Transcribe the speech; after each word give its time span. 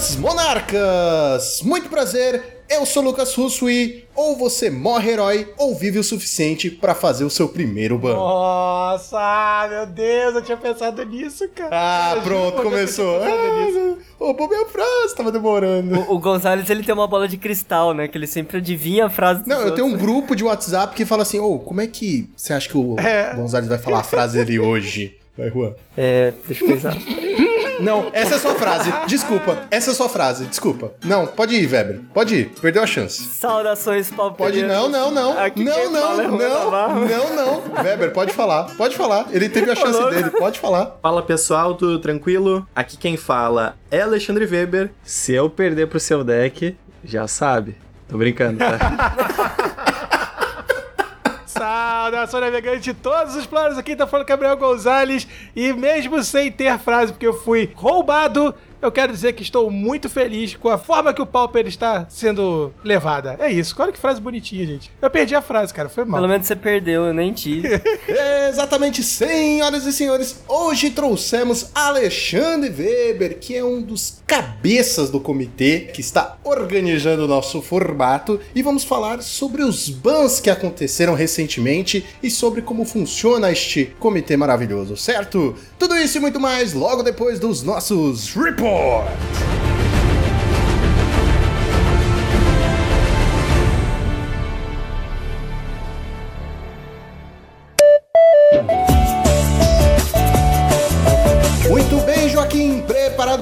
Buenas 0.00 0.16
monarcas! 0.16 1.60
Muito 1.62 1.90
prazer, 1.90 2.62
eu 2.70 2.86
sou 2.86 3.02
Lucas 3.02 3.34
Russo 3.34 3.68
e 3.68 4.06
ou 4.14 4.34
você 4.34 4.70
morre 4.70 5.10
herói 5.10 5.52
ou 5.58 5.74
vive 5.74 5.98
o 5.98 6.02
suficiente 6.02 6.70
pra 6.70 6.94
fazer 6.94 7.22
o 7.22 7.28
seu 7.28 7.50
primeiro 7.50 7.98
ban. 7.98 8.14
Nossa, 8.14 9.68
meu 9.70 9.84
Deus, 9.84 10.36
eu 10.36 10.42
tinha 10.42 10.56
pensado 10.56 11.04
nisso, 11.04 11.46
cara. 11.54 11.68
Ah, 11.70 12.12
Eu 12.16 12.22
pronto, 12.22 12.62
começou. 12.62 13.20
Ah, 13.22 13.94
Roubou 14.18 14.48
minha 14.48 14.64
frase, 14.64 15.14
tava 15.14 15.30
demorando. 15.30 15.94
O, 16.08 16.14
o 16.14 16.18
Gonzalez, 16.18 16.70
ele 16.70 16.82
tem 16.82 16.94
uma 16.94 17.06
bola 17.06 17.28
de 17.28 17.36
cristal, 17.36 17.92
né? 17.92 18.08
Que 18.08 18.16
ele 18.16 18.26
sempre 18.26 18.56
adivinha 18.56 19.04
a 19.04 19.10
frase 19.10 19.42
Não, 19.46 19.60
eu 19.60 19.74
tenho 19.74 19.86
um 19.86 19.90
outros. 19.90 20.08
grupo 20.08 20.34
de 20.34 20.42
WhatsApp 20.42 20.96
que 20.96 21.04
fala 21.04 21.24
assim, 21.24 21.38
ô, 21.40 21.58
como 21.58 21.82
é 21.82 21.86
que 21.86 22.26
você 22.34 22.54
acha 22.54 22.66
que 22.66 22.76
o 22.78 22.98
É. 22.98 23.34
Gonzalez 23.34 23.68
vai 23.68 23.76
falar 23.78 23.98
a 24.00 24.04
frase 24.04 24.38
dele 24.42 24.58
hoje? 24.58 25.18
Vai, 25.36 25.50
Juan. 25.50 25.74
É, 25.94 26.32
deixa 26.48 26.64
eu 26.64 26.68
pensar. 26.68 26.96
Não, 27.80 28.10
essa 28.12 28.34
é 28.34 28.36
a 28.36 28.40
sua 28.40 28.54
frase. 28.54 28.92
Desculpa, 29.06 29.58
essa 29.70 29.90
é 29.90 29.92
a 29.92 29.94
sua 29.96 30.08
frase. 30.08 30.46
Desculpa. 30.46 30.92
Não, 31.04 31.26
pode 31.26 31.54
ir, 31.54 31.70
Weber. 31.70 32.00
Pode 32.12 32.34
ir. 32.34 32.50
Perdeu 32.60 32.82
a 32.82 32.86
chance. 32.86 33.22
Saudações, 33.22 34.10
Pode 34.10 34.36
palperianos. 34.36 34.90
não, 34.90 35.10
não, 35.10 35.10
não. 35.10 35.38
Aqui 35.38 35.64
não, 35.64 35.74
quem 35.74 35.90
não, 35.90 36.20
é 36.20 36.26
não, 36.26 36.38
Navarro. 36.38 37.06
não, 37.06 37.34
não. 37.36 37.82
Weber, 37.82 38.12
pode 38.12 38.32
falar. 38.32 38.64
Pode 38.76 38.96
falar. 38.96 39.26
Ele 39.30 39.48
teve 39.48 39.70
a 39.70 39.74
chance 39.76 39.98
dele. 40.10 40.30
Pode 40.30 40.58
falar. 40.58 40.98
Fala 41.02 41.22
pessoal, 41.22 41.74
tudo 41.74 41.98
tranquilo? 41.98 42.66
Aqui 42.74 42.96
quem 42.96 43.16
fala 43.16 43.76
é 43.90 44.00
Alexandre 44.02 44.44
Weber. 44.46 44.90
Se 45.02 45.32
eu 45.32 45.48
perder 45.50 45.86
pro 45.88 46.00
seu 46.00 46.22
deck, 46.24 46.76
já 47.04 47.26
sabe. 47.26 47.76
Tô 48.08 48.18
brincando, 48.18 48.58
tá? 48.58 48.78
Saudação 51.50 52.40
navegante 52.40 52.80
de 52.80 52.94
todos 52.94 53.34
os 53.34 53.44
planos. 53.44 53.76
Aqui 53.76 53.96
tá 53.96 54.06
falando 54.06 54.26
Gabriel 54.26 54.56
Gonzalez. 54.56 55.26
E 55.56 55.72
mesmo 55.72 56.22
sem 56.22 56.50
ter 56.50 56.78
frase, 56.78 57.12
porque 57.12 57.26
eu 57.26 57.34
fui 57.34 57.72
roubado, 57.74 58.54
eu 58.80 58.90
quero 58.90 59.12
dizer 59.12 59.34
que 59.34 59.42
estou 59.42 59.70
muito 59.70 60.08
feliz 60.08 60.54
com 60.56 60.68
a 60.68 60.78
forma 60.78 61.12
que 61.12 61.20
o 61.20 61.26
Pauper 61.26 61.66
está 61.66 62.06
sendo 62.08 62.72
levada. 62.82 63.36
É 63.38 63.50
isso. 63.50 63.74
Olha 63.78 63.92
que 63.92 63.98
frase 63.98 64.20
bonitinha, 64.20 64.66
gente. 64.66 64.90
Eu 65.00 65.10
perdi 65.10 65.34
a 65.34 65.42
frase, 65.42 65.72
cara. 65.72 65.88
Foi 65.88 66.04
mal. 66.04 66.20
Pelo 66.20 66.28
menos 66.28 66.46
você 66.46 66.56
perdeu, 66.56 67.04
eu 67.04 67.14
nem 67.14 67.32
tive. 67.32 67.68
Exatamente, 68.48 69.02
senhoras 69.02 69.84
e 69.86 69.92
senhores, 69.92 70.42
hoje 70.48 70.90
trouxemos 70.90 71.70
Alexandre 71.74 72.70
Weber, 72.70 73.38
que 73.38 73.56
é 73.56 73.64
um 73.64 73.80
dos 73.80 74.22
cabeças 74.26 75.10
do 75.10 75.20
comitê 75.20 75.90
que 75.92 76.00
está 76.00 76.36
organizando 76.44 77.24
o 77.24 77.28
nosso 77.28 77.60
formato, 77.62 78.40
e 78.54 78.62
vamos 78.62 78.84
falar 78.84 79.22
sobre 79.22 79.62
os 79.62 79.88
bans 79.88 80.40
que 80.40 80.50
aconteceram 80.50 81.14
recentemente 81.14 82.04
e 82.22 82.30
sobre 82.30 82.62
como 82.62 82.84
funciona 82.84 83.50
este 83.50 83.94
comitê 83.98 84.36
maravilhoso, 84.36 84.96
certo? 84.96 85.54
Tudo 85.78 85.96
isso 85.96 86.18
e 86.18 86.20
muito 86.20 86.40
mais 86.40 86.72
logo 86.72 87.02
depois 87.02 87.38
dos 87.38 87.62
nossos 87.62 88.34
reports. 88.34 88.69
Muito 88.70 89.10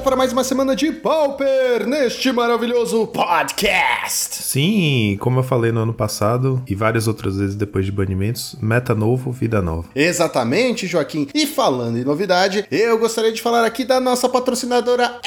para 0.09 0.15
mais 0.15 0.33
uma 0.33 0.43
semana 0.43 0.75
de 0.75 0.91
Pauper 0.91 1.85
neste 1.85 2.31
maravilhoso 2.31 3.05
podcast. 3.05 4.41
Sim, 4.41 5.15
como 5.19 5.37
eu 5.37 5.43
falei 5.43 5.71
no 5.71 5.81
ano 5.81 5.93
passado 5.93 6.63
e 6.67 6.73
várias 6.73 7.07
outras 7.07 7.37
vezes 7.37 7.55
depois 7.55 7.85
de 7.85 7.91
banimentos, 7.91 8.55
meta 8.59 8.95
novo, 8.95 9.31
vida 9.31 9.61
nova. 9.61 9.87
Exatamente, 9.93 10.87
Joaquim. 10.87 11.27
E 11.31 11.45
falando 11.45 11.99
em 11.99 12.03
novidade, 12.03 12.65
eu 12.71 12.97
gostaria 12.97 13.31
de 13.31 13.39
falar 13.39 13.63
aqui 13.63 13.85
da 13.85 13.99
nossa 13.99 14.27
patrocinadora 14.27 15.21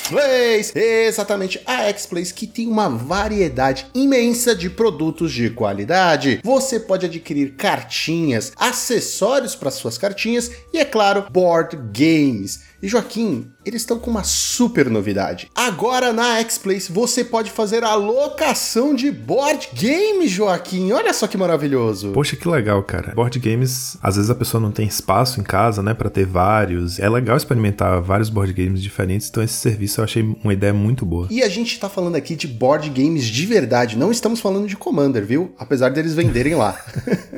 X-Plays. 0.00 0.74
Exatamente, 0.74 1.60
a 1.66 1.84
X-Plays 1.88 2.32
que 2.32 2.46
tem 2.46 2.66
uma 2.68 2.88
variedade 2.88 3.86
imensa 3.94 4.54
de 4.54 4.70
produtos 4.70 5.32
de 5.32 5.50
qualidade. 5.50 6.40
Você 6.42 6.80
pode 6.80 7.06
adquirir 7.06 7.54
cartinhas, 7.56 8.52
acessórios 8.56 9.54
para 9.54 9.70
suas 9.70 9.98
cartinhas 9.98 10.50
e, 10.72 10.78
é 10.78 10.84
claro, 10.84 11.26
board 11.30 11.76
games. 11.92 12.70
E 12.82 12.88
Joaquim, 12.88 13.50
eles 13.64 13.82
estão 13.82 13.98
com 13.98 14.10
uma 14.10 14.24
super 14.24 14.88
novidade. 14.88 15.50
Agora 15.54 16.14
na 16.14 16.38
X-Place 16.38 16.90
você 16.90 17.22
pode 17.22 17.50
fazer 17.50 17.84
a 17.84 17.94
locação 17.94 18.94
de 18.94 19.10
board 19.10 19.68
games, 19.74 20.30
Joaquim. 20.30 20.90
Olha 20.92 21.12
só 21.12 21.26
que 21.26 21.36
maravilhoso. 21.36 22.12
Poxa, 22.12 22.36
que 22.36 22.48
legal, 22.48 22.82
cara. 22.82 23.12
Board 23.14 23.38
games, 23.38 23.98
às 24.02 24.16
vezes 24.16 24.30
a 24.30 24.34
pessoa 24.34 24.62
não 24.62 24.70
tem 24.70 24.86
espaço 24.86 25.40
em 25.40 25.42
casa, 25.42 25.82
né, 25.82 25.92
Pra 25.92 26.08
ter 26.08 26.24
vários. 26.24 26.98
É 26.98 27.08
legal 27.10 27.36
experimentar 27.36 28.00
vários 28.00 28.30
board 28.30 28.54
games 28.54 28.82
diferentes, 28.82 29.28
então 29.28 29.42
esse 29.42 29.54
serviço 29.54 29.99
eu 30.00 30.04
achei 30.04 30.22
uma 30.42 30.52
ideia 30.52 30.72
muito 30.72 31.04
boa. 31.04 31.28
E 31.30 31.42
a 31.42 31.48
gente 31.48 31.78
tá 31.78 31.88
falando 31.88 32.16
aqui 32.16 32.34
de 32.34 32.48
board 32.48 32.88
games 32.90 33.24
de 33.24 33.46
verdade, 33.46 33.96
não 33.96 34.10
estamos 34.10 34.40
falando 34.40 34.66
de 34.66 34.76
Commander, 34.76 35.24
viu? 35.24 35.54
Apesar 35.58 35.90
deles 35.90 36.14
venderem 36.14 36.54
lá. 36.54 36.78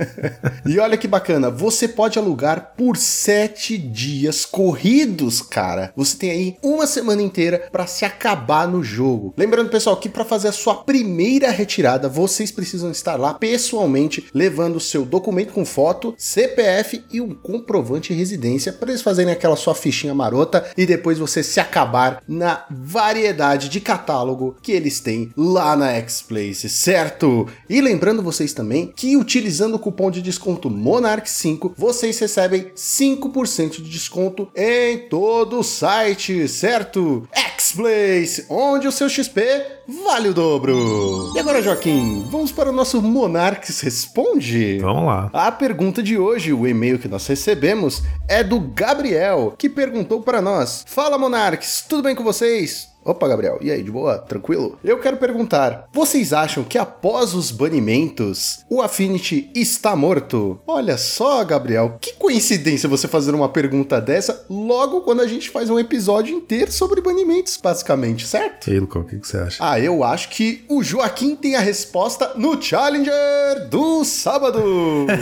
e 0.66 0.78
olha 0.78 0.96
que 0.96 1.08
bacana, 1.08 1.50
você 1.50 1.88
pode 1.88 2.18
alugar 2.18 2.74
por 2.76 2.96
sete 2.96 3.76
dias 3.76 4.44
corridos, 4.44 5.42
cara. 5.42 5.92
Você 5.96 6.16
tem 6.16 6.30
aí 6.30 6.56
uma 6.62 6.86
semana 6.86 7.22
inteira 7.22 7.68
pra 7.70 7.86
se 7.86 8.04
acabar 8.04 8.66
no 8.66 8.82
jogo. 8.82 9.34
Lembrando, 9.36 9.70
pessoal, 9.70 9.96
que 9.96 10.08
pra 10.08 10.24
fazer 10.24 10.48
a 10.48 10.52
sua 10.52 10.76
primeira 10.76 11.50
retirada, 11.50 12.08
vocês 12.08 12.50
precisam 12.50 12.90
estar 12.90 13.16
lá 13.16 13.34
pessoalmente, 13.34 14.26
levando 14.34 14.80
seu 14.80 15.04
documento 15.04 15.52
com 15.52 15.64
foto, 15.64 16.14
CPF 16.16 17.04
e 17.12 17.20
um 17.20 17.34
comprovante 17.34 18.12
de 18.12 18.18
residência 18.18 18.72
para 18.72 18.90
eles 18.90 19.02
fazerem 19.02 19.32
aquela 19.32 19.56
sua 19.56 19.74
fichinha 19.74 20.14
marota 20.14 20.64
e 20.76 20.86
depois 20.86 21.18
você 21.18 21.42
se 21.42 21.60
acabar 21.60 22.22
na 22.26 22.41
variedade 22.70 23.68
de 23.68 23.80
catálogo 23.80 24.56
que 24.62 24.72
eles 24.72 25.00
têm 25.00 25.32
lá 25.36 25.76
na 25.76 25.90
X-Place, 25.92 26.68
certo? 26.68 27.46
E 27.68 27.80
lembrando 27.80 28.22
vocês 28.22 28.52
também 28.52 28.92
que 28.94 29.16
utilizando 29.16 29.74
o 29.74 29.78
cupom 29.78 30.10
de 30.10 30.22
desconto 30.22 30.70
Monarch5, 30.70 31.72
vocês 31.76 32.18
recebem 32.18 32.70
5% 32.76 33.82
de 33.82 33.90
desconto 33.90 34.48
em 34.54 34.98
todo 35.08 35.60
o 35.60 35.64
site, 35.64 36.48
certo? 36.48 37.28
X-Place, 37.32 38.46
onde 38.48 38.88
o 38.88 38.92
seu 38.92 39.08
XP 39.08 39.42
vale 40.04 40.28
o 40.28 40.34
dobro. 40.34 41.32
E 41.34 41.38
agora, 41.38 41.62
Joaquim, 41.62 42.26
vamos 42.30 42.52
para 42.52 42.70
o 42.70 42.72
nosso 42.72 43.02
Monarques 43.02 43.80
Responde? 43.80 44.78
Vamos 44.78 45.04
lá. 45.04 45.30
A 45.32 45.50
pergunta 45.50 46.02
de 46.02 46.16
hoje, 46.16 46.52
o 46.52 46.66
e-mail 46.66 46.98
que 46.98 47.08
nós 47.08 47.26
recebemos, 47.26 48.02
é 48.28 48.42
do 48.42 48.60
Gabriel, 48.60 49.54
que 49.56 49.68
perguntou 49.68 50.22
para 50.22 50.40
nós: 50.40 50.84
Fala 50.86 51.18
Monarques, 51.18 51.84
tudo 51.88 52.02
bem 52.02 52.14
com 52.14 52.22
vocês? 52.32 52.91
Opa, 53.04 53.26
Gabriel, 53.26 53.58
e 53.60 53.70
aí, 53.70 53.82
de 53.82 53.90
boa? 53.90 54.18
Tranquilo? 54.18 54.78
Eu 54.84 55.00
quero 55.00 55.16
perguntar: 55.16 55.88
vocês 55.92 56.32
acham 56.32 56.62
que 56.62 56.78
após 56.78 57.34
os 57.34 57.50
banimentos, 57.50 58.64
o 58.70 58.80
Affinity 58.80 59.50
está 59.54 59.96
morto? 59.96 60.60
Olha 60.66 60.96
só, 60.96 61.44
Gabriel, 61.44 61.98
que 62.00 62.14
coincidência 62.14 62.88
você 62.88 63.08
fazer 63.08 63.34
uma 63.34 63.48
pergunta 63.48 64.00
dessa 64.00 64.44
logo 64.48 65.00
quando 65.00 65.20
a 65.20 65.26
gente 65.26 65.50
faz 65.50 65.68
um 65.68 65.78
episódio 65.78 66.34
inteiro 66.34 66.70
sobre 66.70 67.00
banimentos, 67.00 67.58
basicamente, 67.60 68.24
certo? 68.26 68.68
E 68.68 68.74
aí, 68.74 68.80
Lucão, 68.80 69.02
o 69.02 69.04
que 69.04 69.18
que 69.18 69.26
você 69.26 69.38
acha? 69.38 69.56
Ah, 69.60 69.80
eu 69.80 70.04
acho 70.04 70.28
que 70.28 70.64
o 70.68 70.82
Joaquim 70.82 71.34
tem 71.34 71.56
a 71.56 71.60
resposta 71.60 72.32
no 72.36 72.60
Challenger 72.62 73.68
do 73.68 74.04
sábado. 74.04 74.62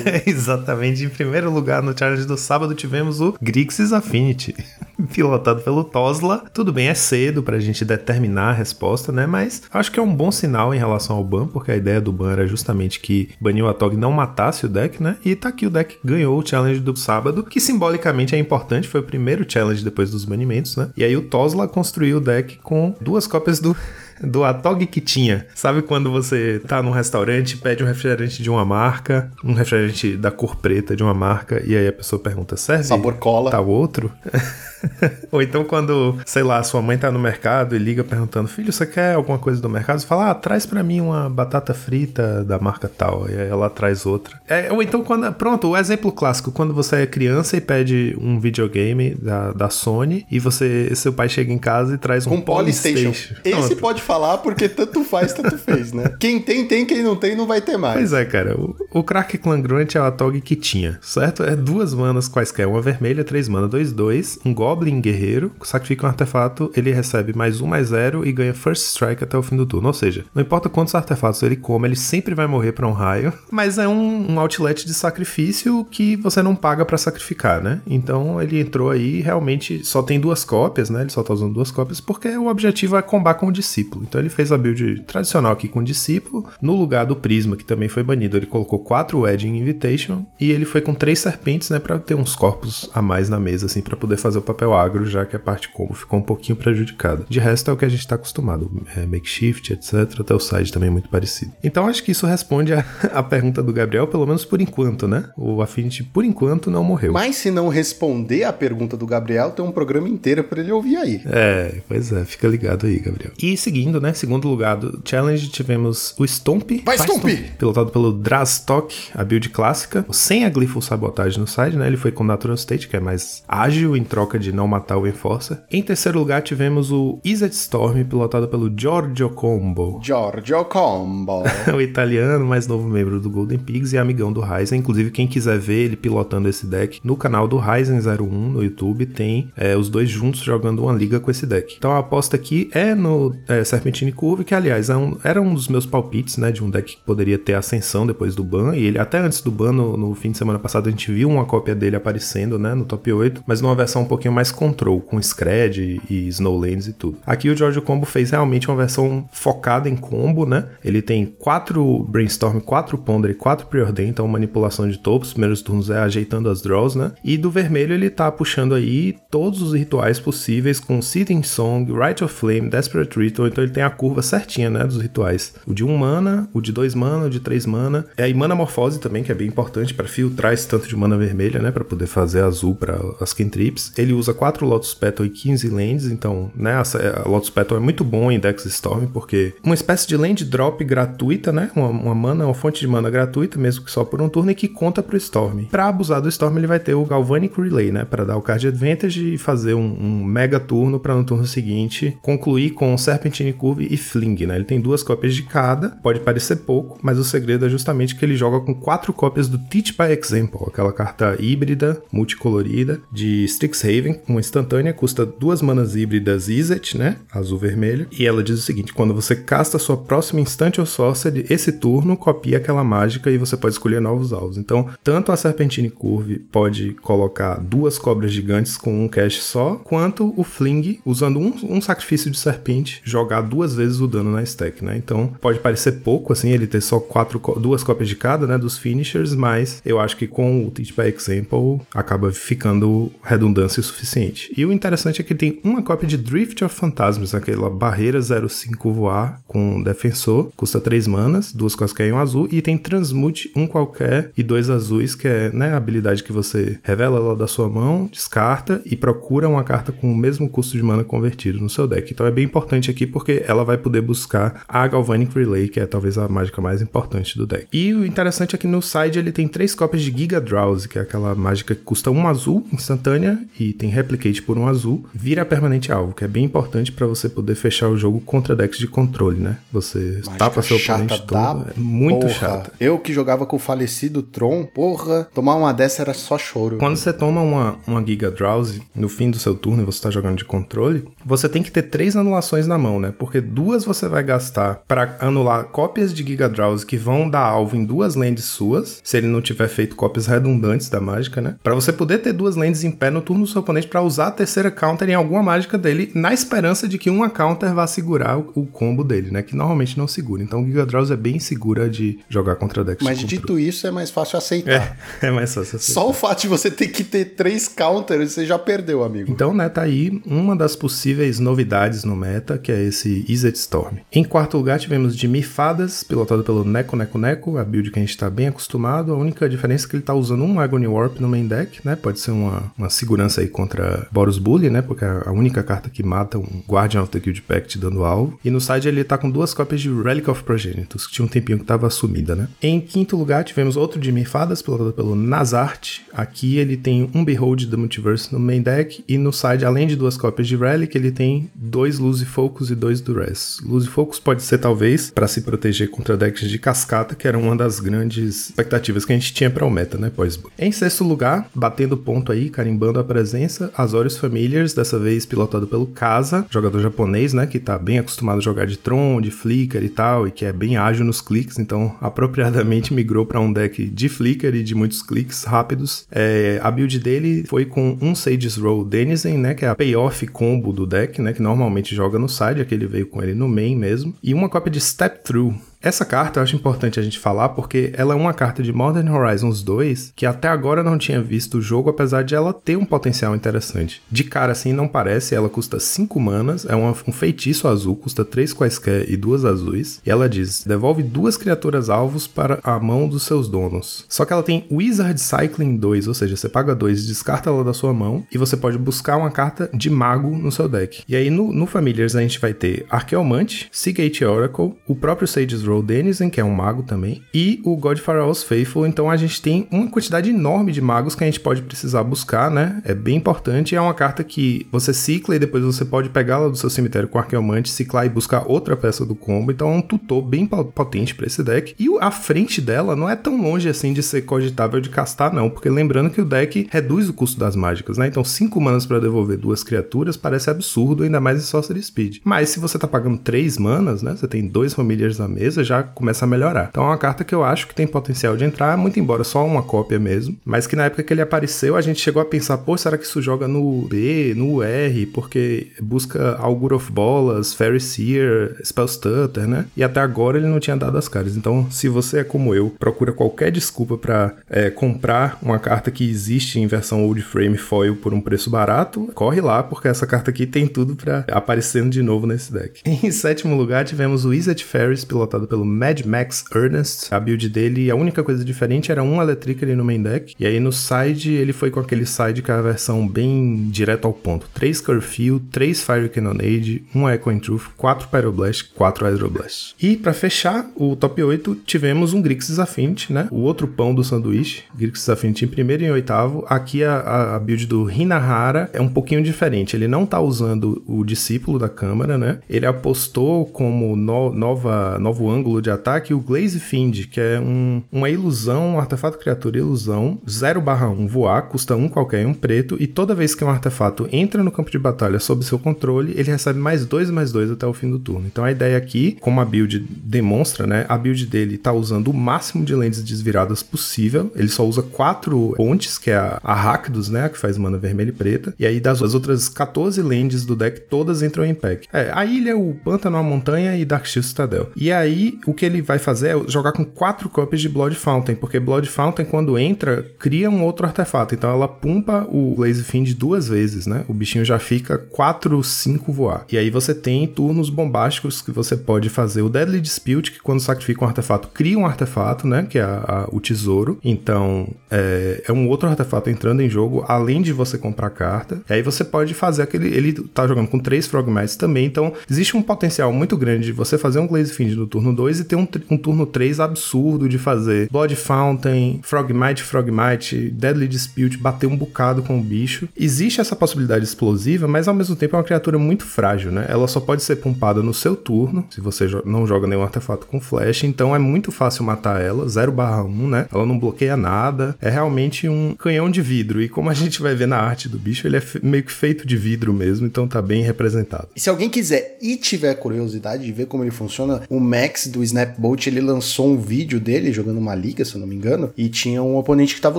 Exatamente. 0.26 1.04
Em 1.04 1.08
primeiro 1.08 1.50
lugar, 1.50 1.82
no 1.82 1.96
challenge 1.96 2.26
do 2.26 2.36
sábado, 2.36 2.74
tivemos 2.74 3.20
o 3.22 3.34
Grixis 3.40 3.92
Affinity, 3.92 4.54
pilotado 5.12 5.62
pelo 5.62 5.82
Tosla. 5.82 6.44
Tudo 6.52 6.72
bem, 6.72 6.88
é 6.88 6.94
cedo 6.94 7.42
pra 7.42 7.58
gente 7.58 7.69
determinar 7.84 8.50
a 8.50 8.52
resposta, 8.52 9.12
né? 9.12 9.26
Mas 9.26 9.62
acho 9.72 9.90
que 9.90 10.00
é 10.00 10.02
um 10.02 10.14
bom 10.14 10.30
sinal 10.30 10.74
em 10.74 10.78
relação 10.78 11.16
ao 11.16 11.24
ban, 11.24 11.46
porque 11.46 11.72
a 11.72 11.76
ideia 11.76 12.00
do 12.00 12.12
ban 12.12 12.32
era 12.32 12.46
justamente 12.46 13.00
que 13.00 13.30
Banil 13.40 13.68
Atog 13.68 13.96
não 13.96 14.12
matasse 14.12 14.66
o 14.66 14.68
deck, 14.68 15.02
né? 15.02 15.16
E 15.24 15.34
tá 15.34 15.48
aqui 15.48 15.66
o 15.66 15.70
deck 15.70 15.98
ganhou 16.04 16.38
o 16.38 16.46
challenge 16.46 16.80
do 16.80 16.96
sábado, 16.96 17.44
que 17.44 17.60
simbolicamente 17.60 18.34
é 18.34 18.38
importante, 18.38 18.88
foi 18.88 19.00
o 19.00 19.04
primeiro 19.04 19.44
challenge 19.48 19.84
depois 19.84 20.10
dos 20.10 20.24
banimentos, 20.24 20.76
né? 20.76 20.90
E 20.96 21.04
aí 21.04 21.16
o 21.16 21.22
Tosla 21.22 21.68
construiu 21.68 22.18
o 22.18 22.20
deck 22.20 22.58
com 22.62 22.94
duas 23.00 23.26
cópias 23.26 23.60
do 23.60 23.76
do 24.22 24.44
Atog 24.44 24.86
que 24.86 25.00
tinha. 25.00 25.46
Sabe 25.54 25.82
quando 25.82 26.10
você 26.10 26.60
tá 26.66 26.82
num 26.82 26.90
restaurante, 26.90 27.56
pede 27.56 27.82
um 27.82 27.86
refrigerante 27.86 28.42
de 28.42 28.50
uma 28.50 28.64
marca, 28.64 29.30
um 29.44 29.54
refrigerante 29.54 30.16
da 30.16 30.30
cor 30.30 30.56
preta 30.56 30.94
de 30.96 31.02
uma 31.02 31.14
marca, 31.14 31.62
e 31.64 31.76
aí 31.76 31.88
a 31.88 31.92
pessoa 31.92 32.20
pergunta, 32.20 32.56
serve? 32.56 32.84
Sabor 32.84 33.14
cola. 33.14 33.50
Tá 33.50 33.60
o 33.60 33.68
outro? 33.68 34.12
Ou 35.30 35.42
então 35.42 35.64
quando, 35.64 36.18
sei 36.24 36.42
lá, 36.42 36.62
sua 36.62 36.80
mãe 36.80 36.96
tá 36.96 37.10
no 37.10 37.18
mercado 37.18 37.76
e 37.76 37.78
liga 37.78 38.02
perguntando, 38.02 38.48
filho, 38.48 38.72
você 38.72 38.86
quer 38.86 39.14
alguma 39.14 39.38
coisa 39.38 39.60
do 39.60 39.68
mercado? 39.68 40.00
Você 40.00 40.06
fala, 40.06 40.30
ah, 40.30 40.34
traz 40.34 40.64
pra 40.64 40.82
mim 40.82 41.00
uma 41.00 41.28
batata 41.28 41.74
frita 41.74 42.42
da 42.44 42.58
marca 42.58 42.88
tal. 42.88 43.28
E 43.28 43.34
aí 43.34 43.48
ela 43.48 43.68
traz 43.68 44.06
outra. 44.06 44.40
É, 44.48 44.72
ou 44.72 44.82
então 44.82 45.02
quando, 45.02 45.30
pronto, 45.34 45.68
o 45.68 45.76
exemplo 45.76 46.10
clássico, 46.10 46.50
quando 46.50 46.72
você 46.72 47.02
é 47.02 47.06
criança 47.06 47.56
e 47.56 47.60
pede 47.60 48.16
um 48.20 48.40
videogame 48.40 49.14
da, 49.14 49.52
da 49.52 49.68
Sony 49.68 50.26
e 50.30 50.38
você, 50.38 50.94
seu 50.94 51.12
pai 51.12 51.28
chega 51.28 51.52
em 51.52 51.58
casa 51.58 51.94
e 51.94 51.98
traz 51.98 52.26
um 52.26 52.30
Com 52.30 52.40
Polystation. 52.40 53.10
Esse 53.10 53.34
Pronto. 53.50 53.76
pode 53.76 54.02
falar 54.10 54.38
porque 54.38 54.68
tanto 54.68 55.04
faz, 55.04 55.32
tanto 55.32 55.56
fez, 55.56 55.92
né? 55.92 56.16
Quem 56.18 56.40
tem, 56.40 56.66
tem, 56.66 56.84
quem 56.84 57.00
não 57.00 57.14
tem, 57.14 57.36
não 57.36 57.46
vai 57.46 57.60
ter 57.60 57.76
mais. 57.76 57.94
Pois 57.94 58.12
é, 58.12 58.24
cara. 58.24 58.58
O, 58.58 58.74
o 58.92 59.04
Crack 59.04 59.38
Clan 59.38 59.60
Grunt 59.60 59.94
é 59.94 60.00
o 60.00 60.04
Atog 60.04 60.40
que 60.40 60.56
tinha, 60.56 60.98
certo? 61.00 61.44
É 61.44 61.54
duas 61.54 61.94
manas 61.94 62.26
quaisquer, 62.26 62.66
uma 62.66 62.82
vermelha, 62.82 63.22
três 63.22 63.48
mana, 63.48 63.68
dois, 63.68 63.92
dois, 63.92 64.36
um 64.44 64.52
Goblin 64.52 65.00
guerreiro, 65.00 65.52
sacrifica 65.62 66.06
um 66.06 66.08
artefato, 66.08 66.72
ele 66.76 66.90
recebe 66.90 67.36
mais 67.36 67.60
um, 67.60 67.68
mais 67.68 67.88
zero 67.88 68.26
e 68.26 68.32
ganha 68.32 68.52
First 68.52 68.82
Strike 68.82 69.22
até 69.22 69.38
o 69.38 69.42
fim 69.42 69.56
do 69.56 69.64
turno. 69.64 69.86
Ou 69.86 69.94
seja, 69.94 70.24
não 70.34 70.42
importa 70.42 70.68
quantos 70.68 70.96
artefatos 70.96 71.40
ele 71.44 71.54
come, 71.54 71.86
ele 71.86 71.96
sempre 71.96 72.34
vai 72.34 72.48
morrer 72.48 72.72
pra 72.72 72.88
um 72.88 72.92
raio, 72.92 73.32
mas 73.48 73.78
é 73.78 73.86
um, 73.86 74.32
um 74.32 74.40
outlet 74.40 74.84
de 74.84 74.92
sacrifício 74.92 75.86
que 75.88 76.16
você 76.16 76.42
não 76.42 76.56
paga 76.56 76.84
pra 76.84 76.98
sacrificar, 76.98 77.62
né? 77.62 77.80
Então 77.86 78.42
ele 78.42 78.58
entrou 78.58 78.90
aí, 78.90 79.20
realmente 79.20 79.84
só 79.84 80.02
tem 80.02 80.18
duas 80.18 80.44
cópias, 80.44 80.90
né? 80.90 81.02
Ele 81.02 81.10
só 81.10 81.22
tá 81.22 81.32
usando 81.32 81.54
duas 81.54 81.70
cópias 81.70 82.00
porque 82.00 82.28
o 82.36 82.48
objetivo 82.48 82.96
é 82.96 83.02
combar 83.02 83.34
com 83.34 83.46
o 83.46 83.52
discípulo. 83.52 83.99
Então 84.02 84.20
ele 84.20 84.28
fez 84.28 84.52
a 84.52 84.58
build 84.58 85.02
tradicional 85.02 85.52
aqui 85.52 85.68
com 85.68 85.80
o 85.80 85.84
discípulo, 85.84 86.46
no 86.60 86.76
lugar 86.76 87.06
do 87.06 87.16
Prisma, 87.16 87.56
que 87.56 87.64
também 87.64 87.88
foi 87.88 88.02
banido, 88.02 88.36
ele 88.36 88.46
colocou 88.46 88.78
quatro 88.78 89.20
Wedding 89.20 89.56
Invitation 89.56 90.24
e 90.38 90.50
ele 90.50 90.64
foi 90.64 90.80
com 90.80 90.94
três 90.94 91.18
serpentes, 91.18 91.70
né, 91.70 91.78
para 91.78 91.98
ter 91.98 92.14
uns 92.14 92.34
corpos 92.34 92.90
a 92.94 93.02
mais 93.02 93.28
na 93.28 93.38
mesa, 93.38 93.66
assim, 93.66 93.80
para 93.80 93.96
poder 93.96 94.16
fazer 94.16 94.38
o 94.38 94.42
papel 94.42 94.74
agro, 94.74 95.04
já 95.06 95.24
que 95.24 95.36
a 95.36 95.38
parte 95.38 95.68
combo 95.68 95.94
ficou 95.94 96.18
um 96.18 96.22
pouquinho 96.22 96.56
prejudicada. 96.56 97.24
De 97.28 97.38
resto 97.38 97.70
é 97.70 97.74
o 97.74 97.76
que 97.76 97.84
a 97.84 97.88
gente 97.88 98.06
tá 98.06 98.14
acostumado, 98.14 98.70
é, 98.96 99.06
makeshift, 99.06 99.72
etc. 99.72 100.20
Até 100.20 100.34
o 100.34 100.40
side 100.40 100.72
também 100.72 100.88
é 100.88 100.92
muito 100.92 101.08
parecido. 101.08 101.52
Então 101.62 101.86
acho 101.86 102.02
que 102.02 102.12
isso 102.12 102.26
responde 102.26 102.72
a, 102.72 102.84
a 103.12 103.22
pergunta 103.22 103.62
do 103.62 103.72
Gabriel, 103.72 104.06
pelo 104.06 104.26
menos 104.26 104.44
por 104.44 104.60
enquanto, 104.60 105.06
né? 105.06 105.24
O 105.36 105.62
Affinity, 105.62 106.04
por 106.04 106.24
enquanto, 106.24 106.70
não 106.70 106.84
morreu. 106.84 107.12
Mas 107.12 107.36
se 107.36 107.50
não 107.50 107.68
responder 107.68 108.44
a 108.44 108.52
pergunta 108.52 108.96
do 108.96 109.06
Gabriel, 109.06 109.50
tem 109.50 109.64
um 109.64 109.72
programa 109.72 110.08
inteiro 110.08 110.44
para 110.44 110.60
ele 110.60 110.72
ouvir 110.72 110.96
aí. 110.96 111.22
É, 111.26 111.80
pois 111.88 112.12
é, 112.12 112.24
fica 112.24 112.48
ligado 112.48 112.86
aí, 112.86 112.98
Gabriel. 112.98 113.32
E 113.40 113.56
seguindo, 113.90 114.00
né? 114.00 114.12
Segundo 114.12 114.48
lugar 114.48 114.76
do 114.76 115.00
Challenge, 115.04 115.48
tivemos 115.48 116.14
o 116.18 116.24
Stomp. 116.24 116.70
Vai, 116.84 116.96
Stomp! 116.96 117.24
Pilotado 117.58 117.90
pelo 117.90 118.12
Drastok, 118.12 118.94
a 119.14 119.24
build 119.24 119.48
clássica, 119.48 120.06
sem 120.10 120.44
a 120.44 120.48
Glypho 120.48 120.80
Sabotagem 120.80 121.40
no 121.40 121.46
side, 121.46 121.76
né? 121.76 121.86
Ele 121.86 121.96
foi 121.96 122.12
com 122.12 122.22
Natural 122.22 122.54
State, 122.54 122.88
que 122.88 122.96
é 122.96 123.00
mais 123.00 123.42
ágil 123.48 123.96
em 123.96 124.04
troca 124.04 124.38
de 124.38 124.52
não 124.52 124.68
matar 124.68 124.96
o 124.96 125.06
Enforcer. 125.06 125.58
Em 125.70 125.82
terceiro 125.82 126.18
lugar, 126.18 126.42
tivemos 126.42 126.92
o 126.92 127.18
Izzet 127.24 127.54
Storm, 127.54 128.04
pilotado 128.04 128.46
pelo 128.48 128.70
Giorgio 128.74 129.30
Combo. 129.30 130.00
Giorgio 130.02 130.64
Combo. 130.66 131.42
o 131.74 131.80
italiano, 131.80 132.44
mais 132.46 132.66
novo 132.66 132.88
membro 132.88 133.20
do 133.20 133.28
Golden 133.28 133.58
Pigs 133.58 133.92
e 133.92 133.98
amigão 133.98 134.32
do 134.32 134.40
Ryzen. 134.40 134.78
Inclusive, 134.78 135.10
quem 135.10 135.26
quiser 135.26 135.58
ver 135.58 135.84
ele 135.84 135.96
pilotando 135.96 136.48
esse 136.48 136.66
deck 136.66 137.00
no 137.02 137.16
canal 137.16 137.48
do 137.48 137.58
Ryzen 137.58 137.98
01 137.98 138.50
no 138.50 138.62
YouTube, 138.62 139.06
tem 139.06 139.50
é, 139.56 139.76
os 139.76 139.88
dois 139.88 140.08
juntos 140.08 140.40
jogando 140.40 140.84
uma 140.84 140.92
liga 140.92 141.18
com 141.18 141.30
esse 141.30 141.46
deck. 141.46 141.74
Então 141.76 141.92
a 141.92 141.98
aposta 141.98 142.36
aqui 142.36 142.70
é 142.72 142.94
no 142.94 143.34
é, 143.48 143.64
Serpentine 143.80 144.12
Curve, 144.12 144.44
que 144.44 144.54
aliás 144.54 144.90
é 144.90 144.96
um, 144.96 145.16
era 145.24 145.40
um 145.40 145.54
dos 145.54 145.66
meus 145.66 145.86
palpites, 145.86 146.36
né? 146.36 146.52
De 146.52 146.62
um 146.62 146.68
deck 146.68 146.96
que 146.96 147.02
poderia 147.02 147.38
ter 147.38 147.54
ascensão 147.54 148.06
depois 148.06 148.34
do 148.34 148.44
ban. 148.44 148.76
E 148.76 148.84
ele, 148.84 148.98
até 148.98 149.18
antes 149.18 149.40
do 149.40 149.50
ban, 149.50 149.72
no, 149.72 149.96
no 149.96 150.14
fim 150.14 150.30
de 150.30 150.38
semana 150.38 150.58
passado, 150.58 150.88
a 150.88 150.90
gente 150.90 151.10
viu 151.10 151.28
uma 151.28 151.46
cópia 151.46 151.74
dele 151.74 151.96
aparecendo, 151.96 152.58
né? 152.58 152.74
No 152.74 152.84
top 152.84 153.10
8, 153.10 153.42
mas 153.46 153.60
numa 153.60 153.74
versão 153.74 154.02
um 154.02 154.06
pouquinho 154.06 154.34
mais 154.34 154.52
control, 154.52 155.00
com 155.00 155.20
Scred 155.20 156.00
e 156.08 156.28
Snowlands 156.28 156.88
e 156.88 156.92
tudo. 156.92 157.18
Aqui 157.26 157.48
o 157.48 157.56
George 157.56 157.80
Combo 157.80 158.04
fez 158.04 158.30
realmente 158.30 158.68
uma 158.68 158.76
versão 158.76 159.26
focada 159.32 159.88
em 159.88 159.96
combo, 159.96 160.44
né? 160.44 160.66
Ele 160.84 161.00
tem 161.00 161.24
quatro 161.24 162.04
Brainstorm, 162.04 162.60
quatro 162.60 162.98
Ponder 162.98 163.30
e 163.30 163.34
quatro 163.34 163.66
Preordain, 163.66 164.08
então 164.08 164.28
manipulação 164.28 164.88
de 164.88 164.98
topo. 164.98 165.24
Os 165.24 165.32
primeiros 165.32 165.62
turnos 165.62 165.88
é 165.88 165.98
ajeitando 165.98 166.50
as 166.50 166.60
draws, 166.60 166.94
né? 166.94 167.12
E 167.24 167.38
do 167.38 167.50
vermelho 167.50 167.94
ele 167.94 168.10
tá 168.10 168.30
puxando 168.30 168.74
aí 168.74 169.16
todos 169.30 169.62
os 169.62 169.72
rituais 169.72 170.20
possíveis 170.20 170.78
com 170.78 171.00
Sitting 171.00 171.42
Song, 171.42 171.90
Right 171.92 172.22
of 172.22 172.34
Flame, 172.34 172.68
Desperate 172.68 173.18
Ritual, 173.18 173.48
então 173.48 173.59
ele 173.62 173.72
tem 173.72 173.82
a 173.82 173.90
curva 173.90 174.22
certinha, 174.22 174.70
né, 174.70 174.84
dos 174.84 175.00
rituais. 175.00 175.54
O 175.66 175.74
de 175.74 175.84
1 175.84 175.90
um 175.90 175.96
mana, 175.96 176.48
o 176.52 176.60
de 176.60 176.72
2 176.72 176.94
mana, 176.94 177.26
o 177.26 177.30
de 177.30 177.40
3 177.40 177.66
mana. 177.66 178.06
É 178.16 178.24
aí 178.24 178.34
mana 178.34 178.54
morfose 178.54 178.98
também, 178.98 179.22
que 179.22 179.32
é 179.32 179.34
bem 179.34 179.48
importante 179.48 179.94
para 179.94 180.06
filtrar 180.06 180.52
esse 180.52 180.66
tanto 180.66 180.88
de 180.88 180.96
mana 180.96 181.16
vermelha, 181.16 181.60
né, 181.60 181.70
para 181.70 181.84
poder 181.84 182.06
fazer 182.06 182.42
azul 182.42 182.74
para 182.74 182.98
as 183.20 183.32
cantrips. 183.32 183.92
Ele 183.96 184.12
usa 184.12 184.32
4 184.32 184.66
Lotus 184.66 184.94
Petal 184.94 185.24
e 185.26 185.30
15 185.30 185.68
lands, 185.68 186.06
então, 186.06 186.50
né, 186.54 186.72
a, 186.72 186.82
a 187.24 187.28
Lotus 187.28 187.50
Petal 187.50 187.76
é 187.76 187.80
muito 187.80 188.04
bom 188.04 188.30
em 188.30 188.38
Dex 188.38 188.64
Storm, 188.66 189.06
porque 189.06 189.54
uma 189.62 189.74
espécie 189.74 190.06
de 190.06 190.16
land 190.16 190.44
drop 190.44 190.82
gratuita, 190.84 191.52
né, 191.52 191.70
uma, 191.74 191.88
uma 191.88 192.14
mana, 192.14 192.44
uma 192.44 192.54
fonte 192.54 192.80
de 192.80 192.86
mana 192.86 193.10
gratuita, 193.10 193.58
mesmo 193.58 193.84
que 193.84 193.90
só 193.90 194.04
por 194.04 194.20
um 194.20 194.28
turno, 194.28 194.50
e 194.50 194.54
que 194.54 194.68
conta 194.68 195.02
pro 195.02 195.16
Storm. 195.16 195.64
Para 195.70 195.88
abusar 195.88 196.20
do 196.20 196.28
Storm, 196.28 196.56
ele 196.58 196.66
vai 196.66 196.78
ter 196.78 196.94
o 196.94 197.04
Galvanic 197.04 197.60
Relay, 197.60 197.90
né, 197.90 198.04
para 198.04 198.24
dar 198.24 198.36
o 198.36 198.42
card 198.42 198.68
advantage 198.68 199.34
e 199.34 199.38
fazer 199.38 199.74
um, 199.74 199.96
um 200.00 200.24
mega 200.24 200.60
turno 200.60 200.98
para 200.98 201.14
no 201.14 201.24
turno 201.24 201.46
seguinte 201.46 202.16
concluir 202.22 202.70
com 202.70 202.96
Serpentine 202.96 203.49
Curve 203.52 203.88
e 203.90 203.96
Fling, 203.96 204.46
né? 204.46 204.56
Ele 204.56 204.64
tem 204.64 204.80
duas 204.80 205.02
cópias 205.02 205.34
de 205.34 205.42
cada, 205.42 205.90
pode 205.90 206.20
parecer 206.20 206.56
pouco, 206.56 206.98
mas 207.02 207.18
o 207.18 207.24
segredo 207.24 207.66
é 207.66 207.68
justamente 207.68 208.14
que 208.14 208.24
ele 208.24 208.36
joga 208.36 208.60
com 208.60 208.74
quatro 208.74 209.12
cópias 209.12 209.48
do 209.48 209.58
Teach 209.58 209.92
by 209.92 210.12
Example, 210.12 210.66
aquela 210.66 210.92
carta 210.92 211.36
híbrida, 211.38 212.02
multicolorida, 212.12 213.00
de 213.12 213.44
Strixhaven, 213.44 214.20
uma 214.28 214.40
instantânea, 214.40 214.92
custa 214.92 215.24
duas 215.24 215.62
manas 215.62 215.96
híbridas 215.96 216.48
Izzet, 216.48 216.96
né? 216.96 217.16
Azul 217.32 217.58
vermelho. 217.58 218.06
E 218.10 218.26
ela 218.26 218.42
diz 218.42 218.58
o 218.58 218.62
seguinte: 218.62 218.92
quando 218.92 219.14
você 219.14 219.36
casta 219.36 219.78
sua 219.78 219.96
próxima 219.96 220.40
instante 220.40 220.80
ou 220.80 220.86
sorcery, 220.86 221.46
esse 221.48 221.72
turno 221.72 222.16
copia 222.16 222.58
aquela 222.58 222.84
mágica 222.84 223.30
e 223.30 223.38
você 223.38 223.56
pode 223.56 223.74
escolher 223.74 224.00
novos 224.00 224.32
alvos. 224.32 224.56
Então, 224.56 224.88
tanto 225.02 225.32
a 225.32 225.36
Serpentine 225.36 225.90
Curve 225.90 226.38
pode 226.38 226.94
colocar 226.94 227.60
duas 227.60 227.98
cobras 227.98 228.32
gigantes 228.32 228.76
com 228.76 229.04
um 229.04 229.08
cast 229.08 229.42
só, 229.42 229.76
quanto 229.76 230.32
o 230.36 230.44
Fling, 230.44 231.00
usando 231.04 231.38
um, 231.38 231.52
um 231.68 231.80
sacrifício 231.80 232.30
de 232.30 232.38
serpente, 232.38 233.00
jogar 233.04 233.39
duas 233.40 233.74
vezes 233.74 234.00
o 234.00 234.06
dano 234.06 234.32
na 234.32 234.42
stack, 234.42 234.84
né? 234.84 234.96
Então, 234.96 235.32
pode 235.40 235.58
parecer 235.58 236.00
pouco, 236.00 236.32
assim, 236.32 236.50
ele 236.50 236.66
ter 236.66 236.80
só 236.80 236.98
quatro, 236.98 237.40
duas 237.58 237.82
cópias 237.82 238.08
de 238.08 238.16
cada, 238.16 238.46
né, 238.46 238.58
dos 238.58 238.78
finishers, 238.78 239.34
mas 239.34 239.80
eu 239.84 239.98
acho 240.00 240.16
que 240.16 240.26
com 240.26 240.66
o 240.66 240.70
Teach 240.70 240.92
by 240.92 241.08
Example 241.08 241.80
acaba 241.94 242.32
ficando 242.32 243.10
redundância 243.22 243.80
o 243.80 243.84
suficiente. 243.84 244.52
E 244.56 244.64
o 244.64 244.72
interessante 244.72 245.20
é 245.20 245.24
que 245.24 245.32
ele 245.32 245.38
tem 245.38 245.60
uma 245.62 245.82
cópia 245.82 246.08
de 246.08 246.16
Drift 246.16 246.64
of 246.64 246.74
Phantasms, 246.74 247.34
aquela 247.34 247.70
barreira 247.70 248.20
05 248.20 248.92
voar 248.92 249.40
com 249.46 249.82
defensor, 249.82 250.50
custa 250.56 250.80
3 250.80 251.06
manas, 251.06 251.52
duas 251.52 251.74
quaisquer 251.74 252.08
e 252.08 252.12
um 252.12 252.18
azul, 252.18 252.48
e 252.50 252.60
tem 252.60 252.76
Transmute 252.76 253.50
um 253.54 253.66
qualquer 253.66 254.32
e 254.36 254.42
dois 254.42 254.68
azuis, 254.70 255.14
que 255.14 255.28
é 255.28 255.50
né, 255.52 255.72
a 255.72 255.76
habilidade 255.76 256.24
que 256.24 256.32
você 256.32 256.78
revela 256.82 257.18
ela 257.18 257.36
da 257.36 257.46
sua 257.46 257.68
mão, 257.68 258.08
descarta 258.10 258.82
e 258.84 258.96
procura 258.96 259.48
uma 259.48 259.62
carta 259.62 259.92
com 259.92 260.10
o 260.10 260.16
mesmo 260.16 260.48
custo 260.48 260.76
de 260.76 260.82
mana 260.82 261.04
convertido 261.04 261.60
no 261.60 261.70
seu 261.70 261.86
deck. 261.86 262.12
Então 262.12 262.26
é 262.26 262.30
bem 262.30 262.44
importante 262.44 262.90
aqui 262.90 263.06
porque 263.06 263.29
ela 263.46 263.64
vai 263.64 263.76
poder 263.76 264.00
buscar 264.00 264.62
a 264.68 264.86
Galvanic 264.86 265.34
Relay, 265.34 265.68
que 265.68 265.80
é 265.80 265.86
talvez 265.86 266.18
a 266.18 266.28
mágica 266.28 266.60
mais 266.60 266.82
importante 266.82 267.36
do 267.36 267.46
deck. 267.46 267.66
E 267.72 267.94
o 267.94 268.04
interessante 268.04 268.54
é 268.54 268.58
que 268.58 268.66
no 268.66 268.82
side 268.82 269.18
ele 269.18 269.32
tem 269.32 269.48
três 269.48 269.74
cópias 269.74 270.02
de 270.02 270.10
Giga 270.10 270.40
Drowse, 270.40 270.88
que 270.88 270.98
é 270.98 271.02
aquela 271.02 271.34
mágica 271.34 271.74
que 271.74 271.82
custa 271.82 272.10
um 272.10 272.26
azul 272.26 272.66
instantânea 272.72 273.38
e 273.58 273.72
tem 273.72 273.90
Replicate 273.90 274.42
por 274.42 274.56
um 274.56 274.66
azul, 274.66 275.04
vira 275.12 275.44
permanente 275.44 275.92
alvo, 275.92 276.14
que 276.14 276.24
é 276.24 276.28
bem 276.28 276.44
importante 276.44 276.92
para 276.92 277.06
você 277.06 277.28
poder 277.28 277.54
fechar 277.54 277.88
o 277.88 277.96
jogo 277.96 278.20
contra 278.20 278.54
decks 278.54 278.78
de 278.78 278.86
controle, 278.86 279.40
né? 279.40 279.58
Você 279.72 279.98
Mágica 279.98 280.38
tapa 280.38 280.62
seu 280.62 280.76
oponente 280.76 281.22
todo. 281.26 281.66
É 281.70 281.72
muito 281.76 282.20
porra. 282.20 282.32
chata. 282.32 282.72
Eu 282.80 282.98
que 282.98 283.12
jogava 283.12 283.46
com 283.46 283.56
o 283.56 283.58
falecido 283.58 284.22
Tron, 284.22 284.64
porra, 284.64 285.28
tomar 285.34 285.56
uma 285.56 285.72
dessa 285.72 286.02
era 286.02 286.14
só 286.14 286.38
choro. 286.38 286.78
Quando 286.78 286.96
você 286.96 287.12
toma 287.12 287.40
uma, 287.42 287.76
uma 287.86 288.04
Giga 288.04 288.30
Drowse 288.30 288.82
no 288.94 289.08
fim 289.08 289.30
do 289.30 289.38
seu 289.38 289.54
turno 289.54 289.82
e 289.82 289.86
você 289.86 290.02
tá 290.02 290.10
jogando 290.10 290.38
de 290.38 290.44
controle, 290.44 291.04
você 291.24 291.48
tem 291.48 291.62
que 291.62 291.70
ter 291.70 291.82
três 291.82 292.16
anulações 292.16 292.66
na 292.66 292.78
mão, 292.78 293.00
né? 293.00 293.12
Porque 293.20 293.38
duas 293.38 293.84
você 293.84 294.08
vai 294.08 294.22
gastar 294.22 294.82
para 294.88 295.18
anular 295.20 295.64
cópias 295.64 296.14
de 296.14 296.26
Giga 296.26 296.48
Drowse 296.48 296.86
que 296.86 296.96
vão 296.96 297.28
dar 297.28 297.42
alvo 297.42 297.76
em 297.76 297.84
duas 297.84 298.14
lands 298.14 298.44
suas, 298.44 298.98
se 299.04 299.18
ele 299.18 299.26
não 299.26 299.42
tiver 299.42 299.68
feito 299.68 299.94
cópias 299.94 300.26
redundantes 300.26 300.88
da 300.88 301.02
mágica, 301.02 301.38
né? 301.38 301.56
Para 301.62 301.74
você 301.74 301.92
poder 301.92 302.20
ter 302.20 302.32
duas 302.32 302.56
lands 302.56 302.82
em 302.82 302.90
pé 302.90 303.10
no 303.10 303.20
turno 303.20 303.44
do 303.44 303.50
seu 303.50 303.60
oponente 303.60 303.88
para 303.88 304.00
usar 304.00 304.28
a 304.28 304.30
terceira 304.30 304.70
counter 304.70 305.10
em 305.10 305.14
alguma 305.14 305.42
mágica 305.42 305.76
dele, 305.76 306.10
na 306.14 306.32
esperança 306.32 306.88
de 306.88 306.96
que 306.96 307.10
uma 307.10 307.28
counter 307.28 307.74
vá 307.74 307.86
segurar 307.86 308.38
o, 308.38 308.52
o 308.54 308.64
combo 308.64 309.04
dele, 309.04 309.30
né? 309.30 309.42
Que 309.42 309.54
normalmente 309.54 309.98
não 309.98 310.08
segura. 310.08 310.42
Então 310.42 310.64
Giga 310.64 310.86
Drowse 310.86 311.12
é 311.12 311.16
bem 311.16 311.38
segura 311.38 311.90
de 311.90 312.20
jogar 312.26 312.56
contra 312.56 312.82
decks 312.82 313.06
Mas 313.06 313.18
dito 313.18 313.58
isso, 313.58 313.86
é 313.86 313.90
mais 313.90 314.10
fácil 314.10 314.38
aceitar. 314.38 314.96
É, 315.20 315.26
é 315.28 315.30
mais 315.30 315.54
fácil 315.54 315.76
assim. 315.76 315.92
Só 315.92 316.08
o 316.08 316.14
fato 316.14 316.40
de 316.40 316.48
você 316.48 316.70
ter 316.70 316.88
que 316.88 317.04
ter 317.04 317.36
três 317.36 317.68
counters, 317.68 318.32
você 318.32 318.46
já 318.46 318.58
perdeu, 318.58 319.04
amigo. 319.04 319.30
Então, 319.30 319.52
né, 319.52 319.68
tá 319.68 319.82
aí 319.82 320.22
uma 320.24 320.56
das 320.56 320.74
possíveis 320.74 321.38
novidades 321.38 322.02
no 322.02 322.16
meta, 322.16 322.56
que 322.56 322.72
é 322.72 322.82
esse 322.82 323.09
Izzet 323.28 323.56
Storm. 323.58 323.98
Em 324.12 324.24
quarto 324.24 324.56
lugar, 324.56 324.78
tivemos 324.78 325.16
Jimmy 325.16 325.42
Fadas, 325.42 326.02
pilotado 326.02 326.42
pelo 326.42 326.64
Neko 326.64 326.96
Neko 326.96 327.18
Neko, 327.18 327.58
a 327.58 327.64
build 327.64 327.90
que 327.90 327.98
a 327.98 328.02
gente 328.02 328.16
tá 328.16 328.28
bem 328.30 328.48
acostumado. 328.48 329.12
A 329.12 329.16
única 329.16 329.48
diferença 329.48 329.86
é 329.86 329.88
que 329.88 329.96
ele 329.96 330.02
tá 330.02 330.14
usando 330.14 330.42
um 330.44 330.60
Agony 330.60 330.86
Warp 330.86 331.18
no 331.20 331.28
main 331.28 331.46
deck, 331.46 331.80
né? 331.84 331.96
Pode 331.96 332.20
ser 332.20 332.30
uma, 332.30 332.72
uma 332.76 332.90
segurança 332.90 333.40
aí 333.40 333.48
contra 333.48 334.06
Boros 334.10 334.38
Bully, 334.38 334.70
né? 334.70 334.82
Porque 334.82 335.04
é 335.04 335.22
a 335.26 335.32
única 335.32 335.62
carta 335.62 335.90
que 335.90 336.02
mata 336.02 336.38
um 336.38 336.62
Guardian 336.68 337.02
of 337.02 337.10
the 337.10 337.18
Guild 337.18 337.42
Pact 337.42 337.78
dando 337.78 338.04
alvo. 338.04 338.38
E 338.44 338.50
no 338.50 338.60
side 338.60 338.88
ele 338.88 339.04
tá 339.04 339.18
com 339.18 339.30
duas 339.30 339.54
cópias 339.54 339.80
de 339.80 339.90
Relic 339.90 340.28
of 340.30 340.42
Progenitus, 340.42 341.06
que 341.06 341.12
tinha 341.14 341.24
um 341.24 341.28
tempinho 341.28 341.58
que 341.58 341.64
tava 341.64 341.88
sumida, 341.90 342.34
né? 342.34 342.48
Em 342.62 342.80
quinto 342.80 343.16
lugar, 343.16 343.44
tivemos 343.44 343.76
outro 343.76 344.02
Jimmy 344.02 344.24
Fadas, 344.24 344.62
pilotado 344.62 344.92
pelo 344.92 345.14
Nazart. 345.14 346.02
Aqui 346.12 346.56
ele 346.56 346.76
tem 346.76 347.10
um 347.14 347.24
Behold 347.24 347.66
the 347.66 347.76
Multiverse 347.76 348.32
no 348.32 348.38
main 348.38 348.62
deck, 348.62 349.04
e 349.08 349.18
no 349.18 349.32
side, 349.32 349.64
além 349.64 349.86
de 349.86 349.96
duas 349.96 350.16
cópias 350.16 350.46
de 350.46 350.56
Relic, 350.56 350.96
ele 350.96 351.10
tem 351.10 351.50
dois 351.54 351.98
Lose 351.98 352.24
Focus 352.24 352.70
e 352.70 352.74
dois 352.74 352.99
dois 353.00 353.20
Duress. 353.20 353.60
Luz 353.64 353.84
e 353.84 353.88
Focus 353.88 354.18
pode 354.18 354.42
ser 354.42 354.58
talvez 354.58 355.10
para 355.10 355.26
se 355.26 355.42
proteger 355.42 355.90
contra 355.90 356.16
decks 356.16 356.48
de 356.48 356.58
cascata, 356.58 357.14
que 357.14 357.26
era 357.26 357.38
uma 357.38 357.56
das 357.56 357.80
grandes 357.80 358.48
expectativas 358.48 359.04
que 359.04 359.12
a 359.12 359.16
gente 359.16 359.32
tinha 359.32 359.50
para 359.50 359.64
o 359.64 359.70
meta, 359.70 359.98
né, 359.98 360.10
pós 360.14 360.38
Em 360.58 360.72
sexto 360.72 361.04
lugar, 361.04 361.48
batendo 361.54 361.96
ponto 361.96 362.32
aí, 362.32 362.48
carimbando 362.48 362.98
a 362.98 363.04
presença, 363.04 363.72
Azorius 363.76 364.16
Familiars, 364.16 364.74
dessa 364.74 364.98
vez 364.98 365.26
pilotado 365.26 365.66
pelo 365.66 365.86
Kaza, 365.86 366.46
jogador 366.50 366.80
japonês, 366.80 367.32
né, 367.32 367.46
que 367.46 367.58
tá 367.58 367.78
bem 367.78 367.98
acostumado 367.98 368.38
a 368.38 368.42
jogar 368.42 368.66
de 368.66 368.76
Tron, 368.76 369.20
de 369.20 369.30
Flicker 369.30 369.82
e 369.82 369.88
tal, 369.88 370.26
e 370.26 370.30
que 370.30 370.44
é 370.44 370.52
bem 370.52 370.76
ágil 370.76 371.04
nos 371.04 371.20
cliques, 371.20 371.58
então 371.58 371.96
apropriadamente 372.00 372.92
migrou 372.92 373.26
para 373.26 373.40
um 373.40 373.52
deck 373.52 373.84
de 373.86 374.08
Flicker 374.08 374.54
e 374.54 374.62
de 374.62 374.74
muitos 374.74 375.02
cliques 375.02 375.44
rápidos. 375.44 376.06
É, 376.10 376.60
a 376.62 376.70
build 376.70 376.98
dele 376.98 377.44
foi 377.48 377.64
com 377.64 377.96
um 378.00 378.14
Sage's 378.14 378.56
Roll 378.56 378.84
Denizen, 378.84 379.38
né, 379.38 379.54
que 379.54 379.64
é 379.64 379.68
a 379.68 379.74
payoff 379.74 380.26
combo 380.28 380.72
do 380.72 380.86
deck, 380.86 381.20
né, 381.20 381.32
que 381.32 381.42
normalmente 381.42 381.94
joga 381.94 382.18
no 382.18 382.28
side, 382.28 382.60
aquele 382.60 382.86
veio 382.90 383.06
com 383.06 383.22
ele 383.22 383.34
no 383.34 383.48
main 383.48 383.76
mesmo, 383.76 384.14
e 384.22 384.34
uma 384.34 384.48
cópia 384.48 384.70
de 384.70 384.80
Step 384.80 385.22
Through, 385.24 385.54
essa 385.82 386.04
carta 386.04 386.38
eu 386.38 386.44
acho 386.44 386.56
importante 386.56 387.00
a 387.00 387.02
gente 387.02 387.18
falar 387.18 387.50
porque 387.50 387.90
ela 387.94 388.12
é 388.12 388.16
uma 388.16 388.34
carta 388.34 388.62
de 388.62 388.72
Modern 388.72 389.08
Horizons 389.08 389.62
2 389.62 390.12
que 390.14 390.26
até 390.26 390.48
agora 390.48 390.82
não 390.82 390.98
tinha 390.98 391.22
visto 391.22 391.58
o 391.58 391.62
jogo, 391.62 391.88
apesar 391.88 392.22
de 392.22 392.34
ela 392.34 392.52
ter 392.52 392.76
um 392.76 392.84
potencial 392.84 393.34
interessante. 393.34 394.02
De 394.10 394.24
cara 394.24 394.52
assim 394.52 394.72
não 394.72 394.86
parece, 394.86 395.34
ela 395.34 395.48
custa 395.48 395.80
5 395.80 396.20
manas, 396.20 396.66
é 396.66 396.74
uma, 396.74 396.90
um 396.90 397.12
feitiço 397.12 397.66
azul, 397.66 397.96
custa 397.96 398.24
3 398.24 398.52
quaisquer 398.52 399.10
e 399.10 399.16
duas 399.16 399.44
azuis, 399.44 400.02
e 400.04 400.10
ela 400.10 400.28
diz: 400.28 400.64
devolve 400.64 401.02
duas 401.02 401.36
criaturas 401.36 401.88
alvos 401.88 402.26
para 402.26 402.58
a 402.62 402.78
mão 402.78 403.08
dos 403.08 403.22
seus 403.22 403.48
donos. 403.48 404.04
Só 404.08 404.24
que 404.24 404.32
ela 404.32 404.42
tem 404.42 404.66
Wizard 404.70 405.18
Cycling 405.18 405.76
2, 405.76 406.08
ou 406.08 406.14
seja, 406.14 406.36
você 406.36 406.48
paga 406.48 406.74
2 406.74 407.04
e 407.04 407.06
descarta 407.06 407.48
ela 407.48 407.64
da 407.64 407.72
sua 407.72 407.94
mão, 407.94 408.26
e 408.30 408.36
você 408.36 408.56
pode 408.56 408.76
buscar 408.76 409.16
uma 409.16 409.30
carta 409.30 409.70
de 409.72 409.88
mago 409.88 410.36
no 410.36 410.52
seu 410.52 410.68
deck. 410.68 411.02
E 411.08 411.16
aí 411.16 411.30
no, 411.30 411.52
no 411.52 411.66
Familiars 411.66 412.14
a 412.14 412.20
gente 412.20 412.38
vai 412.38 412.52
ter 412.52 412.84
Arqueomante, 412.90 413.68
Seagate 413.72 414.24
Oracle, 414.24 414.74
o 414.86 414.94
próprio 414.94 415.26
Sage's 415.26 415.62
Roll 415.70 415.82
Denizen, 415.82 416.30
que 416.30 416.40
é 416.40 416.44
um 416.44 416.54
mago 416.54 416.82
também, 416.82 417.22
e 417.32 417.60
o 417.64 417.76
God 417.76 417.98
Pharaoh's 417.98 418.42
Faithful. 418.42 418.86
Então 418.86 419.10
a 419.10 419.16
gente 419.16 419.40
tem 419.40 419.66
uma 419.70 419.88
quantidade 419.88 420.30
enorme 420.30 420.72
de 420.72 420.80
magos 420.80 421.14
que 421.14 421.24
a 421.24 421.26
gente 421.26 421.40
pode 421.40 421.62
precisar 421.62 422.02
buscar, 422.02 422.50
né? 422.50 422.82
É 422.84 422.94
bem 422.94 423.16
importante. 423.16 423.74
É 423.74 423.80
uma 423.80 423.94
carta 423.94 424.24
que 424.24 424.66
você 424.70 424.92
cicla 424.92 425.36
e 425.36 425.38
depois 425.38 425.64
você 425.64 425.84
pode 425.84 426.08
pegá-la 426.08 426.48
do 426.48 426.56
seu 426.56 426.70
cemitério 426.70 427.08
com 427.08 427.18
Arqueomante, 427.18 427.70
ciclar 427.70 428.06
e 428.06 428.08
buscar 428.08 428.44
outra 428.46 428.76
peça 428.76 429.04
do 429.04 429.14
combo. 429.14 429.52
Então 429.52 429.72
é 429.72 429.76
um 429.76 429.82
tutor 429.82 430.22
bem 430.22 430.46
potente 430.46 431.14
para 431.14 431.26
esse 431.26 431.42
deck. 431.42 431.74
E 431.78 431.88
a 432.00 432.10
frente 432.10 432.60
dela 432.60 432.96
não 432.96 433.08
é 433.08 433.16
tão 433.16 433.40
longe 433.40 433.68
assim 433.68 433.92
de 433.92 434.02
ser 434.02 434.22
cogitável 434.22 434.80
de 434.80 434.88
castar, 434.88 435.32
não, 435.32 435.50
porque 435.50 435.68
lembrando 435.68 436.10
que 436.10 436.20
o 436.20 436.24
deck 436.24 436.68
reduz 436.70 437.08
o 437.08 437.12
custo 437.12 437.38
das 437.38 437.54
mágicas, 437.54 437.98
né? 437.98 438.06
Então 438.06 438.24
5 438.24 438.60
manas 438.60 438.86
para 438.86 438.98
devolver 438.98 439.36
duas 439.36 439.62
criaturas 439.62 440.16
parece 440.16 440.50
absurdo, 440.50 441.02
ainda 441.02 441.20
mais 441.20 441.38
em 441.38 441.42
Sorcery 441.42 441.82
Speed. 441.82 442.18
Mas 442.24 442.48
se 442.48 442.60
você 442.60 442.78
tá 442.78 442.88
pagando 442.88 443.18
3 443.18 443.58
manas, 443.58 444.02
né? 444.02 444.16
Você 444.16 444.26
tem 444.26 444.46
dois 444.46 444.74
familiars 444.74 445.18
na 445.18 445.28
mesa, 445.28 445.59
já 445.64 445.82
começa 445.82 446.24
a 446.24 446.28
melhorar. 446.28 446.68
Então 446.70 446.84
é 446.84 446.86
uma 446.86 446.98
carta 446.98 447.24
que 447.24 447.34
eu 447.34 447.44
acho 447.44 447.66
que 447.66 447.74
tem 447.74 447.86
potencial 447.86 448.36
de 448.36 448.44
entrar, 448.44 448.76
muito 448.76 448.98
embora 448.98 449.24
só 449.24 449.44
uma 449.44 449.62
cópia 449.62 449.98
mesmo, 449.98 450.36
mas 450.44 450.66
que 450.66 450.76
na 450.76 450.84
época 450.84 451.02
que 451.02 451.12
ele 451.12 451.22
apareceu 451.22 451.76
a 451.76 451.80
gente 451.80 452.00
chegou 452.00 452.20
a 452.20 452.24
pensar, 452.24 452.58
pô, 452.58 452.76
será 452.76 452.96
que 452.96 453.04
isso 453.04 453.22
joga 453.22 453.46
no 453.46 453.86
B, 453.88 454.34
no 454.36 454.62
R, 454.62 455.06
porque 455.06 455.68
busca 455.80 456.36
Augur 456.36 456.72
of 456.72 456.90
Bolas, 456.90 457.54
Fairy 457.54 457.80
Seer, 457.80 458.56
Spellstutter, 458.64 459.46
né? 459.46 459.66
E 459.76 459.82
até 459.82 460.00
agora 460.00 460.38
ele 460.38 460.46
não 460.46 460.60
tinha 460.60 460.76
dado 460.76 460.96
as 460.96 461.08
caras. 461.08 461.36
Então, 461.36 461.70
se 461.70 461.88
você 461.88 462.20
é 462.20 462.24
como 462.24 462.54
eu, 462.54 462.74
procura 462.78 463.12
qualquer 463.12 463.50
desculpa 463.50 463.96
para 463.96 464.34
é, 464.48 464.70
comprar 464.70 465.38
uma 465.42 465.58
carta 465.58 465.90
que 465.90 466.08
existe 466.08 466.58
em 466.58 466.66
versão 466.66 467.04
old 467.04 467.22
frame 467.22 467.56
foil 467.56 467.96
por 467.96 468.14
um 468.14 468.20
preço 468.20 468.50
barato, 468.50 469.10
corre 469.14 469.40
lá, 469.40 469.62
porque 469.62 469.88
essa 469.88 470.06
carta 470.06 470.30
aqui 470.30 470.46
tem 470.46 470.66
tudo 470.66 470.96
para 470.96 471.24
aparecendo 471.30 471.90
de 471.90 472.02
novo 472.02 472.26
nesse 472.26 472.52
deck. 472.52 472.82
Em 473.02 473.10
sétimo 473.10 473.56
lugar, 473.56 473.84
tivemos 473.84 474.24
o 474.24 474.30
Wizard 474.30 474.62
Fairies, 474.64 475.04
pilotado 475.04 475.46
pelo 475.50 475.64
Mad 475.64 476.02
Max 476.06 476.44
Ernest. 476.54 477.12
A 477.12 477.18
build 477.18 477.48
dele, 477.48 477.90
a 477.90 477.96
única 477.96 478.22
coisa 478.22 478.44
diferente 478.44 478.92
era 478.92 479.02
um 479.02 479.20
Electricity 479.20 479.74
no 479.74 479.84
main 479.84 480.00
deck. 480.00 480.34
E 480.38 480.46
aí 480.46 480.60
no 480.60 480.72
side, 480.72 481.32
ele 481.32 481.52
foi 481.52 481.70
com 481.70 481.80
aquele 481.80 482.06
side 482.06 482.40
que 482.40 482.50
é 482.50 482.54
a 482.54 482.62
versão 482.62 483.06
bem 483.06 483.68
direto 483.68 484.06
ao 484.06 484.12
ponto. 484.12 484.48
3 484.54 484.80
Curfew, 484.80 485.42
3 485.50 485.82
Fire 485.82 486.08
Cannonade, 486.08 486.84
1 486.94 487.10
Echo 487.10 487.32
in 487.32 487.40
Truth, 487.40 487.64
4 487.76 488.08
Pyroblast, 488.08 488.70
4 488.74 489.06
Hydroblast. 489.06 489.74
E 489.82 489.96
para 489.96 490.12
fechar 490.12 490.70
o 490.76 490.94
top 490.94 491.20
8, 491.22 491.56
tivemos 491.66 492.14
um 492.14 492.22
Grixis 492.22 492.60
Affinity, 492.60 493.12
né? 493.12 493.26
O 493.30 493.40
outro 493.40 493.66
pão 493.66 493.92
do 493.92 494.04
sanduíche. 494.04 494.62
Grixis 494.74 495.08
Affinity 495.08 495.44
em 495.44 495.48
primeiro 495.48 495.82
e 495.82 495.86
em 495.86 495.90
oitavo. 495.90 496.44
Aqui 496.48 496.84
a, 496.84 497.34
a 497.34 497.38
build 497.40 497.66
do 497.66 497.90
Hinahara 497.90 498.70
é 498.72 498.80
um 498.80 498.88
pouquinho 498.88 499.22
diferente. 499.22 499.74
Ele 499.74 499.88
não 499.88 500.06
tá 500.06 500.20
usando 500.20 500.82
o 500.86 501.04
discípulo 501.04 501.58
da 501.58 501.68
câmara, 501.68 502.16
né? 502.16 502.38
Ele 502.48 502.66
apostou 502.66 503.46
como 503.46 503.96
no, 503.96 504.32
nova, 504.32 504.98
novo 504.98 505.28
ângulo 505.28 505.39
ângulo 505.40 505.60
de 505.60 505.70
ataque, 505.70 506.14
o 506.14 506.20
Glaze 506.20 506.60
Fiend, 506.60 507.08
que 507.08 507.20
é 507.20 507.40
um, 507.40 507.82
uma 507.90 508.08
ilusão, 508.08 508.74
um 508.74 508.78
artefato 508.78 509.18
criatura 509.18 509.58
ilusão, 509.58 510.18
0/1 510.26 511.08
voar, 511.08 511.42
custa 511.42 511.74
um 511.74 511.88
qualquer, 511.88 512.26
um 512.26 512.34
preto, 512.34 512.76
e 512.78 512.86
toda 512.86 513.14
vez 513.14 513.34
que 513.34 513.44
um 513.44 513.50
artefato 513.50 514.08
entra 514.12 514.44
no 514.44 514.52
campo 514.52 514.70
de 514.70 514.78
batalha 514.78 515.18
sob 515.18 515.44
seu 515.44 515.58
controle, 515.58 516.12
ele 516.16 516.30
recebe 516.30 516.58
mais 516.58 516.84
2 516.84 517.10
mais 517.10 517.32
2 517.32 517.50
até 517.50 517.66
o 517.66 517.72
fim 517.72 517.90
do 517.90 517.98
turno. 517.98 518.26
Então 518.26 518.44
a 518.44 518.52
ideia 518.52 518.76
aqui, 518.76 519.16
como 519.20 519.40
a 519.40 519.44
build 519.44 519.78
demonstra, 519.78 520.66
né, 520.66 520.86
a 520.88 520.96
build 520.96 521.26
dele 521.26 521.56
tá 521.58 521.72
usando 521.72 522.08
o 522.08 522.14
máximo 522.14 522.64
de 522.64 522.74
lentes 522.74 523.02
desviradas 523.02 523.62
possível, 523.62 524.30
ele 524.36 524.48
só 524.48 524.66
usa 524.66 524.82
quatro 524.82 525.54
pontes, 525.56 525.98
que 525.98 526.10
é 526.10 526.16
a, 526.16 526.40
a 526.42 526.54
Rakdos, 526.54 527.08
né, 527.08 527.28
que 527.28 527.38
faz 527.38 527.56
mana 527.56 527.78
vermelha 527.78 528.10
e 528.10 528.12
preta, 528.12 528.54
e 528.58 528.66
aí 528.66 528.80
das 528.80 529.00
outras 529.00 529.48
14 529.48 530.02
lentes 530.02 530.44
do 530.44 530.54
deck, 530.54 530.80
todas 530.82 531.22
entram 531.22 531.44
em 531.44 531.54
pack. 531.54 531.88
É, 531.92 532.10
a 532.12 532.24
ilha, 532.24 532.56
o 532.56 532.74
pântano, 532.74 533.16
a 533.16 533.22
montanha 533.22 533.76
e 533.76 533.84
Darksteel 533.84 534.22
Citadel. 534.22 534.70
E 534.76 534.92
aí 534.92 535.29
o 535.46 535.54
que 535.54 535.64
ele 535.64 535.82
vai 535.82 535.98
fazer 535.98 536.36
é 536.36 536.48
jogar 536.48 536.72
com 536.72 536.84
quatro 536.84 537.28
cópias 537.28 537.60
de 537.60 537.68
Blood 537.68 537.96
Fountain, 537.96 538.34
porque 538.34 538.58
Blood 538.58 538.88
Fountain, 538.88 539.24
quando 539.24 539.58
entra, 539.58 540.06
cria 540.18 540.50
um 540.50 540.64
outro 540.64 540.86
artefato. 540.86 541.34
Então 541.34 541.50
ela 541.50 541.68
pumpa 541.68 542.26
o 542.30 542.54
Blaze 542.56 542.82
Fiend 542.82 543.14
duas 543.14 543.48
vezes, 543.48 543.86
né? 543.86 544.04
O 544.08 544.14
bichinho 544.14 544.44
já 544.44 544.58
fica 544.58 544.98
4, 544.98 545.62
5 545.62 546.12
voar. 546.12 546.44
E 546.50 546.58
aí 546.58 546.70
você 546.70 546.94
tem 546.94 547.26
turnos 547.26 547.70
bombásticos 547.70 548.42
que 548.42 548.50
você 548.50 548.76
pode 548.76 549.08
fazer. 549.08 549.42
O 549.42 549.48
Deadly 549.48 549.80
Dispute, 549.80 550.32
que 550.32 550.40
quando 550.40 550.60
sacrifica 550.60 551.04
um 551.04 551.08
artefato, 551.08 551.48
cria 551.48 551.78
um 551.78 551.86
artefato, 551.86 552.46
né? 552.46 552.66
Que 552.68 552.78
é 552.78 552.82
a, 552.82 553.04
a, 553.06 553.28
o 553.30 553.40
tesouro. 553.40 553.98
Então 554.04 554.68
é, 554.90 555.42
é, 555.46 555.52
um 555.52 555.68
outro 555.68 555.88
artefato 555.88 556.30
entrando 556.30 556.62
em 556.62 556.68
jogo, 556.68 557.04
além 557.06 557.42
de 557.42 557.52
você 557.52 557.78
comprar 557.78 558.10
carta. 558.10 558.62
E 558.68 558.74
aí 558.74 558.82
você 558.82 559.04
pode 559.04 559.34
fazer 559.34 559.62
aquele. 559.62 559.88
Ele 559.88 560.12
tá 560.12 560.46
jogando 560.46 560.68
com 560.68 560.78
três 560.78 561.06
Frogmites 561.06 561.56
também. 561.56 561.86
Então 561.86 562.12
existe 562.30 562.56
um 562.56 562.62
potencial 562.62 563.12
muito 563.12 563.36
grande 563.36 563.66
de 563.66 563.72
você 563.72 563.98
fazer 563.98 564.18
um 564.18 564.26
Blaze 564.26 564.52
Fiend 564.52 564.76
no 564.76 564.86
turno 564.86 565.14
2 565.20 565.40
e 565.40 565.44
ter 565.44 565.56
um, 565.56 565.68
um 565.90 565.98
turno 565.98 566.24
3 566.24 566.60
absurdo 566.60 567.28
de 567.28 567.36
fazer 567.36 567.88
Blood 567.90 568.16
Fountain, 568.16 569.00
Frogmite, 569.02 569.62
Frogmite, 569.62 570.50
Deadly 570.50 570.88
Dispute, 570.88 571.36
bater 571.36 571.66
um 571.66 571.76
bocado 571.76 572.22
com 572.22 572.38
o 572.38 572.42
bicho. 572.42 572.88
Existe 572.96 573.38
essa 573.38 573.54
possibilidade 573.54 574.02
explosiva, 574.02 574.66
mas 574.66 574.88
ao 574.88 574.94
mesmo 574.94 575.14
tempo 575.14 575.36
é 575.36 575.38
uma 575.38 575.44
criatura 575.44 575.78
muito 575.78 576.06
frágil, 576.06 576.50
né? 576.50 576.64
Ela 576.68 576.88
só 576.88 577.00
pode 577.00 577.22
ser 577.22 577.36
pumpada 577.36 577.82
no 577.82 577.92
seu 577.92 578.16
turno, 578.16 578.64
se 578.70 578.80
você 578.80 579.06
não 579.26 579.46
joga 579.46 579.66
nenhum 579.66 579.82
artefato 579.82 580.26
com 580.26 580.40
flash, 580.40 580.84
então 580.84 581.14
é 581.14 581.18
muito 581.18 581.52
fácil 581.52 581.84
matar 581.84 582.22
ela, 582.22 582.46
0/1, 582.46 583.28
né? 583.28 583.46
Ela 583.52 583.66
não 583.66 583.78
bloqueia 583.78 584.16
nada, 584.16 584.74
é 584.80 584.88
realmente 584.88 585.46
um 585.48 585.74
canhão 585.74 586.10
de 586.10 586.22
vidro, 586.22 586.62
e 586.62 586.68
como 586.68 586.88
a 586.88 586.94
gente 586.94 587.20
vai 587.20 587.34
ver 587.34 587.46
na 587.46 587.58
arte 587.58 587.90
do 587.90 587.98
bicho, 587.98 588.26
ele 588.26 588.38
é 588.38 588.42
meio 588.62 588.84
que 588.84 588.92
feito 588.92 589.26
de 589.26 589.36
vidro 589.36 589.74
mesmo, 589.74 590.06
então 590.06 590.26
tá 590.26 590.40
bem 590.40 590.62
representado. 590.62 591.28
E 591.36 591.40
se 591.40 591.50
alguém 591.50 591.68
quiser 591.68 592.16
e 592.22 592.36
tiver 592.36 592.74
curiosidade 592.74 593.44
de 593.44 593.52
ver 593.52 593.66
como 593.66 593.84
ele 593.84 593.90
funciona, 593.90 594.42
o 594.48 594.58
Max 594.58 594.99
do 595.08 595.22
Snapbolt, 595.22 595.86
ele 595.86 596.00
lançou 596.00 596.48
um 596.48 596.58
vídeo 596.58 597.00
dele 597.00 597.32
jogando 597.32 597.58
uma 597.58 597.74
liga, 597.74 598.04
se 598.04 598.14
eu 598.14 598.20
não 598.20 598.26
me 598.26 598.34
engano, 598.34 598.72
e 598.76 598.88
tinha 598.88 599.22
um 599.22 599.36
oponente 599.36 599.74
que 599.74 599.80
tava 599.80 599.98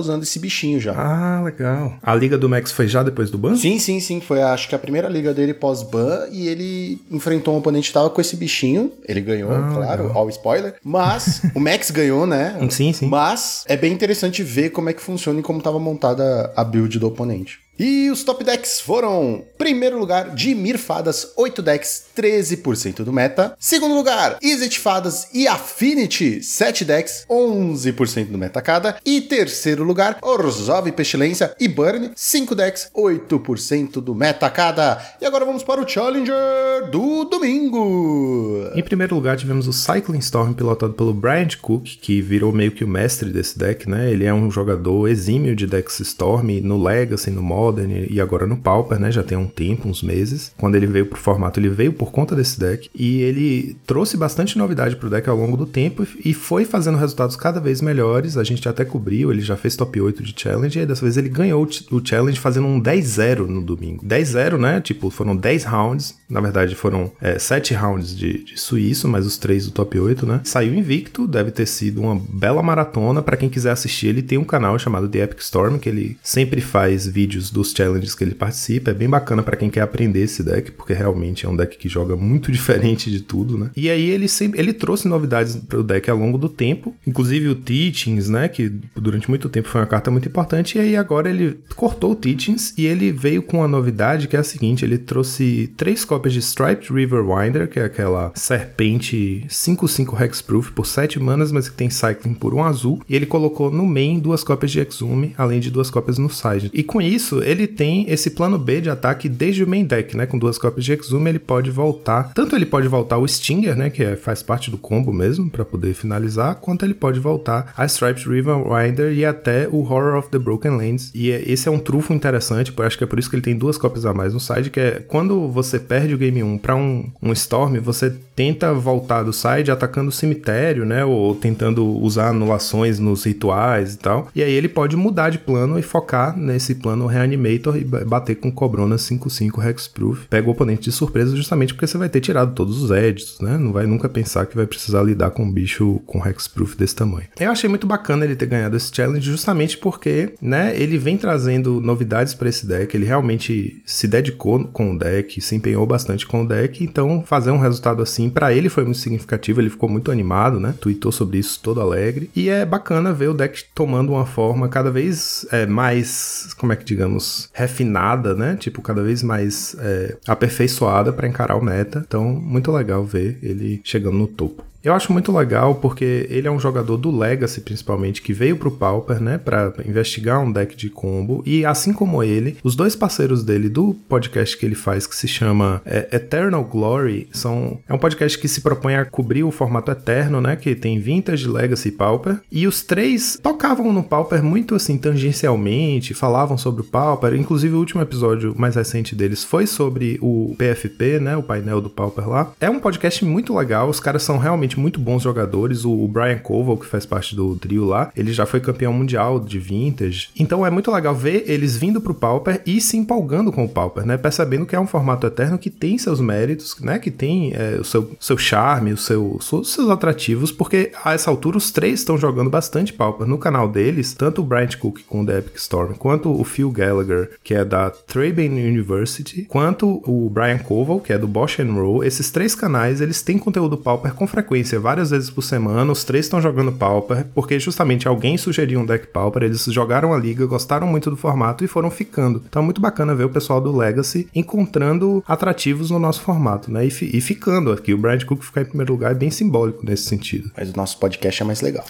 usando 0.00 0.22
esse 0.22 0.38
bichinho 0.38 0.80
já. 0.80 0.94
Ah, 0.94 1.42
legal. 1.42 1.94
A 2.02 2.14
liga 2.14 2.38
do 2.38 2.48
Max 2.48 2.70
foi 2.72 2.86
já 2.86 3.02
depois 3.02 3.30
do 3.30 3.38
ban? 3.38 3.56
Sim, 3.56 3.78
sim, 3.78 4.00
sim. 4.00 4.20
Foi 4.20 4.42
acho 4.42 4.68
que 4.68 4.74
a 4.74 4.78
primeira 4.78 5.08
liga 5.08 5.34
dele 5.34 5.54
pós-ban 5.54 6.26
e 6.30 6.46
ele 6.48 7.00
enfrentou 7.10 7.54
um 7.54 7.58
oponente 7.58 7.88
que 7.88 7.94
tava 7.94 8.10
com 8.10 8.20
esse 8.20 8.36
bichinho. 8.36 8.92
Ele 9.08 9.20
ganhou, 9.20 9.50
ah, 9.50 9.70
claro, 9.74 10.02
legal. 10.04 10.18
all 10.18 10.28
spoiler. 10.28 10.74
Mas 10.84 11.42
o 11.54 11.60
Max 11.60 11.90
ganhou, 11.90 12.26
né? 12.26 12.56
Sim, 12.70 12.92
sim. 12.92 13.06
Mas 13.06 13.64
é 13.66 13.76
bem 13.76 13.92
interessante 13.92 14.42
ver 14.42 14.70
como 14.70 14.88
é 14.88 14.92
que 14.92 15.02
funciona 15.02 15.40
e 15.40 15.42
como 15.42 15.60
tava 15.60 15.78
montada 15.78 16.52
a 16.56 16.64
build 16.64 16.98
do 16.98 17.06
oponente. 17.06 17.60
E 17.84 18.08
os 18.12 18.22
top 18.22 18.44
decks 18.44 18.80
foram: 18.80 19.42
primeiro 19.58 19.98
lugar, 19.98 20.36
Dimir 20.36 20.78
Fadas, 20.78 21.32
8 21.36 21.60
decks, 21.60 22.04
13% 22.16 23.02
do 23.02 23.12
meta. 23.12 23.56
Segundo 23.58 23.96
lugar, 23.96 24.38
Izzet 24.40 24.78
Fadas 24.78 25.26
e 25.34 25.48
Affinity, 25.48 26.44
7 26.44 26.84
decks, 26.84 27.26
11% 27.28 28.26
do 28.26 28.38
meta 28.38 28.62
cada. 28.62 28.98
E 29.04 29.20
terceiro 29.20 29.82
lugar, 29.82 30.18
Orzhov 30.22 30.92
Pestilência 30.92 31.56
e 31.58 31.66
Burn, 31.66 32.12
5 32.14 32.54
decks, 32.54 32.88
8% 32.96 34.00
do 34.00 34.14
meta 34.14 34.48
cada. 34.48 35.04
E 35.20 35.26
agora 35.26 35.44
vamos 35.44 35.64
para 35.64 35.82
o 35.82 35.88
Challenger 35.88 36.88
do 36.92 37.24
domingo. 37.24 38.70
Em 38.76 38.82
primeiro 38.84 39.16
lugar, 39.16 39.36
tivemos 39.36 39.66
o 39.66 39.72
Cycling 39.72 40.20
Storm 40.20 40.52
pilotado 40.52 40.92
pelo 40.92 41.12
Brian 41.12 41.48
Cook, 41.60 41.98
que 42.00 42.22
virou 42.22 42.52
meio 42.52 42.70
que 42.70 42.84
o 42.84 42.88
mestre 42.88 43.30
desse 43.30 43.58
deck, 43.58 43.90
né? 43.90 44.08
Ele 44.08 44.24
é 44.24 44.32
um 44.32 44.52
jogador 44.52 45.08
exímio 45.08 45.56
de 45.56 45.66
decks 45.66 45.98
Storm 45.98 46.60
no 46.62 46.80
Legacy, 46.80 47.32
no 47.32 47.42
Modern 47.42 47.71
Modern 47.72 48.06
e 48.10 48.20
agora 48.20 48.46
no 48.46 48.56
Pauper, 48.56 48.98
né? 48.98 49.10
Já 49.10 49.22
tem 49.22 49.36
um 49.36 49.46
tempo, 49.46 49.88
uns 49.88 50.02
meses. 50.02 50.52
Quando 50.58 50.74
ele 50.74 50.86
veio 50.86 51.06
pro 51.06 51.18
formato, 51.18 51.58
ele 51.58 51.68
veio 51.68 51.92
por 51.92 52.12
conta 52.12 52.36
desse 52.36 52.60
deck 52.60 52.90
e 52.94 53.22
ele 53.22 53.76
trouxe 53.86 54.16
bastante 54.16 54.58
novidade 54.58 54.96
pro 54.96 55.10
deck 55.10 55.28
ao 55.28 55.36
longo 55.36 55.56
do 55.56 55.66
tempo 55.66 56.06
e 56.24 56.34
foi 56.34 56.64
fazendo 56.64 56.98
resultados 56.98 57.36
cada 57.36 57.60
vez 57.60 57.80
melhores. 57.80 58.36
A 58.36 58.44
gente 58.44 58.68
até 58.68 58.84
cobriu, 58.84 59.32
ele 59.32 59.40
já 59.40 59.56
fez 59.56 59.74
top 59.74 60.00
8 60.00 60.22
de 60.22 60.34
challenge 60.36 60.78
e 60.78 60.86
dessa 60.86 61.02
vez 61.02 61.16
ele 61.16 61.28
ganhou 61.28 61.66
o 61.90 62.06
challenge 62.06 62.38
fazendo 62.38 62.66
um 62.66 62.80
10-0 62.80 63.46
no 63.46 63.62
domingo. 63.62 64.04
10-0, 64.04 64.58
né? 64.58 64.80
Tipo, 64.80 65.10
foram 65.10 65.34
10 65.34 65.64
rounds. 65.64 66.16
Na 66.28 66.40
verdade, 66.40 66.74
foram 66.74 67.10
é, 67.20 67.38
7 67.38 67.74
rounds 67.74 68.16
de, 68.16 68.44
de 68.44 68.58
suíço, 68.58 69.08
mas 69.08 69.26
os 69.26 69.36
3 69.36 69.66
do 69.66 69.72
top 69.72 69.98
8, 69.98 70.26
né? 70.26 70.40
Saiu 70.44 70.74
invicto, 70.74 71.26
deve 71.26 71.50
ter 71.50 71.66
sido 71.66 72.00
uma 72.00 72.20
bela 72.28 72.62
maratona. 72.62 73.22
para 73.22 73.36
quem 73.36 73.48
quiser 73.48 73.70
assistir, 73.70 74.08
ele 74.08 74.22
tem 74.22 74.38
um 74.38 74.44
canal 74.44 74.78
chamado 74.78 75.08
The 75.08 75.20
Epic 75.20 75.40
Storm, 75.40 75.78
que 75.78 75.88
ele 75.88 76.16
sempre 76.22 76.60
faz 76.60 77.06
vídeos 77.06 77.50
dos 77.52 77.72
challenges 77.72 78.14
que 78.14 78.24
ele 78.24 78.34
participa. 78.34 78.90
É 78.90 78.94
bem 78.94 79.08
bacana 79.08 79.42
para 79.42 79.56
quem 79.56 79.70
quer 79.70 79.82
aprender 79.82 80.20
esse 80.20 80.42
deck, 80.42 80.72
porque 80.72 80.92
realmente 80.92 81.46
é 81.46 81.48
um 81.48 81.56
deck 81.56 81.76
que 81.76 81.88
joga 81.88 82.16
muito 82.16 82.50
diferente 82.52 83.10
de 83.10 83.20
tudo, 83.20 83.58
né? 83.58 83.70
E 83.76 83.90
aí 83.90 84.10
ele 84.10 84.28
sempre 84.28 84.60
ele 84.60 84.72
trouxe 84.72 85.08
novidades 85.08 85.56
pro 85.56 85.82
deck 85.82 86.10
ao 86.10 86.16
longo 86.16 86.38
do 86.38 86.48
tempo, 86.48 86.94
inclusive 87.06 87.48
o 87.48 87.54
Teachings, 87.54 88.28
né? 88.28 88.48
Que 88.48 88.72
durante 88.96 89.28
muito 89.28 89.48
tempo 89.48 89.68
foi 89.68 89.80
uma 89.80 89.86
carta 89.86 90.10
muito 90.10 90.28
importante. 90.28 90.78
E 90.78 90.80
aí 90.80 90.96
agora 90.96 91.28
ele 91.28 91.58
cortou 91.76 92.12
o 92.12 92.16
Teachings 92.16 92.74
e 92.76 92.86
ele 92.86 93.10
veio 93.12 93.42
com 93.42 93.58
uma 93.58 93.68
novidade 93.68 94.28
que 94.28 94.36
é 94.36 94.40
a 94.40 94.44
seguinte: 94.44 94.84
ele 94.84 94.98
trouxe 94.98 95.72
três 95.76 96.04
cópias 96.04 96.32
de 96.32 96.40
Striped 96.40 96.92
River 96.92 97.24
Winder, 97.24 97.68
que 97.68 97.78
é 97.78 97.84
aquela 97.84 98.32
serpente 98.34 99.44
5-5 99.48 100.20
Hexproof 100.20 100.72
por 100.72 100.86
7 100.86 101.18
manas, 101.20 101.52
mas 101.52 101.68
que 101.68 101.76
tem 101.76 101.90
Cycling 101.90 102.34
por 102.34 102.54
um 102.54 102.62
azul. 102.62 103.00
E 103.08 103.14
ele 103.14 103.26
colocou 103.26 103.70
no 103.70 103.86
main 103.86 104.18
duas 104.18 104.44
cópias 104.44 104.70
de 104.70 104.80
Exume, 104.80 105.34
além 105.36 105.60
de 105.60 105.70
duas 105.70 105.90
cópias 105.90 106.18
no 106.18 106.30
side. 106.30 106.70
E 106.72 106.82
com 106.82 107.00
isso, 107.00 107.41
ele 107.44 107.66
tem 107.66 108.06
esse 108.08 108.30
plano 108.30 108.58
B 108.58 108.80
de 108.80 108.90
ataque 108.90 109.28
desde 109.28 109.64
o 109.64 109.68
main 109.68 109.84
deck, 109.84 110.16
né? 110.16 110.26
Com 110.26 110.38
duas 110.38 110.58
cópias 110.58 110.84
de 110.84 110.92
Exume, 110.92 111.30
ele 111.30 111.38
pode 111.38 111.70
voltar. 111.70 112.32
Tanto 112.34 112.54
ele 112.56 112.66
pode 112.66 112.88
voltar 112.88 113.18
o 113.18 113.26
Stinger, 113.26 113.76
né? 113.76 113.90
Que 113.90 114.04
é, 114.04 114.16
faz 114.16 114.42
parte 114.42 114.70
do 114.70 114.78
combo 114.78 115.12
mesmo, 115.12 115.50
para 115.50 115.64
poder 115.64 115.94
finalizar, 115.94 116.56
quanto 116.56 116.84
ele 116.84 116.94
pode 116.94 117.18
voltar 117.18 117.72
a 117.76 117.84
Striped 117.86 118.28
River 118.28 118.56
Winder 118.56 119.12
e 119.12 119.24
até 119.24 119.68
o 119.68 119.80
Horror 119.80 120.18
of 120.18 120.28
the 120.30 120.38
Broken 120.38 120.76
Lands. 120.76 121.10
E 121.14 121.30
é, 121.30 121.42
esse 121.50 121.68
é 121.68 121.70
um 121.70 121.78
trufo 121.78 122.12
interessante, 122.12 122.72
acho 122.78 122.98
que 122.98 123.04
é 123.04 123.06
por 123.06 123.18
isso 123.18 123.30
que 123.30 123.36
ele 123.36 123.42
tem 123.42 123.56
duas 123.56 123.78
cópias 123.78 124.06
a 124.06 124.12
mais 124.12 124.34
no 124.34 124.40
side, 124.40 124.70
que 124.70 124.80
é 124.80 124.90
quando 125.06 125.48
você 125.48 125.78
perde 125.78 126.14
o 126.14 126.18
game 126.18 126.42
1 126.42 126.58
para 126.58 126.74
um, 126.74 127.10
um 127.22 127.32
Storm, 127.32 127.78
você 127.80 128.12
tenta 128.34 128.72
voltar 128.72 129.22
do 129.22 129.32
side 129.32 129.70
atacando 129.70 130.08
o 130.08 130.12
cemitério, 130.12 130.84
né? 130.84 131.04
Ou 131.04 131.34
tentando 131.34 131.86
usar 131.98 132.28
anulações 132.28 132.98
nos 132.98 133.24
rituais 133.24 133.94
e 133.94 133.98
tal. 133.98 134.28
E 134.34 134.42
aí 134.42 134.52
ele 134.52 134.68
pode 134.68 134.96
mudar 134.96 135.30
de 135.30 135.38
plano 135.38 135.78
e 135.78 135.82
focar 135.82 136.36
nesse 136.36 136.74
plano 136.74 137.06
Reanimator 137.32 137.76
e 137.76 137.84
bater 137.84 138.36
com 138.36 138.50
Cobrona 138.50 138.96
5-5 138.96 139.64
Hexproof. 139.64 140.26
Pega 140.28 140.48
o 140.48 140.52
oponente 140.52 140.82
de 140.82 140.92
surpresa 140.92 141.36
justamente 141.36 141.74
porque 141.74 141.86
você 141.86 141.98
vai 141.98 142.08
ter 142.08 142.20
tirado 142.20 142.54
todos 142.54 142.82
os 142.82 142.90
edges, 142.90 143.38
né? 143.40 143.56
Não 143.56 143.72
vai 143.72 143.86
nunca 143.86 144.08
pensar 144.08 144.46
que 144.46 144.56
vai 144.56 144.66
precisar 144.66 145.02
lidar 145.02 145.30
com 145.30 145.44
um 145.44 145.52
bicho 145.52 146.00
com 146.06 146.26
Hexproof 146.26 146.76
desse 146.76 146.94
tamanho. 146.94 147.26
Eu 147.38 147.50
achei 147.50 147.68
muito 147.68 147.86
bacana 147.86 148.24
ele 148.24 148.36
ter 148.36 148.46
ganhado 148.46 148.76
esse 148.76 148.94
challenge 148.94 149.28
justamente 149.28 149.78
porque, 149.78 150.34
né, 150.40 150.74
ele 150.76 150.98
vem 150.98 151.16
trazendo 151.16 151.80
novidades 151.80 152.34
para 152.34 152.48
esse 152.48 152.66
deck, 152.66 152.94
ele 152.96 153.06
realmente 153.06 153.82
se 153.84 154.06
dedicou 154.06 154.64
com 154.64 154.94
o 154.94 154.98
deck, 154.98 155.40
se 155.40 155.54
empenhou 155.54 155.86
bastante 155.86 156.26
com 156.26 156.42
o 156.42 156.48
deck, 156.48 156.84
então 156.84 157.22
fazer 157.26 157.50
um 157.50 157.58
resultado 157.58 158.02
assim 158.02 158.28
para 158.28 158.52
ele 158.52 158.68
foi 158.68 158.84
muito 158.84 158.98
significativo, 158.98 159.60
ele 159.60 159.70
ficou 159.70 159.88
muito 159.88 160.10
animado, 160.10 160.60
né? 160.60 160.74
Tweetou 160.80 161.12
sobre 161.12 161.38
isso 161.38 161.60
todo 161.62 161.80
alegre. 161.80 162.30
E 162.34 162.48
é 162.48 162.64
bacana 162.64 163.12
ver 163.12 163.28
o 163.28 163.34
deck 163.34 163.64
tomando 163.74 164.12
uma 164.12 164.26
forma 164.26 164.68
cada 164.68 164.90
vez 164.90 165.46
é, 165.50 165.66
mais, 165.66 166.54
como 166.58 166.72
é 166.72 166.76
que 166.76 166.84
digamos, 166.84 167.21
refinada, 167.52 168.34
né? 168.34 168.56
Tipo, 168.56 168.82
cada 168.82 169.02
vez 169.02 169.22
mais 169.22 169.76
é, 169.78 170.16
aperfeiçoada 170.26 171.12
para 171.12 171.28
encarar 171.28 171.56
o 171.56 171.62
meta. 171.62 172.02
Então, 172.06 172.24
muito 172.24 172.70
legal 172.72 173.04
ver 173.04 173.38
ele 173.42 173.80
chegando 173.84 174.18
no 174.18 174.26
topo. 174.26 174.71
Eu 174.84 174.94
acho 174.94 175.12
muito 175.12 175.30
legal 175.36 175.76
porque 175.76 176.26
ele 176.28 176.48
é 176.48 176.50
um 176.50 176.58
jogador 176.58 176.96
do 176.96 177.16
Legacy, 177.16 177.60
principalmente, 177.60 178.20
que 178.20 178.32
veio 178.32 178.56
pro 178.56 178.70
Pauper, 178.70 179.20
né, 179.20 179.38
para 179.38 179.72
investigar 179.86 180.40
um 180.40 180.50
deck 180.50 180.74
de 180.76 180.90
combo. 180.90 181.42
E 181.46 181.64
assim 181.64 181.92
como 181.92 182.22
ele, 182.22 182.56
os 182.64 182.74
dois 182.74 182.96
parceiros 182.96 183.44
dele 183.44 183.68
do 183.68 183.94
podcast 184.08 184.56
que 184.56 184.66
ele 184.66 184.74
faz, 184.74 185.06
que 185.06 185.14
se 185.14 185.28
chama 185.28 185.80
é, 185.84 186.08
Eternal 186.12 186.64
Glory, 186.64 187.28
são 187.32 187.78
é 187.88 187.94
um 187.94 187.98
podcast 187.98 188.36
que 188.38 188.48
se 188.48 188.60
propõe 188.60 188.96
a 188.96 189.04
cobrir 189.04 189.44
o 189.44 189.52
formato 189.52 189.90
eterno, 189.92 190.40
né, 190.40 190.56
que 190.56 190.74
tem 190.74 190.98
Vintage, 190.98 191.46
Legacy 191.46 191.88
e 191.88 191.92
Pauper. 191.92 192.40
E 192.50 192.66
os 192.66 192.82
três 192.82 193.38
tocavam 193.40 193.92
no 193.92 194.02
Pauper 194.02 194.42
muito 194.42 194.74
assim 194.74 194.98
tangencialmente, 194.98 196.12
falavam 196.12 196.58
sobre 196.58 196.80
o 196.80 196.84
Pauper. 196.84 197.34
Inclusive 197.34 197.74
o 197.74 197.78
último 197.78 198.02
episódio 198.02 198.52
mais 198.56 198.74
recente 198.74 199.14
deles 199.14 199.44
foi 199.44 199.66
sobre 199.66 200.18
o 200.20 200.56
PFP, 200.58 201.20
né, 201.20 201.36
o 201.36 201.42
painel 201.42 201.80
do 201.80 201.88
Pauper 201.88 202.28
lá. 202.28 202.52
É 202.60 202.68
um 202.68 202.80
podcast 202.80 203.24
muito 203.24 203.56
legal. 203.56 203.88
Os 203.88 204.00
caras 204.00 204.24
são 204.24 204.38
realmente 204.38 204.71
realmente 204.72 204.80
muito 204.80 205.00
bons 205.00 205.22
jogadores. 205.22 205.84
O, 205.84 206.06
Brian 206.08 206.38
Koval, 206.38 206.76
que 206.76 206.86
faz 206.86 207.06
parte 207.06 207.34
do 207.34 207.54
trio 207.56 207.84
lá, 207.84 208.10
ele 208.16 208.32
já 208.32 208.46
foi 208.46 208.60
campeão 208.60 208.92
mundial 208.92 209.38
de 209.40 209.58
Vintage. 209.58 210.28
Então 210.38 210.64
é 210.66 210.70
muito 210.70 210.90
legal 210.90 211.14
ver 211.14 211.44
eles 211.46 211.76
vindo 211.76 212.00
pro 212.00 212.14
Pauper 212.14 212.62
e 212.66 212.80
se 212.80 212.96
empolgando 212.96 213.52
com 213.52 213.64
o 213.64 213.68
Pauper, 213.68 214.04
né? 214.04 214.16
Percebendo 214.16 214.66
que 214.66 214.76
é 214.76 214.80
um 214.80 214.86
formato 214.86 215.26
eterno 215.26 215.58
que 215.58 215.70
tem 215.70 215.98
seus 215.98 216.20
méritos, 216.20 216.76
né? 216.80 216.98
Que 216.98 217.10
tem 217.10 217.52
é, 217.54 217.78
o 217.80 217.84
seu, 217.84 218.10
seu 218.18 218.38
charme, 218.38 218.92
o 218.92 218.96
seu, 218.96 219.38
seus 219.40 219.90
atrativos, 219.90 220.52
porque 220.52 220.92
a 221.04 221.14
essa 221.14 221.30
altura 221.30 221.56
os 221.56 221.70
três 221.70 222.00
estão 222.00 222.16
jogando 222.16 222.50
bastante 222.50 222.92
Pauper. 222.92 223.26
No 223.26 223.38
canal 223.38 223.68
deles, 223.68 224.14
tanto 224.14 224.42
o 224.42 224.44
Brian 224.44 224.68
Cook 224.78 225.00
com 225.08 225.22
o 225.22 225.26
The 225.26 225.38
Epic 225.38 225.56
Storm, 225.56 225.94
quanto 225.94 226.30
o 226.30 226.44
Phil 226.44 226.70
Gallagher, 226.70 227.30
que 227.42 227.54
é 227.54 227.64
da 227.64 227.90
Traben 227.90 228.52
University, 228.52 229.42
quanto 229.48 230.02
o 230.06 230.30
Brian 230.30 230.58
Koval, 230.58 231.00
que 231.00 231.12
é 231.12 231.18
do 231.18 231.26
Bosch 231.26 231.58
Roll, 231.58 232.04
esses 232.04 232.30
três 232.30 232.54
canais, 232.54 233.00
eles 233.00 233.22
têm 233.22 233.38
conteúdo 233.38 233.76
Pauper 233.76 234.14
com 234.14 234.26
frequência 234.26 234.61
frequência 234.62 234.80
várias 234.80 235.10
vezes 235.10 235.30
por 235.30 235.42
semana, 235.42 235.90
os 235.90 236.04
três 236.04 236.26
estão 236.26 236.40
jogando 236.40 236.72
Pauper, 236.72 237.26
porque 237.34 237.58
justamente 237.58 238.06
alguém 238.06 238.38
sugeriu 238.38 238.80
um 238.80 238.86
deck 238.86 239.08
Pauper, 239.08 239.42
eles 239.42 239.64
jogaram 239.64 240.14
a 240.14 240.18
liga, 240.18 240.46
gostaram 240.46 240.86
muito 240.86 241.10
do 241.10 241.16
formato 241.16 241.64
e 241.64 241.68
foram 241.68 241.90
ficando. 241.90 242.42
Então 242.48 242.62
é 242.62 242.64
muito 242.64 242.80
bacana 242.80 243.14
ver 243.14 243.24
o 243.24 243.28
pessoal 243.28 243.60
do 243.60 243.76
Legacy 243.76 244.28
encontrando 244.34 245.22
atrativos 245.26 245.90
no 245.90 245.98
nosso 245.98 246.20
formato, 246.22 246.70
né? 246.70 246.86
E, 246.86 246.88
e 246.88 247.20
ficando 247.20 247.72
aqui. 247.72 247.92
O 247.92 247.98
Brad 247.98 248.22
Cook 248.24 248.42
ficar 248.42 248.62
em 248.62 248.66
primeiro 248.66 248.92
lugar 248.92 249.12
é 249.12 249.14
bem 249.14 249.30
simbólico 249.30 249.84
nesse 249.84 250.04
sentido. 250.04 250.50
Mas 250.56 250.70
o 250.70 250.76
nosso 250.76 250.98
podcast 250.98 251.42
é 251.42 251.46
mais 251.46 251.60
legal. 251.60 251.84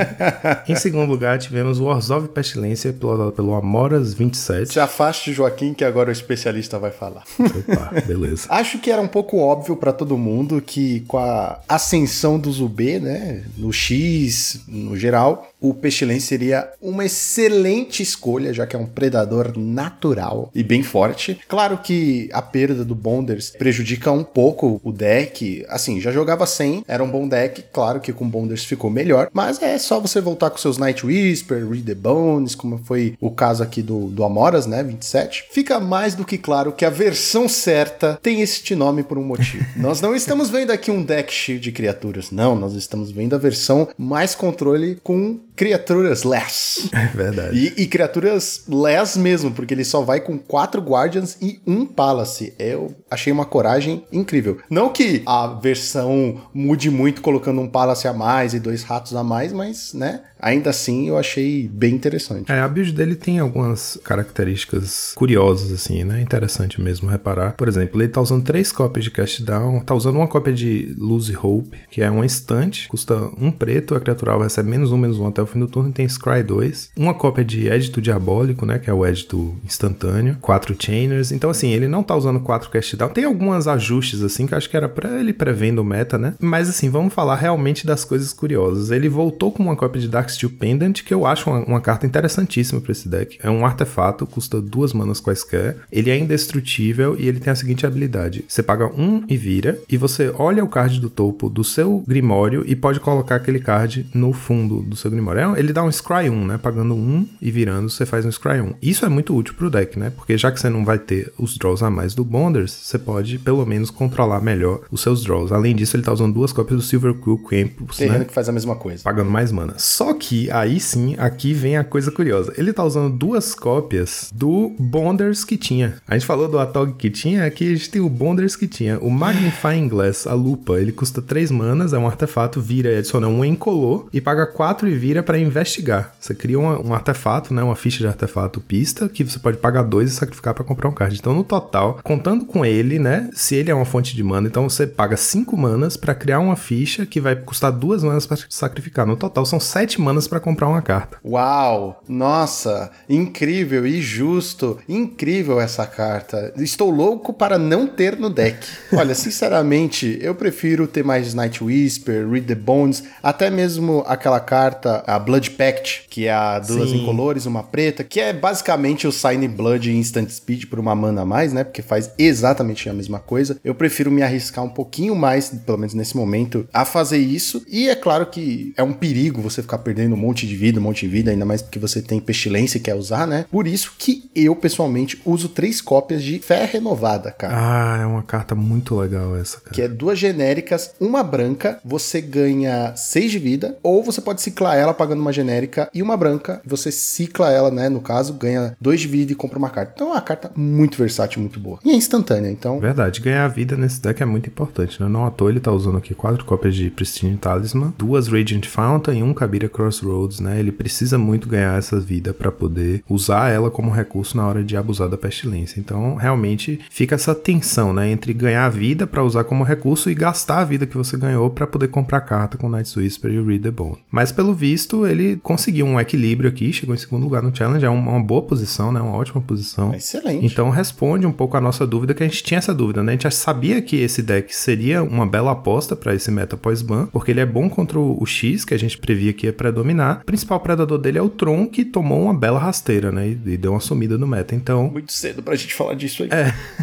em 0.68 0.76
segundo 0.76 1.08
lugar, 1.08 1.38
tivemos 1.38 1.80
o 1.80 1.84
Orzhov 1.84 2.28
Pestilência, 2.28 2.92
pilotado 2.92 3.32
pelo 3.32 3.54
Amoras 3.54 4.14
27. 4.14 4.72
Se 4.72 4.80
afaste, 4.80 5.32
Joaquim, 5.32 5.74
que 5.74 5.84
agora 5.84 6.10
o 6.10 6.12
especialista 6.12 6.78
vai 6.78 6.90
falar. 6.90 7.24
Opa, 7.38 8.00
beleza. 8.06 8.46
Acho 8.50 8.78
que 8.78 8.90
era 8.90 9.00
um 9.00 9.08
pouco 9.08 9.38
óbvio 9.38 9.76
para 9.76 9.92
todo 9.92 10.16
mundo 10.18 10.62
que 10.64 11.00
com 11.08 11.18
a 11.18 11.60
ascensão 11.68 12.01
do 12.38 12.50
Zubê, 12.50 12.98
né, 12.98 13.44
no 13.56 13.72
X, 13.72 14.62
no 14.66 14.96
geral, 14.96 15.51
o 15.62 15.72
Pestilência 15.72 16.28
seria 16.28 16.68
uma 16.80 17.04
excelente 17.04 18.02
escolha, 18.02 18.52
já 18.52 18.66
que 18.66 18.74
é 18.74 18.78
um 18.78 18.86
predador 18.86 19.56
natural 19.56 20.50
e 20.52 20.62
bem 20.62 20.82
forte. 20.82 21.38
Claro 21.46 21.78
que 21.78 22.28
a 22.32 22.42
perda 22.42 22.84
do 22.84 22.94
Bonders 22.94 23.50
prejudica 23.50 24.10
um 24.10 24.24
pouco 24.24 24.80
o 24.82 24.92
deck. 24.92 25.64
Assim, 25.68 26.00
já 26.00 26.10
jogava 26.10 26.46
sem, 26.46 26.84
era 26.88 27.02
um 27.02 27.10
bom 27.10 27.28
deck. 27.28 27.64
Claro 27.72 28.00
que 28.00 28.12
com 28.12 28.28
Bonders 28.28 28.64
ficou 28.64 28.90
melhor, 28.90 29.28
mas 29.32 29.62
é 29.62 29.78
só 29.78 30.00
você 30.00 30.20
voltar 30.20 30.50
com 30.50 30.58
seus 30.58 30.78
Night 30.78 31.06
Whisper, 31.06 31.68
Read 31.68 31.84
the 31.84 31.94
Bones, 31.94 32.54
como 32.54 32.78
foi 32.78 33.16
o 33.20 33.30
caso 33.30 33.62
aqui 33.62 33.82
do, 33.82 34.08
do 34.08 34.24
Amoras, 34.24 34.66
né? 34.66 34.82
27. 34.82 35.46
Fica 35.52 35.78
mais 35.78 36.14
do 36.14 36.24
que 36.24 36.38
claro 36.38 36.72
que 36.72 36.84
a 36.84 36.90
versão 36.90 37.48
certa 37.48 38.18
tem 38.20 38.40
este 38.40 38.74
nome 38.74 39.02
por 39.04 39.16
um 39.16 39.24
motivo. 39.24 39.64
nós 39.76 40.00
não 40.00 40.16
estamos 40.16 40.50
vendo 40.50 40.72
aqui 40.72 40.90
um 40.90 41.02
deck 41.02 41.32
cheio 41.32 41.60
de 41.60 41.70
criaturas, 41.70 42.30
não. 42.32 42.56
Nós 42.56 42.74
estamos 42.74 43.12
vendo 43.12 43.34
a 43.34 43.38
versão 43.38 43.88
mais 43.96 44.34
controle 44.34 44.98
com 45.02 45.38
criaturas 45.56 46.24
less. 46.24 46.88
É 46.92 47.06
verdade. 47.06 47.56
E, 47.56 47.82
e, 47.82 47.86
criaturas 47.86 48.64
less 48.68 49.18
mesmo, 49.18 49.50
porque 49.52 49.74
ele 49.74 49.84
só 49.84 50.02
vai 50.02 50.20
com 50.20 50.38
quatro 50.38 50.80
Guardians 50.80 51.36
e 51.40 51.60
um 51.66 51.84
Palace. 51.84 52.54
Eu 52.58 52.94
achei 53.10 53.32
uma 53.32 53.44
coragem 53.44 54.04
incrível. 54.12 54.58
Não 54.70 54.88
que 54.88 55.22
a 55.26 55.46
versão 55.48 56.42
mude 56.54 56.90
muito 56.90 57.22
colocando 57.22 57.60
um 57.60 57.68
Palace 57.68 58.08
a 58.08 58.12
mais 58.12 58.54
e 58.54 58.60
dois 58.60 58.82
ratos 58.82 59.14
a 59.14 59.22
mais, 59.22 59.52
mas, 59.52 59.92
né? 59.94 60.22
Ainda 60.42 60.70
assim, 60.70 61.08
eu 61.08 61.16
achei 61.16 61.68
bem 61.72 61.94
interessante. 61.94 62.50
É, 62.50 62.58
a 62.58 62.66
build 62.66 62.92
dele 62.92 63.14
tem 63.14 63.38
algumas 63.38 63.96
características 64.02 65.12
curiosas, 65.14 65.70
assim, 65.70 66.02
né? 66.02 66.20
Interessante 66.20 66.80
mesmo 66.80 67.08
reparar. 67.08 67.52
Por 67.52 67.68
exemplo, 67.68 68.02
ele 68.02 68.08
tá 68.08 68.20
usando 68.20 68.42
três 68.42 68.72
cópias 68.72 69.04
de 69.04 69.12
Cast 69.12 69.44
Down, 69.44 69.80
tá 69.80 69.94
usando 69.94 70.16
uma 70.16 70.26
cópia 70.26 70.52
de 70.52 70.92
Lose 70.98 71.36
Hope, 71.36 71.78
que 71.88 72.02
é 72.02 72.10
uma 72.10 72.26
instante, 72.26 72.88
custa 72.88 73.14
um 73.38 73.52
preto, 73.52 73.94
a 73.94 74.00
criatura 74.00 74.36
recebe 74.36 74.68
menos 74.68 74.90
um, 74.90 74.96
menos 74.96 75.18
um 75.20 75.28
até 75.28 75.40
o 75.40 75.46
fim 75.46 75.60
do 75.60 75.68
turno, 75.68 75.90
e 75.90 75.92
tem 75.92 76.08
Scry 76.08 76.42
2. 76.42 76.90
Uma 76.96 77.14
cópia 77.14 77.44
de 77.44 77.68
Edito 77.68 78.02
Diabólico, 78.02 78.66
né? 78.66 78.80
Que 78.80 78.90
é 78.90 78.92
o 78.92 79.06
Edito 79.06 79.54
instantâneo. 79.64 80.38
Quatro 80.40 80.74
Chainers. 80.76 81.30
Então, 81.30 81.50
assim, 81.50 81.70
ele 81.70 81.86
não 81.86 82.02
tá 82.02 82.16
usando 82.16 82.40
quatro 82.40 82.68
Cast 82.68 82.96
Down. 82.96 83.10
Tem 83.10 83.24
alguns 83.24 83.68
ajustes, 83.68 84.22
assim, 84.22 84.46
que 84.46 84.54
eu 84.54 84.58
acho 84.58 84.68
que 84.68 84.76
era 84.76 84.88
pra 84.88 85.20
ele 85.20 85.32
prevendo 85.32 85.80
o 85.80 85.84
meta, 85.84 86.18
né? 86.18 86.34
Mas, 86.40 86.68
assim, 86.68 86.90
vamos 86.90 87.14
falar 87.14 87.36
realmente 87.36 87.86
das 87.86 88.04
coisas 88.04 88.32
curiosas. 88.32 88.90
Ele 88.90 89.08
voltou 89.08 89.52
com 89.52 89.62
uma 89.62 89.76
cópia 89.76 90.00
de 90.00 90.08
Dark 90.08 90.31
Blacksteel 90.32 90.50
Pendant, 90.50 91.02
que 91.02 91.12
eu 91.12 91.26
acho 91.26 91.50
uma, 91.50 91.64
uma 91.64 91.80
carta 91.80 92.06
interessantíssima 92.06 92.80
para 92.80 92.92
esse 92.92 93.08
deck. 93.08 93.38
É 93.42 93.50
um 93.50 93.64
artefato, 93.64 94.26
custa 94.26 94.60
duas 94.60 94.92
manas 94.92 95.20
quaisquer. 95.20 95.76
Ele 95.90 96.10
é 96.10 96.18
indestrutível 96.18 97.16
e 97.18 97.28
ele 97.28 97.40
tem 97.40 97.52
a 97.52 97.56
seguinte 97.56 97.86
habilidade: 97.86 98.44
você 98.48 98.62
paga 98.62 98.86
um 98.86 99.24
e 99.28 99.36
vira, 99.36 99.78
e 99.88 99.96
você 99.96 100.32
olha 100.36 100.64
o 100.64 100.68
card 100.68 101.00
do 101.00 101.10
topo 101.10 101.48
do 101.48 101.62
seu 101.62 102.02
Grimório 102.06 102.64
e 102.66 102.74
pode 102.74 103.00
colocar 103.00 103.36
aquele 103.36 103.60
card 103.60 104.06
no 104.14 104.32
fundo 104.32 104.82
do 104.82 104.96
seu 104.96 105.10
Grimório. 105.10 105.54
É, 105.54 105.58
Ele 105.58 105.72
dá 105.72 105.82
um 105.82 105.90
Scry 105.90 106.30
1, 106.30 106.46
né? 106.46 106.58
Pagando 106.58 106.94
um 106.94 107.26
e 107.40 107.50
virando, 107.50 107.90
você 107.90 108.06
faz 108.06 108.24
um 108.24 108.32
Scry 108.32 108.60
1. 108.60 108.74
Isso 108.80 109.04
é 109.04 109.08
muito 109.08 109.34
útil 109.36 109.54
pro 109.54 109.70
deck, 109.70 109.98
né? 109.98 110.10
Porque 110.10 110.36
já 110.38 110.50
que 110.50 110.60
você 110.60 110.68
não 110.68 110.84
vai 110.84 110.98
ter 110.98 111.32
os 111.38 111.56
draws 111.56 111.82
a 111.82 111.90
mais 111.90 112.14
do 112.14 112.24
Bonders, 112.24 112.72
você 112.72 112.98
pode 112.98 113.38
pelo 113.38 113.64
menos 113.66 113.90
controlar 113.90 114.40
melhor 114.40 114.80
os 114.90 115.00
seus 115.02 115.22
draws. 115.22 115.52
Além 115.52 115.74
disso, 115.74 115.96
ele 115.96 116.02
tá 116.02 116.12
usando 116.12 116.34
duas 116.34 116.52
cópias 116.52 116.80
do 116.80 116.84
Silver 116.84 117.14
Quill 117.14 117.38
Campus, 117.38 117.96
Terreno 117.96 118.20
né? 118.20 118.24
que 118.24 118.32
faz 118.32 118.48
a 118.48 118.52
mesma 118.52 118.76
coisa. 118.76 119.02
Pagando 119.02 119.30
mais 119.30 119.52
mana. 119.52 119.74
Só 119.76 120.14
que 120.22 120.48
aí 120.52 120.78
sim, 120.78 121.16
aqui 121.18 121.52
vem 121.52 121.76
a 121.76 121.82
coisa 121.82 122.12
curiosa. 122.12 122.54
Ele 122.56 122.72
tá 122.72 122.84
usando 122.84 123.12
duas 123.12 123.56
cópias 123.56 124.30
do 124.32 124.72
Bonders 124.78 125.44
que 125.44 125.56
tinha. 125.56 125.96
A 126.06 126.14
gente 126.14 126.24
falou 126.24 126.48
do 126.48 126.60
Atog 126.60 126.92
que 126.92 127.10
tinha, 127.10 127.44
aqui 127.44 127.66
a 127.66 127.74
gente 127.74 127.90
tem 127.90 128.00
o 128.00 128.08
Bonders 128.08 128.54
que 128.54 128.68
tinha. 128.68 129.00
O 129.00 129.10
Magnifying 129.10 129.88
Glass, 129.88 130.28
a 130.28 130.32
lupa, 130.32 130.80
ele 130.80 130.92
custa 130.92 131.20
3 131.20 131.50
manas, 131.50 131.92
é 131.92 131.98
um 131.98 132.06
artefato, 132.06 132.60
vira 132.60 132.92
e 132.92 132.98
adiciona 132.98 133.26
um 133.26 133.44
incolor 133.44 134.06
e 134.12 134.20
paga 134.20 134.46
4 134.46 134.88
e 134.88 134.94
vira 134.94 135.24
pra 135.24 135.36
investigar. 135.40 136.14
Você 136.20 136.36
cria 136.36 136.58
um, 136.58 136.90
um 136.90 136.94
artefato, 136.94 137.52
né, 137.52 137.60
uma 137.60 137.74
ficha 137.74 137.98
de 137.98 138.06
artefato 138.06 138.60
pista, 138.60 139.08
que 139.08 139.24
você 139.24 139.40
pode 139.40 139.56
pagar 139.56 139.82
2 139.82 140.08
e 140.08 140.14
sacrificar 140.14 140.54
pra 140.54 140.62
comprar 140.62 140.88
um 140.88 140.94
card. 140.94 141.18
Então, 141.18 141.34
no 141.34 141.42
total, 141.42 141.98
contando 142.04 142.44
com 142.44 142.64
ele, 142.64 143.00
né, 143.00 143.28
se 143.32 143.56
ele 143.56 143.72
é 143.72 143.74
uma 143.74 143.84
fonte 143.84 144.14
de 144.14 144.22
mana, 144.22 144.46
então 144.46 144.68
você 144.68 144.86
paga 144.86 145.16
5 145.16 145.56
manas 145.56 145.96
pra 145.96 146.14
criar 146.14 146.38
uma 146.38 146.54
ficha 146.54 147.04
que 147.04 147.20
vai 147.20 147.34
custar 147.34 147.72
2 147.72 148.04
manas 148.04 148.24
pra 148.24 148.38
sacrificar. 148.48 149.04
No 149.04 149.16
total, 149.16 149.44
são 149.44 149.58
7 149.58 150.00
manas 150.00 150.11
pra 150.28 150.40
comprar 150.40 150.68
uma 150.68 150.82
carta. 150.82 151.18
Uau! 151.24 152.02
Nossa, 152.08 152.90
incrível 153.08 153.86
e 153.86 154.00
justo. 154.00 154.78
Incrível 154.88 155.60
essa 155.60 155.86
carta. 155.86 156.52
Estou 156.56 156.90
louco 156.90 157.32
para 157.32 157.58
não 157.58 157.86
ter 157.86 158.18
no 158.18 158.30
deck. 158.30 158.66
Olha, 158.92 159.14
sinceramente, 159.14 160.18
eu 160.20 160.34
prefiro 160.34 160.86
ter 160.86 161.04
mais 161.04 161.34
Night 161.34 161.62
Whisper, 161.62 162.28
Read 162.28 162.46
the 162.46 162.54
Bones, 162.54 163.04
até 163.22 163.50
mesmo 163.50 164.04
aquela 164.06 164.40
carta, 164.40 165.02
a 165.06 165.18
Blood 165.18 165.52
Pact, 165.52 166.06
que 166.08 166.26
é 166.26 166.32
a 166.32 166.58
duas 166.58 166.90
Sim. 166.90 167.02
incolores, 167.02 167.46
uma 167.46 167.62
preta, 167.62 168.04
que 168.04 168.20
é 168.20 168.32
basicamente 168.32 169.06
o 169.06 169.12
Sign 169.12 169.46
Blood 169.48 169.90
Instant 169.90 170.28
Speed 170.28 170.66
por 170.66 170.78
uma 170.78 170.94
mana 170.94 171.22
a 171.22 171.24
mais, 171.24 171.52
né? 171.52 171.64
Porque 171.64 171.82
faz 171.82 172.10
exatamente 172.18 172.88
a 172.88 172.92
mesma 172.92 173.18
coisa. 173.18 173.58
Eu 173.64 173.74
prefiro 173.74 174.10
me 174.10 174.22
arriscar 174.22 174.64
um 174.64 174.68
pouquinho 174.68 175.14
mais, 175.14 175.50
pelo 175.50 175.78
menos 175.78 175.94
nesse 175.94 176.16
momento, 176.16 176.66
a 176.72 176.84
fazer 176.84 177.18
isso. 177.18 177.64
E 177.68 177.88
é 177.88 177.94
claro 177.94 178.26
que 178.26 178.72
é 178.76 178.82
um 178.82 178.92
perigo 178.92 179.40
você 179.40 179.62
ficar 179.62 179.78
perdendo 179.78 180.01
um 180.08 180.16
monte 180.16 180.46
de 180.46 180.56
vida, 180.56 180.78
um 180.78 180.82
monte 180.82 181.06
de 181.06 181.08
vida, 181.08 181.30
ainda 181.30 181.44
mais 181.44 181.62
porque 181.62 181.78
você 181.78 182.00
tem 182.00 182.20
pestilência 182.20 182.78
e 182.78 182.80
quer 182.80 182.94
usar, 182.94 183.26
né? 183.26 183.46
Por 183.50 183.66
isso 183.66 183.94
que 183.98 184.30
eu, 184.34 184.54
pessoalmente, 184.56 185.20
uso 185.24 185.48
três 185.48 185.80
cópias 185.80 186.22
de 186.22 186.38
Fé 186.38 186.64
Renovada, 186.64 187.30
cara. 187.30 187.54
Ah, 187.56 187.98
é 188.02 188.06
uma 188.06 188.22
carta 188.22 188.54
muito 188.54 188.96
legal 188.96 189.36
essa, 189.36 189.60
cara. 189.60 189.74
Que 189.74 189.82
é 189.82 189.88
duas 189.88 190.18
genéricas, 190.18 190.94
uma 191.00 191.22
branca, 191.22 191.78
você 191.84 192.20
ganha 192.20 192.94
6 192.96 193.30
de 193.30 193.38
vida, 193.38 193.78
ou 193.82 194.02
você 194.02 194.20
pode 194.20 194.42
ciclar 194.42 194.76
ela 194.76 194.94
pagando 194.94 195.20
uma 195.20 195.32
genérica 195.32 195.88
e 195.94 196.02
uma 196.02 196.16
branca, 196.16 196.60
você 196.64 196.90
cicla 196.90 197.50
ela, 197.50 197.70
né, 197.70 197.88
no 197.88 198.00
caso, 198.00 198.32
ganha 198.34 198.76
2 198.80 199.00
de 199.00 199.08
vida 199.08 199.32
e 199.32 199.34
compra 199.34 199.58
uma 199.58 199.70
carta. 199.70 199.92
Então 199.94 200.08
é 200.08 200.12
uma 200.12 200.20
carta 200.20 200.50
muito 200.54 200.98
versátil, 200.98 201.40
muito 201.40 201.60
boa. 201.60 201.78
E 201.84 201.90
é 201.90 201.94
instantânea, 201.94 202.50
então 202.50 202.80
Verdade, 202.80 203.20
ganhar 203.20 203.46
vida 203.48 203.76
nesse 203.76 204.00
deck 204.00 204.22
é 204.22 204.26
muito 204.26 204.48
importante, 204.48 205.00
né? 205.00 205.08
Não 205.08 205.24
à 205.24 205.30
toa 205.30 205.50
ele 205.50 205.60
tá 205.60 205.70
usando 205.70 205.98
aqui 205.98 206.14
quatro 206.14 206.44
cópias 206.44 206.74
de 206.74 206.90
Pristine 206.90 207.36
Talisman, 207.36 207.94
duas 207.98 208.28
Radiant 208.28 208.66
Fountain 208.66 209.18
e 209.18 209.22
um 209.22 209.32
Kabira 209.34 209.68
Crossroads, 209.82 210.40
né? 210.40 210.58
Ele 210.60 210.70
precisa 210.70 211.18
muito 211.18 211.48
ganhar 211.48 211.76
essa 211.76 211.98
vida 211.98 212.32
pra 212.32 212.52
poder 212.52 213.02
usar 213.08 213.50
ela 213.50 213.70
como 213.70 213.90
recurso 213.90 214.36
na 214.36 214.46
hora 214.46 214.62
de 214.62 214.76
abusar 214.76 215.08
da 215.08 215.16
pestilência. 215.16 215.80
Então, 215.80 216.14
realmente 216.14 216.80
fica 216.90 217.14
essa 217.16 217.34
tensão, 217.34 217.92
né, 217.92 218.10
entre 218.10 218.32
ganhar 218.32 218.68
vida 218.68 219.06
pra 219.06 219.24
usar 219.24 219.44
como 219.44 219.64
recurso 219.64 220.10
e 220.10 220.14
gastar 220.14 220.60
a 220.60 220.64
vida 220.64 220.86
que 220.86 220.96
você 220.96 221.16
ganhou 221.16 221.50
pra 221.50 221.66
poder 221.66 221.88
comprar 221.88 222.20
carta 222.20 222.56
com 222.56 222.68
Night's 222.68 222.96
Whisper 222.96 223.32
e 223.32 223.42
Read 223.42 223.62
the 223.62 223.70
Bone. 223.70 223.98
Mas 224.10 224.30
pelo 224.30 224.54
visto, 224.54 225.06
ele 225.06 225.36
conseguiu 225.42 225.86
um 225.86 225.98
equilíbrio 225.98 226.48
aqui, 226.48 226.72
chegou 226.72 226.94
em 226.94 226.98
segundo 226.98 227.24
lugar 227.24 227.42
no 227.42 227.54
challenge, 227.54 227.84
é 227.84 227.90
uma, 227.90 228.22
boa 228.22 228.42
posição, 228.42 228.92
né? 228.92 229.00
Uma 229.00 229.16
ótima 229.16 229.40
posição. 229.40 229.94
excelente. 229.94 230.44
Então 230.46 230.70
responde 230.70 231.26
um 231.26 231.32
pouco 231.32 231.56
a 231.56 231.60
nossa 231.60 231.86
dúvida, 231.86 232.14
que 232.14 232.22
a 232.22 232.28
gente 232.28 232.42
tinha 232.42 232.58
essa 232.58 232.74
dúvida, 232.74 233.02
né? 233.02 233.12
A 233.12 233.14
gente 233.14 233.34
sabia 233.34 233.82
que 233.82 233.96
esse 233.96 234.22
deck 234.22 234.54
seria 234.54 235.02
uma 235.02 235.26
bela 235.26 235.52
aposta 235.52 235.96
para 235.96 236.14
esse 236.14 236.30
meta 236.30 236.56
pós-ban, 236.56 237.06
porque 237.06 237.30
ele 237.30 237.40
é 237.40 237.46
bom 237.46 237.68
contra 237.68 237.98
o 237.98 238.24
X, 238.24 238.64
que 238.64 238.74
a 238.74 238.78
gente 238.78 238.98
previa 238.98 239.32
que 239.32 239.46
ia 239.46 239.52
predominar. 239.72 240.20
O 240.22 240.24
principal 240.26 240.60
predador 240.60 240.98
dele 240.98 241.18
é 241.18 241.22
o 241.22 241.28
Tron, 241.28 241.66
que 241.66 241.84
tomou 241.84 242.22
uma 242.22 242.34
bela 242.34 242.58
rasteira, 242.58 243.10
né? 243.10 243.28
E, 243.28 243.40
e 243.46 243.56
deu 243.56 243.72
uma 243.72 243.80
sumida 243.80 244.18
no 244.18 244.26
meta. 244.26 244.54
Então, 244.54 244.90
Muito 244.90 245.12
cedo 245.12 245.42
pra 245.42 245.56
gente 245.56 245.74
falar 245.74 245.94
disso 245.94 246.22
aí. 246.22 246.28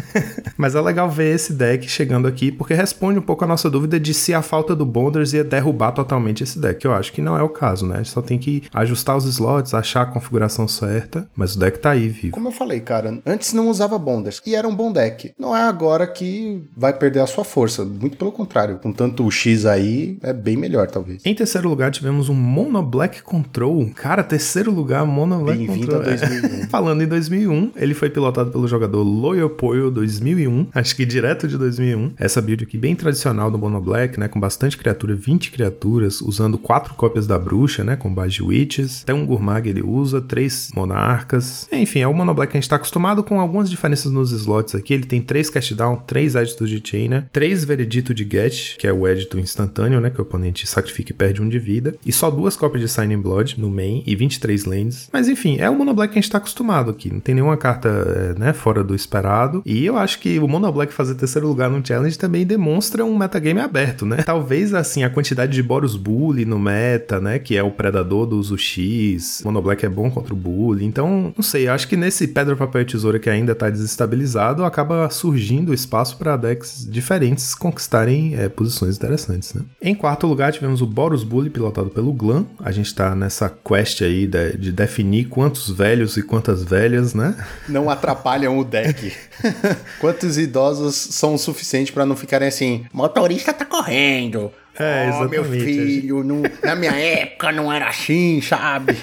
mas 0.58 0.74
é 0.74 0.80
legal 0.80 1.08
ver 1.08 1.34
esse 1.34 1.52
deck 1.52 1.88
chegando 1.88 2.26
aqui, 2.26 2.50
porque 2.50 2.74
responde 2.74 3.18
um 3.18 3.22
pouco 3.22 3.44
a 3.44 3.46
nossa 3.46 3.70
dúvida 3.70 3.98
de 3.98 4.12
se 4.12 4.34
a 4.34 4.42
falta 4.42 4.74
do 4.74 4.84
Bonders 4.84 5.32
ia 5.32 5.44
derrubar 5.44 5.92
totalmente 5.92 6.42
esse 6.42 6.58
deck. 6.58 6.84
Eu 6.84 6.92
acho 6.92 7.12
que 7.12 7.22
não 7.22 7.36
é 7.36 7.42
o 7.42 7.48
caso, 7.48 7.86
né? 7.86 7.94
A 7.94 7.98
gente 7.98 8.10
só 8.10 8.20
tem 8.20 8.38
que 8.38 8.64
ajustar 8.74 9.16
os 9.16 9.24
slots, 9.24 9.72
achar 9.72 10.02
a 10.02 10.06
configuração 10.06 10.66
certa, 10.66 11.28
mas 11.36 11.54
o 11.54 11.58
deck 11.58 11.78
tá 11.78 11.90
aí, 11.90 12.08
vivo. 12.08 12.32
Como 12.32 12.48
eu 12.48 12.52
falei, 12.52 12.80
cara, 12.80 13.18
antes 13.24 13.52
não 13.52 13.68
usava 13.68 13.98
Bonders 13.98 14.42
e 14.44 14.54
era 14.54 14.66
um 14.66 14.74
bom 14.74 14.92
deck. 14.92 15.32
Não 15.38 15.56
é 15.56 15.62
agora 15.62 16.06
que 16.06 16.62
vai 16.76 16.92
perder 16.92 17.20
a 17.20 17.26
sua 17.26 17.44
força. 17.44 17.84
Muito 17.84 18.16
pelo 18.16 18.32
contrário. 18.32 18.78
Com 18.78 18.92
tanto 18.92 19.24
o 19.24 19.30
X 19.30 19.66
aí, 19.66 20.18
é 20.22 20.32
bem 20.32 20.56
melhor, 20.56 20.88
talvez. 20.88 21.24
Em 21.24 21.34
terceiro 21.34 21.68
lugar, 21.68 21.90
tivemos 21.90 22.28
um 22.28 22.34
Mono 22.34 22.79
Black 22.82 23.22
Control. 23.22 23.90
Cara, 23.94 24.22
terceiro 24.22 24.70
lugar, 24.70 25.06
Mono 25.06 25.40
Black 25.44 25.58
Bem-vindo 25.58 25.94
a 25.94 25.98
Control. 25.98 26.18
2001. 26.18 26.68
Falando 26.70 27.02
em 27.02 27.06
2001, 27.06 27.72
ele 27.76 27.94
foi 27.94 28.10
pilotado 28.10 28.50
pelo 28.50 28.68
jogador 28.68 29.02
Loyal 29.02 29.50
Poyo 29.50 29.90
2001, 29.90 30.68
acho 30.74 30.94
que 30.94 31.04
direto 31.04 31.48
de 31.48 31.56
2001. 31.56 32.12
Essa 32.16 32.40
build 32.40 32.64
aqui 32.64 32.78
bem 32.78 32.94
tradicional 32.94 33.50
do 33.50 33.58
Mono 33.58 33.80
Black, 33.80 34.18
né, 34.18 34.28
com 34.28 34.38
bastante 34.38 34.76
criatura, 34.76 35.14
20 35.14 35.50
criaturas, 35.50 36.20
usando 36.20 36.58
quatro 36.58 36.94
cópias 36.94 37.26
da 37.26 37.38
bruxa, 37.38 37.82
né, 37.82 37.96
com 37.96 38.12
base 38.12 38.34
de 38.34 38.42
Witches. 38.42 39.02
Até 39.02 39.14
um 39.14 39.26
Gurmag 39.26 39.68
ele 39.68 39.82
usa, 39.82 40.20
três 40.20 40.70
Monarcas. 40.74 41.68
Enfim, 41.72 42.00
é 42.00 42.08
o 42.08 42.14
Mono 42.14 42.34
Black 42.34 42.50
que 42.50 42.58
a 42.58 42.60
gente 42.60 42.68
tá 42.68 42.76
acostumado 42.76 43.22
com 43.22 43.40
algumas 43.40 43.70
diferenças 43.70 44.12
nos 44.12 44.32
slots 44.32 44.74
aqui. 44.74 44.92
Ele 44.92 45.04
tem 45.04 45.22
três 45.22 45.48
Cast 45.48 45.74
Down, 45.74 45.96
três 46.06 46.34
Editos 46.34 46.68
de 46.68 46.82
Chainer, 46.84 47.26
três 47.32 47.64
Veredito 47.64 48.12
de 48.12 48.28
Get, 48.30 48.76
que 48.76 48.86
é 48.86 48.92
o 48.92 49.06
edito 49.06 49.38
instantâneo, 49.38 50.00
né, 50.00 50.10
que 50.10 50.20
o 50.20 50.22
oponente 50.22 50.66
sacrifica 50.66 51.12
e 51.12 51.14
perde 51.14 51.40
um 51.40 51.48
de 51.48 51.58
vida, 51.58 51.94
e 52.04 52.12
só 52.12 52.30
duas 52.30 52.56
cópias 52.56 52.69
de 52.78 52.88
Signing 52.88 53.20
Blood 53.20 53.60
no 53.60 53.70
main 53.70 54.02
e 54.06 54.14
23 54.14 54.64
lands. 54.64 55.08
Mas 55.12 55.28
enfim, 55.28 55.56
é 55.58 55.68
o 55.68 55.74
Mono 55.74 55.94
Black 55.94 56.12
que 56.12 56.18
a 56.18 56.22
gente 56.22 56.30
tá 56.30 56.38
acostumado 56.38 56.90
aqui. 56.90 57.12
Não 57.12 57.20
tem 57.20 57.34
nenhuma 57.34 57.56
carta, 57.56 57.88
é, 57.88 58.38
né, 58.38 58.52
fora 58.52 58.82
do 58.82 58.94
esperado. 58.94 59.62
E 59.64 59.84
eu 59.84 59.96
acho 59.96 60.18
que 60.18 60.38
o 60.38 60.48
Mono 60.48 60.70
Black 60.72 60.92
fazer 60.92 61.14
terceiro 61.14 61.46
lugar 61.46 61.70
no 61.70 61.84
challenge 61.86 62.18
também 62.18 62.46
demonstra 62.46 63.04
um 63.04 63.16
metagame 63.16 63.60
aberto, 63.60 64.04
né? 64.04 64.18
Talvez, 64.24 64.74
assim, 64.74 65.04
a 65.04 65.10
quantidade 65.10 65.52
de 65.52 65.62
Boros 65.62 65.96
Bully 65.96 66.44
no 66.44 66.58
meta, 66.58 67.20
né, 67.20 67.38
que 67.38 67.56
é 67.56 67.62
o 67.62 67.70
predador 67.70 68.26
do 68.26 68.38
uso 68.38 68.56
X. 68.56 69.42
Mono 69.44 69.62
Black 69.62 69.84
é 69.84 69.88
bom 69.88 70.10
contra 70.10 70.32
o 70.32 70.36
Bully. 70.36 70.84
Então, 70.84 71.32
não 71.36 71.42
sei, 71.42 71.68
acho 71.68 71.88
que 71.88 71.96
nesse 71.96 72.28
Pedra, 72.28 72.56
Papel 72.56 72.82
e 72.82 72.84
Tesoura 72.84 73.18
que 73.18 73.30
ainda 73.30 73.54
tá 73.54 73.70
desestabilizado, 73.70 74.64
acaba 74.64 75.08
surgindo 75.10 75.72
espaço 75.72 76.16
para 76.16 76.36
decks 76.36 76.86
diferentes 76.88 77.54
conquistarem 77.54 78.34
é, 78.36 78.48
posições 78.48 78.96
interessantes, 78.96 79.54
né? 79.54 79.62
Em 79.80 79.94
quarto 79.94 80.26
lugar, 80.26 80.52
tivemos 80.52 80.82
o 80.82 80.86
Boros 80.86 81.22
Bully, 81.22 81.50
pilotado 81.50 81.90
pelo 81.90 82.12
Glan. 82.12 82.44
A 82.62 82.70
gente 82.70 82.94
tá 82.94 83.14
nessa 83.14 83.48
quest 83.48 84.02
aí 84.02 84.26
de, 84.26 84.56
de 84.56 84.72
definir 84.72 85.28
quantos 85.28 85.70
velhos 85.70 86.16
e 86.16 86.22
quantas 86.22 86.62
velhas, 86.62 87.14
né? 87.14 87.34
Não 87.68 87.88
atrapalham 87.88 88.58
o 88.58 88.64
deck. 88.64 89.12
Quantos 90.00 90.36
idosos 90.36 90.94
são 90.94 91.34
o 91.34 91.38
suficiente 91.38 91.92
pra 91.92 92.04
não 92.04 92.16
ficarem 92.16 92.48
assim, 92.48 92.84
motorista 92.92 93.52
tá 93.52 93.64
correndo. 93.64 94.52
É, 94.80 95.10
Oh, 95.12 95.28
meu 95.28 95.44
filho, 95.44 96.24
não- 96.24 96.42
na 96.62 96.74
minha 96.74 96.92
época 96.92 97.52
não 97.52 97.72
era 97.72 97.88
assim, 97.88 98.40
sabe? 98.40 98.96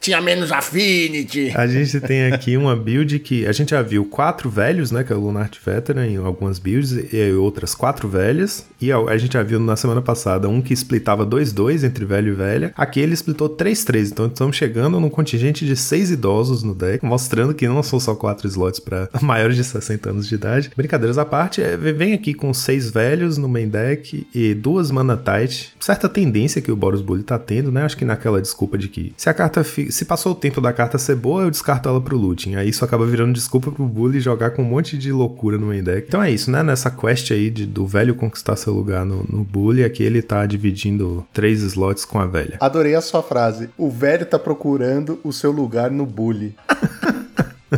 Tinha 0.00 0.20
menos 0.20 0.50
affinity. 0.50 1.52
A 1.54 1.64
gente 1.66 2.00
tem 2.00 2.32
aqui 2.32 2.56
uma 2.56 2.74
build 2.74 3.18
que 3.20 3.46
a 3.46 3.52
gente 3.52 3.70
já 3.70 3.80
viu 3.82 4.04
quatro 4.04 4.50
velhos, 4.50 4.90
né? 4.90 5.04
Que 5.04 5.12
é 5.12 5.16
o 5.16 5.20
Lunart 5.20 5.56
Veteran 5.64 6.06
em 6.06 6.16
algumas 6.16 6.58
builds, 6.58 6.90
e 7.12 7.32
outras 7.34 7.72
quatro 7.74 8.08
velhas. 8.08 8.66
E 8.80 8.90
a, 8.90 8.96
a 8.98 9.16
gente 9.16 9.34
já 9.34 9.42
viu 9.44 9.60
na 9.60 9.76
semana 9.76 10.02
passada 10.02 10.48
um 10.48 10.60
que 10.60 10.72
splitava 10.74 11.24
2-2 11.24 11.84
entre 11.84 12.04
velho 12.04 12.32
e 12.32 12.34
velha. 12.34 12.72
Aqui 12.76 12.98
ele 12.98 13.14
splitou 13.14 13.48
3-3. 13.48 14.10
Então 14.10 14.26
estamos 14.26 14.56
chegando 14.56 14.98
num 14.98 15.08
contingente 15.08 15.64
de 15.64 15.76
seis 15.76 16.10
idosos 16.10 16.64
no 16.64 16.74
deck, 16.74 17.04
mostrando 17.04 17.54
que 17.54 17.68
não 17.68 17.80
são 17.82 18.00
só 18.00 18.14
quatro 18.16 18.48
slots 18.48 18.80
para 18.80 19.08
maiores 19.22 19.54
de 19.56 19.62
60 19.62 20.10
anos 20.10 20.26
de 20.28 20.34
idade. 20.34 20.70
Brincadeiras 20.76 21.16
à 21.16 21.24
parte, 21.24 21.62
é, 21.62 21.76
vem 21.76 22.12
aqui 22.12 22.34
com 22.34 22.52
seis 22.52 22.90
velhos 22.90 23.38
no 23.38 23.48
main 23.48 23.68
deck 23.68 24.26
e 24.34 24.52
duas 24.52 24.90
mana 24.92 25.16
tight. 25.16 25.74
Certa 25.80 26.08
tendência 26.08 26.60
que 26.62 26.70
o 26.70 26.76
Boros 26.76 27.00
Bully 27.00 27.22
tá 27.22 27.38
tendo, 27.38 27.72
né? 27.72 27.82
Acho 27.82 27.96
que 27.96 28.04
naquela 28.04 28.40
desculpa 28.40 28.76
de 28.78 28.88
que 28.88 29.12
se 29.16 29.28
a 29.28 29.34
carta 29.34 29.64
fi- 29.64 29.90
se 29.90 30.04
passou 30.04 30.32
o 30.32 30.34
tempo 30.34 30.60
da 30.60 30.72
carta 30.72 30.98
ser 30.98 31.16
boa, 31.16 31.42
eu 31.42 31.50
descarto 31.50 31.88
ela 31.88 32.00
pro 32.00 32.16
looting. 32.16 32.54
Aí 32.56 32.68
isso 32.68 32.84
acaba 32.84 33.06
virando 33.06 33.32
desculpa 33.32 33.70
pro 33.72 33.84
Bully 33.86 34.20
jogar 34.20 34.50
com 34.50 34.62
um 34.62 34.66
monte 34.66 34.96
de 34.98 35.10
loucura 35.12 35.58
no 35.58 35.66
main 35.66 35.82
deck. 35.82 36.06
Então 36.08 36.22
é 36.22 36.30
isso, 36.30 36.50
né? 36.50 36.62
Nessa 36.62 36.90
quest 36.90 37.30
aí 37.32 37.50
de- 37.50 37.66
do 37.66 37.86
velho 37.86 38.14
conquistar 38.14 38.56
seu 38.56 38.72
lugar 38.72 39.04
no, 39.04 39.24
no 39.28 39.42
Bully, 39.44 39.82
aqui 39.84 40.02
ele 40.02 40.22
tá 40.22 40.44
dividindo 40.46 41.26
três 41.32 41.62
slots 41.62 42.04
com 42.04 42.18
a 42.20 42.26
velha. 42.26 42.56
Adorei 42.60 42.94
a 42.94 43.00
sua 43.00 43.22
frase. 43.22 43.70
O 43.76 43.90
velho 43.90 44.26
tá 44.26 44.38
procurando 44.38 45.18
o 45.24 45.32
seu 45.32 45.50
lugar 45.50 45.90
no 45.90 46.04
bully. 46.06 46.54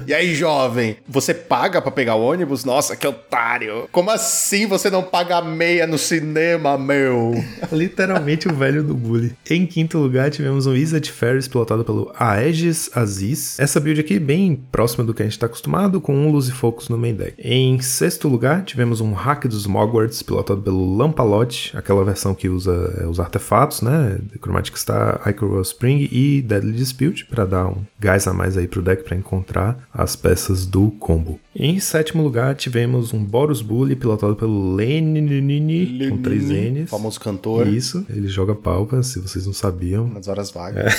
E 0.07 0.15
aí, 0.15 0.35
jovem, 0.35 0.97
você 1.09 1.33
paga 1.33 1.81
pra 1.81 1.91
pegar 1.91 2.17
o 2.17 2.25
ônibus? 2.25 2.65
Nossa, 2.65 2.97
que 2.97 3.07
otário. 3.07 3.89
Como 3.93 4.11
assim 4.11 4.67
você 4.67 4.91
não 4.91 5.03
paga 5.03 5.41
meia 5.41 5.87
no 5.87 5.99
cinema, 5.99 6.77
meu? 6.77 7.33
Literalmente 7.73 8.49
o 8.49 8.55
velho 8.55 8.83
do 8.83 8.95
bully. 8.95 9.35
Em 9.49 9.67
quinto 9.67 9.99
lugar, 9.99 10.31
tivemos 10.31 10.67
um 10.67 10.73
Wizard 10.73 11.11
Ferris 11.11 11.49
pilotado 11.49 11.85
pelo 11.85 12.13
Aegis 12.19 12.91
Aziz. 12.95 13.59
Essa 13.59 13.81
build 13.81 14.01
aqui 14.01 14.19
bem 14.19 14.61
próxima 14.73 15.05
do 15.05 15.15
que 15.15 15.23
a 15.23 15.27
gente 15.27 15.35
está 15.35 15.47
acostumado, 15.47 16.01
com 16.01 16.15
um 16.15 16.31
Luz 16.31 16.49
e 16.49 16.53
Focus 16.53 16.89
no 16.89 16.99
main 16.99 17.15
deck. 17.15 17.35
Em 17.39 17.81
sexto 17.81 18.29
lugar, 18.29 18.65
tivemos 18.65 19.01
um 19.01 19.13
Hack 19.13 19.47
dos 19.47 19.67
Mogwarts 19.67 20.23
pilotado 20.23 20.61
pelo 20.63 20.97
Lampalote, 20.97 21.77
aquela 21.77 22.05
versão 22.05 22.35
que 22.35 22.49
usa 22.49 22.95
é, 23.01 23.07
os 23.07 23.21
artefatos, 23.21 23.83
né? 23.83 24.19
Chromatic 24.41 24.77
Star, 24.77 25.21
Icor 25.29 25.61
Spring 25.63 26.09
e 26.11 26.43
Deadly 26.43 26.73
Dispute, 26.73 27.25
para 27.27 27.45
dar 27.45 27.67
um 27.67 27.85
gás 27.99 28.27
a 28.27 28.33
mais 28.33 28.57
aí 28.57 28.67
pro 28.67 28.83
deck 28.83 29.03
para 29.03 29.17
encontrar 29.17 29.84
as 29.93 30.17
peças 30.17 30.67
do 30.67 30.91
combo. 30.91 31.39
Em 31.55 31.79
sétimo 31.79 32.23
lugar, 32.23 32.55
tivemos 32.55 33.13
um 33.13 33.23
Boros 33.25 33.63
Bully 33.63 33.95
pilotado 33.95 34.35
pelo 34.35 34.75
Lenini, 34.75 36.09
com 36.09 36.19
três 36.19 36.45
N's. 36.45 36.91
Famoso 36.91 37.21
cantor. 37.21 37.67
Isso, 37.67 38.05
ele 38.09 38.29
joga 38.29 38.55
palpa, 38.55 39.03
se 39.03 39.21
vocês 39.21 39.47
não 39.47 39.53
sabiam. 39.53 40.09
Nas 40.09 40.29
horas 40.29 40.51
vagas. 40.51 40.95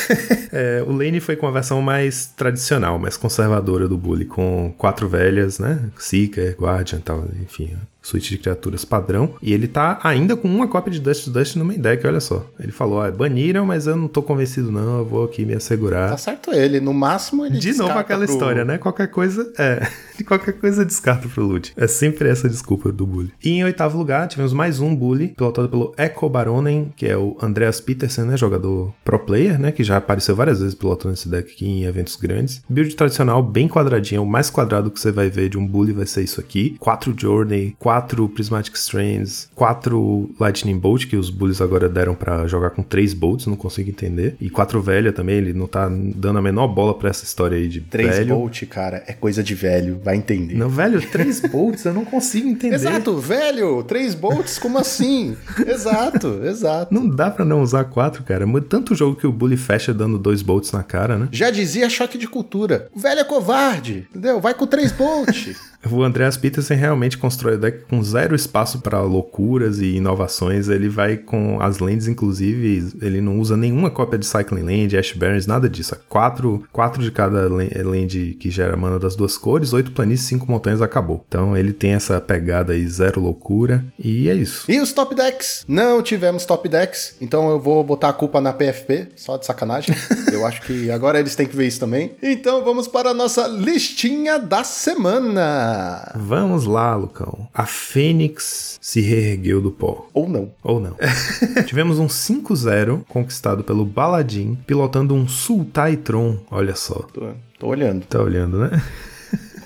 É, 0.52 0.84
o 0.88 0.92
Lane 0.92 1.20
foi 1.20 1.36
com 1.36 1.48
a 1.48 1.52
versão 1.52 1.82
mais 1.82 2.28
tradicional, 2.28 2.98
mais 2.98 3.18
conservadora 3.18 3.88
do 3.88 3.98
Bully, 3.98 4.26
com 4.26 4.74
quatro 4.78 5.10
velhas, 5.10 5.60
né? 5.60 5.90
Seeker, 5.98 6.56
Guardian 6.60 7.00
e 7.00 7.02
tal, 7.02 7.26
enfim. 7.42 7.76
Suíte 8.06 8.30
de 8.30 8.38
criaturas 8.38 8.86
padrão. 8.86 9.34
E 9.42 9.52
ele 9.52 9.68
tá 9.68 10.00
ainda 10.04 10.36
com 10.36 10.48
uma 10.48 10.68
cópia 10.68 10.92
de 10.94 11.00
Dust 11.00 11.26
to 11.26 11.32
Dust 11.32 11.56
no 11.56 11.66
main 11.66 11.80
deck, 11.80 12.06
olha 12.06 12.20
só. 12.20 12.46
Ele 12.60 12.72
falou: 12.72 13.00
ó, 13.00 13.12
baniram, 13.12 13.66
mas 13.66 13.88
eu 13.88 13.96
não 13.96 14.08
tô 14.08 14.22
convencido, 14.22 14.72
não. 14.72 15.00
Eu 15.00 15.06
vou 15.06 15.24
aqui 15.26 15.44
me 15.44 15.56
assegurar. 15.56 16.12
Tá 16.12 16.18
certo 16.18 16.52
ele. 16.54 16.80
No 16.80 16.94
máximo 16.94 17.46
ele 17.46 17.58
De 17.58 17.74
novo 17.74 17.98
aquela 17.98 18.24
pro- 18.24 18.32
história, 18.34 18.64
né? 18.64 18.78
Qualquer 18.78 19.08
coisa, 19.10 19.52
é. 19.58 19.88
De 20.16 20.24
qualquer 20.24 20.54
coisa 20.54 20.86
descarta 20.86 21.28
pro 21.28 21.44
loot. 21.44 21.74
É 21.76 21.88
sempre 21.88 22.30
essa 22.30 22.48
desculpa 22.48 22.92
do 22.92 23.06
bully. 23.06 23.34
E 23.44 23.50
em 23.50 23.64
oitavo 23.64 23.98
lugar, 23.98 24.28
tivemos 24.28 24.54
mais 24.54 24.80
um 24.80 24.96
bully, 24.96 25.30
pilotado 25.30 25.68
pelo 25.68 25.94
Echo 25.98 26.30
Baronen, 26.30 26.94
que 26.96 27.06
é 27.08 27.18
o 27.18 27.36
Andreas 27.42 27.82
Petersen, 27.82 28.26
né? 28.26 28.38
Jogador 28.38 28.94
pro 29.04 29.20
player, 29.20 29.60
né? 29.60 29.72
Que 29.72 29.84
já 29.84 29.98
apareceu 29.98 30.36
várias 30.36 30.60
vezes 30.60 30.76
pilotando 30.76 31.16
esse 31.16 31.28
deck 31.28 31.52
aqui 31.52 31.66
em 31.68 31.84
eventos 31.84 32.16
grandes. 32.16 32.62
Build 32.70 32.96
tradicional, 32.96 33.42
bem 33.44 33.68
quadradinho. 33.68 34.22
O 34.24 34.26
mais 34.26 34.50
quadrado 34.50 34.90
que 34.92 35.00
você 35.00 35.12
vai 35.12 35.30
ver 35.30 35.50
de 35.50 35.58
um 35.58 35.66
bully 35.68 35.92
vai 35.92 36.06
ser 36.06 36.24
isso 36.24 36.40
aqui. 36.40 36.78
Quatro 36.80 37.14
Journey, 37.18 37.76
quatro 37.96 38.28
Prismatic 38.28 38.76
Strands, 38.76 39.50
quatro 39.56 40.30
Lightning 40.38 40.78
Bolt, 40.78 41.06
que 41.08 41.16
os 41.16 41.30
bullies 41.30 41.62
agora 41.62 41.88
deram 41.88 42.14
pra 42.14 42.46
jogar 42.46 42.72
com 42.72 42.84
três 42.84 43.14
bolts, 43.14 43.48
não 43.48 43.56
consigo 43.56 43.90
entender. 43.90 44.36
E 44.42 44.50
quatro 44.50 44.82
velha 44.82 45.14
também, 45.14 45.38
ele 45.38 45.54
não 45.54 45.66
tá 45.66 45.88
dando 45.90 46.40
a 46.40 46.42
menor 46.42 46.68
bola 46.68 46.94
pra 46.94 47.10
essa 47.10 47.24
história 47.24 47.58
aí 47.58 47.70
de 47.70 47.80
Três 47.80 48.18
velho. 48.18 48.36
volt, 48.36 48.64
cara, 48.66 49.02
é 49.08 49.14
coisa 49.14 49.42
de 49.42 49.56
velho. 49.56 50.02
Vai 50.04 50.18
entender. 50.18 50.56
Não, 50.56 50.68
velho, 50.68 51.02
três 51.10 51.40
bolts, 51.50 51.86
eu 51.86 51.94
não 51.94 52.04
consigo 52.04 52.50
entender. 52.50 52.76
Exato, 52.76 53.18
velho. 53.18 53.82
Três 53.84 54.14
bolts, 54.14 54.60
como 54.60 54.78
assim? 54.78 55.38
exato, 55.66 56.42
exato. 56.44 56.94
Não 56.94 57.08
dá 57.08 57.32
pra 57.32 57.46
não 57.46 57.62
usar 57.62 57.86
quatro, 57.86 58.24
cara. 58.24 58.46
Tanto 58.68 58.94
jogo 58.94 59.16
que 59.16 59.26
o 59.26 59.32
bully 59.32 59.56
fecha 59.56 59.94
dando 59.94 60.20
dois 60.20 60.42
bolts 60.42 60.74
na 60.74 60.84
cara, 60.84 61.18
né? 61.18 61.30
Já 61.32 61.50
dizia 61.50 61.90
choque 61.90 62.18
de 62.18 62.28
cultura. 62.28 62.90
O 62.94 63.00
velho 63.00 63.22
é 63.22 63.24
covarde, 63.24 64.06
entendeu? 64.10 64.42
Vai 64.42 64.54
com 64.54 64.68
três 64.68 64.92
bolts. 64.92 65.56
O 65.92 66.04
Andreas 66.04 66.38
Petersen 66.38 66.78
realmente 66.78 67.18
constrói 67.18 67.56
o 67.56 67.58
deck 67.60 67.80
com 67.90 68.02
zero 68.04 68.36
espaço 68.36 68.80
pra 68.80 69.02
loucuras 69.02 69.80
e 69.80 69.96
inovações. 69.96 70.68
Ele 70.70 70.90
vai 70.90 71.18
com 71.18 71.60
as 71.62 71.80
lands, 71.80 72.08
inclusive, 72.08 72.92
ele 73.02 73.22
não 73.22 73.40
usa 73.40 73.56
nenhuma 73.56 73.90
cópia 73.92 74.18
de 74.18 74.26
Cycling 74.26 74.64
Land, 74.64 74.98
Ash 74.98 75.14
Barrens, 75.14 75.46
nada 75.48 75.70
disso. 75.70 75.96
É 75.96 75.98
Quatro, 76.10 76.64
quatro 76.72 77.02
de 77.04 77.12
cada 77.12 77.48
lan- 77.50 77.68
land 77.84 78.38
que 78.40 78.50
gera 78.50 78.76
mana 78.78 78.98
das 79.00 79.16
duas 79.16 79.38
cores, 79.38 79.74
oito 79.74 79.92
planícies, 79.92 80.28
cinco 80.28 80.50
montanhas, 80.50 80.82
acabou. 80.82 81.24
Então 81.28 81.56
ele 81.56 81.74
tem 81.74 81.92
essa 81.94 82.20
pegada 82.22 82.74
aí, 82.74 82.88
zero 82.88 83.20
loucura. 83.22 83.84
E 84.00 84.30
é 84.30 84.34
isso. 84.34 84.70
E 84.72 84.80
os 84.80 84.92
top 84.94 85.14
decks? 85.16 85.64
Não 85.68 86.02
tivemos 86.02 86.46
top 86.46 86.68
decks, 86.70 87.16
então 87.22 87.50
eu 87.50 87.60
vou 87.60 87.84
botar 87.84 88.10
a 88.10 88.14
culpa 88.14 88.40
na 88.42 88.54
PFP, 88.54 89.10
só 89.16 89.38
de 89.38 89.46
sacanagem. 89.46 89.96
eu 90.32 90.46
acho 90.46 90.62
que 90.62 90.90
agora 90.90 91.20
eles 91.20 91.36
têm 91.36 91.46
que 91.48 91.56
ver 91.56 91.68
isso 91.68 91.80
também. 91.80 92.16
Então 92.24 92.64
vamos 92.64 92.88
para 92.88 93.10
a 93.10 93.14
nossa 93.14 93.48
listinha 93.48 94.38
da 94.40 94.64
semana. 94.64 95.75
Vamos 96.16 96.66
lá, 96.66 96.96
Lucão. 96.96 97.48
A 97.54 97.66
Fênix 97.66 98.78
se 98.82 99.02
reergueu 99.02 99.62
do 99.62 99.72
pó. 99.72 100.08
Ou 100.14 100.30
não. 100.30 100.52
Ou 100.64 100.80
não. 100.80 100.96
Tivemos 101.66 102.00
um 102.00 102.08
5-0 102.08 103.04
conquistado 103.08 103.64
pelo 103.64 103.86
Baladin, 103.86 104.56
pilotando 104.68 105.14
um 105.14 105.28
Sultai 105.28 105.98
Tron. 105.98 106.38
Olha 106.52 106.76
só. 106.76 106.96
Tô, 107.14 107.28
tô 107.60 107.68
olhando. 107.68 108.06
Tá 108.06 108.22
olhando, 108.22 108.60
né? 108.60 108.82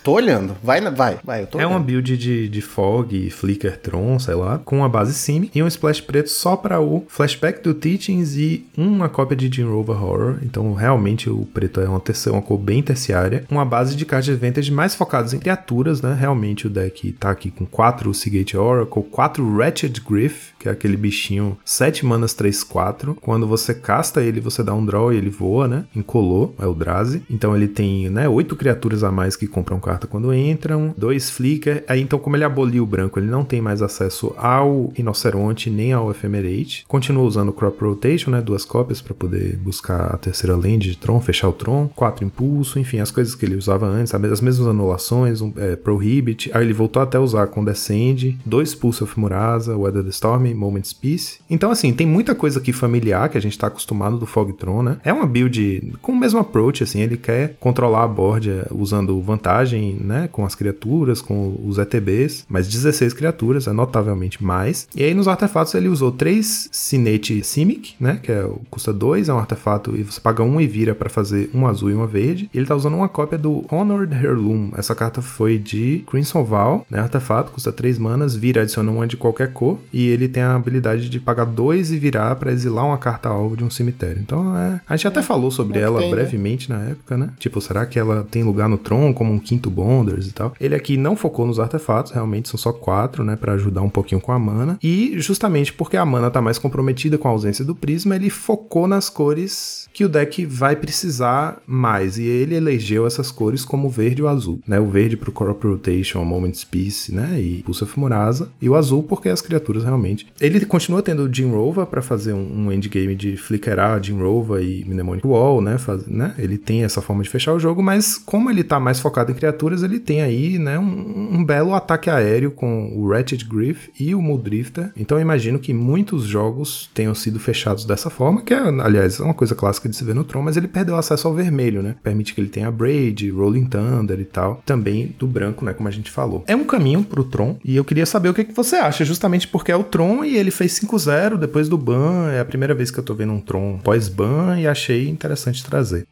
Tô 0.04 0.14
olhando. 0.14 0.56
Vai, 0.64 0.82
vai, 0.82 1.20
vai. 1.24 1.42
Eu 1.44 1.48
tô 1.48 1.60
É 1.60 1.66
uma 1.66 1.76
olhando. 1.76 1.86
build 1.86 2.18
de, 2.18 2.50
de 2.50 2.62
Fog, 2.62 3.30
Flicker 3.30 3.78
Tron, 3.80 4.18
sei 4.20 4.36
lá, 4.36 4.58
com 4.60 4.78
uma 4.78 4.90
base 4.90 5.14
Sim 5.14 5.50
e 5.54 5.62
um 5.62 5.68
splash 5.68 6.02
preto 6.02 6.30
só 6.30 6.56
para 6.56 6.80
o 6.80 7.06
flashback 7.08 7.62
do 7.62 7.74
Teachings 7.74 8.36
e 8.36 8.66
uma 8.78 9.10
cópia 9.10 9.36
de 9.36 9.50
Jim 9.54 9.64
Rover 9.66 10.02
Horror. 10.04 10.38
Então, 10.44 10.74
realmente, 10.74 11.30
o 11.30 11.46
preto 11.54 11.82
é 11.82 11.88
uma, 11.90 12.00
terceira, 12.00 12.36
uma 12.38 12.42
cor 12.42 12.58
bem 12.58 12.82
terciária. 12.82 13.44
Uma 13.50 13.66
base 13.66 13.96
de 13.96 14.06
cards 14.06 14.26
de 14.34 14.36
vintage 14.40 14.72
mais 14.72 14.96
focadas 14.96 15.34
em 15.34 15.40
criaturas, 15.40 16.02
né? 16.02 16.16
Realmente, 16.20 16.68
o 16.68 16.70
deck 16.70 17.12
tá 17.14 17.30
aqui 17.32 17.52
com 17.52 17.66
4 17.66 18.14
Seagate 18.14 18.58
Oracle, 18.58 19.04
4 19.04 19.56
Wretched 19.56 20.02
Griff, 20.02 20.54
que 20.60 20.68
é 20.68 20.72
aquele 20.72 20.98
bichinho 20.98 21.58
7 21.64 22.06
manas 22.06 22.36
3-4. 22.36 23.16
Quando 23.22 23.48
você 23.48 23.74
casta 23.74 24.22
ele, 24.22 24.42
você 24.42 24.62
dá 24.62 24.74
um 24.74 24.86
draw 24.86 25.14
e 25.14 25.18
ele 25.18 25.30
voa, 25.30 25.68
né? 25.68 25.86
Incolor, 25.96 26.52
é 26.60 26.68
o 26.68 26.74
Drazi. 26.74 27.24
Então, 27.30 27.56
ele 27.56 27.68
tem, 27.68 28.10
né, 28.10 28.28
8 28.28 28.56
criaturas 28.56 29.04
a 29.04 29.12
mais 29.12 29.36
que 29.36 29.48
compram 29.48 29.80
carta 29.80 30.06
quando 30.06 30.34
entram, 30.34 30.94
dois 30.98 31.30
Flicker. 31.30 31.84
Aí, 31.88 32.02
então, 32.02 32.20
como 32.20 32.36
ele 32.36 32.44
aboliu 32.44 32.84
o 32.84 32.88
branco, 32.88 33.20
ele 33.20 33.28
não 33.28 33.44
tem 33.44 33.62
mais 33.62 33.82
acesso 33.82 34.34
ao 34.38 34.92
Inoceronte 34.98 35.70
nem 35.70 35.94
ao 35.94 36.12
Ephemerate. 36.12 36.84
Continua 36.88 37.24
usando 37.24 37.54
Crop 37.54 37.80
Rotation, 37.82 38.32
né? 38.32 38.42
Duas 38.42 38.66
cópias 38.66 39.02
para 39.02 39.14
poder 39.14 39.56
buscar 39.58 40.14
a 40.14 40.18
terceira 40.18 40.56
land 40.56 40.80
de 40.80 40.98
Tron, 40.98 41.22
fechar 41.22 41.48
o 41.48 41.54
Tron. 41.54 41.88
Quatro 41.96 42.26
Impulso, 42.26 42.80
enfim, 42.80 43.00
as 43.00 43.12
coisas 43.12 43.36
que 43.36 43.46
ele 43.46 43.56
usava 43.56 43.88
antes, 43.88 44.14
as 44.14 44.42
mesmas 44.42 44.68
anulações, 44.68 45.42
um, 45.42 45.54
é, 45.56 45.76
Prohibit. 45.76 46.52
Aí 46.54 46.64
ele 46.64 46.74
voltou 46.74 47.02
até 47.02 47.18
a 47.18 47.22
usar 47.22 47.48
Condescend, 47.48 48.38
dois 48.46 48.76
Pulse 48.76 49.04
of 49.04 49.20
Murasa, 49.20 49.78
Weather 49.78 50.04
the 50.04 50.10
Storm, 50.10 50.49
Moment's 50.54 50.94
Peace. 50.94 51.40
Então, 51.50 51.72
assim, 51.72 51.94
tem 51.94 52.08
muita 52.08 52.36
coisa 52.36 52.60
aqui 52.60 52.74
familiar 52.74 53.30
que 53.30 53.38
a 53.38 53.42
gente 53.42 53.58
tá 53.58 53.68
acostumado 53.68 54.18
do 54.18 54.26
Fog 54.26 54.54
Tron, 54.54 54.84
né? 54.84 54.98
É 55.04 55.12
uma 55.12 55.26
build 55.26 55.94
com 56.02 56.12
o 56.12 56.18
mesmo 56.18 56.40
approach, 56.40 56.84
assim, 56.84 57.02
ele 57.02 57.18
quer 57.18 57.56
controlar 57.60 58.04
a 58.04 58.08
board 58.08 58.50
é, 58.50 58.68
usando 58.72 59.20
vantagem, 59.22 59.98
né? 60.00 60.30
Com 60.32 60.46
as 60.46 60.56
criaturas, 60.56 61.22
com 61.22 61.56
os 61.66 61.78
ETBs, 61.78 62.46
mas 62.48 62.68
16 62.68 63.14
criaturas, 63.14 63.68
é 63.68 63.74
notavelmente 63.74 64.44
mais. 64.44 64.88
E 64.96 65.04
aí 65.04 65.14
nos 65.14 65.28
artefatos 65.28 65.74
ele 65.74 65.88
usou 65.88 66.12
três 66.12 66.70
Sinete 66.72 67.44
Simic, 67.44 67.96
né? 68.00 68.20
Que 68.22 68.32
é, 68.32 68.50
custa 68.70 68.94
2, 68.94 69.30
é 69.30 69.34
um 69.34 69.40
artefato 69.40 69.96
e 69.96 70.04
você 70.04 70.20
paga 70.20 70.44
um 70.44 70.60
e 70.60 70.68
vira 70.68 70.96
pra 70.96 71.10
fazer 71.10 71.50
um 71.54 71.68
azul 71.68 71.90
e 71.90 71.94
uma 71.94 72.08
verde. 72.08 72.50
E 72.54 72.58
ele 72.58 72.66
tá 72.66 72.76
usando 72.76 72.96
uma 72.96 73.10
cópia 73.10 73.38
do 73.38 73.66
Honored 73.70 74.14
Heirloom. 74.14 74.72
Essa 74.76 74.96
carta 74.96 75.22
foi 75.22 75.58
de 75.58 76.04
Crimson 76.08 76.44
Val, 76.44 76.86
né? 76.90 77.00
Artefato, 77.00 77.52
custa 77.52 77.72
3 77.72 77.98
manas, 77.98 78.36
vira, 78.36 78.62
adiciona 78.62 78.92
uma 78.92 79.08
de 79.08 79.18
qualquer 79.18 79.54
cor. 79.54 79.80
E 79.92 80.08
ele 80.08 80.28
tem 80.28 80.39
a 80.42 80.56
habilidade 80.56 81.10
de 81.10 81.20
pagar 81.20 81.46
2 81.46 81.92
e 81.92 81.98
virar 81.98 82.36
pra 82.36 82.52
exilar 82.52 82.86
uma 82.86 82.98
carta 82.98 83.30
alvo 83.30 83.56
de 83.58 83.64
um 83.64 83.70
cemitério. 83.70 84.22
Então 84.22 84.56
é. 84.58 84.82
A 84.88 84.96
gente 84.96 85.08
até 85.08 85.22
falou 85.22 85.52
sobre 85.52 85.80
É 85.80 85.82
ela 85.82 86.00
tem, 86.00 86.10
né? 86.10 86.16
brevemente 86.16 86.70
na 86.70 86.80
época, 86.82 87.18
né? 87.18 87.30
Tipo, 87.40 87.62
será 87.62 87.86
que 87.86 87.98
ela 87.98 88.26
tem 88.30 88.44
lugar 88.44 88.70
no 88.70 88.78
Tron 88.78 89.14
como 89.14 89.34
um 89.34 89.40
quinto 89.40 89.70
Bonders 89.70 90.28
e 90.28 90.34
tal? 90.34 90.54
Ele 90.60 90.76
aqui 90.76 90.98
não 90.98 91.16
focou 91.16 91.46
nos 91.46 91.60
artefatos, 91.60 92.12
realmente 92.12 92.50
são 92.50 92.58
só 92.58 92.72
quatro, 92.72 93.24
né? 93.24 93.36
Pra 93.36 93.54
ajudar 93.54 93.82
um 93.82 93.90
pouquinho 93.90 94.22
com 94.22 94.32
a 94.32 94.40
mana. 94.40 94.78
E 94.82 95.14
justamente 95.18 95.74
porque 95.74 95.98
a 95.98 96.06
mana 96.06 96.30
tá 96.30 96.42
mais 96.42 96.58
comprometida 96.58 97.18
com 97.18 97.28
a 97.28 97.32
ausência 97.32 97.64
do 97.66 97.76
prisma, 97.76 98.16
ele 98.16 98.30
focou 98.30 98.88
nas 98.88 99.10
cores 99.10 99.88
que 99.94 100.06
o 100.06 100.10
deck 100.10 100.46
vai 100.46 100.76
precisar 100.76 101.62
mais. 101.66 102.18
E 102.18 102.24
ele 102.24 102.56
elegeu 102.56 103.06
essas 103.06 103.32
cores 103.32 103.66
como 103.66 103.88
o 103.88 103.92
verde 103.92 104.22
e 104.22 104.24
o 104.24 104.28
azul, 104.28 104.60
né? 104.68 104.80
O 104.80 104.88
verde 104.88 105.18
pro 105.18 105.32
Crop 105.32 105.64
Rotation, 105.66 106.24
Moment's 106.24 106.64
Peace, 106.64 107.14
né? 107.14 107.40
E 107.40 107.64
Pulse 107.64 107.84
of 107.84 108.00
Murasa. 108.00 108.50
E 108.62 108.70
o 108.70 108.76
azul 108.76 109.04
porque 109.04 109.30
as 109.30 109.42
criaturas 109.42 109.84
realmente 109.84 110.28
Ele 110.40 110.66
continua 110.66 111.02
tendo 111.02 111.24
o 111.24 111.34
Jim 111.34 111.50
Rova 111.50 111.86
pra 111.86 112.02
fazer 112.02 112.34
um, 112.34 112.66
um 112.66 112.72
endgame 112.72 113.16
de 113.16 113.38
flickerar 113.38 114.02
Jim 114.04 114.20
Rova 114.20 114.62
e 114.62 114.84
Mnemonic 114.86 115.26
Wall, 115.26 115.62
né? 115.62 115.78
Faz, 115.78 116.06
né? 116.08 116.34
Ele 116.38 116.58
tem 116.58 116.84
essa 116.84 117.02
forma 117.02 117.24
de 117.24 117.30
fechar 117.30 117.54
o 117.54 117.60
jogo, 117.60 117.82
mas 117.82 118.18
como 118.18 118.50
ele 118.50 118.64
tá 118.64 118.80
mais 118.80 119.00
focado 119.00 119.32
em 119.32 119.36
criaturas, 119.36 119.84
ele 119.84 120.00
tem 120.00 120.22
aí, 120.22 120.58
né, 120.58 120.78
um, 120.80 121.30
um 121.34 121.44
belo 121.44 121.74
ataque 121.74 122.10
aéreo 122.10 122.52
com 122.52 122.92
o 122.96 123.10
Ratchet 123.10 123.46
Griff 123.46 123.90
e 124.00 124.14
o 124.16 124.22
Muldrifter. 124.22 124.92
Então 124.96 125.18
eu 125.18 125.22
imagino 125.22 125.60
que 125.60 125.74
muitos 125.74 126.24
jogos 126.24 126.90
tenham 126.94 127.14
sido 127.14 127.40
fechados 127.40 127.86
dessa 127.86 128.10
forma, 128.10 128.42
que 128.42 128.54
é, 128.54 128.60
aliás, 128.60 129.20
é 129.20 129.24
uma 129.24 129.34
coisa 129.34 129.56
clássica 129.56 129.90
de 129.90 129.96
se 129.96 130.04
ver 130.04 130.16
no 130.16 130.24
Tron, 130.24 130.42
mas 130.42 130.58
ele 130.58 130.68
perdeu 130.68 130.96
acesso 130.96 131.28
ao 131.28 131.34
vermelho, 131.34 131.82
né? 131.82 131.96
Permite 132.04 132.34
que 132.34 132.42
ele 132.42 132.50
tenha 132.50 132.72
Braid, 132.72 133.30
Rolling 133.30 133.66
Thunder 133.66 134.20
e 134.20 134.26
tal. 134.26 134.62
Também 134.66 135.16
do 135.18 135.28
branco, 135.28 135.66
né, 135.66 135.74
como 135.74 135.88
a 135.88 135.92
gente 135.92 136.12
falou. 136.12 136.44
É 136.48 136.56
um 136.56 136.64
caminho 136.64 137.04
pro 137.04 137.24
Tron 137.24 137.58
e 137.64 137.76
eu 137.76 137.84
queria 137.84 138.06
saber 138.06 138.30
o 138.30 138.34
que, 138.34 138.44
que 138.44 138.54
você 138.54 138.78
acha, 138.78 139.04
justamente 139.06 139.48
porque 139.48 139.72
é 139.72 139.76
o 139.76 139.84
Tron 139.84 140.19
e 140.24 140.38
ele 140.38 140.52
fez 140.52 140.80
5-0 140.80 141.38
depois 141.38 141.68
do 141.70 141.78
ban. 141.78 142.32
É 142.32 142.40
a 142.40 142.46
primeira 142.46 142.74
vez 142.74 142.92
que 142.92 143.00
eu 143.00 143.04
tô 143.04 143.14
vendo 143.14 143.34
um 143.34 143.40
Tron 143.40 143.80
pós-ban 143.80 144.60
e 144.60 144.68
achei 144.68 145.08
interessante 145.08 145.64
trazer. 145.64 146.08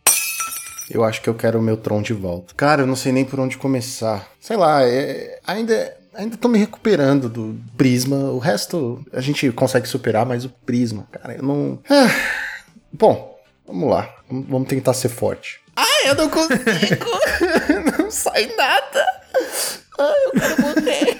Eu 0.89 1.03
acho 1.03 1.21
que 1.21 1.29
eu 1.29 1.33
quero 1.33 1.59
o 1.59 1.61
meu 1.61 1.77
Tron 1.77 2.01
de 2.01 2.13
volta. 2.13 2.53
Cara, 2.55 2.83
eu 2.83 2.87
não 2.87 2.95
sei 2.95 3.11
nem 3.11 3.25
por 3.25 3.39
onde 3.39 3.57
começar. 3.57 4.27
Sei 4.39 4.55
lá, 4.55 4.83
é, 4.83 5.39
ainda 5.45 5.93
ainda 6.17 6.35
tô 6.35 6.47
me 6.47 6.57
recuperando 6.57 7.29
do 7.29 7.59
Prisma. 7.77 8.31
O 8.31 8.39
resto 8.39 9.05
a 9.13 9.21
gente 9.21 9.51
consegue 9.51 9.87
superar, 9.87 10.25
mas 10.25 10.43
o 10.43 10.49
Prisma, 10.49 11.07
cara, 11.11 11.35
eu 11.35 11.43
não. 11.43 11.79
Ah, 11.89 12.09
bom, 12.91 13.37
vamos 13.65 13.89
lá. 13.89 14.13
Vamos 14.29 14.67
tentar 14.67 14.93
ser 14.93 15.09
forte. 15.09 15.61
Ah, 15.75 16.07
eu 16.07 16.15
não 16.15 16.29
consigo! 16.29 17.05
não 17.99 18.09
sai 18.09 18.51
nada! 18.57 19.05
Ah, 19.99 20.13
eu 20.25 20.31
quero 20.31 20.61
morrer! 20.61 21.16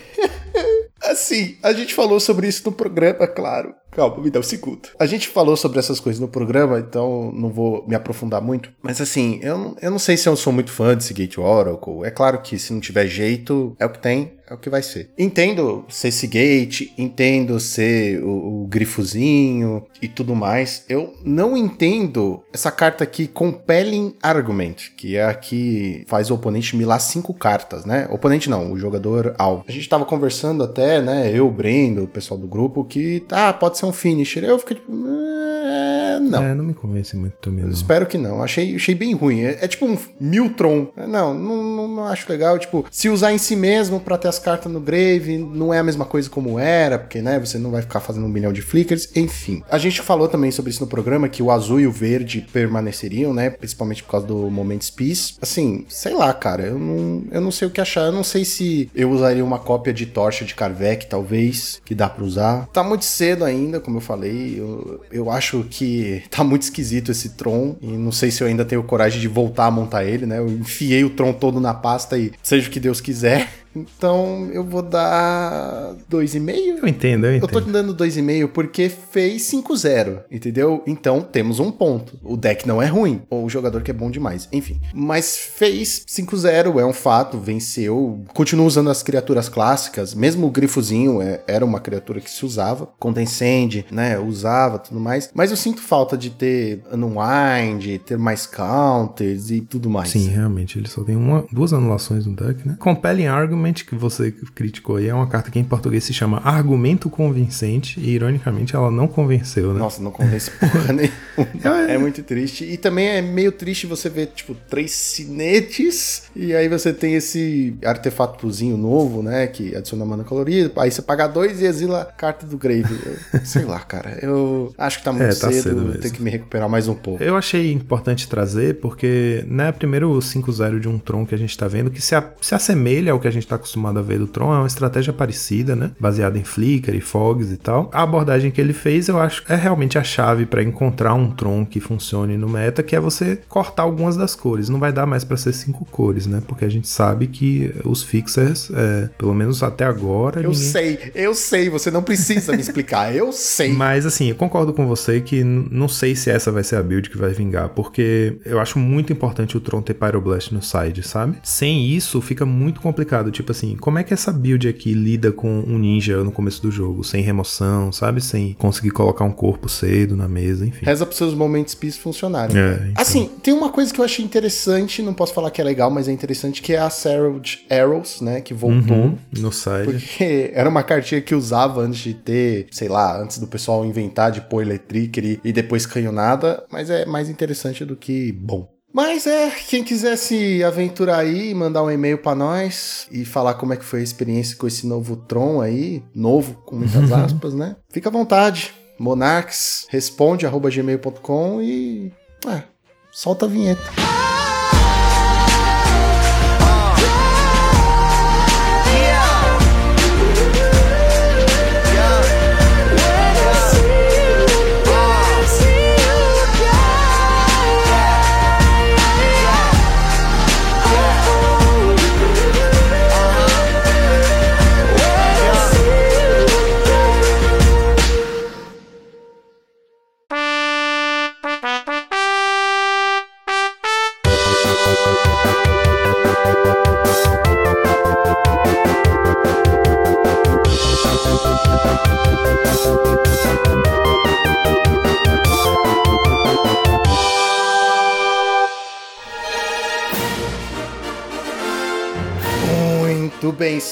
Assim, 1.12 1.58
a 1.62 1.74
gente 1.74 1.94
falou 1.94 2.20
sobre 2.20 2.48
isso 2.48 2.64
no 2.66 2.72
programa, 2.72 3.28
claro. 3.28 3.74
Calma, 3.92 4.22
me 4.24 4.30
dá 4.30 4.40
um 4.40 4.44
segundo. 4.44 4.90
A 5.00 5.06
gente 5.06 5.28
falou 5.28 5.58
sobre 5.58 5.80
essas 5.80 6.00
coisas 6.00 6.20
no 6.20 6.28
programa, 6.28 6.80
então 6.80 7.32
não 7.34 7.50
vou 7.50 7.86
me 7.88 7.96
aprofundar 7.96 8.42
muito. 8.42 8.72
Mas 8.82 9.02
assim, 9.02 9.40
eu, 9.42 9.76
eu 9.82 9.90
não 9.90 10.00
sei 10.00 10.16
se 10.16 10.30
eu 10.30 10.36
sou 10.36 10.54
muito 10.54 10.72
fã 10.72 10.96
desse 10.96 11.14
Gate 11.14 11.38
Oracle. 11.38 12.04
É 12.04 12.12
claro 12.12 12.42
que 12.42 12.60
se 12.60 12.72
não 12.72 12.80
tiver 12.80 13.08
jeito, 13.08 13.76
é 13.80 13.86
o 13.86 13.90
que 13.90 14.00
tem, 14.00 14.37
é 14.50 14.54
o 14.54 14.58
que 14.58 14.70
vai 14.70 14.82
ser. 14.82 15.10
Entendo 15.18 15.86
ser 15.90 16.08
esse 16.08 16.28
gate, 16.28 16.94
entendo 16.98 17.60
ser 17.60 18.24
o, 18.24 18.64
o, 18.64 18.68
grifozinho 18.68 19.86
e 20.02 20.08
tudo 20.08 20.36
mais. 20.36 20.86
Eu 20.88 21.14
não 21.24 21.58
entendo 21.58 22.42
essa 22.54 22.72
carta 22.72 23.04
aqui, 23.04 23.28
Compelling 23.28 24.16
Argument, 24.22 24.92
que 24.96 25.18
é 25.18 25.26
a 25.26 25.34
que 25.34 26.04
faz 26.08 26.32
o 26.32 26.36
oponente 26.36 26.76
milar 26.76 27.00
cinco 27.00 27.34
cartas, 27.34 27.86
né? 27.86 28.08
Oponente 28.10 28.50
não, 28.50 28.72
o 28.72 28.78
jogador 28.78 29.36
alvo. 29.38 29.66
A 29.68 29.72
gente 29.72 29.88
tava 29.90 30.06
conversando 30.06 30.64
até, 30.64 31.02
né? 31.02 31.30
Eu, 31.34 31.48
o 31.48 31.52
Brendo, 31.52 32.04
o 32.04 32.08
pessoal 32.08 32.40
do 32.40 32.48
grupo, 32.48 32.84
que 32.86 33.20
tá, 33.22 33.52
pode 33.52 33.78
ser 33.78 33.86
um 33.86 33.94
finisher. 33.94 34.44
Eu 34.44 34.60
fiquei 34.60 34.78
tipo. 34.78 34.92
É, 34.92 36.20
não. 36.20 36.44
É, 36.44 36.56
não 36.56 36.64
me 36.64 36.74
convence 36.74 37.16
muito 37.16 37.38
também. 37.38 37.66
Não. 37.66 37.72
Espero 37.72 38.06
que 38.06 38.18
não. 38.18 38.42
Achei, 38.42 38.76
achei 38.76 38.96
bem 38.96 39.14
ruim. 39.14 39.42
É, 39.42 39.60
é 39.62 39.68
tipo 39.68 39.86
um 39.86 39.98
Miltron. 40.20 40.88
Não, 40.96 41.34
não, 41.34 41.64
não, 41.64 41.88
não, 41.88 42.06
acho 42.06 42.30
legal. 42.32 42.58
Tipo, 42.58 42.86
se 42.92 43.10
usar 43.10 43.34
em 43.34 43.38
si 43.38 43.56
mesmo 43.56 44.00
para 44.00 44.18
ter 44.18 44.28
as 44.28 44.37
cartas 44.40 44.72
no 44.72 44.80
Grave, 44.80 45.38
não 45.38 45.74
é 45.74 45.80
a 45.80 45.84
mesma 45.84 46.06
coisa 46.06 46.30
como 46.30 46.60
era, 46.60 46.98
porque, 47.00 47.22
né, 47.22 47.40
você 47.40 47.58
não 47.58 47.72
vai 47.72 47.82
ficar 47.82 48.00
fazendo 48.00 48.26
um 48.26 48.30
milhão 48.30 48.54
de 48.54 48.62
flickers. 48.62 49.10
Enfim. 49.16 49.64
A 49.70 49.78
gente 49.78 50.02
falou 50.02 50.28
também 50.28 50.52
sobre 50.52 50.72
isso 50.72 50.82
no 50.82 50.88
programa, 50.88 51.30
que 51.30 51.42
o 51.42 51.52
azul 51.52 51.80
e 51.80 51.88
o 51.88 51.92
verde 51.92 52.46
permaneceriam, 52.52 53.34
né? 53.34 53.50
Principalmente 53.50 54.04
por 54.04 54.12
causa 54.12 54.28
do 54.28 54.50
Moments 54.50 54.90
Peace. 54.90 55.36
Assim, 55.42 55.86
sei 55.88 56.14
lá, 56.14 56.34
cara. 56.34 56.64
Eu 56.64 56.80
não, 56.80 57.24
eu 57.32 57.42
não 57.42 57.52
sei 57.52 57.68
o 57.68 57.72
que 57.72 57.82
achar. 57.82 58.06
Eu 58.06 58.12
não 58.12 58.24
sei 58.24 58.46
se 58.46 58.90
eu 58.96 59.10
usaria 59.12 59.44
uma 59.44 59.60
cópia 59.60 59.94
de 59.94 60.06
Torcha 60.06 60.46
de 60.46 60.56
Carvec, 60.56 61.08
talvez, 61.08 61.82
que 61.84 61.96
dá 61.96 62.10
pra 62.10 62.24
usar. 62.24 62.68
Tá 62.68 62.84
muito 62.84 63.06
cedo 63.06 63.44
ainda, 63.44 63.80
como 63.80 63.98
eu 63.98 64.02
falei. 64.02 64.60
Eu, 64.60 65.02
eu 65.12 65.32
acho 65.32 65.66
que 65.70 66.24
tá 66.30 66.44
muito 66.44 66.64
esquisito 66.64 67.12
esse 67.12 67.30
Tron. 67.30 67.76
E 67.82 67.88
não 67.88 68.12
sei 68.12 68.32
se 68.32 68.42
eu 68.42 68.48
ainda 68.48 68.66
tenho 68.66 68.84
coragem 68.84 69.20
de 69.20 69.28
voltar 69.28 69.66
a 69.66 69.72
montar 69.72 70.06
ele, 70.06 70.26
né? 70.26 70.40
Eu 70.40 70.48
enfiei 70.50 71.04
o 71.04 71.10
Tron 71.10 71.34
todo 71.34 71.60
na 71.60 71.74
pasta 71.74 72.18
e 72.18 72.32
seja 72.42 72.68
o 72.68 72.72
que 72.72 72.80
Deus 72.80 73.02
quiser. 73.02 73.48
Então 73.78 74.50
eu 74.52 74.64
vou 74.64 74.82
dar 74.82 75.96
2,5. 76.10 76.80
Eu 76.82 76.88
entendo, 76.88 77.26
eu 77.26 77.36
entendo. 77.36 77.44
Eu 77.44 77.48
tô 77.48 77.62
te 77.62 77.70
dando 77.70 77.96
2,5 77.96 78.48
porque 78.50 78.90
fez 78.90 79.44
5-0, 79.44 80.22
entendeu? 80.32 80.84
Então 80.88 81.22
temos 81.22 81.60
um 81.60 81.72
ponto. 81.72 82.18
O 82.24 82.38
deck 82.38 82.68
não 82.68 82.82
é 82.82 82.88
ruim, 82.88 83.22
ou 83.30 83.46
o 83.46 83.50
jogador 83.50 83.82
que 83.82 83.92
é 83.92 83.94
bom 83.94 84.10
demais, 84.10 84.48
enfim. 84.52 84.80
Mas 84.94 85.38
fez 85.38 86.06
5-0, 86.08 86.80
é 86.80 86.86
um 86.86 86.94
fato, 86.94 87.38
venceu. 87.38 88.24
Continua 88.34 88.66
usando 88.66 88.90
as 88.90 89.04
criaturas 89.04 89.50
clássicas, 89.50 90.14
mesmo 90.14 90.48
o 90.48 90.52
grifozinho 90.52 91.22
é, 91.22 91.42
era 91.48 91.66
uma 91.66 91.80
criatura 91.80 92.20
que 92.20 92.30
se 92.30 92.46
usava. 92.46 92.90
Condensend, 93.00 93.86
né? 93.92 94.18
Usava 94.20 94.80
tudo 94.80 95.00
mais. 95.00 95.30
Mas 95.34 95.52
eu 95.52 95.58
sinto 95.58 95.82
falta 95.82 96.18
de 96.18 96.30
ter 96.30 96.84
Unwind, 96.92 98.00
ter 98.06 98.18
mais 98.18 98.46
counters 98.46 99.52
e 99.52 99.62
tudo 99.62 99.90
mais. 99.90 100.10
Sim, 100.10 100.28
realmente. 100.30 100.78
Ele 100.78 100.88
só 100.88 101.04
tem 101.04 101.16
uma, 101.16 101.46
duas 101.52 101.74
anulações 101.74 102.26
no 102.26 102.36
deck, 102.36 102.68
né? 102.68 102.76
Compelling 102.80 103.28
Argument 103.28 103.67
que 103.86 103.96
você 103.96 104.32
criticou 104.54 104.98
aí 104.98 105.08
é 105.08 105.14
uma 105.14 105.28
carta 105.28 105.52
que 105.52 105.60
em 105.60 105.64
português 105.64 106.04
se 106.04 106.14
chama 106.14 106.42
Argumento 106.44 107.10
Convincente 107.10 108.00
e, 108.00 108.12
ironicamente, 108.12 108.76
ela 108.76 108.92
não 108.92 109.08
convenceu, 109.08 109.74
né? 109.74 109.80
Nossa, 109.80 110.02
não 110.02 110.12
convence 110.12 110.52
porra 110.52 110.94
nenhuma. 110.94 111.92
é 111.92 111.98
muito 111.98 112.24
triste. 112.24 112.64
E 112.64 112.78
também 112.78 113.08
é 113.08 113.22
meio 113.22 113.52
triste 113.52 113.88
você 113.88 114.10
ver, 114.10 114.28
tipo, 114.28 114.56
três 114.70 114.92
cinetes 114.92 116.24
e 116.36 116.56
aí 116.56 116.68
você 116.68 116.94
tem 116.94 117.16
esse 117.16 117.76
artefatozinho 117.84 118.78
novo, 118.78 119.24
né, 119.24 119.48
que 119.48 119.76
adiciona 119.76 120.06
mana 120.06 120.24
colorida. 120.24 120.72
Aí 120.78 120.92
você 120.92 121.02
paga 121.02 121.28
dois 121.28 121.62
e 121.62 121.66
exila 121.66 122.02
a 122.02 122.06
carta 122.06 122.46
do 122.46 122.58
Grave. 122.58 122.98
Sei 123.44 123.66
lá, 123.66 123.80
cara. 123.80 124.20
Eu 124.22 124.74
acho 124.78 125.00
que 125.00 125.04
tá 125.04 125.12
muito 125.12 125.26
é, 125.26 125.36
tá 125.36 125.52
cedo, 125.52 125.62
cedo 125.62 126.00
tem 126.00 126.12
que 126.12 126.22
me 126.22 126.30
recuperar 126.30 126.70
mais 126.70 126.88
um 126.88 126.96
pouco. 126.96 127.24
Eu 127.24 127.36
achei 127.36 127.72
importante 127.72 128.28
trazer 128.28 128.76
porque, 128.76 129.44
né, 129.48 129.72
primeiro 129.72 130.12
o 130.12 130.20
5-0 130.20 130.80
de 130.80 130.88
um 130.88 131.00
Tron 131.00 131.26
que 131.26 131.36
a 131.36 131.38
gente 131.38 131.58
tá 131.58 131.68
vendo 131.68 131.90
que 131.90 132.02
se, 132.02 132.16
a, 132.16 132.32
se 132.42 132.54
assemelha 132.54 133.12
ao 133.12 133.20
que 133.20 133.28
a 133.28 133.32
gente 133.32 133.47
está 133.48 133.56
acostumado 133.56 134.00
a 134.00 134.02
ver 134.02 134.20
do 134.20 134.28
Tron, 134.28 134.54
é 134.54 134.58
uma 134.58 134.68
estratégia 134.68 135.14
parecida, 135.14 135.76
né? 135.76 135.92
Baseada 136.00 136.38
em 136.38 136.44
Flickr 136.44 136.96
e 136.96 137.02
Fogs 137.02 137.52
e 137.52 137.58
tal. 137.58 137.90
A 137.94 138.04
abordagem 138.04 138.52
que 138.52 138.62
ele 138.62 138.74
fez, 138.74 139.08
eu 139.08 139.20
acho, 139.20 139.44
é 139.50 139.56
realmente 139.56 139.98
a 139.98 140.04
chave 140.04 140.46
para 140.46 140.62
encontrar 140.62 141.14
um 141.14 141.32
Tron 141.32 141.66
que 141.66 141.80
funcione 141.80 142.38
no 142.38 142.50
meta, 142.50 142.84
que 142.84 142.96
é 142.96 143.00
você 143.00 143.40
cortar 143.48 143.84
algumas 143.84 144.16
das 144.16 144.36
cores. 144.36 144.70
Não 144.70 144.80
vai 144.80 144.92
dar 144.92 145.06
mais 145.06 145.24
para 145.24 145.38
ser 145.38 145.54
cinco 145.54 145.86
cores, 145.86 146.28
né? 146.28 146.42
Porque 146.46 146.66
a 146.66 146.70
gente 146.70 146.88
sabe 146.88 147.28
que 147.28 147.74
os 147.84 148.04
fixers, 148.04 148.70
é, 148.74 149.10
pelo 149.18 149.34
menos 149.34 149.64
até 149.64 149.86
agora. 149.86 150.42
Eu 150.42 150.52
ninguém... 150.52 150.56
sei, 150.56 151.12
eu 151.16 151.34
sei, 151.34 151.70
você 151.70 151.90
não 151.90 152.04
precisa 152.04 152.54
me 152.54 152.62
explicar, 152.62 153.16
eu 153.16 153.32
sei. 153.32 153.72
Mas 153.78 154.06
assim, 154.06 154.30
eu 154.30 154.36
concordo 154.36 154.74
com 154.74 154.88
você 154.88 155.22
que 155.22 155.44
não 155.44 155.88
sei 155.88 156.16
se 156.16 156.30
essa 156.30 156.52
vai 156.52 156.64
ser 156.64 156.76
a 156.76 156.84
build 156.84 157.10
que 157.10 157.18
vai 157.18 157.32
vingar, 157.32 157.70
porque 157.70 158.38
eu 158.46 158.60
acho 158.60 158.78
muito 158.78 159.14
importante 159.14 159.56
o 159.56 159.60
Tron 159.60 159.82
ter 159.82 159.94
Pyroblast 159.94 160.54
no 160.54 160.62
side, 160.62 161.04
sabe? 161.04 161.38
Sem 161.44 161.88
isso, 161.88 162.22
fica 162.22 162.46
muito 162.46 162.82
complicado 162.82 163.32
Tipo 163.38 163.52
assim, 163.52 163.76
como 163.76 164.00
é 164.00 164.04
que 164.04 164.16
essa 164.16 164.34
build 164.34 164.68
aqui 164.68 164.94
lida 164.94 165.32
com 165.32 165.48
um 165.60 165.78
ninja 165.78 166.24
no 166.24 166.32
começo 166.32 166.60
do 166.60 166.72
jogo? 166.72 167.04
Sem 167.04 167.22
remoção, 167.22 167.92
sabe? 167.92 168.20
Sem 168.20 168.54
conseguir 168.54 168.90
colocar 168.90 169.24
um 169.26 169.32
corpo 169.32 169.70
cedo 169.70 170.16
na 170.16 170.28
mesa, 170.28 170.66
enfim. 170.66 170.84
Reza 170.84 171.06
pros 171.06 171.20
seus 171.20 171.36
momentos 171.36 171.76
peace 171.76 172.00
funcionarem. 172.00 172.58
É, 172.58 172.74
então. 172.90 172.94
Assim, 172.96 173.30
tem 173.44 173.54
uma 173.54 173.70
coisa 173.70 173.94
que 173.94 174.02
eu 174.02 174.06
achei 174.06 174.26
interessante, 174.26 175.04
não 175.04 175.14
posso 175.14 175.36
falar 175.36 175.52
que 175.52 175.62
é 175.62 175.64
legal, 175.64 175.92
mas 175.92 176.08
é 176.08 176.12
interessante, 176.12 176.64
que 176.64 176.74
é 176.74 176.80
a 176.80 176.90
Sarod 176.90 177.60
Arrows, 177.70 178.22
né? 178.22 178.42
Que 178.42 178.56
voltou. 178.56 178.98
Uhum, 178.98 179.18
no 179.38 179.52
site. 179.52 179.86
Porque 179.86 180.50
era 180.56 180.68
uma 180.68 180.82
cartinha 180.82 181.22
que 181.22 181.36
usava 181.36 181.82
antes 181.82 182.00
de 182.00 182.16
ter, 182.16 182.66
sei 182.72 182.88
lá, 182.88 183.22
antes 183.22 183.38
do 183.38 183.46
pessoal 183.46 183.86
inventar 183.86 184.32
de 184.32 184.42
pôr 184.42 184.64
Electric 184.64 185.20
e, 185.20 185.40
e 185.44 185.54
depois 185.54 185.86
canhonada, 185.86 186.66
mas 186.72 186.90
é 186.90 187.06
mais 187.06 187.30
interessante 187.30 187.86
do 187.86 187.96
que 187.96 188.32
bom. 188.32 188.77
Mas 188.98 189.28
é, 189.28 189.52
quem 189.52 189.84
quiser 189.84 190.18
se 190.18 190.64
aventurar 190.64 191.20
aí, 191.20 191.54
mandar 191.54 191.84
um 191.84 191.92
e-mail 191.92 192.18
para 192.18 192.34
nós 192.34 193.08
e 193.12 193.24
falar 193.24 193.54
como 193.54 193.72
é 193.72 193.78
que 193.78 193.86
foi 193.86 194.00
a 194.00 194.04
experiência 194.04 194.58
com 194.58 194.66
esse 194.66 194.88
novo 194.88 195.16
Tron 195.16 195.62
aí, 195.62 196.04
novo 196.16 196.56
com 196.66 196.78
muitas 196.78 197.12
aspas, 197.14 197.54
né? 197.54 197.76
Fica 197.90 198.10
à 198.10 198.12
vontade. 198.12 198.74
Monarques, 198.98 199.86
responde 199.92 200.48
arroba 200.48 200.72
gmail.com 200.72 201.62
e 201.62 202.12
é, 202.48 202.64
solta 203.12 203.46
a 203.46 203.48
vinheta. 203.48 204.27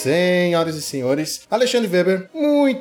Senhoras 0.05 0.75
e 0.75 0.81
senhores. 0.81 1.41
Alexandre 1.49 1.89
Weber, 1.89 2.29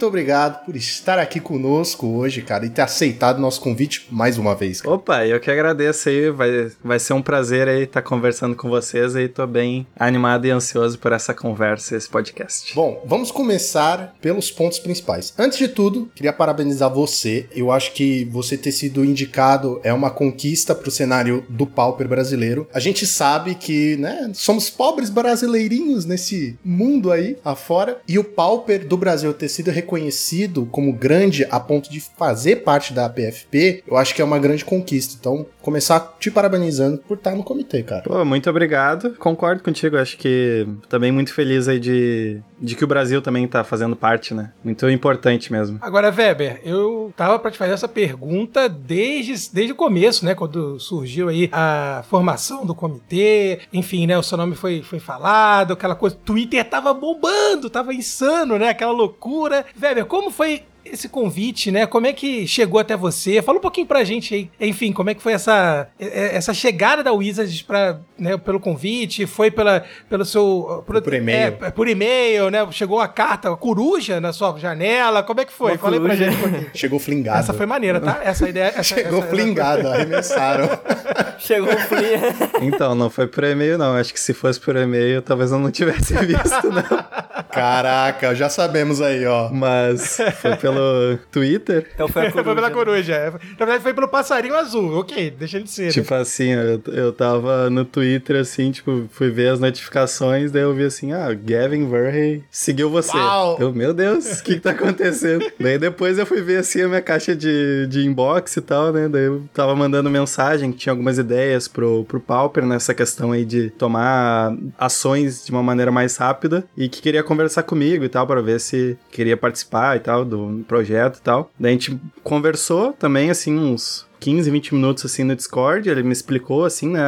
obrigado 0.07 0.64
por 0.64 0.76
estar 0.76 1.18
aqui 1.18 1.41
conosco 1.41 2.07
hoje, 2.07 2.43
cara, 2.43 2.64
e 2.64 2.70
ter 2.70 2.82
aceitado 2.82 3.41
nosso 3.41 3.61
convite 3.61 4.07
mais 4.11 4.39
uma 4.39 4.55
vez. 4.55 4.80
Cara. 4.80 4.95
Opa, 4.95 5.26
eu 5.26 5.41
que 5.41 5.51
agradeço 5.51 6.09
aí. 6.09 6.30
Vai, 6.30 6.70
vai 6.82 6.99
ser 6.99 7.12
um 7.12 7.22
prazer 7.22 7.68
aí 7.68 7.82
estar 7.82 8.03
conversando 8.03 8.57
com 8.57 8.68
vocês 8.68 9.16
aí. 9.16 9.28
Tô 9.28 9.47
bem 9.47 9.87
animado 9.99 10.47
e 10.47 10.51
ansioso 10.51 10.99
por 10.99 11.12
essa 11.12 11.35
conversa, 11.35 11.97
esse 11.97 12.09
podcast. 12.09 12.74
Bom, 12.74 13.03
vamos 13.07 13.30
começar 13.30 14.14
pelos 14.20 14.51
pontos 14.51 14.78
principais. 14.78 15.35
Antes 15.39 15.59
de 15.59 15.68
tudo, 15.68 16.11
queria 16.14 16.32
parabenizar 16.32 16.93
você. 16.93 17.49
Eu 17.53 17.70
acho 17.70 17.93
que 17.93 18.24
você 18.26 18.57
ter 18.57 18.72
sido 18.72 19.05
indicado 19.05 19.80
é 19.82 19.93
uma 19.93 20.11
conquista 20.11 20.74
pro 20.74 20.91
cenário 20.91 21.45
do 21.49 21.66
Pauper 21.66 22.09
brasileiro. 22.09 22.68
A 22.72 22.80
gente 22.80 23.07
sabe 23.07 23.55
que, 23.55 23.97
né, 23.97 24.30
somos 24.35 24.70
pobres 24.70 25.11
brasileirinhos 25.11 26.05
nesse 26.05 26.59
mundo 26.64 27.11
aí 27.11 27.37
afora. 27.45 27.99
E 28.07 28.18
o 28.18 28.24
Pauper 28.24 28.87
do 28.87 28.97
Brasil 28.97 29.32
ter 29.35 29.49
sido 29.49 29.70
reconhecido 29.75 30.66
como 30.66 30.93
grande 30.93 31.47
a 31.51 31.61
ponto 31.61 31.91
de 31.91 32.01
fazer 32.01 32.57
parte 32.57 32.93
da 32.93 33.09
PFP, 33.09 33.83
eu 33.87 33.97
acho 33.97 34.14
que 34.14 34.22
é 34.22 34.25
uma 34.25 34.39
grande 34.39 34.64
conquista. 34.64 35.16
Então, 35.18 35.47
começar 35.65 36.17
te 36.21 36.31
parabenizando 36.31 36.99
por 36.99 37.17
estar 37.17 37.35
no 37.35 37.43
comitê, 37.43 37.83
cara. 37.83 38.03
Pô, 38.03 38.23
muito 38.25 38.49
obrigado. 38.51 39.15
Concordo 39.15 39.62
contigo. 39.62 39.97
Acho 39.97 40.19
que 40.19 40.69
também 40.91 41.11
muito 41.11 41.33
feliz 41.33 41.67
aí 41.67 41.81
de, 41.81 42.41
de 42.61 42.77
que 42.77 42.85
o 42.85 42.87
Brasil 42.87 43.23
também 43.23 43.49
tá 43.49 43.65
fazendo 43.65 43.97
parte, 43.97 44.35
né? 44.35 44.53
Muito 44.62 44.89
importante 44.91 45.51
mesmo. 45.51 45.79
Agora, 45.81 46.12
Weber, 46.12 46.61
eu 46.65 47.12
tava 47.17 47.39
pra 47.39 47.51
te 47.51 47.57
fazer 47.57 47.73
essa 47.73 47.89
pergunta 47.89 48.69
desde, 48.69 49.51
desde 49.53 49.73
o 49.73 49.77
começo, 49.77 50.25
né? 50.25 50.35
Quando 50.35 50.79
surgiu 50.79 51.31
aí 51.31 51.49
a 51.51 52.05
formação 52.11 52.67
do 52.67 52.75
comitê, 52.75 53.61
enfim, 53.73 54.07
né? 54.07 54.19
O 54.19 54.23
seu 54.23 54.37
nome 54.37 54.55
foi, 54.55 54.83
foi 54.83 54.99
falado, 54.99 55.73
aquela 55.73 55.95
coisa. 55.95 56.15
Twitter 56.25 56.62
tava 56.69 56.93
bombando, 56.93 57.71
tava 57.71 57.95
insano, 57.95 58.59
né? 58.59 58.69
Aquela 58.69 58.93
loucura. 58.93 59.65
Weber, 59.81 60.05
como 60.05 60.31
foi 60.31 60.62
esse 60.85 61.09
convite, 61.09 61.70
né? 61.70 61.87
Como 61.87 62.07
é 62.07 62.12
que 62.12 62.47
chegou 62.47 62.78
até 62.80 62.97
você? 62.97 63.41
Fala 63.43 63.59
um 63.59 63.61
pouquinho 63.61 63.87
pra 63.87 64.05
gente 64.05 64.35
aí. 64.35 64.51
Enfim, 64.61 64.93
como 64.93 65.11
é 65.11 65.14
que 65.14 65.22
foi 65.22 65.32
essa, 65.32 65.89
essa 65.99 66.53
chegada 66.55 67.03
da 67.03 67.12
Wizards 67.12 67.62
pra, 67.62 67.99
né, 68.18 68.37
pelo 68.37 68.61
convite? 68.61 69.26
Foi 69.26 69.51
pela, 69.51 69.85
pelo 70.09 70.24
seu... 70.24 70.82
Por, 70.87 71.01
por 71.03 71.14
e-mail. 71.14 71.57
É, 71.61 71.70
por 71.70 71.89
e-mail, 71.89 72.51
né? 72.51 72.66
Chegou 72.70 73.01
a 73.01 73.09
carta, 73.09 73.53
a 73.53 73.57
coruja 73.57 74.20
na 74.20 74.32
sua 74.32 74.59
janela. 74.59 75.22
Como 75.22 75.41
é 75.41 75.45
que 75.45 75.53
foi? 75.53 75.72
Uma 75.72 75.78
Fala 75.78 75.95
aí 75.97 76.01
pra 76.01 76.11
coruja. 76.11 76.30
gente 76.30 76.37
um 76.37 76.51
pouquinho. 76.51 76.70
Chegou 76.74 76.99
flingado. 76.99 77.39
Essa 77.39 77.53
foi 77.53 77.66
maneira, 77.66 78.01
tá? 78.01 78.20
Essa 78.24 78.49
ideia... 78.49 78.66
Essa, 78.68 78.82
Chegou 78.82 79.18
essa, 79.20 79.28
flingado, 79.28 79.89
arremessaram. 79.89 80.68
Chegou 81.39 81.76
Free. 81.76 82.14
Então, 82.62 82.95
não 82.95 83.11
foi 83.11 83.26
por 83.26 83.45
e-mail, 83.45 83.76
não. 83.76 83.95
Acho 83.97 84.12
que 84.12 84.20
se 84.20 84.32
fosse 84.32 84.61
por 84.61 84.76
e-mail, 84.76 85.20
talvez 85.22 85.51
eu 85.51 85.59
não 85.59 85.70
tivesse 85.70 86.14
visto, 86.24 86.70
não. 86.70 87.34
Caraca, 87.55 88.35
já 88.35 88.49
sabemos 88.49 89.01
aí, 89.01 89.25
ó. 89.27 89.51
Mas 89.51 90.19
foi 90.41 90.57
pelo 90.57 91.19
Twitter. 91.31 91.87
Então 91.95 92.09
foi 92.09 92.27
a 92.27 92.31
Foi 92.35 92.43
coruja. 92.43 92.55
pela 92.55 92.71
coruja. 92.71 93.33
Na 93.59 93.65
verdade, 93.67 93.83
foi 93.83 93.95
pelo 93.95 94.09
passarinho 94.09 94.55
azul. 94.57 94.99
Ok, 94.99 95.31
deixa 95.39 95.57
ele 95.59 95.67
ser. 95.67 95.85
né? 95.87 95.91
Tipo 95.91 96.15
assim, 96.15 96.51
eu, 96.51 96.81
eu 96.93 97.13
tava 97.13 97.71
no 97.71 97.85
Twitter, 97.85 98.37
assim, 98.41 98.71
tipo, 98.73 99.05
fui 99.13 99.31
ver 99.31 99.49
as 99.53 99.61
notificações, 99.61 100.51
daí 100.51 100.63
eu 100.63 100.75
vi 100.75 100.85
assim, 100.85 101.13
ah, 101.13 101.33
Gavin 101.33 101.89
Verhey 101.89 102.43
seguiu 102.51 102.91
você. 102.91 103.17
Uau! 103.17 103.57
Eu, 103.61 103.73
meu 103.73 103.93
Deus, 103.95 104.41
o 104.41 104.43
que 104.45 104.55
que 104.55 104.61
tá 104.61 104.71
acontecendo? 104.71 105.45
daí 105.61 105.79
depois 105.79 106.19
eu 106.19 106.27
fui 106.27 106.43
ver, 106.43 106.59
assim, 106.59 106.83
a 106.83 106.89
minha 106.89 107.03
caixa 107.03 107.35
de, 107.37 107.87
de 107.89 108.07
inbox 108.07 108.57
e 108.57 108.61
tal, 108.61 108.93
né, 108.93 109.09
daí 109.09 109.25
eu 109.25 109.45
tava 109.55 109.75
mandando 109.77 110.11
mensagem, 110.11 110.73
que 110.73 110.79
tinha 110.79 110.93
algumas 110.93 111.19
ideias 111.19 111.69
pro, 111.69 112.05
pro 112.05 112.19
Pauper 112.21 112.65
nessa 112.67 112.93
questão 112.95 113.33
aí 113.33 113.45
de 113.45 113.71
tomar 113.71 114.55
ações 114.79 115.45
de 115.45 115.51
uma 115.53 115.63
maneira 115.63 115.93
mais 115.93 116.17
rápida 116.17 116.65
e 116.77 116.89
que 116.89 117.01
queria 117.01 117.23
conversar 117.23 117.44
comigo 117.63 118.05
e 118.05 118.09
tal, 118.09 118.27
pra 118.27 118.41
ver 118.41 118.61
se 118.61 118.97
queria 119.11 119.37
participar 119.37 119.97
e 119.97 120.01
tal 120.01 120.25
do 120.25 120.65
projeto 120.67 121.19
e 121.19 121.23
tal. 121.23 121.51
Daí 121.59 121.71
a 121.71 121.73
gente 121.73 121.99
conversou 122.23 122.93
também, 122.93 123.31
assim, 123.31 123.57
uns 123.57 124.07
15, 124.25 124.51
20 124.51 124.75
minutos 124.75 125.05
assim 125.05 125.23
no 125.23 125.37
Discord, 125.37 125.89
ele 125.89 126.03
me 126.03 126.13
explicou 126.13 126.65
assim, 126.65 126.89
né, 126.89 127.03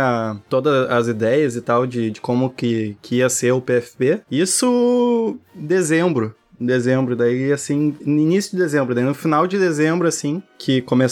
todas 0.51 0.91
as 0.91 1.09
ideias 1.09 1.57
e 1.57 1.63
tal 1.63 1.87
de, 1.87 2.11
de 2.11 2.21
como 2.21 2.51
que, 2.51 2.95
que 3.01 3.17
ia 3.17 3.29
ser 3.31 3.53
o 3.53 3.61
PFP. 3.61 4.21
Isso 4.31 5.39
em 5.55 5.67
dezembro. 5.67 6.35
Em 6.61 6.67
dezembro, 6.67 7.17
daí 7.17 7.53
assim, 7.53 7.95
início 8.05 8.53
de 8.53 8.59
dezembro, 8.59 8.95
daí 8.95 9.05
no 9.05 9.15
final 9.15 9.47
de 9.47 9.59
dezembro, 9.59 10.09
assim, 10.09 10.43
que 10.59 10.81
come 10.83 11.05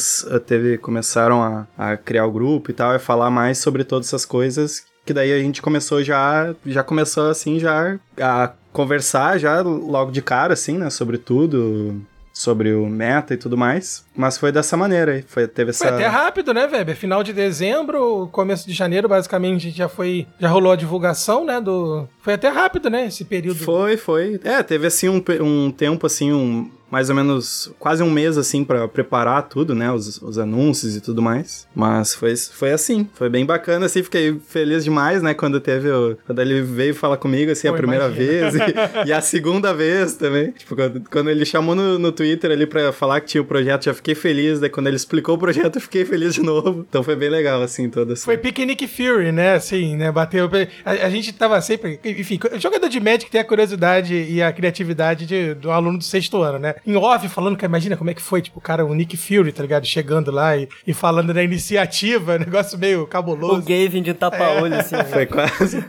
teve, 0.46 0.78
começaram 0.78 1.42
a, 1.42 1.66
a 1.76 1.96
criar 1.96 2.26
o 2.26 2.32
grupo 2.32 2.70
e 2.70 2.74
tal, 2.74 2.94
e 2.94 2.98
falar 2.98 3.30
mais 3.30 3.58
sobre 3.58 3.84
todas 3.84 4.06
essas 4.06 4.24
coisas, 4.24 4.84
que 5.04 5.12
daí 5.12 5.32
a 5.32 5.38
gente 5.38 5.60
começou 5.60 6.02
já, 6.02 6.54
já 6.64 6.82
começou 6.82 7.28
assim, 7.30 7.58
já 7.58 7.98
a 8.20 8.52
conversar 8.72 9.38
já 9.38 9.60
logo 9.60 10.10
de 10.10 10.22
cara, 10.22 10.54
assim, 10.54 10.78
né, 10.78 10.90
sobre 10.90 11.18
tudo, 11.18 12.00
sobre 12.32 12.72
o 12.74 12.86
meta 12.86 13.34
e 13.34 13.36
tudo 13.36 13.56
mais. 13.56 14.03
Mas 14.16 14.38
foi 14.38 14.52
dessa 14.52 14.76
maneira 14.76 15.12
aí. 15.12 15.24
Foi, 15.26 15.46
teve 15.48 15.70
essa. 15.70 15.86
Foi 15.86 15.94
até 15.94 16.06
rápido, 16.06 16.54
né, 16.54 16.66
Weber? 16.66 16.96
Final 16.96 17.22
de 17.22 17.32
dezembro, 17.32 18.28
começo 18.30 18.66
de 18.66 18.72
janeiro, 18.72 19.08
basicamente, 19.08 19.70
já 19.70 19.88
foi. 19.88 20.26
Já 20.38 20.48
rolou 20.48 20.72
a 20.72 20.76
divulgação, 20.76 21.44
né? 21.44 21.60
Do. 21.60 22.08
Foi 22.20 22.34
até 22.34 22.48
rápido, 22.48 22.88
né? 22.88 23.06
Esse 23.06 23.24
período. 23.24 23.58
Foi, 23.64 23.96
foi. 23.96 24.40
É, 24.44 24.62
teve 24.62 24.86
assim 24.86 25.08
um, 25.08 25.22
um 25.42 25.70
tempo 25.70 26.06
assim, 26.06 26.32
um 26.32 26.70
mais 26.94 27.10
ou 27.10 27.16
menos 27.16 27.72
quase 27.76 28.04
um 28.04 28.10
mês 28.10 28.38
assim 28.38 28.62
pra 28.62 28.86
preparar 28.86 29.48
tudo, 29.48 29.74
né, 29.74 29.90
os, 29.90 30.22
os 30.22 30.38
anúncios 30.38 30.94
e 30.94 31.00
tudo 31.00 31.20
mais. 31.20 31.66
Mas 31.74 32.14
foi, 32.14 32.36
foi 32.36 32.70
assim, 32.70 33.08
foi 33.14 33.28
bem 33.28 33.44
bacana 33.44 33.86
assim, 33.86 34.00
fiquei 34.00 34.38
feliz 34.46 34.84
demais, 34.84 35.20
né, 35.20 35.34
quando 35.34 35.58
teve 35.58 35.90
o, 35.90 36.16
quando 36.24 36.40
ele 36.40 36.62
veio 36.62 36.94
falar 36.94 37.16
comigo 37.16 37.50
assim 37.50 37.66
Pô, 37.66 37.74
a 37.74 37.76
primeira 37.76 38.06
imagina. 38.06 38.50
vez 38.50 38.54
e, 38.54 39.08
e 39.10 39.12
a 39.12 39.20
segunda 39.20 39.74
vez 39.74 40.14
também. 40.14 40.52
Tipo, 40.52 40.76
quando, 40.76 41.02
quando 41.10 41.30
ele 41.30 41.44
chamou 41.44 41.74
no, 41.74 41.98
no 41.98 42.12
Twitter 42.12 42.52
ali 42.52 42.64
pra 42.64 42.92
falar 42.92 43.20
que 43.20 43.26
tinha 43.26 43.42
o 43.42 43.44
projeto, 43.44 43.86
já 43.86 43.94
fiquei 43.94 44.03
feliz, 44.12 44.58
daí 44.58 44.68
quando 44.68 44.88
ele 44.88 44.96
explicou 44.96 45.36
o 45.36 45.38
projeto, 45.38 45.76
eu 45.76 45.80
fiquei 45.80 46.04
feliz 46.04 46.34
de 46.34 46.42
novo. 46.42 46.84
Então 46.88 47.04
foi 47.04 47.14
bem 47.14 47.28
legal 47.30 47.62
assim, 47.62 47.88
toda 47.88 48.14
essa 48.14 48.24
Foi 48.24 48.36
Picnic 48.36 48.88
Fury, 48.88 49.30
né? 49.30 49.54
Assim, 49.54 49.96
né? 49.96 50.10
Bateu. 50.10 50.50
A, 50.84 50.90
a 50.90 51.08
gente 51.10 51.32
tava 51.32 51.60
sempre. 51.60 52.00
Enfim, 52.04 52.40
jogador 52.58 52.88
de 52.88 52.98
Magic 52.98 53.30
tem 53.30 53.40
a 53.40 53.44
curiosidade 53.44 54.14
e 54.14 54.42
a 54.42 54.52
criatividade 54.52 55.26
de- 55.26 55.54
do 55.54 55.70
aluno 55.70 55.98
do 55.98 56.04
sexto 56.04 56.42
ano, 56.42 56.58
né? 56.58 56.74
Em 56.84 56.96
off, 56.96 57.28
falando 57.28 57.56
que 57.56 57.64
imagina 57.64 57.96
como 57.96 58.10
é 58.10 58.14
que 58.14 58.22
foi, 58.22 58.42
tipo, 58.42 58.58
o 58.58 58.60
cara, 58.62 58.84
o 58.84 58.92
Nick 58.94 59.16
Fury, 59.16 59.52
tá 59.52 59.62
ligado? 59.62 59.86
Chegando 59.86 60.32
lá 60.32 60.56
e, 60.56 60.68
e 60.86 60.92
falando 60.92 61.32
da 61.32 61.42
iniciativa, 61.44 62.36
negócio 62.40 62.76
meio 62.78 63.02
O 63.02 63.06
cabuloso. 63.06 63.62
Gavin 63.62 64.02
de 64.02 64.14
tapa-olho, 64.14 64.74
assim. 64.74 64.96
né? 64.96 65.04
Foi 65.04 65.26
quase, 65.26 65.84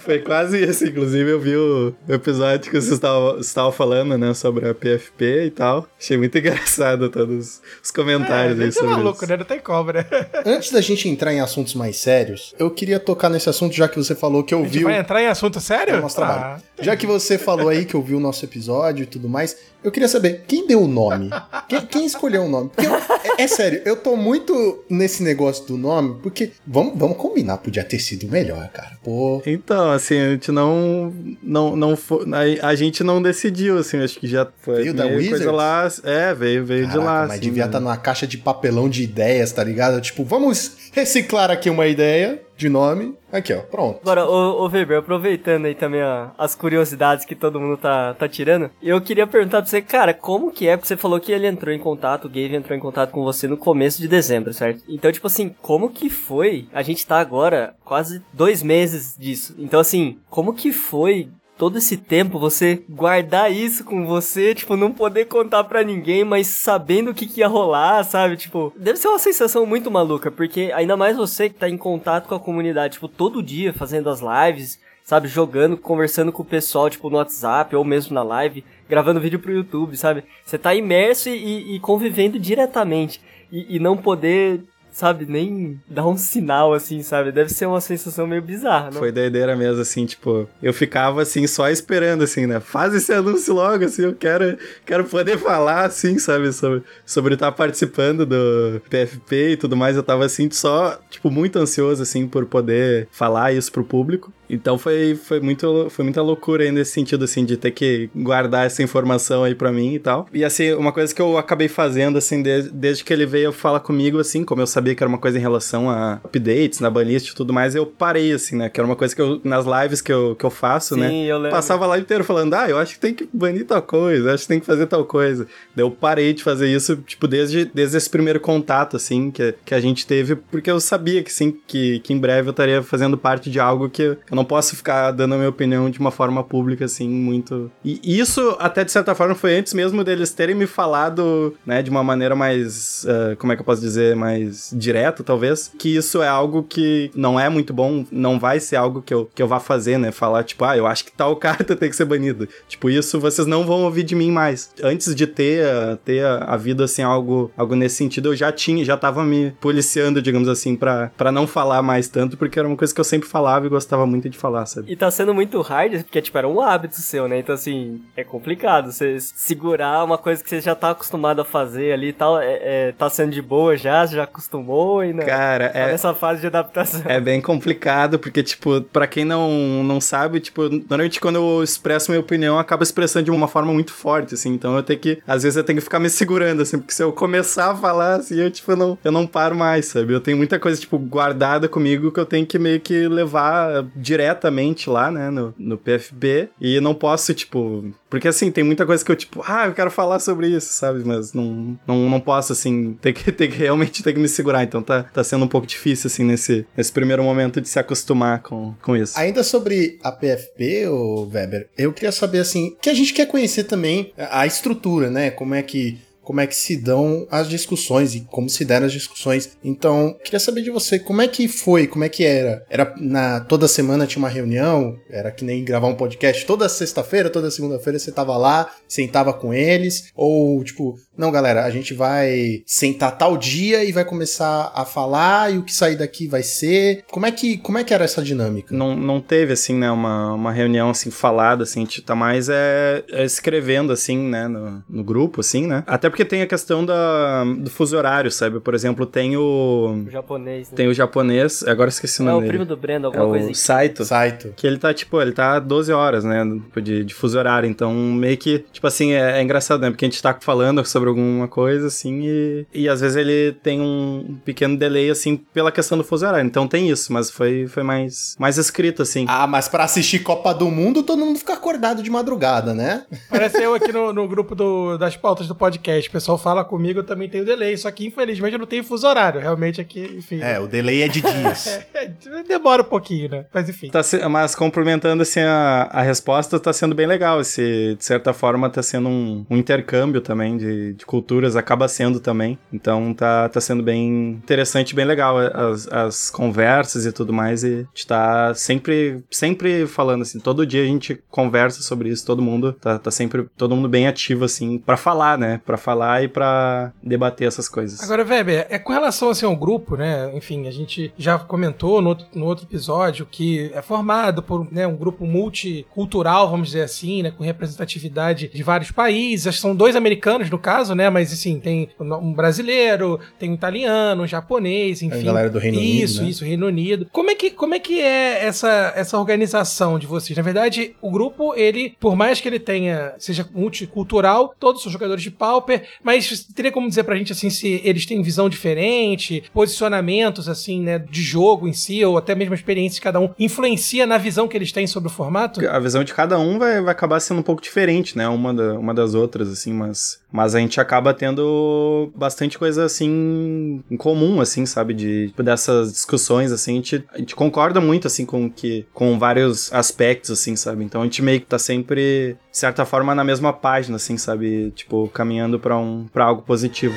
foi 0.00 0.18
quase 0.20 0.64
isso. 0.64 0.86
Inclusive, 0.86 1.30
eu 1.30 1.38
vi 1.38 1.54
o 1.56 1.94
episódio 2.08 2.70
que 2.70 2.80
vocês 2.80 3.00
estavam 3.46 3.70
falando, 3.70 4.16
né, 4.18 4.34
sobre 4.34 4.68
a 4.68 4.74
PFP 4.74 5.44
e 5.46 5.50
tal. 5.50 5.86
Achei 6.00 6.16
muito 6.16 6.36
engraçado 6.38 7.08
todos 7.10 7.53
os 7.82 7.90
comentários 7.90 8.58
É, 8.58 8.62
aí 8.62 8.68
é 8.68 8.72
sobre 8.72 8.90
maluco, 8.90 9.22
isso. 9.24 9.26
né? 9.30 9.36
Não 9.36 9.44
tem 9.44 9.60
cobra. 9.60 10.06
Antes 10.44 10.70
da 10.72 10.80
gente 10.80 11.08
entrar 11.08 11.32
em 11.32 11.40
assuntos 11.40 11.74
mais 11.74 11.96
sérios, 11.96 12.54
eu 12.58 12.70
queria 12.70 12.98
tocar 13.00 13.28
nesse 13.28 13.48
assunto, 13.48 13.74
já 13.74 13.88
que 13.88 13.96
você 13.96 14.14
falou 14.14 14.42
que 14.42 14.54
A 14.54 14.58
gente 14.58 14.66
ouviu. 14.66 14.88
vai 14.88 14.98
entrar 14.98 15.22
em 15.22 15.26
assunto 15.26 15.60
sério? 15.60 15.94
É 15.94 15.98
o 15.98 16.02
nosso 16.02 16.16
trabalho. 16.16 16.40
Ah, 16.78 16.82
Já 16.82 16.96
que 16.96 17.06
você 17.06 17.38
falou 17.38 17.68
aí 17.68 17.84
que 17.84 17.96
ouviu 17.96 18.16
o 18.16 18.20
nosso 18.20 18.44
episódio 18.44 19.02
e 19.02 19.06
tudo 19.06 19.28
mais, 19.28 19.56
eu 19.82 19.90
queria 19.92 20.08
saber, 20.08 20.44
quem 20.46 20.66
deu 20.66 20.82
o 20.82 20.88
nome? 20.88 21.28
Quem, 21.68 21.80
quem 21.82 22.06
escolheu 22.06 22.44
o 22.44 22.48
nome? 22.48 22.70
Porque 22.74 22.86
eu- 22.88 22.94
é, 22.94 23.42
é 23.42 23.46
sério, 23.46 23.82
eu 23.84 23.96
tô 23.96 24.16
muito 24.16 24.82
nesse 24.88 25.22
negócio 25.22 25.66
do 25.66 25.76
nome, 25.76 26.16
porque 26.22 26.52
vamos, 26.66 26.98
vamos 26.98 27.16
combinar, 27.18 27.58
podia 27.58 27.84
ter 27.84 27.98
sido 27.98 28.26
melhor, 28.28 28.66
cara. 28.70 28.92
Pô, 29.04 29.42
Então, 29.44 29.90
assim, 29.90 30.18
a 30.18 30.30
gente 30.30 30.50
não. 30.50 31.12
não, 31.42 31.76
não 31.76 31.96
foi, 31.96 32.24
a, 32.62 32.68
a 32.68 32.74
gente 32.74 33.04
não 33.04 33.20
decidiu, 33.20 33.76
assim, 33.78 33.98
acho 34.02 34.18
que 34.18 34.26
já 34.26 34.46
foi. 34.62 34.82
Veio 34.82 34.94
da 34.94 35.04
meio 35.04 35.28
coisa 35.30 35.52
lá. 35.52 35.86
É, 36.02 36.32
veio, 36.34 36.64
veio 36.64 36.86
de 36.86 36.92
caraca, 36.92 37.10
lá. 37.10 37.20
mas 37.26 37.30
assim, 37.32 37.40
devia 37.44 37.66
estar 37.66 37.80
numa 37.80 37.96
caixa 37.96 38.26
de 38.26 38.38
papelão 38.38 38.88
de 38.88 39.02
ideias, 39.02 39.52
tá 39.52 39.62
ligado? 39.62 40.00
Tipo, 40.00 40.24
vamos 40.24 40.90
reciclar 40.92 41.50
aqui 41.50 41.70
uma 41.70 41.86
ideia 41.86 42.42
de 42.56 42.68
nome. 42.68 43.14
Aqui, 43.32 43.52
ó, 43.52 43.60
pronto. 43.60 43.98
Agora, 44.02 44.24
ô, 44.26 44.62
ô 44.62 44.68
Weber, 44.68 44.98
aproveitando 44.98 45.66
aí 45.66 45.74
também 45.74 46.02
ó, 46.02 46.28
as 46.38 46.54
curiosidades 46.54 47.24
que 47.24 47.34
todo 47.34 47.60
mundo 47.60 47.76
tá, 47.76 48.14
tá 48.14 48.28
tirando, 48.28 48.70
eu 48.82 49.00
queria 49.00 49.26
perguntar 49.26 49.60
pra 49.60 49.70
você, 49.70 49.82
cara, 49.82 50.14
como 50.14 50.52
que 50.52 50.68
é? 50.68 50.76
Porque 50.76 50.88
você 50.88 50.96
falou 50.96 51.20
que 51.20 51.32
ele 51.32 51.46
entrou 51.46 51.74
em 51.74 51.78
contato, 51.78 52.26
o 52.26 52.28
Gabe 52.28 52.54
entrou 52.54 52.76
em 52.76 52.80
contato 52.80 53.10
com 53.10 53.24
você 53.24 53.48
no 53.48 53.56
começo 53.56 54.00
de 54.00 54.08
dezembro, 54.08 54.52
certo? 54.52 54.82
Então, 54.88 55.10
tipo 55.10 55.26
assim, 55.26 55.54
como 55.60 55.90
que 55.90 56.08
foi? 56.08 56.68
A 56.72 56.82
gente 56.82 57.06
tá 57.06 57.18
agora 57.18 57.74
quase 57.84 58.22
dois 58.32 58.62
meses 58.62 59.16
disso. 59.18 59.54
Então, 59.58 59.80
assim, 59.80 60.18
como 60.30 60.54
que 60.54 60.72
foi 60.72 61.28
todo 61.56 61.78
esse 61.78 61.96
tempo 61.96 62.38
você 62.38 62.82
guardar 62.88 63.52
isso 63.52 63.84
com 63.84 64.06
você, 64.06 64.54
tipo, 64.54 64.76
não 64.76 64.92
poder 64.92 65.26
contar 65.26 65.64
pra 65.64 65.82
ninguém, 65.82 66.24
mas 66.24 66.46
sabendo 66.48 67.10
o 67.10 67.14
que, 67.14 67.26
que 67.26 67.40
ia 67.40 67.48
rolar, 67.48 68.02
sabe? 68.04 68.36
Tipo, 68.36 68.72
deve 68.76 68.98
ser 68.98 69.08
uma 69.08 69.18
sensação 69.18 69.64
muito 69.64 69.90
maluca, 69.90 70.30
porque 70.30 70.72
ainda 70.74 70.96
mais 70.96 71.16
você 71.16 71.48
que 71.48 71.56
tá 71.56 71.68
em 71.68 71.76
contato 71.76 72.28
com 72.28 72.34
a 72.34 72.40
comunidade, 72.40 72.94
tipo, 72.94 73.08
todo 73.08 73.42
dia 73.42 73.72
fazendo 73.72 74.10
as 74.10 74.20
lives, 74.20 74.80
sabe? 75.04 75.28
Jogando, 75.28 75.76
conversando 75.76 76.32
com 76.32 76.42
o 76.42 76.46
pessoal, 76.46 76.90
tipo, 76.90 77.10
no 77.10 77.18
WhatsApp 77.18 77.76
ou 77.76 77.84
mesmo 77.84 78.14
na 78.14 78.22
live, 78.22 78.64
gravando 78.88 79.20
vídeo 79.20 79.38
pro 79.38 79.52
YouTube, 79.52 79.96
sabe? 79.96 80.24
Você 80.44 80.58
tá 80.58 80.74
imerso 80.74 81.28
e, 81.28 81.76
e 81.76 81.80
convivendo 81.80 82.38
diretamente. 82.38 83.20
E, 83.52 83.76
e 83.76 83.78
não 83.78 83.96
poder 83.96 84.64
sabe, 84.94 85.26
nem 85.26 85.80
dar 85.88 86.06
um 86.06 86.16
sinal 86.16 86.72
assim, 86.72 87.02
sabe? 87.02 87.32
Deve 87.32 87.52
ser 87.52 87.66
uma 87.66 87.80
sensação 87.80 88.28
meio 88.28 88.40
bizarra, 88.40 88.92
não? 88.92 89.00
Foi 89.00 89.10
doideira 89.10 89.56
mesmo, 89.56 89.82
assim, 89.82 90.06
tipo, 90.06 90.48
eu 90.62 90.72
ficava 90.72 91.20
assim, 91.20 91.46
só 91.48 91.68
esperando, 91.68 92.22
assim, 92.22 92.46
né? 92.46 92.60
Faz 92.60 92.94
esse 92.94 93.12
anúncio 93.12 93.52
logo, 93.52 93.84
assim, 93.84 94.04
eu 94.04 94.14
quero, 94.14 94.56
quero 94.86 95.04
poder 95.04 95.36
falar, 95.36 95.86
assim, 95.86 96.16
sabe, 96.16 96.52
sobre, 96.52 96.84
sobre 97.04 97.34
estar 97.34 97.50
participando 97.50 98.24
do 98.24 98.80
PFP 98.88 99.50
e 99.50 99.56
tudo 99.56 99.76
mais. 99.76 99.96
Eu 99.96 100.02
tava 100.04 100.24
assim, 100.24 100.48
só, 100.48 100.96
tipo, 101.10 101.28
muito 101.28 101.58
ansioso, 101.58 102.00
assim, 102.00 102.28
por 102.28 102.46
poder 102.46 103.08
falar 103.10 103.52
isso 103.52 103.72
pro 103.72 103.84
público. 103.84 104.32
Então 104.48 104.78
foi, 104.78 105.14
foi, 105.14 105.40
muito, 105.40 105.88
foi 105.90 106.04
muita 106.04 106.22
loucura 106.22 106.64
aí 106.64 106.72
nesse 106.72 106.92
sentido, 106.92 107.24
assim, 107.24 107.44
de 107.44 107.56
ter 107.56 107.70
que 107.70 108.10
guardar 108.14 108.66
essa 108.66 108.82
informação 108.82 109.44
aí 109.44 109.54
pra 109.54 109.72
mim 109.72 109.94
e 109.94 109.98
tal. 109.98 110.28
E, 110.32 110.44
assim, 110.44 110.72
uma 110.74 110.92
coisa 110.92 111.14
que 111.14 111.20
eu 111.20 111.38
acabei 111.38 111.68
fazendo, 111.68 112.18
assim, 112.18 112.42
desde, 112.42 112.70
desde 112.70 113.04
que 113.04 113.12
ele 113.12 113.26
veio 113.26 113.52
falar 113.52 113.80
comigo, 113.80 114.18
assim, 114.18 114.44
como 114.44 114.60
eu 114.62 114.66
sabia 114.66 114.94
que 114.94 115.02
era 115.02 115.08
uma 115.08 115.18
coisa 115.18 115.38
em 115.38 115.40
relação 115.40 115.90
a 115.90 116.20
updates 116.24 116.80
na 116.80 116.90
banlist 116.90 117.28
e 117.28 117.34
tudo 117.34 117.52
mais, 117.52 117.74
eu 117.74 117.86
parei, 117.86 118.32
assim, 118.32 118.56
né? 118.56 118.68
Que 118.68 118.80
era 118.80 118.86
uma 118.86 118.96
coisa 118.96 119.14
que 119.14 119.22
eu, 119.22 119.40
nas 119.44 119.64
lives 119.66 120.00
que 120.00 120.12
eu, 120.12 120.36
que 120.36 120.44
eu 120.44 120.50
faço, 120.50 120.94
Sim, 120.94 121.00
né? 121.00 121.24
eu 121.26 121.36
lembro. 121.36 121.50
Passava 121.50 121.84
a 121.84 121.88
live 121.88 122.04
inteira 122.04 122.24
falando, 122.24 122.54
ah, 122.54 122.68
eu 122.68 122.78
acho 122.78 122.94
que 122.94 123.00
tem 123.00 123.14
que 123.14 123.28
banir 123.32 123.64
tal 123.64 123.82
coisa, 123.82 124.34
acho 124.34 124.44
que 124.44 124.48
tem 124.48 124.60
que 124.60 124.66
fazer 124.66 124.86
tal 124.86 125.04
coisa. 125.04 125.46
Daí 125.74 125.84
eu 125.84 125.90
parei 125.90 126.32
de 126.32 126.42
fazer 126.42 126.68
isso, 126.68 126.96
tipo, 126.96 127.26
desde, 127.26 127.64
desde 127.64 127.96
esse 127.96 128.10
primeiro 128.10 128.40
contato, 128.40 128.96
assim, 128.96 129.30
que, 129.30 129.54
que 129.64 129.74
a 129.74 129.80
gente 129.80 130.06
teve, 130.06 130.36
porque 130.36 130.70
eu 130.70 130.80
sabia 130.80 131.22
que, 131.22 131.32
sim, 131.32 131.56
que, 131.66 132.00
que 132.00 132.12
em 132.12 132.18
breve 132.18 132.48
eu 132.48 132.52
estaria 132.52 132.82
fazendo 132.82 133.16
parte 133.16 133.50
de 133.50 133.58
algo 133.58 133.88
que 133.88 134.02
eu 134.02 134.18
não 134.30 134.43
posso 134.44 134.76
ficar 134.76 135.10
dando 135.10 135.34
a 135.34 135.36
minha 135.36 135.48
opinião 135.48 135.90
de 135.90 135.98
uma 135.98 136.10
forma 136.10 136.42
pública, 136.42 136.84
assim, 136.84 137.08
muito. 137.08 137.70
E 137.84 138.00
isso, 138.04 138.56
até 138.58 138.84
de 138.84 138.92
certa 138.92 139.14
forma, 139.14 139.34
foi 139.34 139.56
antes 139.56 139.74
mesmo 139.74 140.02
deles 140.04 140.30
terem 140.30 140.54
me 140.54 140.66
falado, 140.66 141.54
né, 141.66 141.82
de 141.82 141.90
uma 141.90 142.02
maneira 142.02 142.34
mais. 142.34 143.04
uh, 143.04 143.36
como 143.36 143.52
é 143.52 143.56
que 143.56 143.62
eu 143.62 143.66
posso 143.66 143.80
dizer? 143.80 144.16
Mais 144.16 144.72
direta, 144.76 145.22
talvez. 145.22 145.72
Que 145.78 145.96
isso 145.96 146.22
é 146.22 146.28
algo 146.28 146.62
que 146.62 147.10
não 147.14 147.38
é 147.38 147.48
muito 147.48 147.72
bom, 147.72 148.04
não 148.10 148.38
vai 148.38 148.60
ser 148.60 148.76
algo 148.76 149.02
que 149.02 149.12
eu, 149.12 149.30
que 149.34 149.42
eu 149.42 149.48
vá 149.48 149.60
fazer, 149.60 149.98
né? 149.98 150.12
Falar, 150.12 150.44
tipo, 150.44 150.64
ah, 150.64 150.76
eu 150.76 150.86
acho 150.86 151.04
que 151.04 151.12
tal 151.12 151.34
carta 151.36 151.76
tem 151.76 151.90
que 151.90 151.96
ser 151.96 152.04
banido. 152.04 152.48
Tipo, 152.68 152.90
isso 152.90 153.20
vocês 153.20 153.46
não 153.46 153.64
vão 153.64 153.82
ouvir 153.82 154.02
de 154.02 154.14
mim 154.14 154.30
mais. 154.30 154.70
Antes 154.82 155.14
de 155.14 155.26
ter, 155.26 155.64
uh, 155.66 155.96
ter 155.96 156.24
havido, 156.24 156.82
assim, 156.82 157.02
algo, 157.02 157.50
algo 157.56 157.74
nesse 157.74 157.96
sentido, 157.96 158.30
eu 158.30 158.36
já 158.36 158.52
tinha, 158.52 158.84
já 158.84 158.96
tava 158.96 159.24
me 159.24 159.52
policiando, 159.60 160.20
digamos 160.20 160.48
assim, 160.48 160.76
pra 160.76 161.10
não 161.32 161.46
falar 161.46 161.82
mais 161.82 162.08
tanto, 162.08 162.36
porque 162.36 162.58
era 162.58 162.68
uma 162.68 162.76
coisa 162.76 162.94
que 162.94 163.00
eu 163.00 163.04
sempre 163.04 163.28
falava 163.28 163.66
e 163.66 163.68
gostava 163.68 164.06
muito 164.06 164.23
de 164.28 164.38
falar, 164.38 164.66
sabe? 164.66 164.90
E 164.90 164.96
tá 164.96 165.10
sendo 165.10 165.34
muito 165.34 165.60
hard, 165.60 166.02
porque, 166.02 166.22
tipo, 166.22 166.36
era 166.38 166.48
um 166.48 166.60
hábito 166.60 166.96
seu, 166.96 167.28
né? 167.28 167.38
Então, 167.38 167.54
assim, 167.54 168.02
é 168.16 168.24
complicado. 168.24 168.92
Você 168.92 169.18
segurar 169.20 170.04
uma 170.04 170.18
coisa 170.18 170.42
que 170.42 170.48
você 170.48 170.60
já 170.60 170.74
tá 170.74 170.90
acostumado 170.90 171.40
a 171.40 171.44
fazer 171.44 171.92
ali 171.92 172.08
e 172.08 172.12
tal, 172.12 172.40
é, 172.40 172.58
é, 172.62 172.92
tá 172.92 173.08
sendo 173.08 173.32
de 173.32 173.42
boa 173.42 173.76
já, 173.76 174.06
você 174.06 174.16
já 174.16 174.24
acostumou 174.24 175.04
e 175.04 175.12
não. 175.12 175.24
Cara, 175.24 175.68
tá 175.68 175.78
é, 175.78 175.86
nessa 175.88 176.14
fase 176.14 176.40
de 176.40 176.46
adaptação. 176.46 177.02
é 177.04 177.20
bem 177.20 177.40
complicado, 177.40 178.18
porque, 178.18 178.42
tipo, 178.42 178.80
pra 178.82 179.06
quem 179.06 179.24
não, 179.24 179.82
não 179.84 180.00
sabe, 180.00 180.40
tipo, 180.40 180.68
normalmente 180.68 181.20
quando 181.20 181.36
eu 181.36 181.62
expresso 181.62 182.10
minha 182.10 182.20
opinião, 182.20 182.54
eu 182.54 182.60
acabo 182.60 182.82
expressando 182.82 183.24
de 183.26 183.30
uma 183.30 183.48
forma 183.48 183.72
muito 183.72 183.92
forte, 183.92 184.34
assim, 184.34 184.50
então 184.50 184.76
eu 184.76 184.82
tenho 184.82 184.98
que, 184.98 185.22
às 185.26 185.42
vezes 185.42 185.56
eu 185.56 185.64
tenho 185.64 185.78
que 185.78 185.84
ficar 185.84 185.98
me 185.98 186.10
segurando, 186.10 186.62
assim, 186.62 186.78
porque 186.78 186.92
se 186.92 187.02
eu 187.02 187.12
começar 187.12 187.72
a 187.72 187.76
falar, 187.76 188.16
assim, 188.16 188.40
eu, 188.40 188.50
tipo, 188.50 188.74
não, 188.76 188.98
eu 189.04 189.12
não 189.12 189.26
paro 189.26 189.54
mais, 189.54 189.86
sabe? 189.86 190.12
Eu 190.12 190.20
tenho 190.20 190.36
muita 190.36 190.58
coisa, 190.58 190.80
tipo, 190.80 190.98
guardada 190.98 191.68
comigo 191.68 192.12
que 192.12 192.20
eu 192.20 192.26
tenho 192.26 192.46
que 192.46 192.58
meio 192.58 192.80
que 192.80 193.08
levar 193.08 193.84
diretamente 194.14 194.88
lá, 194.88 195.10
né, 195.10 195.28
no, 195.28 195.52
no 195.58 195.76
PFB, 195.76 196.48
e 196.60 196.80
não 196.80 196.94
posso, 196.94 197.34
tipo, 197.34 197.92
porque 198.08 198.28
assim, 198.28 198.50
tem 198.50 198.62
muita 198.62 198.86
coisa 198.86 199.04
que 199.04 199.10
eu, 199.10 199.16
tipo, 199.16 199.42
ah, 199.44 199.66
eu 199.66 199.74
quero 199.74 199.90
falar 199.90 200.20
sobre 200.20 200.46
isso, 200.46 200.72
sabe? 200.72 201.02
Mas 201.04 201.32
não, 201.32 201.76
não, 201.84 202.08
não 202.08 202.20
posso, 202.20 202.52
assim, 202.52 202.96
ter 203.02 203.12
que, 203.12 203.30
ter 203.32 203.48
que 203.48 203.58
realmente 203.58 204.04
ter 204.04 204.12
que 204.12 204.20
me 204.20 204.28
segurar. 204.28 204.62
Então 204.62 204.80
tá, 204.82 205.02
tá 205.02 205.24
sendo 205.24 205.44
um 205.44 205.48
pouco 205.48 205.66
difícil, 205.66 206.06
assim, 206.06 206.22
nesse, 206.22 206.64
nesse 206.76 206.92
primeiro 206.92 207.24
momento 207.24 207.60
de 207.60 207.68
se 207.68 207.78
acostumar 207.78 208.40
com, 208.40 208.72
com 208.80 208.96
isso. 208.96 209.18
Ainda 209.18 209.42
sobre 209.42 209.98
a 210.02 210.12
PFP, 210.12 210.86
ô 210.88 211.28
Weber, 211.32 211.68
eu 211.76 211.92
queria 211.92 212.12
saber, 212.12 212.38
assim, 212.38 212.76
que 212.80 212.88
a 212.88 212.94
gente 212.94 213.12
quer 213.12 213.26
conhecer 213.26 213.64
também 213.64 214.12
a 214.16 214.46
estrutura, 214.46 215.10
né? 215.10 215.30
Como 215.30 215.54
é 215.54 215.62
que 215.62 215.98
como 216.24 216.40
é 216.40 216.46
que 216.46 216.56
se 216.56 216.76
dão 216.76 217.26
as 217.30 217.48
discussões 217.48 218.14
e 218.14 218.20
como 218.20 218.48
se 218.48 218.64
deram 218.64 218.86
as 218.86 218.92
discussões. 218.92 219.50
Então, 219.62 220.16
queria 220.24 220.40
saber 220.40 220.62
de 220.62 220.70
você, 220.70 220.98
como 220.98 221.22
é 221.22 221.28
que 221.28 221.46
foi, 221.46 221.86
como 221.86 222.04
é 222.04 222.08
que 222.08 222.24
era? 222.24 222.64
Era 222.68 222.94
na 222.98 223.40
toda 223.40 223.68
semana 223.68 224.06
tinha 224.06 224.22
uma 224.22 224.28
reunião, 224.28 224.96
era 225.10 225.30
que 225.30 225.44
nem 225.44 225.64
gravar 225.64 225.88
um 225.88 225.94
podcast 225.94 226.44
toda 226.46 226.68
sexta-feira, 226.68 227.30
toda 227.30 227.50
segunda-feira 227.50 227.98
você 227.98 228.10
tava 228.10 228.36
lá, 228.36 228.70
sentava 228.88 229.32
com 229.32 229.52
eles, 229.52 230.10
ou 230.14 230.62
tipo, 230.64 230.98
não, 231.16 231.30
galera, 231.30 231.64
a 231.64 231.70
gente 231.70 231.94
vai 231.94 232.62
sentar 232.66 233.16
tal 233.16 233.36
dia 233.36 233.84
e 233.84 233.92
vai 233.92 234.04
começar 234.04 234.72
a 234.74 234.84
falar 234.84 235.52
e 235.52 235.58
o 235.58 235.62
que 235.62 235.72
sair 235.72 235.96
daqui 235.96 236.26
vai 236.26 236.42
ser. 236.42 237.04
Como 237.10 237.26
é 237.26 237.30
que, 237.30 237.56
como 237.58 237.78
é 237.78 237.84
que 237.84 237.94
era 237.94 238.04
essa 238.04 238.22
dinâmica? 238.22 238.74
Não, 238.74 238.96
não 238.96 239.20
teve, 239.20 239.52
assim, 239.52 239.74
né, 239.74 239.90
uma, 239.90 240.34
uma 240.34 240.52
reunião, 240.52 240.90
assim, 240.90 241.10
falada, 241.10 241.62
assim, 241.62 241.80
a 241.80 241.84
gente 241.84 242.02
tá 242.02 242.14
mais 242.14 242.48
é, 242.48 243.04
é 243.10 243.24
escrevendo, 243.24 243.92
assim, 243.92 244.18
né, 244.18 244.48
no, 244.48 244.82
no 244.88 245.04
grupo, 245.04 245.40
assim, 245.40 245.66
né? 245.66 245.84
Até 245.86 246.10
porque 246.14 246.24
tem 246.24 246.42
a 246.42 246.46
questão 246.46 246.84
da, 246.84 247.42
do 247.58 247.68
fuso 247.68 247.96
horário, 247.96 248.30
sabe? 248.30 248.60
Por 248.60 248.72
exemplo, 248.72 249.04
tem 249.04 249.36
o... 249.36 250.04
O 250.06 250.10
japonês, 250.10 250.70
né? 250.70 250.76
Tem 250.76 250.86
o 250.86 250.94
japonês, 250.94 251.64
agora 251.66 251.88
esqueci 251.88 252.22
o 252.22 252.24
É 252.24 252.26
nome 252.26 252.36
o 252.36 252.40
dele. 252.42 252.48
primo 252.52 252.64
do 252.64 252.76
Brendo, 252.76 253.04
É 253.04 253.06
alguma 253.08 253.26
coisa 253.28 253.48
o 253.48 253.50
assim. 253.50 253.54
Saito. 253.60 254.04
Saito. 254.04 254.52
Que 254.56 254.64
ele 254.66 254.78
tá, 254.78 254.94
tipo, 254.94 255.20
ele 255.20 255.32
tá 255.32 255.58
12 255.58 255.92
horas, 255.92 256.22
né, 256.24 256.44
de, 256.80 257.04
de 257.04 257.14
fuso 257.14 257.36
horário, 257.36 257.68
então 257.68 257.92
meio 257.92 258.36
que, 258.36 258.60
tipo 258.72 258.86
assim, 258.86 259.12
é, 259.12 259.38
é 259.38 259.42
engraçado, 259.42 259.80
né, 259.80 259.90
porque 259.90 260.04
a 260.04 260.08
gente 260.08 260.22
tá 260.22 260.36
falando 260.40 260.84
sobre 260.86 261.08
alguma 261.08 261.48
coisa, 261.48 261.88
assim, 261.88 262.20
e, 262.24 262.66
e 262.72 262.88
às 262.88 263.00
vezes 263.00 263.16
ele 263.16 263.52
tem 263.62 263.80
um 263.80 264.38
pequeno 264.44 264.76
delay, 264.76 265.10
assim, 265.10 265.36
pela 265.52 265.72
questão 265.72 265.98
do 265.98 266.04
fuso 266.04 266.24
horário, 266.26 266.46
então 266.46 266.68
tem 266.68 266.88
isso, 266.88 267.12
mas 267.12 267.28
foi, 267.30 267.66
foi 267.66 267.82
mais, 267.82 268.36
mais 268.38 268.56
escrito, 268.56 269.02
assim. 269.02 269.24
Ah, 269.28 269.46
mas 269.48 269.68
pra 269.68 269.82
assistir 269.84 270.20
Copa 270.20 270.54
do 270.54 270.70
Mundo, 270.70 271.02
todo 271.02 271.18
mundo 271.18 271.38
fica 271.38 271.54
acordado 271.54 272.02
de 272.02 272.10
madrugada, 272.10 272.72
né? 272.72 273.04
Parece 273.28 273.60
eu 273.62 273.74
aqui 273.74 273.92
no, 273.92 274.12
no 274.12 274.28
grupo 274.28 274.54
do- 274.54 274.96
das 274.96 275.16
pautas 275.16 275.48
do 275.48 275.54
podcast. 275.54 276.03
O 276.08 276.12
pessoal 276.12 276.38
fala 276.38 276.64
comigo, 276.64 277.00
eu 277.00 277.04
também 277.04 277.28
tenho 277.28 277.44
delay. 277.44 277.76
Só 277.76 277.90
que, 277.90 278.06
infelizmente, 278.06 278.52
eu 278.54 278.58
não 278.58 278.66
tenho 278.66 278.84
fuso 278.84 279.06
horário. 279.06 279.40
Realmente 279.40 279.80
aqui, 279.80 280.00
enfim. 280.16 280.40
É, 280.40 280.58
o 280.60 280.66
delay 280.66 281.02
é 281.02 281.08
de 281.08 281.20
dias. 281.20 281.82
É, 281.94 282.10
demora 282.46 282.82
um 282.82 282.86
pouquinho, 282.86 283.30
né? 283.30 283.46
Mas 283.52 283.68
enfim. 283.68 283.88
Tá 283.88 284.02
se- 284.02 284.26
mas 284.28 284.54
complementando 284.54 285.22
assim 285.22 285.40
a, 285.40 285.88
a 285.90 286.02
resposta, 286.02 286.58
tá 286.58 286.72
sendo 286.72 286.94
bem 286.94 287.06
legal. 287.06 287.40
Esse, 287.40 287.94
de 287.98 288.04
certa 288.04 288.32
forma, 288.32 288.68
tá 288.68 288.82
sendo 288.82 289.08
um, 289.08 289.46
um 289.48 289.56
intercâmbio 289.56 290.20
também 290.20 290.56
de, 290.56 290.92
de 290.94 291.06
culturas, 291.06 291.56
acaba 291.56 291.86
sendo 291.88 292.20
também. 292.20 292.58
Então 292.72 293.14
tá, 293.14 293.48
tá 293.48 293.60
sendo 293.60 293.82
bem 293.82 294.30
interessante, 294.32 294.94
bem 294.94 295.04
legal 295.04 295.38
as, 295.38 295.86
as 295.88 296.30
conversas 296.30 297.06
e 297.06 297.12
tudo 297.12 297.32
mais. 297.32 297.62
E 297.64 297.66
a 297.66 297.76
gente 297.78 298.06
tá 298.06 298.52
sempre, 298.54 299.22
sempre 299.30 299.86
falando 299.86 300.22
assim, 300.22 300.38
todo 300.40 300.66
dia 300.66 300.82
a 300.82 300.86
gente 300.86 301.22
conversa 301.30 301.80
sobre 301.82 302.08
isso, 302.10 302.26
todo 302.26 302.42
mundo 302.42 302.72
tá, 302.72 302.98
tá 302.98 303.10
sempre, 303.10 303.46
todo 303.56 303.74
mundo 303.76 303.88
bem 303.88 304.06
ativo 304.08 304.44
assim, 304.44 304.78
pra 304.78 304.96
falar, 304.96 305.38
né? 305.38 305.60
Pra 305.64 305.76
falar 305.76 305.93
e 306.22 306.28
pra 306.28 306.92
debater 307.02 307.48
essas 307.48 307.68
coisas. 307.68 308.00
Agora, 308.02 308.24
Weber, 308.24 308.66
é 308.68 308.78
com 308.78 308.92
relação 308.92 309.30
assim, 309.30 309.46
ao 309.46 309.56
grupo, 309.56 309.96
né? 309.96 310.30
Enfim, 310.34 310.66
a 310.66 310.70
gente 310.70 311.12
já 311.16 311.38
comentou 311.38 312.00
no 312.00 312.10
outro, 312.10 312.26
no 312.34 312.46
outro 312.46 312.64
episódio 312.64 313.26
que 313.30 313.70
é 313.74 313.82
formado 313.82 314.42
por 314.42 314.70
né, 314.72 314.86
um 314.86 314.96
grupo 314.96 315.26
multicultural, 315.26 316.50
vamos 316.50 316.68
dizer 316.68 316.82
assim, 316.82 317.22
né? 317.22 317.30
Com 317.30 317.44
representatividade 317.44 318.48
de 318.48 318.62
vários 318.62 318.90
países. 318.90 319.58
São 319.58 319.74
dois 319.74 319.96
americanos, 319.96 320.50
no 320.50 320.58
caso, 320.58 320.94
né? 320.94 321.10
Mas 321.10 321.32
assim, 321.32 321.58
tem 321.60 321.88
um 322.00 322.32
brasileiro, 322.32 323.20
tem 323.38 323.50
um 323.50 323.54
italiano, 323.54 324.22
um 324.22 324.26
japonês, 324.26 325.02
enfim. 325.02 325.24
galera 325.24 325.50
do 325.50 325.58
Reino 325.58 325.78
Unido, 325.78 326.04
Isso, 326.04 326.22
né? 326.22 326.28
isso, 326.28 326.44
Reino 326.44 326.66
Unido. 326.66 327.06
Como 327.12 327.30
é 327.30 327.34
que, 327.34 327.50
como 327.50 327.74
é, 327.74 327.78
que 327.78 328.00
é 328.00 328.44
essa, 328.44 328.92
essa 328.96 329.18
organização 329.18 329.98
de 329.98 330.06
vocês? 330.06 330.36
Na 330.36 330.42
verdade, 330.42 330.94
o 331.00 331.10
grupo, 331.10 331.54
ele, 331.54 331.96
por 332.00 332.16
mais 332.16 332.40
que 332.40 332.48
ele 332.48 332.58
tenha, 332.58 333.14
seja 333.18 333.48
multicultural, 333.52 334.54
todos 334.58 334.82
são 334.82 334.90
jogadores 334.90 335.22
de 335.22 335.30
Pauper, 335.30 335.83
mas 336.02 336.44
teria 336.54 336.72
como 336.72 336.88
dizer 336.88 337.04
pra 337.04 337.16
gente, 337.16 337.32
assim, 337.32 337.50
se 337.50 337.80
eles 337.84 338.06
têm 338.06 338.22
visão 338.22 338.48
diferente, 338.48 339.42
posicionamentos, 339.52 340.48
assim, 340.48 340.80
né, 340.80 340.98
de 340.98 341.22
jogo 341.22 341.68
em 341.68 341.72
si, 341.72 342.04
ou 342.04 342.16
até 342.16 342.34
mesmo 342.34 342.52
a 342.54 342.56
experiência 342.56 342.96
de 342.96 343.00
cada 343.00 343.20
um, 343.20 343.30
influencia 343.38 344.06
na 344.06 344.18
visão 344.18 344.48
que 344.48 344.56
eles 344.56 344.72
têm 344.72 344.86
sobre 344.86 345.08
o 345.08 345.12
formato? 345.12 345.66
A 345.68 345.78
visão 345.78 346.02
de 346.04 346.14
cada 346.14 346.38
um 346.38 346.58
vai, 346.58 346.80
vai 346.80 346.92
acabar 346.92 347.20
sendo 347.20 347.40
um 347.40 347.42
pouco 347.42 347.62
diferente, 347.62 348.16
né? 348.16 348.28
Uma, 348.28 348.52
da- 348.54 348.78
uma 348.78 348.94
das 348.94 349.14
outras, 349.14 349.48
assim, 349.50 349.72
mas, 349.72 350.20
mas 350.34 350.52
a 350.56 350.58
gente 350.58 350.80
acaba 350.80 351.14
tendo 351.14 352.10
bastante 352.12 352.58
coisa, 352.58 352.84
assim, 352.84 353.80
em 353.88 353.96
comum, 353.96 354.40
assim, 354.40 354.66
sabe? 354.66 354.92
De, 354.92 355.28
tipo, 355.28 355.44
dessas 355.44 355.92
discussões, 355.92 356.50
assim, 356.50 356.72
a 356.72 356.74
gente, 356.74 357.04
a 357.14 357.18
gente 357.18 357.36
concorda 357.36 357.80
muito, 357.80 358.08
assim, 358.08 358.26
com, 358.26 358.50
que, 358.50 358.84
com 358.92 359.16
vários 359.16 359.72
aspectos, 359.72 360.32
assim, 360.32 360.56
sabe? 360.56 360.82
Então 360.82 361.02
a 361.02 361.04
gente 361.04 361.22
meio 361.22 361.38
que 361.38 361.46
tá 361.46 361.56
sempre, 361.56 362.36
de 362.50 362.58
certa 362.58 362.84
forma, 362.84 363.14
na 363.14 363.22
mesma 363.22 363.52
página, 363.52 363.94
assim, 363.94 364.18
sabe? 364.18 364.72
Tipo, 364.72 365.08
caminhando 365.08 365.60
pra, 365.60 365.78
um, 365.78 366.08
pra 366.12 366.24
algo 366.24 366.42
positivo. 366.42 366.96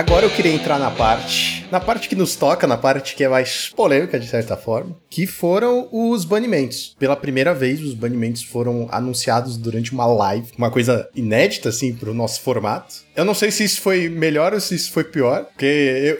Agora 0.00 0.24
eu 0.24 0.30
queria 0.30 0.54
entrar 0.54 0.78
na 0.78 0.90
parte, 0.90 1.66
na 1.70 1.78
parte 1.78 2.08
que 2.08 2.16
nos 2.16 2.34
toca, 2.34 2.66
na 2.66 2.78
parte 2.78 3.14
que 3.14 3.22
é 3.22 3.28
mais 3.28 3.68
polêmica 3.76 4.18
de 4.18 4.26
certa 4.26 4.56
forma, 4.56 4.96
que 5.10 5.26
foram 5.26 5.90
os 5.92 6.24
banimentos. 6.24 6.96
Pela 6.98 7.14
primeira 7.14 7.52
vez, 7.52 7.82
os 7.82 7.92
banimentos 7.92 8.42
foram 8.42 8.88
anunciados 8.90 9.58
durante 9.58 9.92
uma 9.92 10.06
live, 10.06 10.52
uma 10.56 10.70
coisa 10.70 11.06
inédita 11.14 11.68
assim 11.68 11.92
pro 11.92 12.14
nosso 12.14 12.40
formato. 12.40 12.94
Eu 13.14 13.26
não 13.26 13.34
sei 13.34 13.50
se 13.50 13.62
isso 13.62 13.82
foi 13.82 14.08
melhor 14.08 14.54
ou 14.54 14.60
se 14.60 14.74
isso 14.74 14.90
foi 14.90 15.04
pior, 15.04 15.44
porque 15.44 15.66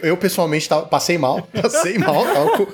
eu, 0.03 0.09
eu 0.09 0.15
pessoalmente 0.15 0.69
tava, 0.69 0.85
passei 0.85 1.17
mal, 1.17 1.41
passei 1.59 1.97
mal, 1.97 2.23
tava 2.23 2.57
com... 2.57 2.67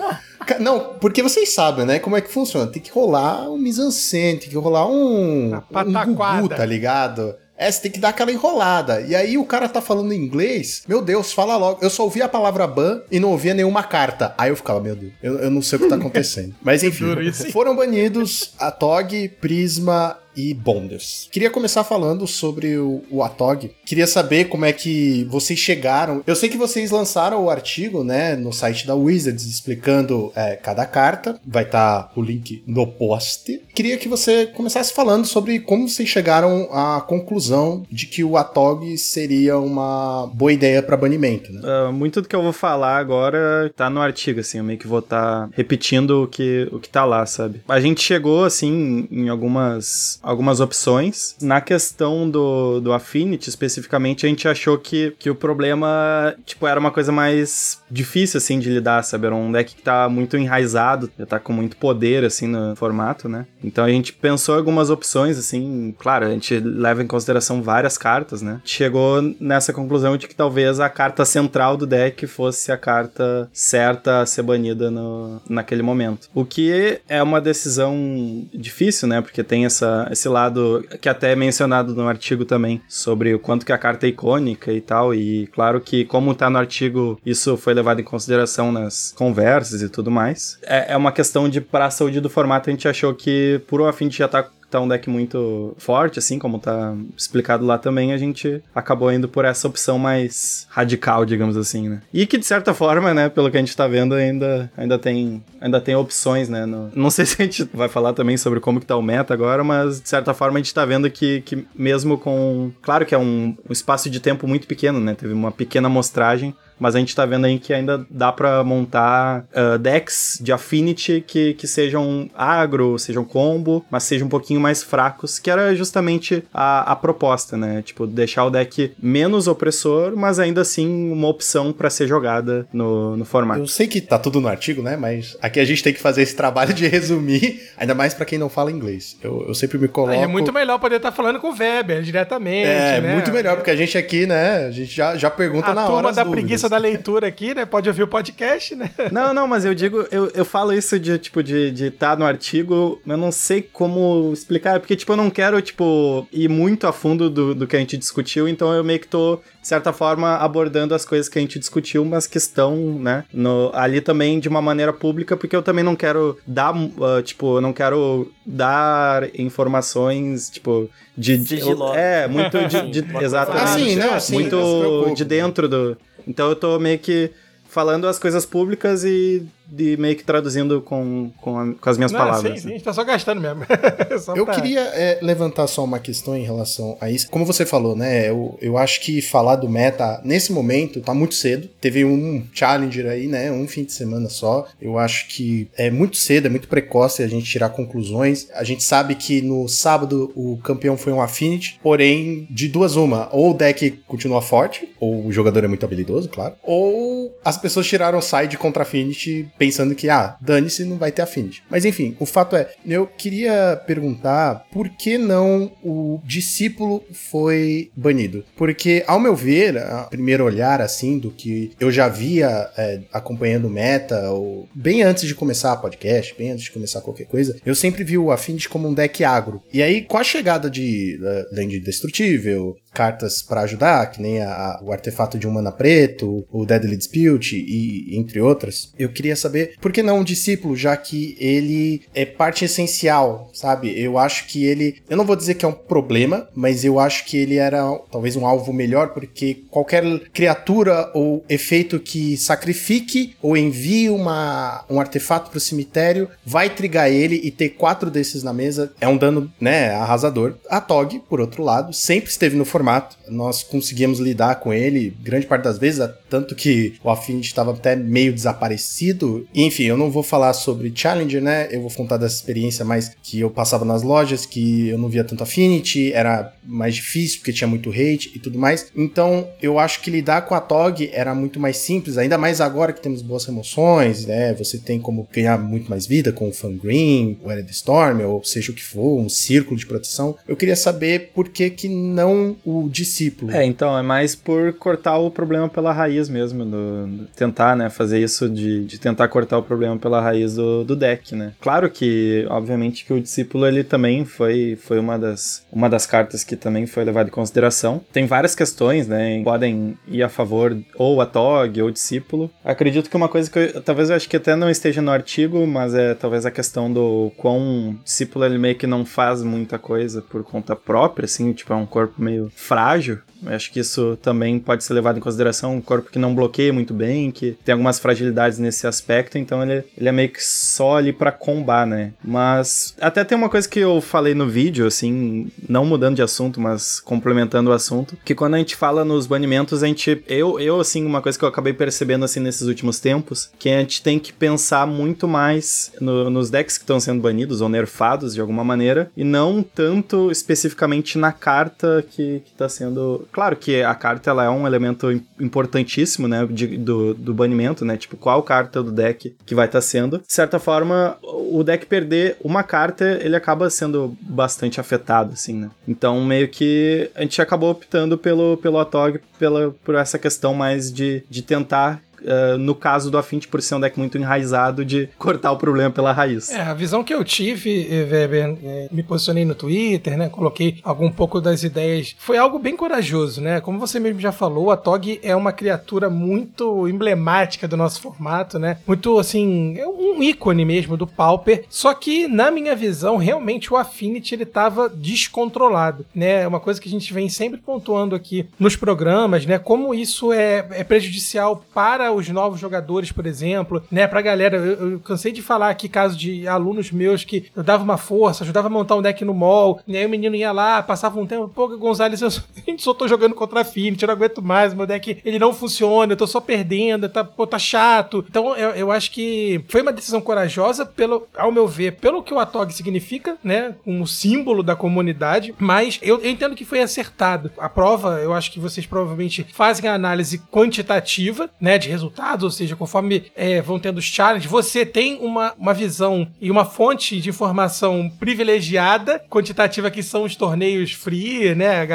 Não, 0.60 0.96
porque 1.00 1.24
vocês 1.24 1.54
sabem, 1.54 1.86
né, 1.86 2.00
como 2.00 2.18
é 2.18 2.22
que 2.22 2.32
funciona. 2.32 2.68
Tem 2.68 2.82
que 2.82 2.92
rolar 2.92 3.50
um 3.50 3.58
mise-en-scène, 3.58 4.40
tem 4.40 4.50
que 4.50 4.58
rolar 4.58 4.86
um, 4.90 5.54
A 5.74 5.84
um 5.84 6.14
gugu, 6.14 6.50
tá 6.50 6.66
ligado? 6.66 7.34
É, 7.58 7.72
você 7.72 7.82
tem 7.82 7.92
que 7.92 8.00
dar 8.00 8.10
aquela 8.10 8.32
enrolada. 8.32 9.02
E 9.02 9.16
aí 9.16 9.38
o 9.38 9.46
cara 9.46 9.68
tá 9.68 9.82
falando 9.82 10.14
em 10.14 10.18
inglês, 10.24 10.84
meu 10.88 11.02
Deus, 11.02 11.34
fala 11.34 11.58
logo. 11.58 11.80
Eu 11.82 11.90
só 11.90 12.04
ouvia 12.04 12.26
a 12.26 12.30
palavra 12.30 12.68
ban 12.68 13.02
e 13.10 13.20
não 13.20 13.32
ouvia 13.32 13.54
nenhuma 13.54 13.84
carta. 13.84 14.36
Aí 14.38 14.52
eu 14.52 14.56
ficava, 14.56 14.80
meu 14.80 14.96
Deus, 14.96 15.14
eu, 15.24 15.40
eu 15.40 15.50
não 15.50 15.62
sei 15.62 15.78
o 15.78 15.82
que 15.82 15.90
tá 15.90 15.96
acontecendo. 15.98 16.56
Mas 16.62 16.84
enfim, 16.84 17.32
foram 17.52 17.76
banidos 17.76 18.54
a 18.60 18.70
TOG, 18.72 19.30
Prisma 19.42 20.18
e 20.38 20.54
Bonders. 20.54 21.28
Queria 21.32 21.50
começar 21.50 21.84
falando 21.84 22.28
sobre 22.28 22.78
o, 22.78 23.02
o 23.10 23.24
Atog. 23.24 23.72
Queria 23.86 24.08
saber 24.08 24.46
como 24.46 24.66
é 24.66 24.72
que 24.72 25.26
vocês 25.30 25.60
chegaram. 25.60 26.24
Eu 26.26 26.36
sei 26.36 26.48
que 26.48 26.58
vocês 26.58 26.92
lançaram 26.92 27.44
o 27.44 27.50
artigo, 27.50 28.04
né, 28.04 28.36
no 28.36 28.54
site 28.54 28.86
da 28.86 28.96
Wizards 28.96 29.46
explicando 29.46 30.32
é, 30.36 30.56
cada 30.56 30.86
carta. 30.86 31.40
Vai 31.46 31.64
estar 31.64 32.12
o 32.16 32.22
link 32.22 32.64
no 32.68 32.86
post. 32.86 33.62
Queria 33.74 33.98
que 33.98 34.08
você 34.08 34.46
começasse 34.46 34.94
falando 34.94 35.26
sobre 35.26 35.60
como 35.60 35.90
vocês 35.90 36.08
chegaram 36.08 36.70
à 36.72 37.02
conclusão 37.02 37.86
de 37.92 38.06
que 38.06 38.24
o 38.24 38.38
Atog 38.38 38.98
seria 38.98 39.58
uma 39.58 40.30
boa 40.34 40.54
ideia 40.54 40.82
para 40.84 40.96
banimento, 40.96 41.52
né? 41.52 41.62
Ah, 41.64 41.92
muito 41.92 42.22
do 42.22 42.28
que 42.28 42.36
eu 42.36 42.44
vou 42.44 42.54
falar 42.54 42.98
agora 42.98 43.72
tá 43.76 43.90
no 43.90 44.02
artigo, 44.02 44.40
assim, 44.40 44.58
eu 44.58 44.64
meio 44.64 44.80
que 44.80 44.88
vou 44.88 45.00
estar 45.00 45.50
repetindo 45.54 46.24
o 46.24 46.28
que, 46.28 46.68
o 46.72 46.80
que 46.80 46.90
tá 46.90 47.06
lá, 47.06 47.26
sabe? 47.26 47.62
A 47.68 47.80
gente 47.80 48.02
chegou, 48.02 48.44
assim, 48.44 49.08
em 49.12 49.30
algumas, 49.30 50.20
algumas 50.28 50.60
opções. 50.60 51.36
Na 51.42 51.62
questão 51.62 52.30
do, 52.30 52.82
do 52.82 52.92
Affinity, 52.92 53.48
especificamente, 53.48 54.26
a 54.26 54.30
gente 54.30 54.46
achou 54.46 54.78
que, 54.78 55.16
que 55.18 55.30
o 55.30 55.36
problema, 55.36 56.36
tipo, 56.46 56.68
era 56.68 56.78
uma 56.78 56.92
coisa 56.92 57.14
mais 57.14 57.82
difícil, 57.90 58.38
assim, 58.38 58.60
de 58.60 58.70
lidar, 58.70 59.04
sabe? 59.04 59.28
Era 59.28 59.36
um 59.36 59.52
deck 59.52 59.74
que 59.74 59.82
tá 59.82 60.10
muito 60.10 60.36
enraizado, 60.36 61.10
já 61.18 61.26
tá 61.26 61.40
com 61.40 61.54
muito 61.54 61.78
poder, 61.78 62.26
assim, 62.26 62.46
no 62.46 62.76
formato, 62.76 63.30
né? 63.30 63.46
Então 63.64 63.86
a 63.86 63.90
gente 63.90 64.12
pensou 64.12 64.56
algumas 64.56 64.90
opções, 64.90 65.38
assim, 65.38 65.96
claro, 65.98 66.26
a 66.26 66.32
gente 66.32 66.60
leva 66.60 67.02
em 67.02 67.08
consideração 67.08 67.62
várias 67.62 67.98
cartas, 67.98 68.42
né? 68.42 68.60
Chegou 68.66 69.22
nessa 69.40 69.72
conclusão 69.72 70.18
de 70.18 70.28
que 70.28 70.36
talvez 70.36 70.82
a 70.82 70.90
carta 70.90 71.24
central 71.24 71.78
do 71.78 71.88
deck 71.88 72.28
fosse 72.28 72.70
a 72.70 72.78
carta 72.78 73.50
certa 73.54 74.22
a 74.22 74.26
ser 74.26 74.42
banida 74.42 74.92
no, 74.92 75.42
naquele 75.50 75.82
momento. 75.82 76.30
O 76.34 76.44
que 76.44 77.00
é 77.08 77.24
uma 77.24 77.40
decisão 77.40 78.46
difícil, 78.54 79.08
né? 79.08 79.22
Porque 79.22 79.42
tem 79.42 79.66
essa, 79.66 80.08
esse 80.18 80.28
lado 80.28 80.84
que 81.00 81.08
até 81.08 81.32
é 81.32 81.36
mencionado 81.36 81.94
no 81.94 82.08
artigo 82.08 82.44
também, 82.44 82.82
sobre 82.88 83.34
o 83.34 83.40
quanto 83.40 83.66
que 83.66 83.72
a 83.72 83.78
carta 83.78 84.06
é 84.06 84.10
icônica 84.10 84.74
e 84.74 84.82
tal. 84.82 85.14
E 85.14 85.48
claro 85.48 85.80
que, 85.80 86.04
como 86.06 86.34
tá 86.34 86.50
no 86.50 86.58
artigo, 86.58 87.20
isso 87.26 87.56
foi 87.56 87.74
levado 87.74 88.02
em 88.02 88.04
consideração 88.04 88.72
nas 88.72 89.14
conversas 89.16 89.82
e 89.82 89.90
tudo 89.90 90.12
mais. 90.12 90.58
É, 90.64 90.94
é 90.94 90.98
uma 90.98 91.12
questão 91.12 91.48
de, 91.48 91.62
para 91.62 91.86
a 91.86 91.92
saúde 91.92 92.20
do 92.20 92.30
formato, 92.30 92.70
a 92.70 92.74
gente 92.74 92.88
achou 92.88 93.14
que, 93.14 93.62
por 93.68 93.80
um 93.80 93.86
afim 93.86 94.08
de 94.08 94.18
já 94.18 94.28
tá 94.28 94.50
tá 94.70 94.80
um 94.82 94.88
deck 94.88 95.10
muito 95.10 95.74
forte, 95.78 96.20
assim, 96.20 96.38
como 96.38 96.60
tá 96.60 96.96
explicado 97.16 97.66
lá 97.66 97.78
também, 97.78 98.14
a 98.14 98.18
gente 98.18 98.62
acabou 98.76 99.12
indo 99.12 99.28
por 99.28 99.46
essa 99.46 99.68
opção 99.68 99.98
mais 99.98 100.68
radical, 100.70 101.26
digamos 101.26 101.56
assim, 101.58 101.88
né? 101.90 102.02
E 102.14 102.26
que, 102.26 102.38
de 102.38 102.46
certa 102.46 102.74
forma, 102.74 103.14
né, 103.14 103.30
pelo 103.30 103.50
que 103.50 103.58
a 103.58 103.60
gente 103.60 103.76
tá 103.76 103.88
vendo, 103.88 104.14
ainda, 104.16 104.72
ainda, 104.76 105.00
tem, 105.00 105.44
ainda 105.62 105.80
tem 105.80 105.96
opções, 105.96 106.50
né? 106.50 106.66
no- 106.66 106.92
Não 106.96 107.10
sei 107.10 107.26
se 107.26 107.42
a 107.42 107.46
gente 107.46 107.64
vai 107.74 107.88
falar 107.90 108.14
também 108.14 108.36
sobre 108.38 108.60
como 108.60 108.80
que 108.80 108.86
tá 108.86 108.96
o 108.96 109.02
meta 109.02 109.34
agora, 109.34 109.64
mas, 109.64 110.02
de 110.02 110.10
certa 110.10 110.34
forma, 110.34 110.58
a 110.58 110.62
gente 110.62 110.74
tá 110.74 110.86
vendo 110.86 111.10
que, 111.10 111.42
que 111.42 111.66
mesmo 111.76 112.18
com... 112.18 112.72
Claro 112.82 113.06
que 113.06 113.16
é 113.16 113.18
um, 113.18 113.56
um 113.70 113.72
espaço 113.74 114.10
de 114.10 114.20
tempo 114.20 114.48
muito 114.48 114.68
pequeno, 114.68 115.00
né? 115.00 115.16
Teve 115.16 115.34
uma 115.34 115.52
pequena 115.52 115.88
amostragem, 115.88 116.54
mas 116.80 116.96
a 116.96 117.00
gente 117.00 117.16
tá 117.16 117.26
vendo 117.26 117.46
aí 117.46 117.60
que 117.60 117.74
ainda 117.74 118.06
dá 118.10 118.32
pra 118.32 118.64
montar 118.64 119.46
ah, 119.54 119.78
decks 119.78 120.40
de 120.42 120.52
Affinity 120.52 121.24
que, 121.26 121.54
que 121.54 121.68
sejam 121.68 122.30
agro, 122.36 122.98
sejam 123.00 123.24
combo, 123.24 123.86
mas 123.90 124.04
sejam 124.04 124.28
um 124.28 124.30
pouquinho 124.30 124.60
mais 124.60 124.84
fracos, 124.84 125.40
que 125.40 125.50
era 125.50 125.74
justamente 125.76 126.44
a, 126.54 126.92
a 126.92 126.96
proposta, 126.96 127.58
né? 127.58 127.82
Tipo, 127.82 128.06
deixar 128.08 128.46
o 128.46 128.50
deck 128.50 128.94
menos 129.02 129.48
opressor, 129.48 130.14
mas 130.16 130.40
ainda 130.40 130.62
assim 130.62 131.12
uma 131.12 131.28
opção 131.28 131.72
pra 131.74 131.90
ser 131.90 132.08
jogada 132.08 132.68
no, 132.72 133.16
no 133.18 133.26
formato. 133.26 133.60
Eu 133.62 133.68
sei 133.68 133.88
que 133.88 134.02
tá 134.02 134.18
tudo 134.20 134.40
no 134.42 134.48
artigo, 134.48 134.82
né? 134.82 134.96
Mas 134.98 135.38
aqui 135.42 135.60
a 135.60 135.66
gente 135.66 135.84
tem 135.84 135.94
que 135.94 136.00
fazer 136.00 136.22
esse 136.22 136.36
trabalho 136.36 136.74
de 136.74 136.88
resumir, 136.88 137.62
ainda 137.78 137.94
mais 137.96 138.14
pra 138.14 138.26
quem 138.26 138.38
não 138.38 138.50
fala 138.50 138.72
inglês. 138.72 139.18
Eu, 139.24 139.46
eu 139.48 139.54
sempre 139.54 139.78
me 139.78 139.88
coloco. 139.88 140.14
Aí 140.14 140.20
é 140.22 140.28
muito 140.28 140.52
melhor 140.54 140.80
poder 140.80 140.98
estar 140.98 141.12
falando 141.12 141.40
com 141.40 141.50
o 141.50 141.56
Weber 141.58 142.02
diretamente, 142.02 142.68
É, 142.68 143.02
né? 143.02 143.14
muito 143.14 143.32
melhor, 143.32 143.56
porque 143.56 143.72
a 143.72 143.76
gente 143.76 143.98
aqui, 143.98 144.26
né? 144.26 144.66
A 144.68 144.72
gente 144.72 144.94
já, 144.94 145.16
já 145.18 145.30
pergunta 145.30 145.72
A 145.72 145.74
na 145.74 145.82
hora. 145.84 145.94
turma 145.94 146.10
as 146.10 146.16
da 146.16 146.24
dúvidas. 146.24 146.44
Preguiça 146.68 146.70
da 146.70 146.78
leitura 146.78 147.28
aqui, 147.28 147.56
né? 147.56 147.66
Pode 147.66 147.88
ouvir 147.88 148.04
o 148.04 148.08
podcast, 148.08 148.76
né? 148.76 148.92
Não, 149.12 149.34
não, 149.34 149.48
mas 149.48 149.66
eu 149.66 149.74
digo, 149.74 150.06
eu, 150.12 150.28
eu 150.34 150.46
falo 150.46 150.74
isso 150.74 151.00
de, 151.00 151.18
tipo, 151.18 151.42
de 151.42 151.68
estar 151.68 151.84
de 151.86 151.92
tá 151.92 152.16
no 152.16 152.26
artigo, 152.26 153.02
eu 153.06 153.18
não 153.18 153.32
sei 153.32 153.62
como 153.62 154.32
explicar, 154.34 154.80
porque, 154.80 154.96
tipo, 154.96 155.12
eu 155.14 155.18
não 155.18 155.30
quero, 155.30 155.62
tipo, 155.62 156.28
ir 156.32 156.50
muito 156.50 156.86
a 156.86 156.94
fundo 156.94 157.30
do, 157.30 157.56
do 157.56 157.66
que 157.66 157.76
a 157.76 157.80
gente 157.80 157.98
discutiu, 157.98 158.48
então 158.48 158.74
eu 158.74 158.84
meio 158.84 159.00
que 159.00 159.08
tô, 159.08 159.38
de 159.62 159.68
certa 159.68 159.94
forma, 159.94 160.36
abordando 160.36 160.94
as 160.94 161.06
coisas 161.06 161.30
que 161.30 161.40
a 161.40 161.42
gente 161.42 161.58
discutiu, 161.58 162.04
mas 162.04 162.28
que 162.28 162.38
estão, 162.38 162.76
né, 163.00 163.24
no, 163.34 163.72
ali 163.74 164.02
também 164.02 164.40
de 164.40 164.50
uma 164.50 164.62
maneira 164.62 164.94
pública, 164.94 165.38
porque 165.38 165.56
eu 165.56 165.64
também 165.64 165.84
não 165.84 165.96
quero 165.96 166.38
dar, 166.46 166.74
ah, 166.74 167.22
tipo, 167.22 167.58
eu 167.58 167.62
não 167.62 167.74
quero 167.74 168.32
dar 168.46 169.30
informações, 169.40 170.50
tipo, 170.50 170.90
de... 171.18 171.38
de 171.38 171.60
é, 171.96 172.28
muito 172.28 172.58
de... 172.68 173.02
de 173.02 173.18
exatamente. 173.24 173.64
Ah, 173.64 173.68
sim, 173.68 173.96
não, 173.96 174.04
sim, 174.04 174.14
não 174.14 174.20
se 174.20 174.34
muito 174.34 175.14
de 175.16 175.26
dentro 175.26 175.68
do... 175.68 175.98
Então 176.28 176.50
eu 176.50 176.56
tô 176.56 176.78
meio 176.78 177.00
que 177.00 177.32
falando 177.70 178.08
as 178.08 178.20
coisas 178.20 178.46
públicas 178.46 179.04
e 179.04 179.48
de 179.70 179.98
meio 179.98 180.16
que 180.16 180.24
traduzindo 180.24 180.82
com, 180.82 181.32
com, 181.42 181.58
a- 181.60 181.74
com 181.74 181.90
as 181.90 181.98
minhas 181.98 182.12
Não, 182.12 182.20
palavras. 182.20 182.54
sim, 182.54 182.60
sim, 182.60 182.68
a 182.70 182.72
gente 182.74 182.84
tá 182.84 182.94
só 182.94 183.04
gastando 183.04 183.42
mesmo. 183.42 183.64
Só 184.20 184.36
Eu 184.36 184.46
pra- 184.46 184.56
queria 184.56 184.80
é, 184.82 185.20
levantar 185.22 185.68
só 185.68 185.84
uma 185.84 186.00
questão 186.00 186.36
em 186.36 186.44
relação 186.44 186.98
a 187.00 187.10
isso. 187.10 187.30
Como 187.30 187.46
você 187.46 187.66
falou, 187.66 187.96
né? 187.96 188.30
Eu, 188.30 188.58
eu 188.62 188.78
acho 188.78 189.02
que 189.02 189.22
falar 189.22 189.56
do 189.58 189.70
meta 189.70 190.20
nesse 190.24 190.52
momento 190.52 191.02
tá 191.02 191.14
muito 191.14 191.36
cedo. 191.36 191.68
Teve 191.80 192.04
um 192.04 192.44
Challenger 192.54 193.06
aí, 193.08 193.28
né? 193.28 193.52
Um 193.52 193.68
fim 193.68 193.84
de 193.84 193.92
semana 193.94 194.30
só. 194.30 194.68
Eu 194.82 194.98
acho 194.98 195.28
que 195.28 195.68
é 195.78 195.92
muito 195.92 196.18
cedo, 196.18 196.48
é 196.48 196.50
muito 196.50 196.68
precoce 196.68 197.22
a 197.22 197.28
gente 197.28 197.46
tirar 197.46 197.70
conclusões. 197.70 198.48
A 198.54 198.64
gente 198.64 198.84
sabe 198.84 199.16
que 199.16 199.42
no 199.42 199.68
sábado 199.68 200.32
o 200.36 200.58
campeão 200.64 200.98
foi 200.98 201.14
um 201.14 201.22
Affinity, 201.22 201.80
porém, 201.84 202.48
de 202.50 202.68
duas 202.68 202.96
uma. 202.96 203.30
Ou 203.32 203.52
o 203.52 203.54
deck 203.54 203.92
continua 204.08 204.42
forte, 204.42 204.88
ou 205.00 205.26
o 205.26 205.32
jogador 205.32 205.64
é 205.64 205.68
muito 205.68 205.86
habilidoso, 205.86 206.30
claro. 206.30 206.56
Ou 206.64 207.36
as 207.44 207.58
pessoas 207.58 207.86
tiraram 207.88 208.22
side 208.22 208.58
contra 208.58 208.84
Affinity 208.84 209.48
pensando 209.58 209.96
que, 209.96 210.10
ah, 210.10 210.38
dane-se, 210.42 210.84
não 210.84 210.98
vai 210.98 211.12
ter 211.12 211.22
Affinity. 211.22 211.64
Mas 211.70 211.86
enfim, 211.86 212.16
o 212.20 212.26
fato 212.26 212.56
é, 212.56 212.70
eu 212.86 213.08
queria 213.08 213.82
perguntar 213.86 214.66
por 214.72 214.90
que 214.90 215.18
não 215.18 215.72
o 215.84 216.20
discípulo 216.24 217.04
foi 217.12 217.92
banido? 217.96 218.44
Porque, 218.56 219.04
ao 219.08 219.20
meu 219.20 219.36
ver, 219.36 219.78
a 219.78 220.04
primeiro 220.04 220.44
olhar, 220.44 220.82
assim, 220.82 221.18
do 221.18 221.32
que 221.32 221.72
eu 221.80 221.92
já 221.92 222.08
via 222.08 222.70
é, 222.78 223.02
acompanhando 223.12 223.70
meta, 223.70 224.30
ou 224.32 224.68
bem 224.74 225.04
antes 225.04 225.28
de 225.28 225.36
começar 225.36 225.74
a 225.74 225.78
podcast, 225.78 226.36
bem 226.38 226.52
antes 226.52 226.66
de 226.66 226.72
começar 226.72 227.02
qualquer 227.02 227.26
coisa, 227.26 227.58
eu 227.66 227.76
sempre 227.76 228.04
vi 228.04 228.18
o 228.18 228.32
Affinity 228.32 228.70
como 228.70 228.88
um 228.88 228.94
deck 228.94 229.24
agro. 229.24 229.62
E 229.74 229.82
aí, 229.82 230.02
com 230.02 230.18
a 230.18 230.24
chegada 230.24 230.70
de 230.70 231.20
uh, 231.22 231.56
Land 231.56 231.78
Indestrutível, 231.78 232.78
cartas 232.94 233.42
pra 233.42 233.62
ajudar, 233.62 234.10
que 234.12 234.22
nem 234.22 234.42
a- 234.42 234.50
a- 234.52 234.80
o 234.84 234.92
artefato 234.92 235.38
de 235.38 235.48
um 235.48 235.52
mana 235.52 235.72
preto, 235.72 236.46
o 236.52 236.66
Deadly 236.66 236.98
Dispute 236.98 237.56
e 237.56 238.18
entre 238.18 238.42
outras. 238.42 238.92
Eu 238.98 239.10
queria 239.10 239.36
saber 239.36 239.76
por 239.80 239.92
que 239.92 240.02
não 240.02 240.20
um 240.20 240.24
discípulo, 240.24 240.76
já 240.76 240.96
que 240.98 241.36
ele 241.40 242.02
é 242.14 242.26
parte 242.26 242.66
essencial, 242.66 243.50
sabe? 243.54 244.00
Eu 244.00 244.18
acho 244.18 244.48
que 244.48 244.66
ele, 244.66 244.98
eu 245.10 245.16
não 245.18 245.26
vou 245.26 245.36
dizer 245.36 245.54
que 245.56 245.66
é 245.66 245.68
um 245.68 245.72
problema, 245.74 246.48
mas 246.56 246.84
eu 246.84 247.00
acho 247.00 247.26
que 247.26 247.38
ele 247.38 247.56
era 247.58 247.84
talvez 248.12 248.36
um 248.36 248.46
alvo 248.46 248.74
melhor 248.74 249.10
porque 249.10 249.64
qualquer 249.70 250.04
criatura 250.34 251.12
ou 251.14 251.44
efeito 251.50 252.00
que 252.00 252.36
sacrifique 252.38 253.36
ou 253.42 253.56
envie 253.56 254.10
uma, 254.10 254.84
um 254.90 255.00
artefato 255.00 255.52
pro 255.52 255.60
cemitério 255.60 256.30
vai 256.46 256.70
trigar 256.70 257.12
ele 257.12 257.40
e 257.44 257.52
ter 257.52 257.70
quatro 257.70 258.10
desses 258.10 258.44
na 258.44 258.54
mesa 258.54 258.92
é 259.00 259.08
um 259.08 259.18
dano, 259.18 259.52
né, 259.60 259.92
arrasador. 259.92 260.56
A 260.70 260.82
Tog, 260.82 261.20
por 261.30 261.40
outro 261.40 261.64
lado, 261.64 261.94
sempre 261.94 262.30
esteve 262.30 262.56
no 262.56 262.66
formato. 262.66 262.87
Nós 263.28 263.64
conseguimos 263.64 264.20
lidar 264.20 264.56
com 264.56 264.74
ele 264.74 265.16
grande 265.22 265.46
parte 265.46 265.64
das 265.64 265.78
vezes, 265.78 266.08
tanto 266.30 266.56
que 266.56 266.96
o 267.04 267.10
Affinity 267.10 267.48
estava 267.48 267.72
até 267.72 267.96
meio 267.96 268.34
desaparecido. 268.34 269.48
Enfim, 269.54 269.84
eu 269.84 269.98
não 269.98 270.12
vou 270.12 270.24
falar 270.24 270.54
sobre 270.54 270.92
Challenger, 270.94 271.42
né? 271.42 271.68
Eu 271.72 271.82
vou 271.82 271.92
contar 271.92 272.18
dessa 272.18 272.36
experiência 272.36 272.86
mais 272.86 273.12
que 273.22 273.40
eu 273.40 273.50
passava 273.50 273.86
nas 273.86 274.04
lojas, 274.04 274.46
que 274.46 274.88
eu 274.90 274.98
não 274.98 275.10
via 275.10 275.24
tanto 275.24 275.44
Affinity, 275.44 276.12
era 276.14 276.54
mais 276.64 276.96
difícil 276.96 277.40
porque 277.40 277.54
tinha 277.54 277.68
muito 277.68 277.90
hate 277.90 278.32
e 278.36 278.40
tudo 278.40 278.60
mais. 278.60 278.92
Então, 278.96 279.48
eu 279.62 279.80
acho 279.80 280.02
que 280.02 280.12
lidar 280.12 280.44
com 280.44 280.56
a 280.56 280.62
TOG 280.62 281.10
era 281.14 281.34
muito 281.34 281.60
mais 281.60 281.78
simples, 281.78 282.18
ainda 282.18 282.38
mais 282.38 282.62
agora 282.62 282.94
que 282.94 283.02
temos 283.02 283.22
boas 283.22 283.48
emoções, 283.48 284.26
né? 284.26 284.54
Você 284.54 284.78
tem 284.78 285.00
como 285.00 285.28
ganhar 285.32 285.58
muito 285.58 285.90
mais 285.90 286.06
vida 286.06 286.32
com 286.32 286.50
o 286.50 286.54
Fangreen, 286.54 287.38
o 287.44 287.52
Ered 287.52 287.72
Storm, 287.72 288.22
ou 288.22 288.44
seja 288.44 288.72
o 288.72 288.76
que 288.76 288.84
for, 288.84 289.20
um 289.20 289.30
círculo 289.30 289.78
de 289.78 289.86
proteção. 289.86 290.36
Eu 290.48 290.56
queria 290.56 290.76
saber 290.76 291.32
por 291.34 291.50
que 291.50 291.70
que 291.70 291.88
não 291.88 292.56
o 292.68 292.90
discípulo. 292.90 293.50
É, 293.54 293.64
então, 293.64 293.98
é 293.98 294.02
mais 294.02 294.36
por 294.36 294.74
cortar 294.74 295.18
o 295.18 295.32
problema 295.32 295.70
pela 295.70 295.94
raiz 295.94 296.28
mesmo, 296.28 296.66
do, 296.66 297.08
do 297.08 297.26
tentar, 297.28 297.78
né, 297.78 297.90
fazer 297.90 298.20
isso 298.20 298.50
de, 298.50 298.84
de 298.84 299.00
tentar 299.00 299.30
cortar 299.30 299.58
o 299.58 299.64
problema 299.64 299.98
pela 299.98 300.20
raiz 300.20 300.56
do, 300.56 300.84
do 300.84 300.94
deck, 300.94 301.34
né. 301.34 301.54
Claro 301.62 301.90
que, 301.90 302.46
obviamente, 302.50 303.06
que 303.06 303.14
o 303.14 303.22
discípulo, 303.22 303.66
ele 303.66 303.86
também 303.86 304.26
foi, 304.26 304.78
foi 304.82 305.00
uma, 305.00 305.18
das, 305.18 305.66
uma 305.72 305.90
das 305.90 306.06
cartas 306.06 306.44
que 306.44 306.58
também 306.58 306.86
foi 306.86 307.06
levada 307.06 307.30
em 307.30 307.32
consideração. 307.32 308.02
Tem 308.12 308.26
várias 308.26 308.54
questões, 308.54 309.08
né, 309.08 309.42
podem 309.46 309.98
ir 310.06 310.22
a 310.22 310.28
favor 310.28 310.78
ou 310.98 311.22
a 311.22 311.26
TOG 311.26 311.82
ou 311.82 311.90
discípulo. 311.90 312.52
Acredito 312.66 313.10
que 313.10 313.16
uma 313.16 313.30
coisa 313.30 313.50
que 313.50 313.60
eu, 313.60 313.82
talvez 313.82 314.10
eu 314.10 314.18
acho 314.18 314.28
que 314.28 314.36
até 314.36 314.58
não 314.58 314.70
esteja 314.70 315.02
no 315.02 315.12
artigo, 315.12 315.66
mas 315.66 315.94
é 315.94 316.14
talvez 316.14 316.46
a 316.46 316.52
questão 316.52 316.92
do 316.92 317.32
quão 317.38 317.98
discípulo 318.04 318.44
ele 318.44 318.58
meio 318.58 318.76
que 318.76 318.86
não 318.86 319.06
faz 319.06 319.42
muita 319.42 319.80
coisa 319.80 320.22
por 320.22 320.44
conta 320.44 320.76
própria, 320.76 321.24
assim, 321.24 321.54
tipo, 321.54 321.72
é 321.72 321.76
um 321.78 321.86
corpo 321.86 322.22
meio 322.22 322.52
frágil. 322.58 323.22
Eu 323.44 323.54
acho 323.54 323.72
que 323.72 323.80
isso 323.80 324.18
também 324.22 324.60
pode 324.60 324.84
ser 324.84 324.94
levado 324.94 325.18
em 325.18 325.22
consideração. 325.22 325.76
Um 325.76 325.82
corpo 325.82 326.12
que 326.12 326.20
não 326.20 326.34
bloqueia 326.34 326.74
muito 326.74 326.94
bem, 326.94 327.32
que 327.32 327.58
tem 327.64 327.74
algumas 327.74 328.00
fragilidades 328.00 328.60
nesse 328.60 328.88
aspecto, 328.88 329.38
então 329.38 329.64
ele, 329.64 329.84
ele 329.98 330.10
é 330.10 330.12
meio 330.12 330.30
que 330.30 330.44
só 330.44 330.98
ali 330.98 331.14
pra 331.14 331.32
combar, 331.32 331.86
né? 331.86 332.14
Mas 332.24 332.96
até 333.00 333.24
tem 333.24 333.38
uma 333.38 333.50
coisa 333.50 333.68
que 333.68 333.80
eu 333.80 334.02
falei 334.02 334.34
no 334.34 334.48
vídeo, 334.48 334.88
assim, 334.88 335.52
não 335.68 335.86
mudando 335.86 336.16
de 336.16 336.22
assunto, 336.22 336.60
mas 336.60 337.00
complementando 337.00 337.70
o 337.70 337.74
assunto, 337.74 338.18
que 338.24 338.36
quando 338.36 338.56
a 338.56 338.58
gente 338.58 338.76
fala 338.76 339.06
nos 339.06 339.28
banimentos, 339.28 339.84
a 339.84 339.88
gente. 339.88 340.24
Eu, 340.28 340.60
eu 340.60 340.80
assim, 340.80 341.06
uma 341.06 341.22
coisa 341.22 341.38
que 341.38 341.46
eu 341.46 341.50
acabei 341.50 341.74
percebendo, 341.74 342.26
assim, 342.26 342.40
nesses 342.40 342.68
últimos 342.68 343.00
tempos, 343.00 343.50
que 343.60 343.70
a 343.70 343.80
gente 343.80 344.02
tem 344.02 344.20
que 344.20 344.34
pensar 344.34 344.88
muito 344.88 345.28
mais 345.28 345.92
no, 346.00 346.30
nos 346.30 346.50
decks 346.50 346.78
que 346.78 346.84
estão 346.84 347.00
sendo 347.00 347.22
banidos 347.22 347.62
ou 347.62 347.70
nerfados 347.70 348.34
de 348.34 348.42
alguma 348.42 348.64
maneira, 348.64 349.12
e 349.16 349.24
não 349.24 349.62
tanto 349.62 350.32
especificamente 350.32 351.18
na 351.18 351.32
carta 351.32 352.04
que, 352.10 352.42
que 352.46 352.52
tá 352.54 352.68
sendo 352.68 353.27
Claro 353.32 353.56
que 353.56 353.82
a 353.82 353.94
carta 353.96 354.30
ela 354.30 354.44
é 354.44 354.50
um 354.50 354.66
elemento 354.66 355.12
importantíssimo, 355.40 356.28
né, 356.28 356.46
de, 356.50 356.78
do, 356.78 357.14
do 357.14 357.34
banimento, 357.34 357.86
né, 357.86 357.98
tipo, 357.98 358.18
qual 358.18 358.42
carta 358.44 358.82
do 358.82 358.92
deck 358.92 359.36
que 359.46 359.56
vai 359.56 359.66
estar 359.66 359.80
tá 359.80 359.82
sendo. 359.82 360.20
De 360.20 360.34
certa 360.34 360.60
forma, 360.60 361.18
o 361.22 361.64
deck 361.64 361.86
perder 361.86 362.38
uma 362.44 362.64
carta, 362.64 363.20
ele 363.22 363.36
acaba 363.36 363.70
sendo 363.70 364.16
bastante 364.22 364.80
afetado, 364.80 365.34
assim, 365.34 365.54
né. 365.54 365.70
Então, 365.88 366.24
meio 366.24 366.48
que 366.48 367.10
a 367.16 367.22
gente 367.22 367.42
acabou 367.42 367.72
optando 367.72 368.18
pelo, 368.18 368.58
pelo 368.58 368.80
Atog 368.80 369.20
pela, 369.38 369.72
por 369.84 369.96
essa 369.96 370.18
questão 370.18 370.54
mais 370.54 370.92
de, 370.92 371.24
de 371.30 371.42
tentar 371.42 372.02
uh, 372.22 372.58
no 372.58 372.76
caso 372.76 373.10
do 373.12 373.18
Affinity, 373.18 373.48
por 373.48 373.62
ser 373.62 373.76
um 373.76 373.80
deck 373.80 373.98
muito 373.98 374.18
enraizado, 374.18 374.84
de 374.86 375.10
cortar 375.18 375.52
o 375.52 375.58
problema 375.58 375.92
pela 375.92 376.12
raiz. 376.12 376.50
É, 376.50 376.62
a 376.62 376.74
visão 376.74 377.04
que 377.04 377.14
eu 377.14 377.24
tive, 377.24 377.88
eh, 377.90 378.08
Weber, 378.10 378.58
é, 378.64 378.88
me 378.92 379.04
posicionei 379.04 379.46
no 379.46 379.56
Twitter, 379.56 380.18
né? 380.18 380.30
Coloquei 380.30 380.80
algum 380.84 381.12
pouco 381.12 381.42
das 381.42 381.64
ideias. 381.64 382.16
Foi 382.20 382.38
algo 382.38 382.60
bem 382.60 382.76
corajoso, 382.76 383.42
né? 383.42 383.62
Como 383.62 383.80
você 383.80 384.00
mesmo 384.00 384.20
já 384.20 384.32
falou, 384.32 384.72
a 384.72 384.78
Tog 384.78 385.20
é 385.22 385.36
uma 385.36 385.52
criatura 385.52 386.10
muito 386.10 386.88
emblemática 386.88 387.68
do 387.68 387.78
nosso 387.78 388.02
formato, 388.02 388.60
né? 388.60 388.78
Muito, 388.86 389.20
assim, 389.20 389.78
é 389.78 389.88
um 389.88 390.22
ícone 390.22 390.66
mesmo 390.66 390.98
do 390.98 391.08
Pauper. 391.08 391.66
Só 391.70 391.94
que, 391.94 392.28
na 392.28 392.52
minha 392.52 392.76
visão, 392.76 393.18
realmente 393.18 393.74
o 393.74 393.78
Affinity 393.78 394.36
ele 394.36 394.46
tava 394.46 394.90
descontrolado, 394.90 396.06
né? 396.14 396.44
É 396.44 396.48
uma 396.48 396.60
coisa 396.60 396.80
que 396.80 396.88
a 396.88 396.92
gente 396.92 397.14
vem 397.14 397.30
sempre 397.30 397.60
pontuando 397.60 398.16
aqui 398.16 398.48
nos 398.60 398.76
programas, 398.76 399.46
né? 399.46 399.58
Como 399.60 399.94
isso 399.94 400.32
é, 400.32 400.66
é 400.72 400.84
prejudicial 400.84 401.64
para 401.74 402.07
os 402.12 402.28
novos 402.30 402.60
jogadores, 402.60 403.12
por 403.12 403.26
exemplo, 403.26 403.84
né? 403.92 404.08
Pra 404.08 404.22
galera, 404.22 404.58
eu, 404.58 404.92
eu, 404.92 405.00
cansei 405.00 405.32
de 405.32 405.42
falar 405.42 405.70
aqui 405.70 405.88
caso 405.90 406.18
de 406.18 406.48
alunos 406.48 406.92
meus 406.92 407.24
que 407.24 407.50
eu 407.56 407.64
dava 407.64 407.84
uma 407.84 407.98
força, 407.98 408.44
ajudava 408.44 408.68
a 408.68 408.72
montar 408.72 408.96
um 408.96 409.02
deck 409.02 409.24
no 409.24 409.34
mall, 409.34 409.80
e 409.88 409.98
aí 409.98 410.06
o 410.06 410.10
menino 410.10 410.36
ia 410.36 410.52
lá, 410.52 410.82
passava 410.82 411.20
um 411.20 411.26
tempo, 411.26 411.50
pô, 411.50 411.68
Gonzalez, 411.78 412.22
eu 412.22 412.32
só 412.32 412.94
tô 412.94 413.08
jogando 413.08 413.36
contra 413.36 413.60
a 413.60 413.62
Affinity, 413.62 414.04
eu 414.04 414.08
não 414.08 414.16
aguento 414.16 414.42
mais, 414.42 414.74
meu 414.74 414.86
deck 414.86 415.22
ele 415.24 415.40
não 415.40 415.54
funciona, 415.54 416.14
eu 416.14 416.18
tô 416.18 416.28
só 416.28 416.40
perdendo, 416.40 417.10
tá, 417.10 417.24
pô, 417.24 417.46
tá 417.46 417.60
chato. 417.60 418.26
Então 418.30 418.56
eu, 418.56 418.72
eu 418.72 418.92
acho 418.92 419.12
que 419.12 419.64
foi 419.68 419.82
uma 419.82 419.94
decisão 419.94 420.22
corajosa, 420.22 420.86
pelo, 420.86 421.28
ao 421.36 421.52
meu 421.52 421.68
ver, 421.68 421.94
pelo 421.94 422.24
que 422.24 422.34
o 422.34 422.40
Atog 422.40 422.74
significa, 422.74 423.38
né? 423.44 423.76
Um 423.86 424.06
símbolo 424.06 424.64
da 424.64 424.76
comunidade, 424.76 425.54
mas 425.60 426.00
eu, 426.02 426.20
eu 426.20 426.30
entendo 426.30 426.56
que 426.56 426.66
foi 426.66 426.82
acertado. 426.82 427.52
A 427.58 427.70
prova, 427.70 428.20
eu 428.22 428.34
acho 428.34 428.52
que 428.52 428.60
vocês 428.60 428.86
provavelmente 428.86 429.46
fazem 429.54 429.90
a 429.90 429.94
análise 429.94 430.40
quantitativa, 430.52 431.50
né? 431.60 431.78
De 431.78 431.90
resultados, 431.98 432.44
ou 432.44 432.52
seja, 432.52 432.76
conforme 432.76 433.26
é, 433.36 433.62
vão 433.62 433.80
tendo 433.80 433.98
os 433.98 434.06
challenges, 434.06 434.50
você 434.50 434.86
tem 434.86 435.18
uma, 435.20 435.54
uma 435.58 435.74
visão 435.74 436.28
e 436.40 436.52
uma 436.52 436.64
fonte 436.64 437.20
de 437.20 437.30
informação 437.30 438.12
privilegiada, 438.20 439.24
quantitativa, 439.30 439.90
que 439.90 440.04
são 440.04 440.24
os 440.24 440.36
torneios 440.36 440.92
free, 440.92 441.56
né? 441.56 441.88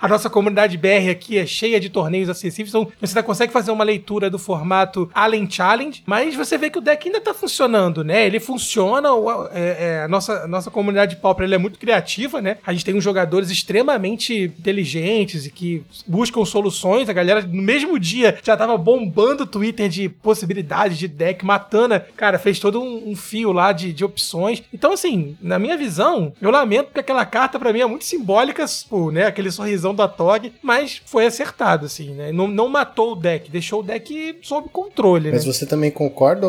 A 0.00 0.08
nossa 0.08 0.30
comunidade 0.30 0.78
BR 0.78 1.10
aqui 1.10 1.38
é 1.38 1.46
cheia 1.46 1.80
de 1.80 1.90
torneios 1.90 2.28
acessíveis, 2.28 2.68
então 2.70 2.88
você 3.00 3.12
ainda 3.12 3.22
consegue 3.22 3.52
fazer 3.52 3.70
uma 3.70 3.84
leitura 3.84 4.30
do 4.30 4.38
formato 4.38 5.10
além 5.14 5.50
challenge, 5.50 6.02
mas 6.06 6.34
você 6.34 6.56
vê 6.56 6.70
que 6.70 6.78
o 6.78 6.80
deck 6.80 7.06
ainda 7.06 7.20
tá 7.20 7.34
funcionando, 7.34 8.04
né? 8.04 8.26
Ele 8.26 8.38
funciona, 8.38 9.08
é, 9.52 9.76
é, 9.78 10.02
a 10.04 10.08
nossa, 10.08 10.46
nossa 10.46 10.70
comunidade 10.70 11.16
pauper 11.16 11.50
é 11.50 11.58
muito 11.58 11.78
criativa, 11.78 12.40
né? 12.40 12.58
A 12.64 12.72
gente 12.72 12.84
tem 12.84 12.94
uns 12.94 13.04
jogadores 13.04 13.50
extremamente 13.50 14.44
inteligentes 14.44 15.46
e 15.46 15.50
que 15.50 15.82
buscam 16.06 16.44
soluções, 16.44 17.08
a 17.08 17.12
galera 17.12 17.42
no 17.42 17.62
mesmo 17.62 17.98
dia 17.98 18.38
já 18.42 18.56
tava 18.56 18.76
bombando 18.76 19.31
bombando 19.32 19.44
o 19.44 19.46
Twitter 19.46 19.88
de 19.88 20.08
possibilidades 20.08 20.98
de 20.98 21.08
deck, 21.08 21.44
matando. 21.44 22.00
Cara, 22.16 22.38
fez 22.38 22.58
todo 22.58 22.80
um, 22.80 23.10
um 23.10 23.16
fio 23.16 23.52
lá 23.52 23.72
de, 23.72 23.92
de 23.92 24.04
opções. 24.04 24.62
Então, 24.72 24.92
assim, 24.92 25.36
na 25.40 25.58
minha 25.58 25.76
visão, 25.76 26.32
eu 26.40 26.50
lamento 26.50 26.86
porque 26.86 27.00
aquela 27.00 27.24
carta 27.24 27.58
para 27.58 27.72
mim 27.72 27.80
é 27.80 27.86
muito 27.86 28.04
simbólica, 28.04 28.64
pô, 28.88 29.10
né? 29.10 29.26
Aquele 29.26 29.50
sorrisão 29.50 29.94
da 29.94 30.06
Tog, 30.06 30.52
mas 30.62 31.02
foi 31.06 31.26
acertado, 31.26 31.86
assim, 31.86 32.10
né? 32.10 32.32
Não, 32.32 32.46
não 32.46 32.68
matou 32.68 33.12
o 33.12 33.16
deck, 33.16 33.50
deixou 33.50 33.80
o 33.80 33.82
deck 33.82 34.38
sob 34.42 34.68
controle, 34.68 35.30
Mas 35.30 35.44
né? 35.44 35.52
você 35.52 35.66
também 35.66 35.90
concorda, 35.90 36.46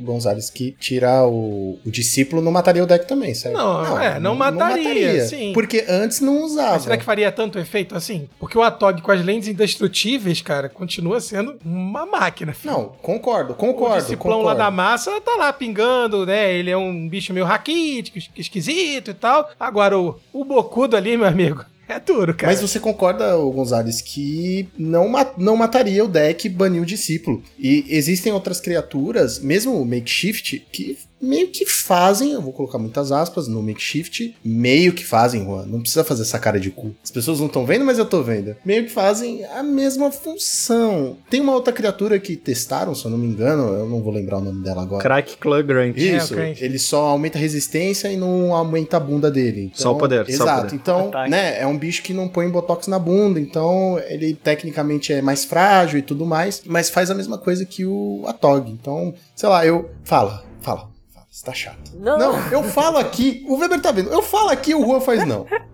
Gonzalez, 0.00 0.50
que 0.50 0.72
tirar 0.72 1.26
o, 1.26 1.78
o 1.84 1.90
discípulo 1.90 2.40
não 2.42 2.52
mataria 2.52 2.82
o 2.82 2.86
deck 2.86 3.06
também, 3.06 3.34
certo? 3.34 3.56
Não, 3.56 3.84
não 3.84 4.00
é, 4.00 4.14
não, 4.14 4.30
não 4.30 4.34
mataria, 4.34 4.76
não 4.76 4.84
mataria 4.84 5.24
sim. 5.26 5.52
Porque 5.52 5.84
antes 5.88 6.20
não 6.20 6.42
usava. 6.42 6.72
Mas 6.72 6.82
será 6.82 6.96
que 6.96 7.04
faria 7.04 7.30
tanto 7.32 7.58
efeito 7.58 7.94
assim? 7.96 8.28
Porque 8.38 8.56
o 8.56 8.62
Atog 8.62 9.00
com 9.02 9.12
as 9.12 9.24
lentes 9.24 9.48
indestrutíveis, 9.48 10.40
cara, 10.40 10.68
continua 10.68 11.20
sendo 11.20 11.56
uma 11.64 12.06
máquina. 12.20 12.52
Filho. 12.52 12.72
Não, 12.72 12.84
concordo, 13.00 13.54
concordo. 13.54 13.96
O 13.96 14.00
disciplão 14.00 14.38
concordo. 14.38 14.58
lá 14.58 14.64
da 14.64 14.70
massa 14.70 15.20
tá 15.20 15.36
lá 15.36 15.52
pingando, 15.52 16.26
né? 16.26 16.52
Ele 16.52 16.70
é 16.70 16.76
um 16.76 17.08
bicho 17.08 17.32
meio 17.32 17.46
raquítico, 17.46 18.18
esquisito 18.36 19.10
e 19.10 19.14
tal. 19.14 19.50
Agora, 19.58 19.98
o, 19.98 20.18
o 20.32 20.44
Bocudo 20.44 20.96
ali, 20.96 21.16
meu 21.16 21.26
amigo, 21.26 21.64
é 21.88 21.98
duro, 21.98 22.34
cara. 22.34 22.52
Mas 22.52 22.60
você 22.60 22.78
concorda, 22.78 23.36
Gonzalez, 23.36 24.00
que 24.00 24.68
não, 24.78 25.10
não 25.36 25.56
mataria 25.56 26.04
o 26.04 26.08
deck 26.08 26.48
banir 26.48 26.82
o 26.82 26.86
discípulo. 26.86 27.42
E 27.58 27.84
existem 27.88 28.32
outras 28.32 28.60
criaturas, 28.60 29.40
mesmo 29.40 29.80
o 29.80 29.84
Makeshift, 29.84 30.66
que 30.70 30.98
meio 31.20 31.48
que 31.48 31.66
fazem, 31.66 32.32
eu 32.32 32.40
vou 32.40 32.52
colocar 32.52 32.78
muitas 32.78 33.12
aspas 33.12 33.46
no 33.46 33.62
makeshift, 33.62 34.34
meio 34.44 34.92
que 34.92 35.04
fazem, 35.04 35.44
Juan, 35.44 35.66
não 35.66 35.80
precisa 35.80 36.04
fazer 36.04 36.22
essa 36.22 36.38
cara 36.38 36.58
de 36.58 36.70
cu. 36.70 36.94
As 37.02 37.10
pessoas 37.10 37.38
não 37.38 37.46
estão 37.46 37.66
vendo, 37.66 37.84
mas 37.84 37.98
eu 37.98 38.06
tô 38.06 38.22
vendo. 38.22 38.56
Meio 38.64 38.84
que 38.84 38.90
fazem 38.90 39.44
a 39.44 39.62
mesma 39.62 40.10
função. 40.10 41.16
Tem 41.28 41.40
uma 41.40 41.54
outra 41.54 41.72
criatura 41.72 42.18
que 42.18 42.36
testaram, 42.36 42.94
se 42.94 43.04
eu 43.04 43.10
não 43.10 43.18
me 43.18 43.26
engano, 43.26 43.74
eu 43.74 43.88
não 43.88 44.00
vou 44.00 44.12
lembrar 44.12 44.38
o 44.38 44.40
nome 44.40 44.62
dela 44.62 44.82
agora. 44.82 45.02
Crack 45.02 45.36
Club 45.36 45.66
Grant. 45.66 45.96
Isso, 45.96 46.38
é, 46.38 46.54
ele 46.58 46.78
só 46.78 47.06
aumenta 47.06 47.38
a 47.38 47.40
resistência 47.40 48.08
e 48.10 48.16
não 48.16 48.54
aumenta 48.54 48.96
a 48.96 49.00
bunda 49.00 49.30
dele. 49.30 49.66
Então, 49.66 49.78
só 49.78 49.92
o 49.92 49.98
poder, 49.98 50.28
Exato, 50.28 50.48
só 50.48 50.58
o 50.58 50.62
poder. 50.62 50.76
então, 50.76 51.08
Ataque. 51.08 51.30
né, 51.30 51.60
é 51.60 51.66
um 51.66 51.76
bicho 51.76 52.02
que 52.02 52.14
não 52.14 52.28
põe 52.28 52.48
botox 52.48 52.86
na 52.86 52.98
bunda, 52.98 53.40
então 53.40 54.00
ele 54.08 54.34
tecnicamente 54.34 55.12
é 55.12 55.20
mais 55.20 55.44
frágil 55.44 55.98
e 55.98 56.02
tudo 56.02 56.24
mais, 56.24 56.62
mas 56.66 56.88
faz 56.88 57.10
a 57.10 57.14
mesma 57.14 57.38
coisa 57.38 57.64
que 57.64 57.84
o 57.84 58.24
Atog. 58.26 58.70
Então, 58.70 59.14
sei 59.34 59.48
lá, 59.48 59.64
eu... 59.66 59.90
Fala, 60.04 60.44
fala. 60.60 60.90
Você 61.30 61.46
tá 61.46 61.52
chato. 61.52 61.92
Não. 61.94 62.18
Não, 62.18 62.48
eu 62.50 62.64
falo 62.64 62.98
aqui, 62.98 63.44
o 63.48 63.56
Weber 63.56 63.80
tá 63.80 63.92
vendo, 63.92 64.10
eu 64.10 64.20
falo 64.20 64.48
aqui, 64.48 64.74
o 64.74 64.84
Juan 64.84 65.00
faz 65.00 65.24
não. 65.24 65.46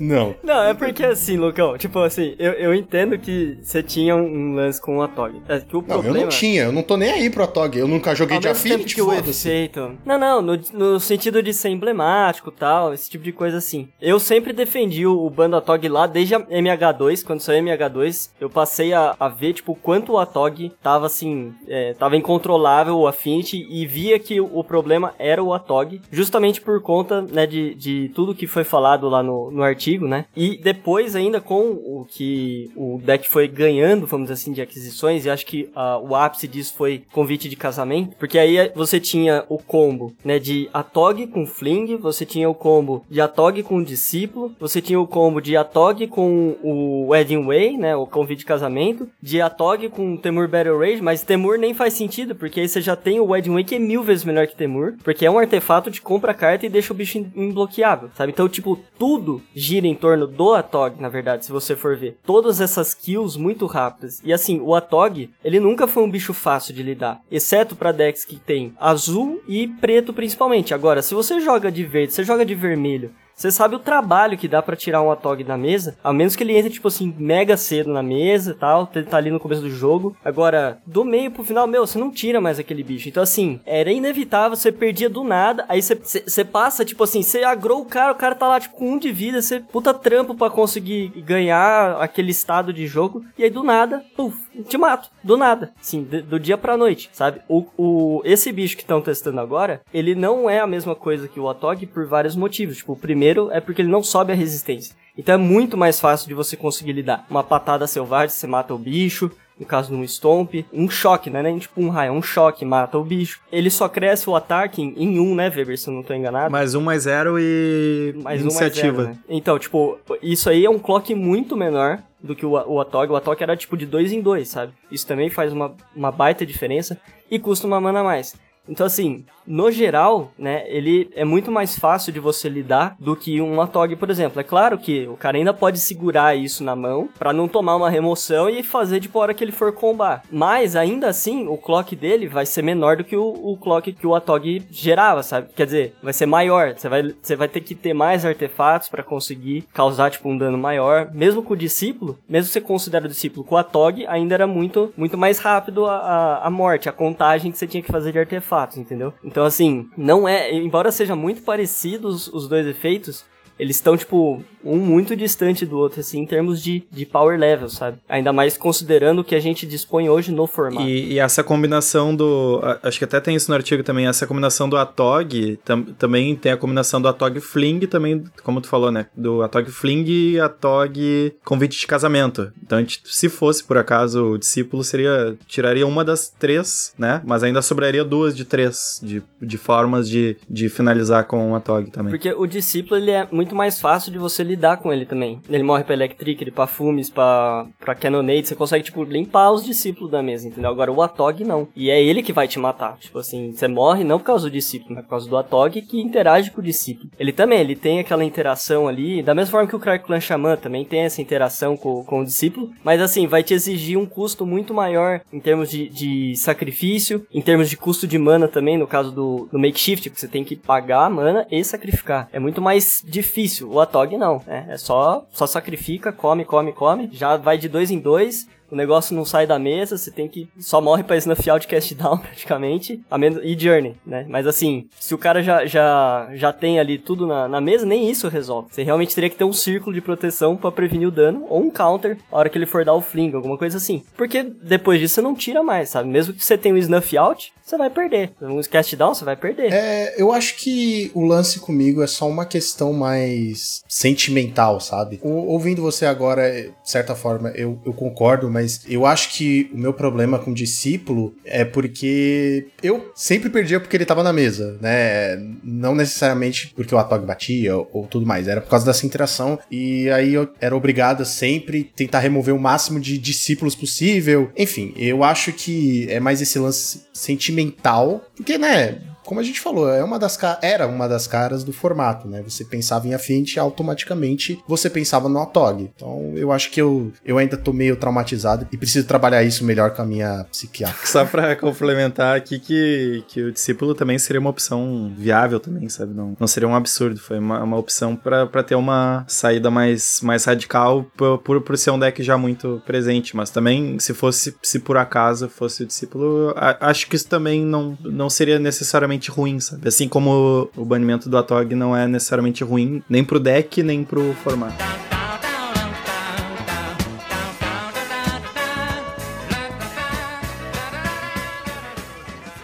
Não. 0.00 0.34
Não, 0.42 0.64
é 0.64 0.74
porque 0.74 1.02
assim, 1.02 1.38
Lucão, 1.38 1.78
tipo 1.78 1.98
assim, 2.00 2.34
eu, 2.38 2.52
eu 2.52 2.74
entendo 2.74 3.18
que 3.18 3.58
você 3.62 3.82
tinha 3.82 4.14
um 4.14 4.54
lance 4.54 4.78
com 4.78 4.98
o 4.98 5.02
Atog. 5.02 5.40
É 5.48 5.60
que 5.60 5.74
o 5.74 5.80
Não, 5.80 5.86
problema... 5.86 6.18
eu 6.18 6.22
não 6.24 6.28
tinha, 6.28 6.64
eu 6.64 6.72
não 6.72 6.82
tô 6.82 6.96
nem 6.96 7.10
aí 7.10 7.30
pro 7.30 7.44
Atog, 7.44 7.78
eu 7.78 7.88
nunca 7.88 8.14
joguei 8.14 8.36
Ao 8.36 8.40
de 8.42 8.48
Affinity, 8.48 9.00
foda-se. 9.00 9.70
Não, 10.04 10.18
não, 10.18 10.42
no, 10.42 10.60
no 10.74 11.00
sentido 11.00 11.42
de 11.42 11.54
ser 11.54 11.70
emblemático 11.70 12.50
tal, 12.50 12.92
esse 12.92 13.08
tipo 13.08 13.24
de 13.24 13.32
coisa 13.32 13.56
assim. 13.56 13.88
Eu 13.98 14.20
sempre 14.20 14.52
defendi 14.52 15.06
o, 15.06 15.24
o 15.24 15.30
bando 15.30 15.56
Atog 15.56 15.88
lá 15.88 16.06
desde 16.06 16.34
a 16.34 16.40
MH2, 16.40 17.24
quando 17.24 17.40
saiu 17.40 17.60
a 17.60 17.76
MH2, 17.76 18.30
eu 18.38 18.50
passei 18.50 18.92
a, 18.92 19.16
a 19.18 19.28
ver, 19.28 19.54
tipo, 19.54 19.74
quanto 19.74 20.12
o 20.12 20.18
Atog 20.18 20.70
tava 20.82 21.06
assim, 21.06 21.54
é, 21.66 21.94
tava 21.94 22.16
incontrolável 22.16 22.98
o 22.98 23.06
Affinity 23.06 23.66
e 23.70 23.86
via 23.86 24.18
que 24.18 24.38
o, 24.38 24.50
o 24.52 24.62
problema 24.74 25.14
era 25.20 25.40
o 25.40 25.54
Atog, 25.54 26.00
justamente 26.10 26.60
por 26.60 26.82
conta, 26.82 27.22
né, 27.22 27.46
de, 27.46 27.76
de 27.76 28.10
tudo 28.12 28.34
que 28.34 28.44
foi 28.44 28.64
falado 28.64 29.08
lá 29.08 29.22
no, 29.22 29.48
no 29.52 29.62
artigo, 29.62 30.08
né? 30.08 30.24
E 30.36 30.56
depois 30.56 31.14
ainda 31.14 31.40
com 31.40 31.70
o 31.70 32.04
que 32.08 32.72
o 32.74 33.00
deck 33.00 33.28
foi 33.28 33.46
ganhando, 33.46 34.04
vamos 34.04 34.24
dizer 34.24 34.34
assim, 34.34 34.52
de 34.52 34.60
aquisições, 34.60 35.24
e 35.24 35.30
acho 35.30 35.46
que 35.46 35.70
ah, 35.76 36.00
o 36.00 36.16
ápice 36.16 36.48
disso 36.48 36.74
foi 36.76 37.04
convite 37.12 37.48
de 37.48 37.54
casamento, 37.54 38.16
porque 38.18 38.36
aí 38.36 38.72
você 38.74 38.98
tinha 38.98 39.44
o 39.48 39.58
combo, 39.58 40.12
né, 40.24 40.40
de 40.40 40.68
Atog 40.74 41.24
com 41.28 41.46
Fling, 41.46 41.96
você 41.96 42.26
tinha 42.26 42.50
o 42.50 42.54
combo 42.54 43.04
de 43.08 43.20
Atog 43.20 43.62
com 43.62 43.80
Discípulo, 43.80 44.56
você 44.58 44.82
tinha 44.82 44.98
o 44.98 45.06
combo 45.06 45.40
de 45.40 45.56
Atog 45.56 46.04
com 46.08 46.56
o 46.64 47.06
Wedding 47.10 47.44
Way, 47.44 47.76
né, 47.76 47.94
o 47.94 48.08
convite 48.08 48.40
de 48.40 48.44
casamento, 48.44 49.08
de 49.22 49.40
Atog 49.40 49.88
com 49.90 50.16
Temur 50.16 50.48
Battle 50.48 50.80
Rage, 50.80 51.00
mas 51.00 51.22
Temur 51.22 51.58
nem 51.58 51.72
faz 51.72 51.94
sentido, 51.94 52.34
porque 52.34 52.58
aí 52.58 52.68
você 52.68 52.80
já 52.80 52.96
tem 52.96 53.20
o 53.20 53.26
Wedding 53.26 53.52
Way 53.52 53.62
que 53.62 53.76
é 53.76 53.78
mil 53.78 54.02
vezes 54.02 54.24
melhor 54.24 54.48
que 54.48 54.53
Temur, 54.54 54.94
porque 55.02 55.26
é 55.26 55.30
um 55.30 55.38
artefato 55.38 55.90
de 55.90 56.00
compra 56.00 56.34
carta 56.34 56.66
e 56.66 56.68
deixa 56.68 56.92
o 56.92 56.96
bicho 56.96 57.18
imbloqueável, 57.34 58.10
sabe? 58.14 58.32
Então, 58.32 58.48
tipo, 58.48 58.78
tudo 58.98 59.42
gira 59.54 59.86
em 59.86 59.94
torno 59.94 60.26
do 60.26 60.54
Atog, 60.54 61.00
na 61.00 61.08
verdade, 61.08 61.44
se 61.44 61.52
você 61.52 61.76
for 61.76 61.96
ver. 61.96 62.18
Todas 62.24 62.60
essas 62.60 62.94
kills 62.94 63.38
muito 63.38 63.66
rápidas. 63.66 64.20
E 64.24 64.32
assim, 64.32 64.60
o 64.60 64.74
Atog, 64.74 65.30
ele 65.44 65.60
nunca 65.60 65.86
foi 65.86 66.02
um 66.02 66.10
bicho 66.10 66.32
fácil 66.32 66.74
de 66.74 66.82
lidar, 66.82 67.20
exceto 67.30 67.76
pra 67.76 67.92
decks 67.92 68.24
que 68.24 68.36
tem 68.36 68.72
azul 68.78 69.42
e 69.48 69.66
preto 69.66 70.12
principalmente. 70.12 70.74
Agora, 70.74 71.02
se 71.02 71.14
você 71.14 71.40
joga 71.40 71.70
de 71.70 71.84
verde, 71.84 72.12
você 72.12 72.24
joga 72.24 72.44
de 72.44 72.54
vermelho, 72.54 73.12
você 73.34 73.50
sabe 73.50 73.74
o 73.74 73.78
trabalho 73.80 74.38
que 74.38 74.48
dá 74.48 74.62
pra 74.62 74.76
tirar 74.76 75.02
um 75.02 75.10
Atog 75.10 75.42
da 75.44 75.56
mesa, 75.56 75.96
a 76.02 76.12
menos 76.12 76.36
que 76.36 76.42
ele 76.42 76.56
entre, 76.56 76.70
tipo 76.70 76.88
assim, 76.88 77.14
mega 77.18 77.56
cedo 77.56 77.92
na 77.92 78.02
mesa 78.02 78.52
e 78.52 78.54
tal, 78.54 78.88
ele 78.94 79.04
tá 79.06 79.16
ali 79.16 79.30
no 79.30 79.40
começo 79.40 79.62
do 79.62 79.70
jogo. 79.70 80.16
Agora, 80.24 80.78
do 80.86 81.04
meio 81.04 81.30
pro 81.30 81.44
final, 81.44 81.66
meu, 81.66 81.86
você 81.86 81.98
não 81.98 82.10
tira 82.10 82.40
mais 82.40 82.58
aquele 82.58 82.82
bicho. 82.82 83.08
Então, 83.08 83.22
assim, 83.22 83.60
era 83.66 83.90
inevitável, 83.90 84.56
você 84.56 84.70
perdia 84.70 85.08
do 85.10 85.24
nada, 85.24 85.64
aí 85.68 85.82
você- 85.82 85.94
você 85.96 86.44
passa, 86.44 86.84
tipo 86.84 87.02
assim, 87.04 87.22
você 87.22 87.42
agrou 87.44 87.80
o 87.82 87.86
cara, 87.86 88.12
o 88.12 88.16
cara 88.16 88.34
tá 88.34 88.46
lá, 88.46 88.60
tipo, 88.60 88.76
com 88.76 88.92
um 88.92 88.98
de 88.98 89.10
vida, 89.10 89.42
você 89.42 89.60
puta 89.60 89.92
trampo 89.92 90.34
pra 90.34 90.50
conseguir 90.50 91.08
ganhar 91.24 91.96
aquele 92.00 92.30
estado 92.30 92.72
de 92.72 92.86
jogo, 92.86 93.24
e 93.38 93.44
aí 93.44 93.50
do 93.50 93.62
nada, 93.62 94.04
puf, 94.16 94.36
te 94.68 94.76
mato, 94.78 95.08
do 95.22 95.36
nada, 95.36 95.72
de- 95.92 96.22
do 96.22 96.38
dia 96.38 96.56
pra 96.56 96.76
noite, 96.76 97.10
sabe? 97.12 97.40
O, 97.48 97.64
o, 97.76 98.22
esse 98.24 98.50
bicho 98.52 98.76
que 98.76 98.82
estão 98.82 99.00
testando 99.00 99.40
agora, 99.40 99.80
ele 99.92 100.14
não 100.14 100.48
é 100.48 100.60
a 100.60 100.66
mesma 100.66 100.94
coisa 100.94 101.28
que 101.28 101.40
o 101.40 101.48
Atog 101.48 101.84
por 101.86 102.06
vários 102.06 102.36
motivos. 102.36 102.76
Tipo, 102.78 102.92
o 102.92 102.96
primeiro 102.96 103.50
é 103.50 103.60
porque 103.60 103.82
ele 103.82 103.90
não 103.90 104.02
sobe 104.02 104.32
a 104.32 104.36
resistência. 104.36 104.94
Então 105.16 105.34
é 105.34 105.38
muito 105.38 105.76
mais 105.76 106.00
fácil 106.00 106.26
de 106.28 106.34
você 106.34 106.56
conseguir 106.56 106.92
lidar. 106.92 107.24
Uma 107.30 107.44
patada 107.44 107.86
selvagem, 107.86 108.30
você 108.30 108.46
mata 108.46 108.74
o 108.74 108.78
bicho. 108.78 109.30
No 109.56 109.64
caso 109.64 109.90
de 109.90 109.94
um 109.94 110.02
Stomp, 110.02 110.52
um 110.72 110.90
choque, 110.90 111.30
né? 111.30 111.40
Nem 111.40 111.56
tipo 111.60 111.80
um 111.80 111.88
raio, 111.88 112.12
um 112.12 112.20
choque, 112.20 112.64
mata 112.64 112.98
o 112.98 113.04
bicho. 113.04 113.38
Ele 113.52 113.70
só 113.70 113.88
cresce 113.88 114.28
o 114.28 114.34
ataque 114.34 114.82
em, 114.82 115.20
um, 115.20 115.32
né, 115.32 115.48
Weber, 115.48 115.78
se 115.78 115.88
eu 115.88 115.94
não 115.94 116.02
tô 116.02 116.12
enganado. 116.12 116.50
Mais 116.50 116.74
um, 116.74 116.80
mais 116.80 117.04
zero 117.04 117.36
e 117.38 118.12
Mais 118.16 118.20
um, 118.20 118.24
mais 118.24 118.40
iniciativa. 118.42 119.02
zero, 119.04 119.14
né? 119.14 119.18
Então, 119.28 119.56
tipo, 119.56 119.96
isso 120.20 120.50
aí 120.50 120.64
é 120.64 120.68
um 120.68 120.80
clock 120.80 121.14
muito 121.14 121.56
menor 121.56 122.00
do 122.24 122.34
que 122.34 122.46
o, 122.46 122.52
o 122.52 122.80
Atog. 122.80 123.12
O 123.12 123.16
Atog 123.16 123.40
era 123.42 123.54
tipo 123.54 123.76
de 123.76 123.84
dois 123.84 124.10
em 124.10 124.22
dois, 124.22 124.48
sabe? 124.48 124.72
Isso 124.90 125.06
também 125.06 125.28
faz 125.28 125.52
uma, 125.52 125.76
uma 125.94 126.10
baita 126.10 126.46
diferença 126.46 126.98
e 127.30 127.38
custa 127.38 127.66
uma 127.66 127.80
mana 127.80 128.00
a 128.00 128.04
mais. 128.04 128.34
Então, 128.68 128.86
assim, 128.86 129.24
no 129.46 129.70
geral, 129.70 130.32
né, 130.38 130.64
ele 130.68 131.10
é 131.14 131.24
muito 131.24 131.50
mais 131.50 131.78
fácil 131.78 132.12
de 132.12 132.20
você 132.20 132.48
lidar 132.48 132.96
do 132.98 133.14
que 133.14 133.40
um 133.40 133.60
Atog, 133.60 133.94
por 133.96 134.10
exemplo. 134.10 134.40
É 134.40 134.44
claro 134.44 134.78
que 134.78 135.06
o 135.06 135.16
cara 135.16 135.36
ainda 135.36 135.52
pode 135.52 135.78
segurar 135.78 136.36
isso 136.36 136.64
na 136.64 136.74
mão 136.74 137.08
pra 137.18 137.32
não 137.32 137.46
tomar 137.46 137.76
uma 137.76 137.90
remoção 137.90 138.48
e 138.48 138.62
fazer 138.62 139.00
de 139.00 139.10
hora 139.12 139.34
que 139.34 139.44
ele 139.44 139.52
for 139.52 139.72
combar. 139.72 140.22
Mas, 140.30 140.74
ainda 140.74 141.08
assim, 141.08 141.46
o 141.46 141.56
clock 141.56 141.94
dele 141.94 142.26
vai 142.26 142.46
ser 142.46 142.62
menor 142.62 142.96
do 142.96 143.04
que 143.04 143.16
o, 143.16 143.28
o 143.28 143.56
clock 143.56 143.92
que 143.92 144.06
o 144.06 144.14
Atog 144.14 144.62
gerava, 144.70 145.22
sabe? 145.22 145.48
Quer 145.54 145.66
dizer, 145.66 145.94
vai 146.02 146.12
ser 146.12 146.26
maior. 146.26 146.74
Você 146.76 146.88
vai, 146.88 147.14
você 147.22 147.36
vai 147.36 147.48
ter 147.48 147.60
que 147.60 147.74
ter 147.74 147.92
mais 147.92 148.24
artefatos 148.24 148.88
pra 148.88 149.02
conseguir 149.02 149.66
causar, 149.72 150.10
tipo, 150.10 150.28
um 150.28 150.36
dano 150.36 150.58
maior. 150.58 151.10
Mesmo 151.12 151.42
com 151.42 151.54
o 151.54 151.56
discípulo, 151.56 152.18
mesmo 152.28 152.50
você 152.50 152.60
considere 152.60 153.06
o 153.06 153.08
discípulo 153.08 153.44
com 153.44 153.54
o 153.54 153.58
Atog, 153.58 154.06
ainda 154.06 154.34
era 154.34 154.46
muito, 154.46 154.92
muito 154.96 155.16
mais 155.16 155.38
rápido 155.38 155.86
a, 155.86 155.96
a, 155.96 156.46
a 156.46 156.50
morte, 156.50 156.88
a 156.88 156.92
contagem 156.92 157.52
que 157.52 157.58
você 157.58 157.66
tinha 157.66 157.82
que 157.82 157.92
fazer 157.92 158.12
de 158.12 158.18
artefatos, 158.18 158.53
entendeu? 158.78 159.12
Então, 159.22 159.44
assim, 159.44 159.88
não 159.96 160.28
é. 160.28 160.52
Embora 160.52 160.90
seja 160.92 161.14
muito 161.16 161.42
parecidos 161.42 162.28
os 162.28 162.48
dois 162.48 162.66
efeitos, 162.66 163.24
eles 163.58 163.76
estão, 163.76 163.96
tipo, 163.96 164.42
um 164.64 164.76
muito 164.76 165.14
distante 165.14 165.64
do 165.66 165.78
outro, 165.78 166.00
assim, 166.00 166.20
em 166.20 166.26
termos 166.26 166.62
de, 166.62 166.82
de 166.90 167.04
power 167.04 167.38
level, 167.38 167.68
sabe? 167.68 167.98
Ainda 168.08 168.32
mais 168.32 168.56
considerando 168.56 169.20
o 169.20 169.24
que 169.24 169.34
a 169.34 169.40
gente 169.40 169.66
dispõe 169.66 170.08
hoje 170.08 170.32
no 170.32 170.46
formato. 170.46 170.86
E, 170.88 171.12
e 171.14 171.18
essa 171.18 171.44
combinação 171.44 172.14
do. 172.16 172.60
Acho 172.82 172.98
que 172.98 173.04
até 173.04 173.20
tem 173.20 173.36
isso 173.36 173.50
no 173.50 173.54
artigo 173.54 173.82
também. 173.82 174.06
Essa 174.06 174.26
combinação 174.26 174.68
do 174.68 174.76
Atog 174.76 175.58
tam- 175.64 175.82
também 175.98 176.34
tem 176.34 176.52
a 176.52 176.56
combinação 176.56 177.00
do 177.00 177.08
Atog 177.08 177.38
Fling, 177.40 177.80
também, 177.86 178.24
como 178.42 178.60
tu 178.60 178.68
falou, 178.68 178.90
né? 178.90 179.06
Do 179.16 179.42
Atog 179.42 179.70
Fling 179.70 180.04
e 180.06 180.40
Atog 180.40 181.32
Convite 181.44 181.78
de 181.78 181.86
Casamento. 181.86 182.50
Então, 182.62 182.78
a 182.78 182.80
gente- 182.80 183.00
se 183.04 183.28
fosse 183.28 183.62
por 183.62 183.76
acaso 183.78 184.24
o 184.32 184.38
discípulo, 184.38 184.82
seria. 184.82 185.36
Tiraria 185.46 185.86
uma 185.86 186.04
das 186.04 186.28
três, 186.28 186.92
né? 186.98 187.20
Mas 187.24 187.42
ainda 187.42 187.60
sobraria 187.62 188.04
duas 188.04 188.34
de 188.36 188.44
três 188.44 189.00
de, 189.02 189.22
de 189.40 189.58
formas 189.58 190.08
de, 190.08 190.36
de 190.48 190.68
finalizar 190.68 191.24
com 191.26 191.52
o 191.52 191.54
Atog 191.54 191.90
também. 191.90 192.10
Porque 192.10 192.32
o 192.32 192.46
discípulo, 192.46 192.96
ele 193.00 193.10
é 193.10 193.28
muito 193.30 193.43
mais 193.52 193.80
fácil 193.80 194.12
de 194.12 194.18
você 194.18 194.44
lidar 194.44 194.76
com 194.76 194.92
ele 194.92 195.04
também. 195.04 195.40
Ele 195.48 195.64
morre 195.64 195.82
pra 195.82 195.94
Electric, 195.94 196.44
ele 196.44 196.52
pra 196.52 196.68
Fumes, 196.68 197.10
pra, 197.10 197.66
pra 197.80 197.96
Cannonade, 197.96 198.46
você 198.46 198.54
consegue, 198.54 198.84
tipo, 198.84 199.02
limpar 199.02 199.50
os 199.50 199.64
discípulos 199.64 200.10
da 200.10 200.22
mesa, 200.22 200.46
entendeu? 200.46 200.70
Agora 200.70 200.92
o 200.92 201.02
Atog 201.02 201.42
não. 201.42 201.66
E 201.74 201.90
é 201.90 202.00
ele 202.00 202.22
que 202.22 202.32
vai 202.32 202.46
te 202.46 202.58
matar. 202.58 202.96
Tipo 202.98 203.18
assim, 203.18 203.52
você 203.52 203.66
morre 203.66 204.04
não 204.04 204.18
por 204.18 204.26
causa 204.26 204.48
do 204.48 204.52
discípulo, 204.52 204.94
mas 204.94 205.04
por 205.04 205.10
causa 205.10 205.28
do 205.28 205.36
Atog 205.36 205.82
que 205.82 206.00
interage 206.00 206.50
com 206.50 206.60
o 206.60 206.64
discípulo. 206.64 207.10
Ele 207.18 207.32
também, 207.32 207.60
ele 207.60 207.74
tem 207.74 207.98
aquela 207.98 208.24
interação 208.24 208.86
ali, 208.86 209.22
da 209.22 209.34
mesma 209.34 209.50
forma 209.50 209.68
que 209.68 209.76
o 209.76 209.80
Crack 209.80 210.04
Clan 210.04 210.20
Shaman 210.20 210.56
também 210.56 210.84
tem 210.84 211.00
essa 211.00 211.20
interação 211.20 211.76
com, 211.76 212.04
com 212.04 212.20
o 212.20 212.24
discípulo, 212.24 212.70
mas 212.84 213.00
assim, 213.00 213.26
vai 213.26 213.42
te 213.42 213.54
exigir 213.54 213.98
um 213.98 214.06
custo 214.06 214.46
muito 214.46 214.72
maior 214.72 215.20
em 215.32 215.40
termos 215.40 215.70
de, 215.70 215.88
de 215.88 216.36
sacrifício, 216.36 217.26
em 217.32 217.40
termos 217.40 217.68
de 217.68 217.76
custo 217.76 218.06
de 218.06 218.18
mana 218.18 218.48
também, 218.48 218.78
no 218.78 218.86
caso 218.86 219.10
do, 219.10 219.48
do 219.50 219.58
Makeshift, 219.58 220.10
que 220.10 220.20
você 220.20 220.28
tem 220.28 220.44
que 220.44 220.56
pagar 220.56 221.04
a 221.04 221.10
mana 221.10 221.46
e 221.50 221.62
sacrificar. 221.64 222.28
É 222.32 222.38
muito 222.38 222.60
mais 222.60 223.02
difícil. 223.04 223.33
O 223.66 223.80
Atog 223.80 224.16
não, 224.16 224.40
né? 224.46 224.66
É 224.68 224.76
só, 224.76 225.26
só 225.32 225.46
sacrifica, 225.46 226.12
come, 226.12 226.44
come, 226.44 226.72
come, 226.72 227.10
já 227.12 227.36
vai 227.36 227.58
de 227.58 227.68
dois 227.68 227.90
em 227.90 227.98
dois, 227.98 228.48
o 228.70 228.76
negócio 228.76 229.14
não 229.14 229.24
sai 229.24 229.46
da 229.46 229.58
mesa, 229.58 229.96
você 229.96 230.10
tem 230.10 230.28
que. 230.28 230.48
Só 230.58 230.80
morre 230.80 231.02
pra 231.02 231.16
snuff 231.16 231.48
out 231.50 231.66
cast 231.66 231.94
down, 231.94 232.18
praticamente. 232.24 233.00
A 233.10 233.16
menos, 233.18 233.40
e 233.42 233.58
journey, 233.58 233.96
né? 234.06 234.26
Mas 234.28 234.46
assim, 234.46 234.88
se 234.98 235.14
o 235.14 235.18
cara 235.18 235.42
já, 235.42 235.66
já, 235.66 236.28
já 236.34 236.52
tem 236.52 236.78
ali 236.78 236.98
tudo 236.98 237.26
na, 237.26 237.48
na 237.48 237.60
mesa, 237.60 237.84
nem 237.86 238.10
isso 238.10 238.28
resolve. 238.28 238.68
Você 238.70 238.82
realmente 238.82 239.14
teria 239.14 239.30
que 239.30 239.36
ter 239.36 239.44
um 239.44 239.52
círculo 239.52 239.94
de 239.94 240.00
proteção 240.00 240.56
pra 240.56 240.70
prevenir 240.72 241.08
o 241.08 241.12
dano, 241.12 241.46
ou 241.48 241.60
um 241.62 241.70
counter 241.70 242.18
a 242.30 242.36
hora 242.38 242.48
que 242.48 242.58
ele 242.58 242.66
for 242.66 242.84
dar 242.84 242.94
o 242.94 243.00
fling, 243.00 243.32
alguma 243.34 243.56
coisa 243.58 243.76
assim. 243.76 244.02
Porque 244.16 244.42
depois 244.42 245.00
disso 245.00 245.14
você 245.14 245.22
não 245.22 245.34
tira 245.34 245.62
mais, 245.62 245.88
sabe? 245.90 246.08
Mesmo 246.08 246.32
que 246.34 246.44
você 246.44 246.56
tenha 246.58 246.74
um 246.74 246.78
snuff 246.78 247.16
out, 247.16 247.52
você 247.62 247.76
vai 247.78 247.88
perder. 247.90 248.32
Um 248.42 248.60
cast 248.62 248.94
down, 248.96 249.14
você 249.14 249.24
vai 249.24 249.36
perder. 249.36 249.72
É, 249.72 250.14
eu 250.20 250.32
acho 250.32 250.56
que 250.58 251.10
o 251.14 251.24
lance 251.24 251.60
comigo 251.60 252.02
é 252.02 252.06
só 252.06 252.28
uma 252.28 252.44
questão 252.44 252.92
mais 252.92 253.82
sentimental, 253.88 254.80
sabe? 254.80 255.18
O- 255.22 255.46
ouvindo 255.52 255.80
você 255.82 256.04
agora, 256.06 256.50
de 256.52 256.72
certa 256.84 257.14
forma, 257.14 257.48
eu, 257.50 257.78
eu 257.84 257.92
concordo, 257.92 258.50
mas 258.54 258.82
eu 258.88 259.04
acho 259.04 259.30
que 259.30 259.68
o 259.74 259.76
meu 259.76 259.92
problema 259.92 260.38
com 260.38 260.54
discípulo 260.54 261.34
é 261.44 261.64
porque 261.64 262.68
eu 262.80 263.10
sempre 263.12 263.50
perdia 263.50 263.80
porque 263.80 263.96
ele 263.96 264.04
tava 264.04 264.22
na 264.22 264.32
mesa, 264.32 264.78
né? 264.80 265.36
Não 265.64 265.92
necessariamente 265.92 266.72
porque 266.76 266.94
o 266.94 266.98
Atog 266.98 267.26
batia 267.26 267.76
ou, 267.76 267.90
ou 267.92 268.06
tudo 268.06 268.24
mais, 268.24 268.46
era 268.46 268.60
por 268.60 268.70
causa 268.70 268.86
dessa 268.86 269.04
interação 269.04 269.58
e 269.68 270.08
aí 270.10 270.34
eu 270.34 270.48
era 270.60 270.76
obrigado 270.76 271.22
a 271.22 271.24
sempre 271.24 271.90
tentar 271.96 272.20
remover 272.20 272.54
o 272.54 272.60
máximo 272.60 273.00
de 273.00 273.18
discípulos 273.18 273.74
possível. 273.74 274.48
Enfim, 274.56 274.94
eu 274.96 275.24
acho 275.24 275.52
que 275.52 276.06
é 276.08 276.20
mais 276.20 276.40
esse 276.40 276.56
lance 276.56 277.02
sentimental, 277.12 278.24
porque, 278.36 278.56
né? 278.56 279.00
Como 279.24 279.40
a 279.40 279.42
gente 279.42 279.60
falou, 279.60 279.88
é 279.88 280.02
uma 280.02 280.18
das 280.18 280.38
era 280.62 280.86
uma 280.86 281.08
das 281.08 281.26
caras 281.26 281.64
do 281.64 281.72
formato, 281.72 282.28
né? 282.28 282.42
Você 282.42 282.64
pensava 282.64 283.06
em 283.06 283.14
Affinity 283.14 283.58
automaticamente 283.58 284.62
você 284.66 284.90
pensava 284.90 285.28
no 285.28 285.40
Atog. 285.40 285.90
Então 285.94 286.32
eu 286.36 286.52
acho 286.52 286.70
que 286.70 286.80
eu, 286.80 287.12
eu 287.24 287.38
ainda 287.38 287.56
tô 287.56 287.72
meio 287.72 287.96
traumatizado 287.96 288.66
e 288.70 288.76
preciso 288.76 289.06
trabalhar 289.06 289.42
isso 289.42 289.64
melhor 289.64 289.92
com 289.92 290.02
a 290.02 290.04
minha 290.04 290.44
psiquiatra. 290.50 291.06
Só 291.06 291.24
pra 291.24 291.56
complementar 291.56 292.36
aqui 292.36 292.58
que, 292.58 293.24
que 293.28 293.42
o 293.42 293.52
discípulo 293.52 293.94
também 293.94 294.18
seria 294.18 294.40
uma 294.40 294.50
opção 294.50 295.12
viável 295.16 295.60
também, 295.60 295.88
sabe? 295.88 296.14
Não, 296.14 296.36
não 296.38 296.46
seria 296.46 296.68
um 296.68 296.74
absurdo, 296.74 297.18
foi 297.20 297.38
uma, 297.38 297.62
uma 297.62 297.76
opção 297.76 298.16
para 298.16 298.62
ter 298.62 298.74
uma 298.74 299.24
saída 299.28 299.70
mais, 299.70 300.20
mais 300.22 300.44
radical 300.44 301.06
por, 301.16 301.38
por, 301.38 301.60
por 301.60 301.78
ser 301.78 301.90
um 301.90 301.98
deck 301.98 302.22
já 302.22 302.36
muito 302.36 302.82
presente, 302.86 303.36
mas 303.36 303.50
também 303.50 303.98
se 303.98 304.12
fosse, 304.12 304.54
se 304.62 304.78
por 304.78 304.96
acaso 304.96 305.48
fosse 305.48 305.82
o 305.82 305.86
discípulo, 305.86 306.52
a, 306.56 306.90
acho 306.90 307.08
que 307.08 307.16
isso 307.16 307.28
também 307.28 307.64
não, 307.64 307.96
não 308.02 308.28
seria 308.28 308.58
necessariamente 308.58 309.13
ruim, 309.30 309.60
sabe? 309.60 309.88
Assim 309.88 310.08
como 310.08 310.70
o 310.76 310.84
banimento 310.84 311.28
do 311.28 311.36
Atog 311.36 311.74
não 311.74 311.96
é 311.96 312.06
necessariamente 312.06 312.62
ruim, 312.64 313.02
nem 313.08 313.24
pro 313.24 313.40
deck, 313.40 313.82
nem 313.82 314.04
pro 314.04 314.34
formato. 314.42 314.82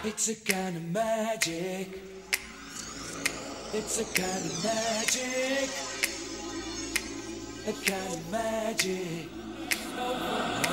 It's 0.03 0.29
a 0.29 0.35
kind 0.35 0.77
of 0.77 0.83
magic. 0.93 1.99
It's 3.73 3.99
a 3.99 4.03
kind 4.03 4.45
of 4.45 4.63
magic. 4.63 5.69
A 7.67 7.73
kind 7.83 8.13
of 8.13 8.31
magic. 8.31 9.40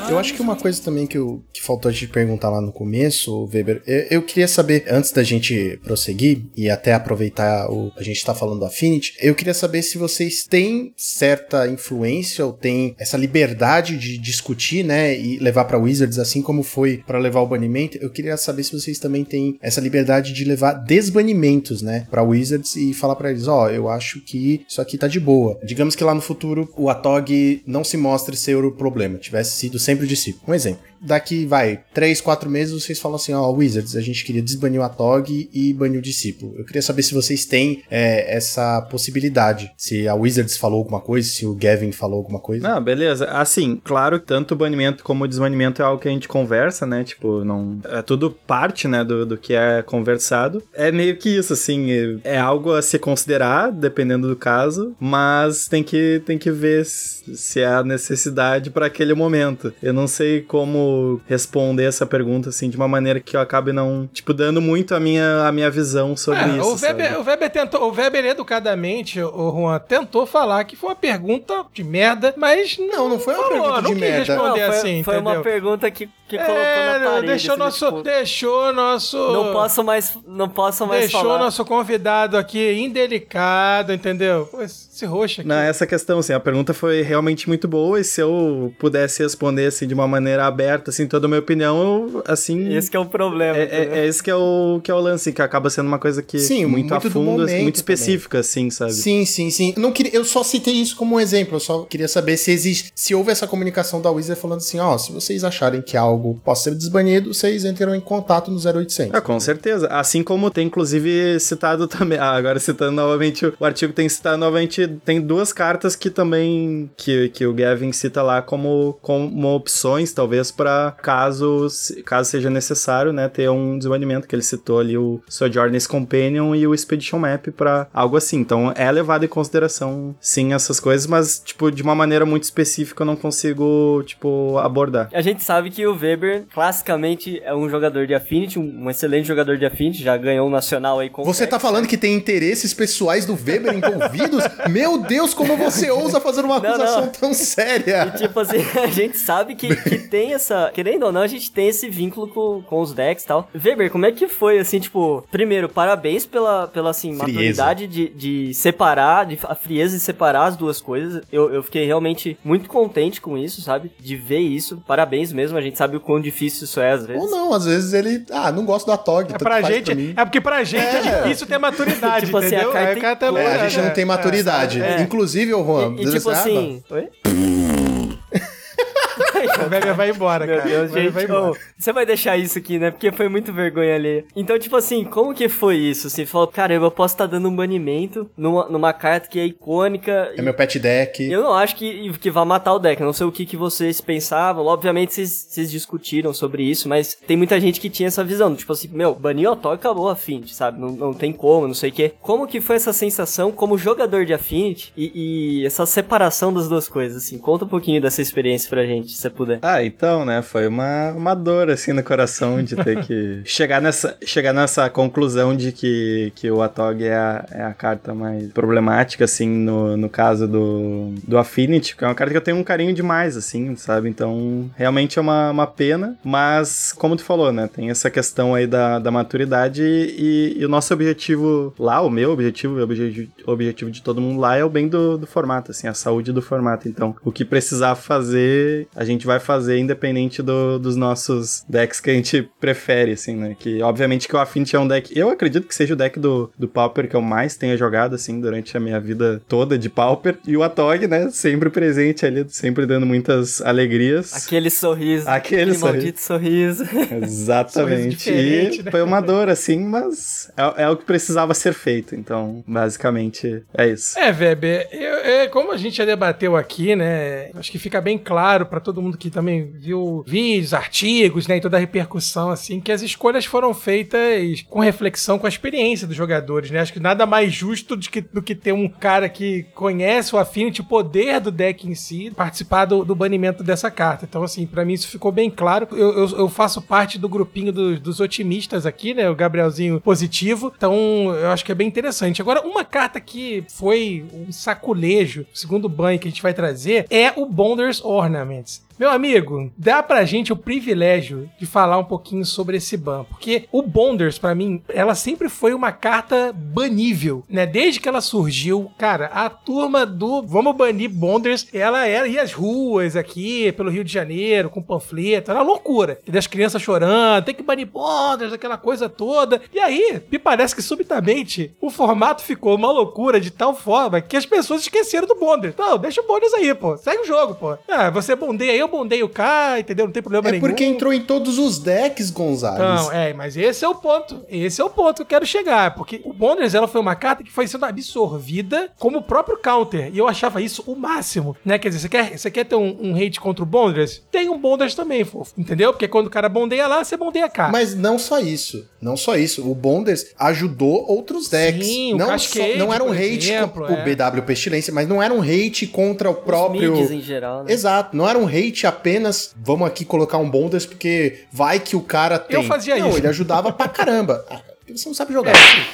Eu 0.08 0.18
acho 0.18 0.32
que 0.32 0.40
uma 0.40 0.56
coisa 0.56 0.82
também 0.82 1.06
que, 1.06 1.18
eu, 1.18 1.44
que 1.52 1.62
faltou 1.62 1.90
a 1.90 1.92
gente 1.92 2.08
perguntar 2.08 2.48
lá 2.48 2.62
no 2.62 2.72
começo, 2.72 3.46
Weber, 3.52 3.82
eu, 3.86 4.06
eu, 4.10 4.22
queria 4.22 4.48
saber, 4.48 4.86
antes 4.88 5.12
da 5.12 5.22
gente 5.22 5.78
prosseguir 5.84 6.46
e 6.56 6.70
até 6.70 6.94
aproveitar 6.94 7.70
o 7.70 7.92
a 7.94 8.02
gente 8.02 8.24
tá 8.24 8.34
falando 8.34 8.60
do 8.60 8.64
Affinity, 8.64 9.14
eu 9.20 9.34
queria 9.34 9.52
saber 9.52 9.82
se 9.82 9.98
vocês 9.98 10.44
têm 10.44 10.94
certa 10.96 11.68
influência 11.68 12.44
ou 12.46 12.52
têm 12.54 12.94
essa 12.98 13.18
liberdade 13.18 13.98
de 13.98 14.16
discutir, 14.16 14.82
né, 14.82 15.18
e 15.18 15.38
levar 15.38 15.66
para 15.66 15.78
Wizards, 15.78 16.18
assim 16.18 16.40
como 16.40 16.62
foi 16.62 17.02
para 17.06 17.18
levar 17.18 17.40
o 17.40 17.46
banimento. 17.46 17.98
Eu 17.98 18.10
queria 18.10 18.36
saber 18.38 18.62
se 18.64 18.72
vocês 18.72 18.98
também 18.98 19.24
têm 19.24 19.58
essa 19.60 19.80
liberdade 19.80 20.32
de 20.32 20.44
levar 20.44 20.72
desbanimentos, 20.72 21.82
né, 21.82 22.06
para 22.10 22.22
Wizards 22.22 22.76
e 22.76 22.94
falar 22.94 23.16
para 23.16 23.30
eles, 23.30 23.46
ó, 23.46 23.64
oh, 23.64 23.68
eu 23.68 23.88
acho 23.90 24.20
que 24.22 24.64
isso 24.66 24.80
aqui 24.80 24.96
tá 24.96 25.06
de 25.06 25.20
boa. 25.20 25.58
Digamos 25.62 25.94
que 25.94 26.04
lá 26.04 26.14
no 26.14 26.22
futuro 26.22 26.72
o 26.76 26.88
Atog 26.88 27.62
não 27.66 27.84
se 27.84 27.98
mostre 27.98 28.36
ser 28.36 28.56
o 28.56 28.72
problema, 28.72 29.17
tivesse 29.18 29.56
sido 29.56 29.78
sempre 29.78 30.04
o 30.04 30.08
discípulo. 30.08 30.52
Um 30.52 30.54
exemplo 30.54 30.87
daqui, 31.00 31.46
vai, 31.46 31.80
3, 31.94 32.20
4 32.20 32.50
meses, 32.50 32.82
vocês 32.82 32.98
falam 32.98 33.16
assim, 33.16 33.32
ó, 33.32 33.48
oh, 33.48 33.52
Wizards, 33.52 33.96
a 33.96 34.00
gente 34.00 34.24
queria 34.24 34.42
desbanir 34.42 34.80
o 34.80 34.84
Atog 34.84 35.48
e 35.52 35.72
banir 35.72 35.98
o 35.98 36.02
discípulo. 36.02 36.54
Eu 36.56 36.64
queria 36.64 36.82
saber 36.82 37.02
se 37.02 37.14
vocês 37.14 37.44
têm 37.44 37.82
é, 37.90 38.36
essa 38.36 38.80
possibilidade. 38.82 39.70
Se 39.76 40.08
a 40.08 40.14
Wizards 40.14 40.56
falou 40.56 40.78
alguma 40.78 41.00
coisa, 41.00 41.28
se 41.28 41.46
o 41.46 41.54
Gavin 41.54 41.92
falou 41.92 42.18
alguma 42.18 42.40
coisa. 42.40 42.66
Não, 42.68 42.82
beleza. 42.82 43.26
Assim, 43.26 43.80
claro, 43.82 44.18
tanto 44.18 44.54
o 44.54 44.56
banimento 44.56 45.04
como 45.04 45.24
o 45.24 45.28
desbanimento 45.28 45.82
é 45.82 45.84
algo 45.84 46.00
que 46.00 46.08
a 46.08 46.10
gente 46.10 46.28
conversa, 46.28 46.86
né? 46.86 47.04
Tipo, 47.04 47.44
não. 47.44 47.78
É 47.84 48.02
tudo 48.02 48.30
parte, 48.30 48.88
né, 48.88 49.04
do, 49.04 49.24
do 49.24 49.36
que 49.36 49.54
é 49.54 49.82
conversado. 49.82 50.62
É 50.74 50.90
meio 50.90 51.16
que 51.16 51.28
isso, 51.28 51.52
assim. 51.52 52.20
É 52.24 52.38
algo 52.38 52.72
a 52.72 52.82
se 52.82 52.98
considerar, 52.98 53.70
dependendo 53.70 54.28
do 54.28 54.36
caso, 54.36 54.94
mas 54.98 55.68
tem 55.68 55.82
que, 55.82 56.22
tem 56.24 56.38
que 56.38 56.50
ver 56.50 56.84
se 56.84 57.62
há 57.62 57.82
necessidade 57.82 58.70
para 58.70 58.86
aquele 58.86 59.14
momento. 59.14 59.72
Eu 59.82 59.92
não 59.92 60.06
sei 60.06 60.42
como 60.42 60.87
responder 61.26 61.84
essa 61.84 62.06
pergunta, 62.06 62.48
assim, 62.48 62.68
de 62.68 62.76
uma 62.76 62.88
maneira 62.88 63.20
que 63.20 63.36
eu 63.36 63.40
acabe 63.40 63.72
não, 63.72 64.08
tipo, 64.12 64.32
dando 64.32 64.60
muito 64.60 64.94
a 64.94 65.00
minha, 65.00 65.46
a 65.46 65.52
minha 65.52 65.70
visão 65.70 66.16
sobre 66.16 66.42
é, 66.42 66.58
isso. 66.58 66.68
O 66.68 66.80
Weber, 66.80 67.20
o 67.20 67.24
Weber 67.24 67.50
tentou, 67.50 67.82
o 67.88 67.94
Weber 67.94 68.24
educadamente, 68.26 69.20
o 69.22 69.52
Juan, 69.52 69.78
tentou 69.78 70.26
falar 70.26 70.64
que 70.64 70.76
foi 70.76 70.90
uma 70.90 70.96
pergunta 70.96 71.64
de 71.72 71.84
merda, 71.84 72.34
mas 72.36 72.76
não, 72.78 73.08
não 73.08 73.18
foi 73.18 73.34
uma 73.34 73.44
falou, 73.44 73.62
pergunta 73.62 73.82
de 73.82 73.94
merda. 73.94 74.18
responder 74.18 74.60
não, 74.60 74.72
foi, 74.72 74.78
assim, 74.78 75.02
foi 75.02 75.18
uma 75.18 75.40
pergunta 75.40 75.90
que, 75.90 76.08
que 76.28 76.36
é, 76.36 76.44
colocou 76.44 77.00
na 77.00 77.10
parede. 77.10 77.26
Deixou 77.26 77.52
assim, 77.52 77.62
nosso, 77.62 77.86
tipo, 77.86 78.02
deixou 78.02 78.72
nosso... 78.72 79.16
Não 79.32 79.52
posso 79.52 79.84
mais, 79.84 80.18
não 80.26 80.48
posso 80.48 80.86
mais 80.86 81.02
deixou 81.02 81.20
falar. 81.20 81.34
Deixou 81.34 81.44
nosso 81.44 81.64
convidado 81.64 82.36
aqui 82.36 82.72
indelicado, 82.74 83.92
entendeu? 83.92 84.46
Pô, 84.50 84.58
esse 84.98 85.06
roxo 85.06 85.40
aqui. 85.40 85.48
Não, 85.48 85.56
essa 85.56 85.86
questão, 85.86 86.18
assim, 86.18 86.32
a 86.32 86.40
pergunta 86.40 86.74
foi 86.74 87.02
realmente 87.02 87.48
muito 87.48 87.68
boa 87.68 88.00
e 88.00 88.04
se 88.04 88.20
eu 88.20 88.72
pudesse 88.78 89.22
responder, 89.22 89.66
assim, 89.66 89.86
de 89.86 89.94
uma 89.94 90.08
maneira 90.08 90.44
aberta 90.46 90.90
assim, 90.90 91.06
toda 91.06 91.26
a 91.26 91.28
minha 91.28 91.40
opinião, 91.40 92.22
assim... 92.26 92.74
Esse 92.74 92.94
é 92.94 92.98
o 92.98 93.06
problema. 93.06 93.56
É, 93.56 93.62
é, 93.62 93.98
é, 94.00 94.06
esse 94.06 94.22
que 94.22 94.30
é 94.30 94.34
o, 94.34 94.80
que 94.82 94.90
é 94.90 94.94
o 94.94 94.98
lance, 94.98 95.32
que 95.32 95.40
acaba 95.40 95.70
sendo 95.70 95.86
uma 95.86 95.98
coisa 95.98 96.22
que 96.22 96.38
sim, 96.38 96.64
muito, 96.64 96.90
muito 96.90 96.94
a 96.94 97.00
fundo, 97.00 97.42
assim, 97.42 97.62
muito 97.62 97.76
específica, 97.76 98.38
também. 98.38 98.40
assim, 98.40 98.70
sabe? 98.70 98.92
Sim, 98.92 99.24
sim, 99.24 99.50
sim. 99.50 99.74
Não 99.76 99.92
queria, 99.92 100.14
eu 100.14 100.24
só 100.24 100.42
citei 100.42 100.74
isso 100.74 100.96
como 100.96 101.16
um 101.16 101.20
exemplo, 101.20 101.56
eu 101.56 101.60
só 101.60 101.82
queria 101.84 102.08
saber 102.08 102.36
se 102.36 102.50
existe, 102.50 102.92
se 102.94 103.14
houve 103.14 103.30
essa 103.30 103.46
comunicação 103.46 104.00
da 104.00 104.10
Wizard 104.10 104.40
falando 104.40 104.58
assim, 104.58 104.78
ó, 104.78 104.94
oh, 104.94 104.98
se 104.98 105.12
vocês 105.12 105.44
acharem 105.44 105.80
que 105.80 105.96
algo 105.96 106.40
possa 106.44 106.64
ser 106.64 106.74
desbanido, 106.74 107.32
vocês 107.32 107.64
entram 107.64 107.94
em 107.94 108.00
contato 108.00 108.50
no 108.50 108.58
0800. 108.58 109.14
Ah, 109.14 109.20
com 109.20 109.38
certeza. 109.38 109.86
Assim 109.88 110.22
como 110.22 110.50
tem, 110.50 110.66
inclusive, 110.66 111.38
citado 111.38 111.86
também, 111.86 112.18
ah, 112.18 112.32
agora 112.32 112.58
citando 112.58 112.92
novamente, 112.92 113.46
o 113.46 113.64
artigo 113.64 113.92
tem 113.92 114.08
citado 114.08 114.38
novamente, 114.38 114.87
tem 114.88 115.20
duas 115.20 115.52
cartas 115.52 115.94
que 115.94 116.10
também, 116.10 116.90
que, 116.96 117.28
que 117.30 117.46
o 117.46 117.52
Gavin 117.52 117.92
cita 117.92 118.22
lá 118.22 118.42
como, 118.42 118.98
como 119.02 119.54
opções, 119.54 120.12
talvez, 120.12 120.50
para 120.50 120.92
caso 121.02 121.68
caso, 122.04 122.30
seja 122.30 122.50
necessário, 122.50 123.12
né, 123.12 123.28
ter 123.28 123.48
um 123.50 123.78
desbanimento, 123.78 124.26
que 124.26 124.34
ele 124.34 124.42
citou 124.42 124.78
ali 124.78 124.96
o 124.96 125.20
Sojourner's 125.28 125.86
Companion 125.86 126.54
e 126.54 126.66
o 126.66 126.74
Expedition 126.74 127.18
Map 127.18 127.48
para 127.48 127.86
algo 127.92 128.16
assim. 128.16 128.38
Então 128.38 128.72
é 128.76 128.90
levado 128.90 129.24
em 129.24 129.28
consideração, 129.28 130.14
sim, 130.20 130.52
essas 130.52 130.80
coisas, 130.80 131.06
mas, 131.06 131.40
tipo, 131.44 131.70
de 131.70 131.82
uma 131.82 131.94
maneira 131.94 132.26
muito 132.26 132.44
específica 132.44 133.02
eu 133.02 133.06
não 133.06 133.16
consigo, 133.16 134.02
tipo, 134.04 134.58
abordar. 134.58 135.08
A 135.12 135.20
gente 135.20 135.42
sabe 135.42 135.70
que 135.70 135.86
o 135.86 135.96
Weber, 135.96 136.44
classicamente, 136.52 137.40
é 137.44 137.54
um 137.54 137.68
jogador 137.68 138.06
de 138.06 138.14
Affinity, 138.14 138.58
um 138.58 138.90
excelente 138.90 139.26
jogador 139.26 139.56
de 139.56 139.66
Affinity, 139.66 140.02
já 140.02 140.16
ganhou 140.16 140.46
o 140.46 140.48
um 140.48 140.52
Nacional 140.52 140.98
aí 140.98 141.08
com 141.08 141.22
Você 141.24 141.46
tá 141.46 141.58
falando 141.58 141.86
que 141.86 141.96
tem 141.96 142.14
interesses 142.14 142.74
pessoais 142.74 143.24
do 143.24 143.34
Weber 143.34 143.74
envolvidos? 143.74 144.42
Meu 144.78 144.98
Deus, 144.98 145.34
como 145.34 145.56
você 145.56 145.90
ousa 145.92 146.20
fazer 146.20 146.44
uma 146.44 146.58
acusação 146.58 147.00
não, 147.00 147.06
não. 147.06 147.12
tão 147.12 147.34
séria? 147.34 148.12
E, 148.14 148.18
tipo 148.18 148.38
assim, 148.38 148.58
a 148.80 148.86
gente 148.86 149.18
sabe 149.18 149.54
que, 149.54 149.74
que 149.74 149.98
tem 149.98 150.34
essa... 150.34 150.70
Querendo 150.72 151.06
ou 151.06 151.12
não, 151.12 151.22
a 151.22 151.26
gente 151.26 151.50
tem 151.50 151.68
esse 151.68 151.88
vínculo 151.88 152.28
com, 152.28 152.62
com 152.62 152.80
os 152.80 152.92
decks 152.92 153.24
e 153.24 153.26
tal. 153.26 153.48
Weber, 153.54 153.90
como 153.90 154.06
é 154.06 154.12
que 154.12 154.28
foi, 154.28 154.58
assim, 154.58 154.78
tipo, 154.78 155.26
primeiro, 155.30 155.68
parabéns 155.68 156.24
pela, 156.24 156.68
pela 156.68 156.90
assim, 156.90 157.18
frieza. 157.18 157.32
maturidade 157.32 157.86
de, 157.86 158.08
de 158.10 158.54
separar, 158.54 159.26
de, 159.26 159.38
a 159.42 159.54
frieza 159.54 159.96
de 159.96 160.00
separar 160.00 160.46
as 160.46 160.56
duas 160.56 160.80
coisas. 160.80 161.22
Eu, 161.32 161.52
eu 161.52 161.62
fiquei 161.62 161.84
realmente 161.84 162.38
muito 162.44 162.68
contente 162.68 163.20
com 163.20 163.36
isso, 163.36 163.60
sabe? 163.62 163.90
De 163.98 164.14
ver 164.14 164.40
isso. 164.40 164.82
Parabéns 164.86 165.32
mesmo, 165.32 165.58
a 165.58 165.60
gente 165.60 165.76
sabe 165.76 165.96
o 165.96 166.00
quão 166.00 166.20
difícil 166.20 166.64
isso 166.64 166.80
é 166.80 166.92
às 166.92 167.04
vezes. 167.04 167.22
Ou 167.22 167.30
não, 167.30 167.52
às 167.52 167.64
vezes 167.64 167.92
ele, 167.92 168.24
ah, 168.30 168.52
não 168.52 168.64
gosto 168.64 168.86
da 168.86 168.96
TOG. 168.96 169.34
É 169.34 169.38
pra 169.38 169.60
gente, 169.62 169.94
pra 170.12 170.22
é 170.22 170.24
porque 170.24 170.40
pra 170.40 170.62
gente 170.62 170.84
é, 170.84 170.98
é 170.98 171.22
difícil 171.22 171.46
ter 171.46 171.58
maturidade, 171.58 172.26
tipo 172.26 172.38
entendeu? 172.38 172.70
Assim, 172.70 172.78
a, 172.78 173.00
carta 173.00 173.26
é, 173.26 173.44
é, 173.44 173.60
a 173.62 173.68
gente 173.68 173.82
não 173.82 173.90
tem 173.90 174.04
maturidade. 174.04 174.67
É. 174.76 175.02
Inclusive, 175.02 175.54
o 175.54 175.64
Juan, 175.64 175.94
e, 175.98 176.04
e 176.04 176.10
tipo 176.10 176.30
assim, 176.30 176.82
oi? 176.90 177.08
o 179.68 179.70
Weber 179.70 179.94
vai 179.94 180.10
embora, 180.10 180.46
Meu 180.46 180.56
cara. 180.56 180.68
Deus, 180.68 180.92
gente, 180.92 181.10
vai 181.10 181.24
embora. 181.24 181.52
Oh, 181.52 181.56
você 181.76 181.92
vai 181.92 182.04
deixar 182.04 182.36
isso 182.36 182.58
aqui, 182.58 182.78
né? 182.78 182.90
Porque 182.90 183.12
foi 183.12 183.28
muito 183.28 183.52
vergonha 183.52 183.94
ali. 183.94 184.24
Então, 184.34 184.58
tipo 184.58 184.76
assim, 184.76 185.04
como 185.04 185.34
que 185.34 185.48
foi 185.48 185.76
isso? 185.76 186.10
Você 186.10 186.26
falou, 186.26 186.48
caramba, 186.48 186.86
eu 186.86 186.90
posso 186.90 187.14
estar 187.14 187.26
tá 187.26 187.32
dando 187.32 187.48
um 187.48 187.54
banimento 187.54 188.28
numa, 188.36 188.68
numa 188.68 188.92
carta 188.92 189.28
que 189.28 189.38
é 189.38 189.46
icônica. 189.46 190.32
É 190.36 190.42
meu 190.42 190.54
pet 190.54 190.78
deck. 190.78 191.30
Eu 191.30 191.42
não 191.42 191.54
acho 191.54 191.76
que, 191.76 192.12
que 192.18 192.30
vai 192.30 192.44
matar 192.44 192.74
o 192.74 192.78
deck. 192.78 193.00
Eu 193.00 193.06
não 193.06 193.12
sei 193.12 193.26
o 193.26 193.32
que, 193.32 193.46
que 193.46 193.56
vocês 193.56 194.00
pensavam. 194.00 194.66
Obviamente, 194.66 195.14
vocês, 195.14 195.30
vocês 195.48 195.70
discutiram 195.70 196.32
sobre 196.32 196.62
isso, 196.62 196.88
mas 196.88 197.14
tem 197.14 197.36
muita 197.36 197.60
gente 197.60 197.80
que 197.80 197.90
tinha 197.90 198.08
essa 198.08 198.24
visão. 198.24 198.54
Tipo 198.54 198.72
assim, 198.72 198.88
meu, 198.88 199.14
banir 199.14 199.48
o 199.48 199.52
Otó 199.52 199.72
e 199.72 199.74
acabou 199.74 200.08
a 200.08 200.12
Affinity, 200.12 200.54
sabe? 200.54 200.80
Não, 200.80 200.90
não 200.90 201.14
tem 201.14 201.32
como, 201.32 201.66
não 201.66 201.74
sei 201.74 201.90
o 201.90 201.92
que. 201.92 202.12
Como 202.20 202.46
que 202.46 202.60
foi 202.60 202.76
essa 202.76 202.92
sensação 202.92 203.52
como 203.52 203.78
jogador 203.78 204.24
de 204.24 204.34
Affinity 204.34 204.92
e, 204.96 205.60
e 205.62 205.66
essa 205.66 205.86
separação 205.86 206.52
das 206.52 206.68
duas 206.68 206.88
coisas, 206.88 207.24
assim? 207.24 207.38
Conta 207.38 207.64
um 207.64 207.68
pouquinho 207.68 208.00
dessa 208.00 208.22
experiência 208.22 208.68
pra 208.68 208.84
gente, 208.86 209.10
se 209.10 209.18
você 209.18 209.30
puder. 209.30 209.57
Ah, 209.62 209.82
então, 209.82 210.24
né? 210.24 210.42
Foi 210.42 210.66
uma, 210.66 211.12
uma 211.12 211.34
dor, 211.34 211.70
assim, 211.70 211.92
no 211.92 212.02
coração 212.02 212.62
de 212.62 212.76
ter 212.76 213.00
que 213.04 213.40
chegar, 213.44 213.80
nessa, 213.80 214.16
chegar 214.24 214.52
nessa 214.52 214.88
conclusão 214.88 215.56
de 215.56 215.72
que, 215.72 216.32
que 216.34 216.50
o 216.50 216.62
Atog 216.62 217.04
é 217.04 217.14
a, 217.14 217.44
é 217.50 217.62
a 217.62 217.74
carta 217.74 218.14
mais 218.14 218.50
problemática, 218.52 219.24
assim, 219.24 219.48
no, 219.48 219.96
no 219.96 220.08
caso 220.08 220.46
do, 220.46 221.12
do 221.26 221.38
Affinity, 221.38 221.96
que 221.96 222.04
é 222.04 222.08
uma 222.08 222.14
carta 222.14 222.32
que 222.32 222.36
eu 222.36 222.42
tenho 222.42 222.56
um 222.56 222.64
carinho 222.64 222.92
demais, 222.92 223.36
assim, 223.36 223.74
sabe? 223.76 224.08
Então, 224.08 224.70
realmente 224.76 225.18
é 225.18 225.22
uma, 225.22 225.50
uma 225.50 225.66
pena, 225.66 226.16
mas, 226.24 226.92
como 226.92 227.16
tu 227.16 227.22
falou, 227.22 227.52
né? 227.52 227.68
Tem 227.72 227.90
essa 227.90 228.10
questão 228.10 228.54
aí 228.54 228.66
da, 228.66 228.98
da 228.98 229.10
maturidade 229.10 229.82
e, 229.82 230.56
e 230.58 230.64
o 230.64 230.68
nosso 230.68 230.92
objetivo 230.92 231.74
lá, 231.78 232.00
o 232.00 232.10
meu 232.10 232.32
objetivo, 232.32 232.78
o 232.78 232.82
objetivo, 232.82 233.30
objetivo 233.46 233.90
de 233.90 234.02
todo 234.02 234.20
mundo 234.20 234.40
lá 234.40 234.56
é 234.56 234.64
o 234.64 234.70
bem 234.70 234.88
do, 234.88 235.18
do 235.18 235.26
formato, 235.26 235.70
assim, 235.70 235.86
a 235.86 235.94
saúde 235.94 236.32
do 236.32 236.42
formato. 236.42 236.88
Então, 236.88 237.14
o 237.24 237.32
que 237.32 237.44
precisar 237.44 237.94
fazer, 237.94 238.88
a 238.94 239.04
gente 239.04 239.26
vai 239.26 239.37
vai 239.38 239.40
fazer 239.40 239.78
independente 239.78 240.42
do, 240.42 240.78
dos 240.78 240.96
nossos 240.96 241.64
decks 241.68 242.00
que 242.00 242.10
a 242.10 242.14
gente 242.14 242.48
prefere, 242.60 243.12
assim, 243.12 243.36
né? 243.36 243.56
Que 243.58 243.80
obviamente 243.82 244.28
que 244.28 244.36
o 244.36 244.38
Affinity 244.38 244.76
é 244.76 244.80
um 244.80 244.88
deck. 244.88 245.16
Eu 245.16 245.30
acredito 245.30 245.66
que 245.66 245.74
seja 245.74 245.94
o 245.94 245.96
deck 245.96 246.18
do, 246.18 246.50
do 246.58 246.68
Pauper 246.68 247.08
que 247.08 247.16
eu 247.16 247.22
mais 247.22 247.56
tenha 247.56 247.76
jogado, 247.76 248.14
assim, 248.14 248.40
durante 248.40 248.76
a 248.76 248.80
minha 248.80 249.00
vida 249.00 249.40
toda 249.48 249.78
de 249.78 249.88
Pauper. 249.88 250.36
E 250.46 250.56
o 250.56 250.62
Atog, 250.62 251.06
né? 251.06 251.30
Sempre 251.30 251.70
presente 251.70 252.26
ali, 252.26 252.44
sempre 252.48 252.84
dando 252.84 253.06
muitas 253.06 253.62
alegrias. 253.62 254.34
Aquele 254.34 254.70
sorriso. 254.70 255.28
Aquele 255.28 255.74
sorriso. 255.74 255.84
maldito 255.84 256.20
sorriso. 256.20 256.84
Exatamente. 257.22 258.30
e 258.30 258.82
né? 258.82 258.90
foi 258.90 259.02
uma 259.02 259.20
dor, 259.20 259.48
assim, 259.48 259.78
mas 259.78 260.50
é, 260.56 260.84
é, 260.84 260.88
o 260.88 260.96
que 260.96 261.04
precisava 261.04 261.54
ser 261.54 261.72
feito. 261.72 262.14
Então, 262.14 262.62
basicamente, 262.66 263.62
é 263.76 263.88
isso. 263.88 264.18
É, 264.18 264.30
Weber, 264.30 264.88
eu, 264.90 265.14
é, 265.18 265.46
como 265.48 265.72
a 265.72 265.76
gente 265.76 265.96
já 265.96 266.04
debateu 266.04 266.56
aqui, 266.56 266.96
né? 266.96 267.50
Acho 267.54 267.70
que 267.70 267.78
fica 267.78 268.00
bem 268.00 268.18
claro 268.18 268.66
para 268.66 268.80
todo 268.80 269.00
mundo 269.00 269.16
que 269.16 269.27
também 269.30 269.70
viu 269.72 270.24
vídeos, 270.26 270.74
artigos, 270.74 271.46
né? 271.46 271.56
E 271.56 271.60
toda 271.60 271.76
a 271.76 271.80
repercussão, 271.80 272.50
assim, 272.50 272.80
que 272.80 272.92
as 272.92 273.02
escolhas 273.02 273.44
foram 273.44 273.72
feitas 273.74 274.64
com 274.68 274.80
reflexão 274.80 275.38
com 275.38 275.46
a 275.46 275.48
experiência 275.48 276.06
dos 276.06 276.16
jogadores, 276.16 276.70
né? 276.70 276.80
Acho 276.80 276.92
que 276.92 277.00
nada 277.00 277.26
mais 277.26 277.52
justo 277.52 277.96
do 277.96 278.08
que, 278.08 278.20
do 278.20 278.42
que 278.42 278.54
ter 278.54 278.72
um 278.72 278.88
cara 278.88 279.28
que 279.28 279.64
conhece 279.74 280.34
o 280.34 280.38
Affinity, 280.38 280.80
o 280.80 280.84
poder 280.84 281.40
do 281.40 281.50
deck 281.50 281.88
em 281.88 281.94
si, 281.94 282.30
participar 282.34 282.84
do, 282.84 283.04
do 283.04 283.14
banimento 283.14 283.62
dessa 283.62 283.90
carta. 283.90 284.26
Então, 284.28 284.42
assim, 284.42 284.66
para 284.66 284.84
mim 284.84 284.94
isso 284.94 285.08
ficou 285.08 285.32
bem 285.32 285.50
claro. 285.50 285.86
Eu, 285.92 286.12
eu, 286.12 286.38
eu 286.38 286.48
faço 286.48 286.80
parte 286.82 287.18
do 287.18 287.28
grupinho 287.28 287.72
do, 287.72 287.98
dos 287.98 288.20
otimistas 288.20 288.86
aqui, 288.86 289.14
né? 289.14 289.28
O 289.28 289.34
Gabrielzinho 289.34 290.00
positivo. 290.00 290.72
Então, 290.76 290.94
eu 291.34 291.50
acho 291.50 291.64
que 291.64 291.72
é 291.72 291.74
bem 291.74 291.88
interessante. 291.88 292.40
Agora, 292.40 292.62
uma 292.62 292.84
carta 292.84 293.20
que 293.20 293.64
foi 293.68 294.24
um 294.32 294.52
saculejo, 294.52 295.46
segundo 295.52 295.86
o 295.86 295.88
banho 295.88 296.18
que 296.18 296.28
a 296.28 296.30
gente 296.30 296.42
vai 296.42 296.54
trazer, 296.54 297.06
é 297.10 297.32
o 297.36 297.46
Bonders 297.46 298.02
Ornaments. 298.02 298.86
Meu 298.98 299.10
amigo, 299.10 299.70
dá 299.78 300.02
pra 300.02 300.24
gente 300.24 300.52
o 300.52 300.56
privilégio 300.56 301.48
de 301.56 301.66
falar 301.66 301.98
um 301.98 302.04
pouquinho 302.04 302.44
sobre 302.44 302.78
esse 302.78 302.96
ban, 302.96 303.22
porque 303.22 303.68
o 303.70 303.80
Bonders, 303.80 304.40
para 304.40 304.56
mim, 304.56 304.82
ela 304.88 305.14
sempre 305.14 305.48
foi 305.48 305.72
uma 305.72 305.92
carta 305.92 306.52
banível, 306.52 307.44
né? 307.48 307.64
Desde 307.64 308.00
que 308.00 308.08
ela 308.08 308.20
surgiu, 308.20 308.90
cara, 308.98 309.26
a 309.26 309.48
turma 309.48 310.04
do 310.04 310.42
vamos 310.42 310.74
banir 310.74 311.08
Bonders, 311.08 311.68
ela 311.72 312.08
era 312.08 312.26
ia 312.26 312.42
às 312.42 312.52
ruas 312.52 313.14
aqui, 313.14 313.70
pelo 313.70 313.88
Rio 313.88 314.02
de 314.02 314.12
Janeiro, 314.12 314.68
com 314.68 314.82
panfleto, 314.82 315.52
era 315.52 315.62
loucura. 315.62 316.18
E 316.26 316.32
das 316.32 316.48
crianças 316.48 316.82
chorando, 316.82 317.44
tem 317.44 317.54
que 317.54 317.62
banir 317.62 317.86
Bonders, 317.86 318.52
aquela 318.52 318.76
coisa 318.76 319.08
toda. 319.08 319.62
E 319.72 319.78
aí, 319.78 320.20
me 320.28 320.40
parece 320.40 320.74
que 320.74 320.82
subitamente 320.82 321.72
o 321.80 321.88
formato 321.88 322.42
ficou 322.42 322.74
uma 322.74 322.90
loucura 322.90 323.40
de 323.40 323.52
tal 323.52 323.76
forma 323.76 324.20
que 324.20 324.36
as 324.36 324.44
pessoas 324.44 324.80
esqueceram 324.80 325.28
do 325.28 325.36
Bonders. 325.36 325.76
Não, 325.78 325.96
deixa 325.96 326.20
o 326.20 326.26
Bonders 326.26 326.52
aí, 326.54 326.74
pô. 326.74 326.96
Segue 326.96 327.22
o 327.22 327.26
jogo, 327.26 327.54
pô. 327.54 327.78
Ah, 327.86 328.10
você 328.10 328.34
bondeia 328.34 328.72
aí, 328.72 328.78
eu 328.80 328.87
bondei 328.88 329.22
o 329.22 329.28
K, 329.28 329.80
entendeu? 329.80 330.06
Não 330.06 330.12
tem 330.12 330.22
problema 330.22 330.48
é 330.48 330.52
nenhum. 330.52 330.66
porque 330.66 330.84
entrou 330.84 331.12
em 331.12 331.20
todos 331.20 331.58
os 331.58 331.78
decks, 331.78 332.30
Gonzalez. 332.30 332.80
Não, 332.80 333.12
é, 333.12 333.32
mas 333.32 333.56
esse 333.56 333.84
é 333.84 333.88
o 333.88 333.94
ponto. 333.94 334.44
Esse 334.48 334.80
é 334.80 334.84
o 334.84 334.90
ponto 334.90 335.16
que 335.16 335.22
eu 335.22 335.26
quero 335.26 335.46
chegar. 335.46 335.94
Porque 335.94 336.20
o 336.24 336.32
Bonders, 336.32 336.74
ela 336.74 336.88
foi 336.88 337.00
uma 337.00 337.14
carta 337.14 337.42
que 337.42 337.50
foi 337.50 337.66
sendo 337.66 337.84
absorvida 337.84 338.90
como 338.98 339.18
o 339.18 339.22
próprio 339.22 339.58
counter. 339.58 340.10
E 340.12 340.18
eu 340.18 340.26
achava 340.28 340.60
isso 340.60 340.82
o 340.86 340.96
máximo, 340.96 341.56
né? 341.64 341.78
Quer 341.78 341.88
dizer, 341.88 342.00
você 342.00 342.08
quer, 342.08 342.38
você 342.38 342.50
quer 342.50 342.64
ter 342.64 342.76
um, 342.76 342.96
um 343.00 343.16
hate 343.16 343.40
contra 343.40 343.62
o 343.62 343.66
Bonders? 343.66 344.22
Tem 344.30 344.48
um 344.48 344.58
Bonders 344.58 344.94
também, 344.94 345.24
fofo. 345.24 345.52
Entendeu? 345.56 345.92
Porque 345.92 346.08
quando 346.08 346.26
o 346.26 346.30
cara 346.30 346.48
bondeia 346.48 346.86
lá, 346.86 347.04
você 347.04 347.16
bondeia 347.16 347.48
cá. 347.48 347.68
Mas 347.70 347.94
não 347.94 348.18
só 348.18 348.38
isso. 348.38 348.86
Não 349.00 349.16
só 349.16 349.36
isso. 349.36 349.68
O 349.68 349.74
Bonders 349.74 350.26
ajudou 350.38 351.04
outros 351.08 351.48
decks. 351.48 351.86
Sim, 351.86 352.14
o 352.14 352.16
não, 352.16 352.28
Cascade, 352.28 352.72
só, 352.72 352.78
não 352.78 352.92
era 352.92 353.04
um 353.04 353.12
hate 353.12 353.50
exemplo, 353.50 353.86
contra 353.86 353.96
é. 353.96 354.02
o 354.02 354.32
BW 354.32 354.42
Pestilência, 354.42 354.92
mas 354.92 355.08
não 355.08 355.22
era 355.22 355.32
um 355.32 355.40
hate 355.40 355.86
contra 355.86 356.30
o 356.30 356.34
próprio. 356.34 356.92
Os 356.92 356.98
mids 356.98 357.10
em 357.10 357.20
geral, 357.20 357.64
né? 357.64 357.72
Exato, 357.72 358.16
não 358.16 358.28
era 358.28 358.38
um 358.38 358.46
hate 358.46 358.86
apenas 358.86 359.54
vamos 359.56 359.86
aqui 359.86 360.04
colocar 360.04 360.38
um 360.38 360.48
Bonders 360.48 360.86
porque 360.86 361.44
vai 361.52 361.78
que 361.78 361.94
o 361.94 362.00
cara 362.00 362.38
tem. 362.38 362.56
Eu 362.56 362.64
fazia 362.64 362.96
não, 362.96 363.10
isso. 363.10 363.18
ele 363.18 363.28
ajudava 363.28 363.72
pra 363.72 363.88
caramba. 363.88 364.44
Ah, 364.90 364.96
Você 364.96 365.06
não 365.06 365.14
sabe 365.14 365.34
jogar. 365.34 365.52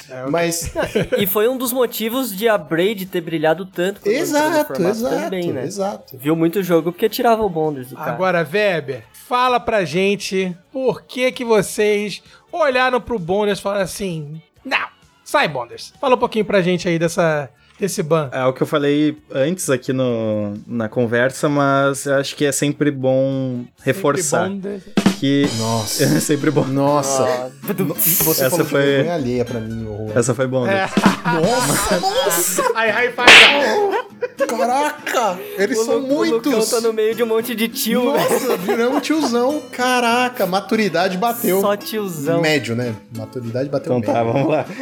É, 0.09 0.29
Mas. 0.29 0.71
E 1.17 1.27
foi 1.27 1.49
um 1.49 1.57
dos 1.57 1.73
motivos 1.73 2.33
de 2.33 2.47
a 2.47 2.57
Braid 2.57 3.05
ter 3.07 3.19
brilhado 3.19 3.65
tanto 3.65 4.07
exato, 4.07 4.81
exato, 4.81 5.15
também, 5.23 5.51
né? 5.51 5.65
exato. 5.65 6.17
Viu 6.17 6.33
muito 6.33 6.63
jogo 6.63 6.93
porque 6.93 7.09
tirava 7.09 7.43
o 7.43 7.49
Bonders 7.49 7.89
do 7.89 7.97
cara. 7.97 8.13
Agora, 8.13 8.47
Weber, 8.49 9.03
fala 9.11 9.59
pra 9.59 9.83
gente 9.83 10.55
por 10.71 11.01
que 11.01 11.29
que 11.33 11.43
vocês 11.43 12.23
olharam 12.57 12.99
pro 13.01 13.19
Bonders 13.19 13.59
e 13.59 13.61
falaram 13.61 13.83
assim, 13.83 14.41
não, 14.63 14.87
sai 15.23 15.47
Bonders. 15.47 15.93
Fala 15.99 16.15
um 16.15 16.19
pouquinho 16.19 16.45
pra 16.45 16.61
gente 16.61 16.87
aí 16.87 16.97
dessa, 16.97 17.49
desse 17.79 18.01
ban. 18.01 18.29
É 18.31 18.45
o 18.45 18.53
que 18.53 18.63
eu 18.63 18.67
falei 18.67 19.17
antes 19.31 19.69
aqui 19.69 19.91
no, 19.93 20.53
na 20.65 20.87
conversa, 20.89 21.49
mas 21.49 22.05
eu 22.05 22.15
acho 22.15 22.35
que 22.35 22.45
é 22.45 22.51
sempre 22.51 22.91
bom 22.91 23.65
reforçar 23.83 24.47
Sempre 24.47 24.69
Bonders. 24.69 24.83
Que 25.19 25.47
Nossa. 25.57 26.03
é 26.03 26.19
sempre 26.19 26.51
bom. 26.51 26.63
Nossa. 26.65 27.23
Ah, 27.23 27.49
Você 27.97 28.45
Essa 28.45 28.49
falou 28.49 28.65
foi- 28.65 28.81
vergonha 28.81 29.13
alheia 29.15 29.45
pra 29.45 29.59
mim, 29.59 29.87
horror. 29.87 30.11
Essa 30.17 30.33
foi 30.35 30.47
bom. 30.47 30.65
né? 30.65 30.89
Nossa, 31.25 31.99
nossa! 31.99 32.63
Aí, 32.75 32.89
high 32.91 33.11
five. 33.11 34.47
Caraca! 34.47 35.39
Eles 35.57 35.79
o 35.79 35.85
são 35.85 35.97
Lu- 35.97 36.17
O 36.19 36.23
Lucão 36.23 36.51
muitos! 36.51 36.69
tá 36.69 36.81
no 36.81 36.93
meio 36.93 37.15
de 37.15 37.23
um 37.23 37.25
monte 37.25 37.55
de 37.55 37.67
tio, 37.67 38.11
velho. 38.13 38.29
Nossa, 38.29 38.57
viramos 38.57 39.01
tiozão. 39.01 39.61
Caraca, 39.71 40.45
maturidade 40.45 41.17
bateu. 41.17 41.61
Só 41.61 41.75
tiozão. 41.75 42.41
Médio, 42.41 42.75
né? 42.75 42.93
Maturidade 43.15 43.69
bateu 43.69 43.97
Então 43.97 44.13
tá, 44.13 44.19
médio. 44.23 44.33
vamos 44.33 44.49
lá. 44.51 44.65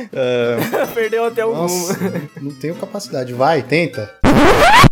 Ah, 0.84 0.88
Perdeu 0.94 1.26
até 1.26 1.46
o 1.46 1.54
Nossa, 1.54 1.94
rumo. 1.94 2.30
não 2.42 2.52
tenho 2.52 2.76
capacidade. 2.76 3.34
Vai, 3.34 3.62
tenta. 3.64 4.12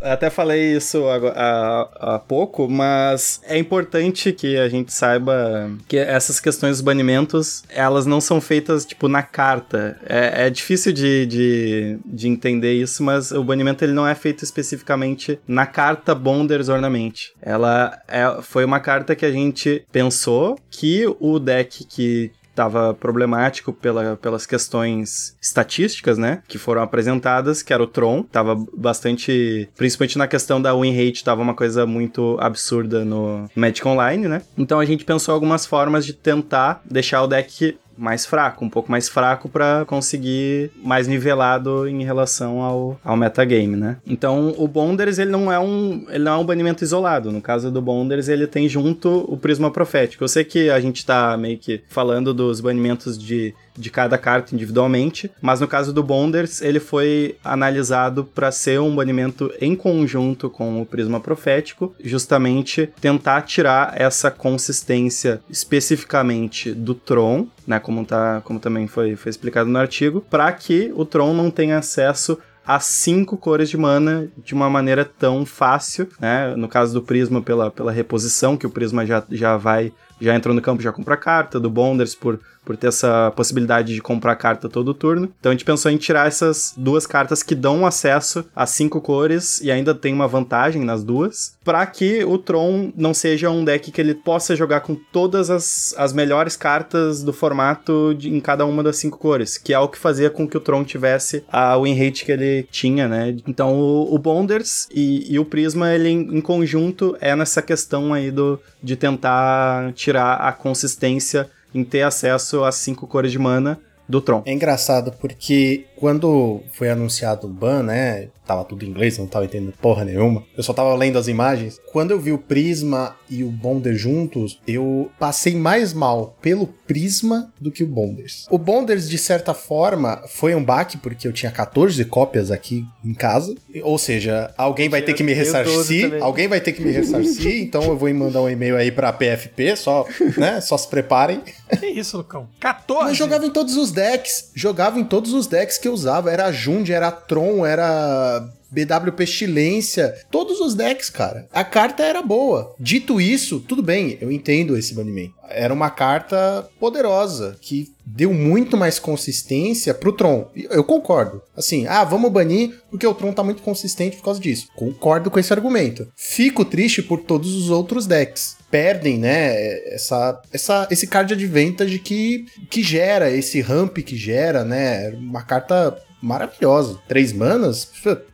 Até 0.01 0.29
falei 0.29 0.75
isso 0.75 1.03
há 1.07 2.21
pouco, 2.27 2.67
mas 2.69 3.41
é 3.45 3.57
importante 3.57 4.31
que 4.31 4.57
a 4.57 4.67
gente 4.67 4.91
saiba 4.91 5.71
que 5.87 5.97
essas 5.97 6.39
questões 6.39 6.77
dos 6.77 6.81
banimentos, 6.81 7.63
elas 7.69 8.05
não 8.05 8.19
são 8.19 8.41
feitas, 8.41 8.85
tipo, 8.85 9.07
na 9.07 9.23
carta. 9.23 9.97
É, 10.07 10.47
é 10.47 10.49
difícil 10.49 10.91
de, 10.91 11.25
de, 11.25 11.99
de 12.05 12.27
entender 12.27 12.73
isso, 12.73 13.03
mas 13.03 13.31
o 13.31 13.43
banimento 13.43 13.83
ele 13.83 13.93
não 13.93 14.07
é 14.07 14.15
feito 14.15 14.43
especificamente 14.43 15.39
na 15.47 15.65
carta 15.65 16.15
Bonders 16.15 16.69
Ornament. 16.69 17.31
Ela 17.41 17.99
é, 18.07 18.41
foi 18.41 18.65
uma 18.65 18.79
carta 18.79 19.15
que 19.15 19.25
a 19.25 19.31
gente 19.31 19.85
pensou 19.91 20.57
que 20.69 21.05
o 21.19 21.39
deck 21.39 21.85
que 21.85 22.31
estava 22.61 22.93
problemático 22.93 23.73
pela, 23.73 24.15
pelas 24.15 24.45
questões 24.45 25.35
estatísticas, 25.41 26.17
né, 26.17 26.43
que 26.47 26.57
foram 26.57 26.81
apresentadas, 26.81 27.63
que 27.63 27.73
era 27.73 27.81
o 27.81 27.87
Tron, 27.87 28.23
tava 28.23 28.55
bastante, 28.75 29.67
principalmente 29.75 30.17
na 30.17 30.27
questão 30.27 30.61
da 30.61 30.75
win 30.75 30.95
rate, 30.95 31.23
tava 31.23 31.41
uma 31.41 31.55
coisa 31.55 31.85
muito 31.85 32.37
absurda 32.39 33.03
no 33.03 33.49
Magic 33.55 33.87
Online, 33.87 34.27
né? 34.27 34.41
Então 34.57 34.79
a 34.79 34.85
gente 34.85 35.03
pensou 35.03 35.33
algumas 35.33 35.65
formas 35.65 36.05
de 36.05 36.13
tentar 36.13 36.81
deixar 36.85 37.23
o 37.23 37.27
deck 37.27 37.77
mais 37.97 38.25
fraco, 38.25 38.65
um 38.65 38.69
pouco 38.69 38.91
mais 38.91 39.07
fraco 39.09 39.49
para 39.49 39.85
conseguir 39.85 40.71
mais 40.83 41.07
nivelado 41.07 41.87
em 41.87 42.03
relação 42.03 42.61
ao, 42.61 42.99
ao 43.03 43.17
metagame, 43.17 43.75
né? 43.75 43.97
Então 44.05 44.53
o 44.57 44.67
Bonders 44.67 45.19
ele 45.19 45.31
não 45.31 45.51
é 45.51 45.59
um 45.59 46.05
ele 46.09 46.23
não 46.23 46.33
é 46.33 46.37
um 46.37 46.45
banimento 46.45 46.83
isolado. 46.83 47.31
No 47.31 47.41
caso 47.41 47.71
do 47.71 47.81
Bonders 47.81 48.27
ele 48.27 48.47
tem 48.47 48.67
junto 48.67 49.25
o 49.27 49.37
Prisma 49.37 49.71
Profético. 49.71 50.23
Eu 50.23 50.27
sei 50.27 50.43
que 50.43 50.69
a 50.69 50.79
gente 50.79 51.05
tá 51.05 51.37
meio 51.37 51.57
que 51.57 51.83
falando 51.89 52.33
dos 52.33 52.59
banimentos 52.61 53.17
de 53.17 53.53
de 53.77 53.89
cada 53.89 54.17
carta 54.17 54.53
individualmente, 54.53 55.31
mas 55.41 55.59
no 55.59 55.67
caso 55.67 55.93
do 55.93 56.03
Bonders, 56.03 56.61
ele 56.61 56.79
foi 56.79 57.35
analisado 57.43 58.23
para 58.23 58.51
ser 58.51 58.79
um 58.79 58.95
banimento 58.95 59.51
em 59.59 59.75
conjunto 59.75 60.49
com 60.49 60.81
o 60.81 60.85
Prisma 60.85 61.19
Profético, 61.19 61.93
justamente 62.03 62.89
tentar 62.99 63.41
tirar 63.41 63.93
essa 63.99 64.29
consistência 64.29 65.41
especificamente 65.49 66.73
do 66.73 66.93
Tron, 66.93 67.47
né, 67.65 67.79
como, 67.79 68.05
tá, 68.05 68.41
como 68.43 68.59
também 68.59 68.87
foi, 68.87 69.15
foi 69.15 69.29
explicado 69.29 69.69
no 69.69 69.79
artigo, 69.79 70.21
para 70.29 70.51
que 70.51 70.91
o 70.95 71.05
Tron 71.05 71.33
não 71.33 71.49
tenha 71.49 71.77
acesso 71.77 72.37
as 72.65 72.85
cinco 72.85 73.37
cores 73.37 73.69
de 73.69 73.77
mana 73.77 74.29
de 74.37 74.53
uma 74.53 74.69
maneira 74.69 75.03
tão 75.03 75.45
fácil, 75.45 76.07
né? 76.19 76.55
No 76.55 76.67
caso 76.67 76.93
do 76.93 77.01
Prisma, 77.01 77.41
pela, 77.41 77.71
pela 77.71 77.91
reposição, 77.91 78.55
que 78.55 78.67
o 78.67 78.69
Prisma 78.69 79.05
já, 79.05 79.23
já 79.31 79.57
vai, 79.57 79.91
já 80.19 80.35
entrou 80.35 80.53
no 80.53 80.61
campo, 80.61 80.81
já 80.81 80.91
compra 80.91 81.17
carta, 81.17 81.59
do 81.59 81.69
Bonders 81.69 82.13
por, 82.13 82.39
por 82.63 82.77
ter 82.77 82.87
essa 82.87 83.31
possibilidade 83.35 83.93
de 83.93 84.01
comprar 84.01 84.35
carta 84.35 84.69
todo 84.69 84.93
turno. 84.93 85.31
Então 85.39 85.51
a 85.51 85.53
gente 85.53 85.65
pensou 85.65 85.91
em 85.91 85.97
tirar 85.97 86.27
essas 86.27 86.73
duas 86.77 87.07
cartas 87.07 87.41
que 87.43 87.55
dão 87.55 87.85
acesso 87.85 88.45
às 88.55 88.71
cinco 88.71 89.01
cores 89.01 89.59
e 89.61 89.71
ainda 89.71 89.93
tem 89.93 90.13
uma 90.13 90.27
vantagem 90.27 90.83
nas 90.83 91.03
duas, 91.03 91.55
para 91.63 91.85
que 91.85 92.23
o 92.23 92.37
Tron 92.37 92.91
não 92.95 93.13
seja 93.13 93.49
um 93.49 93.63
deck 93.63 93.91
que 93.91 94.01
ele 94.01 94.13
possa 94.13 94.55
jogar 94.55 94.81
com 94.81 94.95
todas 94.95 95.49
as, 95.49 95.93
as 95.97 96.13
melhores 96.13 96.55
cartas 96.55 97.23
do 97.23 97.33
formato 97.33 98.15
de, 98.17 98.29
em 98.29 98.39
cada 98.39 98.65
uma 98.65 98.83
das 98.83 98.97
cinco 98.97 99.17
cores, 99.17 99.57
que 99.57 99.73
é 99.73 99.79
o 99.79 99.87
que 99.87 99.97
fazia 99.97 100.29
com 100.29 100.47
que 100.47 100.57
o 100.57 100.61
Tron 100.61 100.83
tivesse 100.83 101.43
a 101.51 101.77
win 101.77 101.93
rate 101.93 102.25
que 102.25 102.31
ele 102.31 102.67
tinha, 102.71 103.07
né? 103.07 103.35
Então 103.47 103.79
o, 103.79 104.13
o 104.13 104.17
Bonders 104.19 104.87
e, 104.93 105.33
e 105.33 105.39
o 105.39 105.45
Prisma, 105.45 105.93
ele 105.93 106.09
em, 106.09 106.37
em 106.37 106.41
conjunto 106.41 107.17
é 107.19 107.35
nessa 107.35 107.61
questão 107.61 108.13
aí 108.13 108.31
do, 108.31 108.59
de 108.81 108.95
tentar 108.95 109.93
tirar 109.93 110.35
a 110.35 110.51
consistência 110.51 111.49
em 111.73 111.83
ter 111.83 112.01
acesso 112.01 112.63
às 112.63 112.75
cinco 112.75 113.07
cores 113.07 113.31
de 113.31 113.39
mana 113.39 113.79
do 114.07 114.21
Tron. 114.21 114.43
É 114.45 114.53
engraçado 114.53 115.13
porque 115.19 115.85
quando 116.01 116.61
foi 116.73 116.89
anunciado 116.89 117.45
o 117.45 117.49
ban, 117.49 117.83
né? 117.83 118.29
Tava 118.43 118.65
tudo 118.65 118.83
em 118.83 118.89
inglês, 118.89 119.17
não 119.19 119.27
tava 119.27 119.45
entendendo 119.45 119.71
porra 119.79 120.03
nenhuma. 120.03 120.43
Eu 120.57 120.63
só 120.63 120.73
tava 120.73 120.93
lendo 120.95 121.17
as 121.17 121.27
imagens. 121.27 121.79
Quando 121.91 122.09
eu 122.11 122.19
vi 122.19 122.31
o 122.33 122.37
Prisma 122.39 123.15
e 123.29 123.43
o 123.43 123.49
Bonder 123.51 123.95
juntos, 123.95 124.59
eu 124.67 125.09
passei 125.19 125.55
mais 125.55 125.93
mal 125.93 126.35
pelo 126.41 126.65
Prisma 126.67 127.53
do 127.61 127.71
que 127.71 127.83
o 127.83 127.87
Bonders. 127.87 128.47
O 128.49 128.57
Bonders, 128.57 129.07
de 129.07 129.17
certa 129.17 129.53
forma, 129.53 130.21
foi 130.27 130.53
um 130.55 130.63
baque, 130.63 130.97
porque 130.97 131.27
eu 131.27 131.31
tinha 131.31 131.51
14 131.51 132.03
cópias 132.05 132.49
aqui 132.51 132.83
em 133.05 133.13
casa. 133.13 133.55
Ou 133.83 133.97
seja, 133.97 134.51
alguém 134.57 134.89
vai 134.89 135.01
ter 135.03 135.13
que 135.13 135.23
me 135.23 135.31
Eu- 135.31 135.37
eu 135.37 135.43
ressarcir. 135.45 136.17
Alguém 136.21 136.47
vai 136.47 136.59
ter 136.59 136.73
que 136.73 136.81
me 136.81 136.91
ressarcir, 136.91 137.55
então 137.61 137.83
eu 137.83 137.95
vou 137.95 138.11
mandar 138.13 138.41
um 138.41 138.49
e-mail 138.49 138.75
aí 138.75 138.91
pra 138.91 139.13
PFP, 139.13 139.75
só, 139.77 140.05
né? 140.35 140.59
Só 140.59 140.77
se 140.77 140.87
preparem. 140.89 141.41
Que 141.79 141.85
isso, 141.85 142.17
Lucão? 142.17 142.49
14? 142.59 143.05
Mas 143.05 143.17
jogava 143.17 143.45
em 143.45 143.51
todos 143.51 143.77
os 143.77 143.91
decks. 143.91 144.51
Jogava 144.53 144.99
em 144.99 145.05
todos 145.05 145.31
os 145.31 145.47
decks 145.47 145.77
que 145.77 145.87
eu 145.87 145.90
usava. 145.93 146.31
Era 146.31 146.51
Jund, 146.51 146.89
era 146.91 147.11
Tron, 147.11 147.65
era 147.65 148.49
BW 148.71 149.11
Pestilência. 149.11 150.15
Todos 150.31 150.59
os 150.61 150.73
decks, 150.73 151.09
cara. 151.09 151.47
A 151.51 151.63
carta 151.63 152.03
era 152.03 152.21
boa. 152.21 152.73
Dito 152.79 153.19
isso, 153.19 153.59
tudo 153.59 153.83
bem, 153.83 154.17
eu 154.21 154.31
entendo 154.31 154.77
esse 154.77 154.93
banimento. 154.93 155.33
Era 155.49 155.73
uma 155.73 155.89
carta 155.89 156.69
poderosa 156.79 157.57
que 157.59 157.93
deu 158.05 158.33
muito 158.33 158.77
mais 158.77 158.97
consistência 158.97 159.93
pro 159.93 160.13
Tron. 160.13 160.49
Eu 160.55 160.83
concordo. 160.83 161.41
Assim, 161.55 161.85
ah, 161.87 162.05
vamos 162.05 162.31
banir 162.31 162.81
porque 162.89 163.05
o 163.05 163.13
Tron 163.13 163.33
tá 163.33 163.43
muito 163.43 163.61
consistente 163.61 164.15
por 164.15 164.23
causa 164.23 164.39
disso. 164.39 164.67
Concordo 164.75 165.29
com 165.29 165.39
esse 165.39 165.51
argumento. 165.51 166.07
Fico 166.15 166.63
triste 166.63 167.03
por 167.03 167.19
todos 167.21 167.53
os 167.53 167.69
outros 167.69 168.07
decks. 168.07 168.60
Perdem, 168.71 169.19
né, 169.19 169.93
essa, 169.93 170.41
essa, 170.51 170.87
esse 170.89 171.05
card 171.05 171.33
advantage 171.33 171.99
que, 171.99 172.45
que 172.69 172.81
gera, 172.81 173.29
esse 173.29 173.59
ramp 173.61 173.97
que 173.97 174.15
gera, 174.15 174.63
né, 174.63 175.09
uma 175.09 175.43
carta 175.43 176.01
maravilhosa. 176.21 176.97
Três 177.07 177.33
manas, 177.33 177.91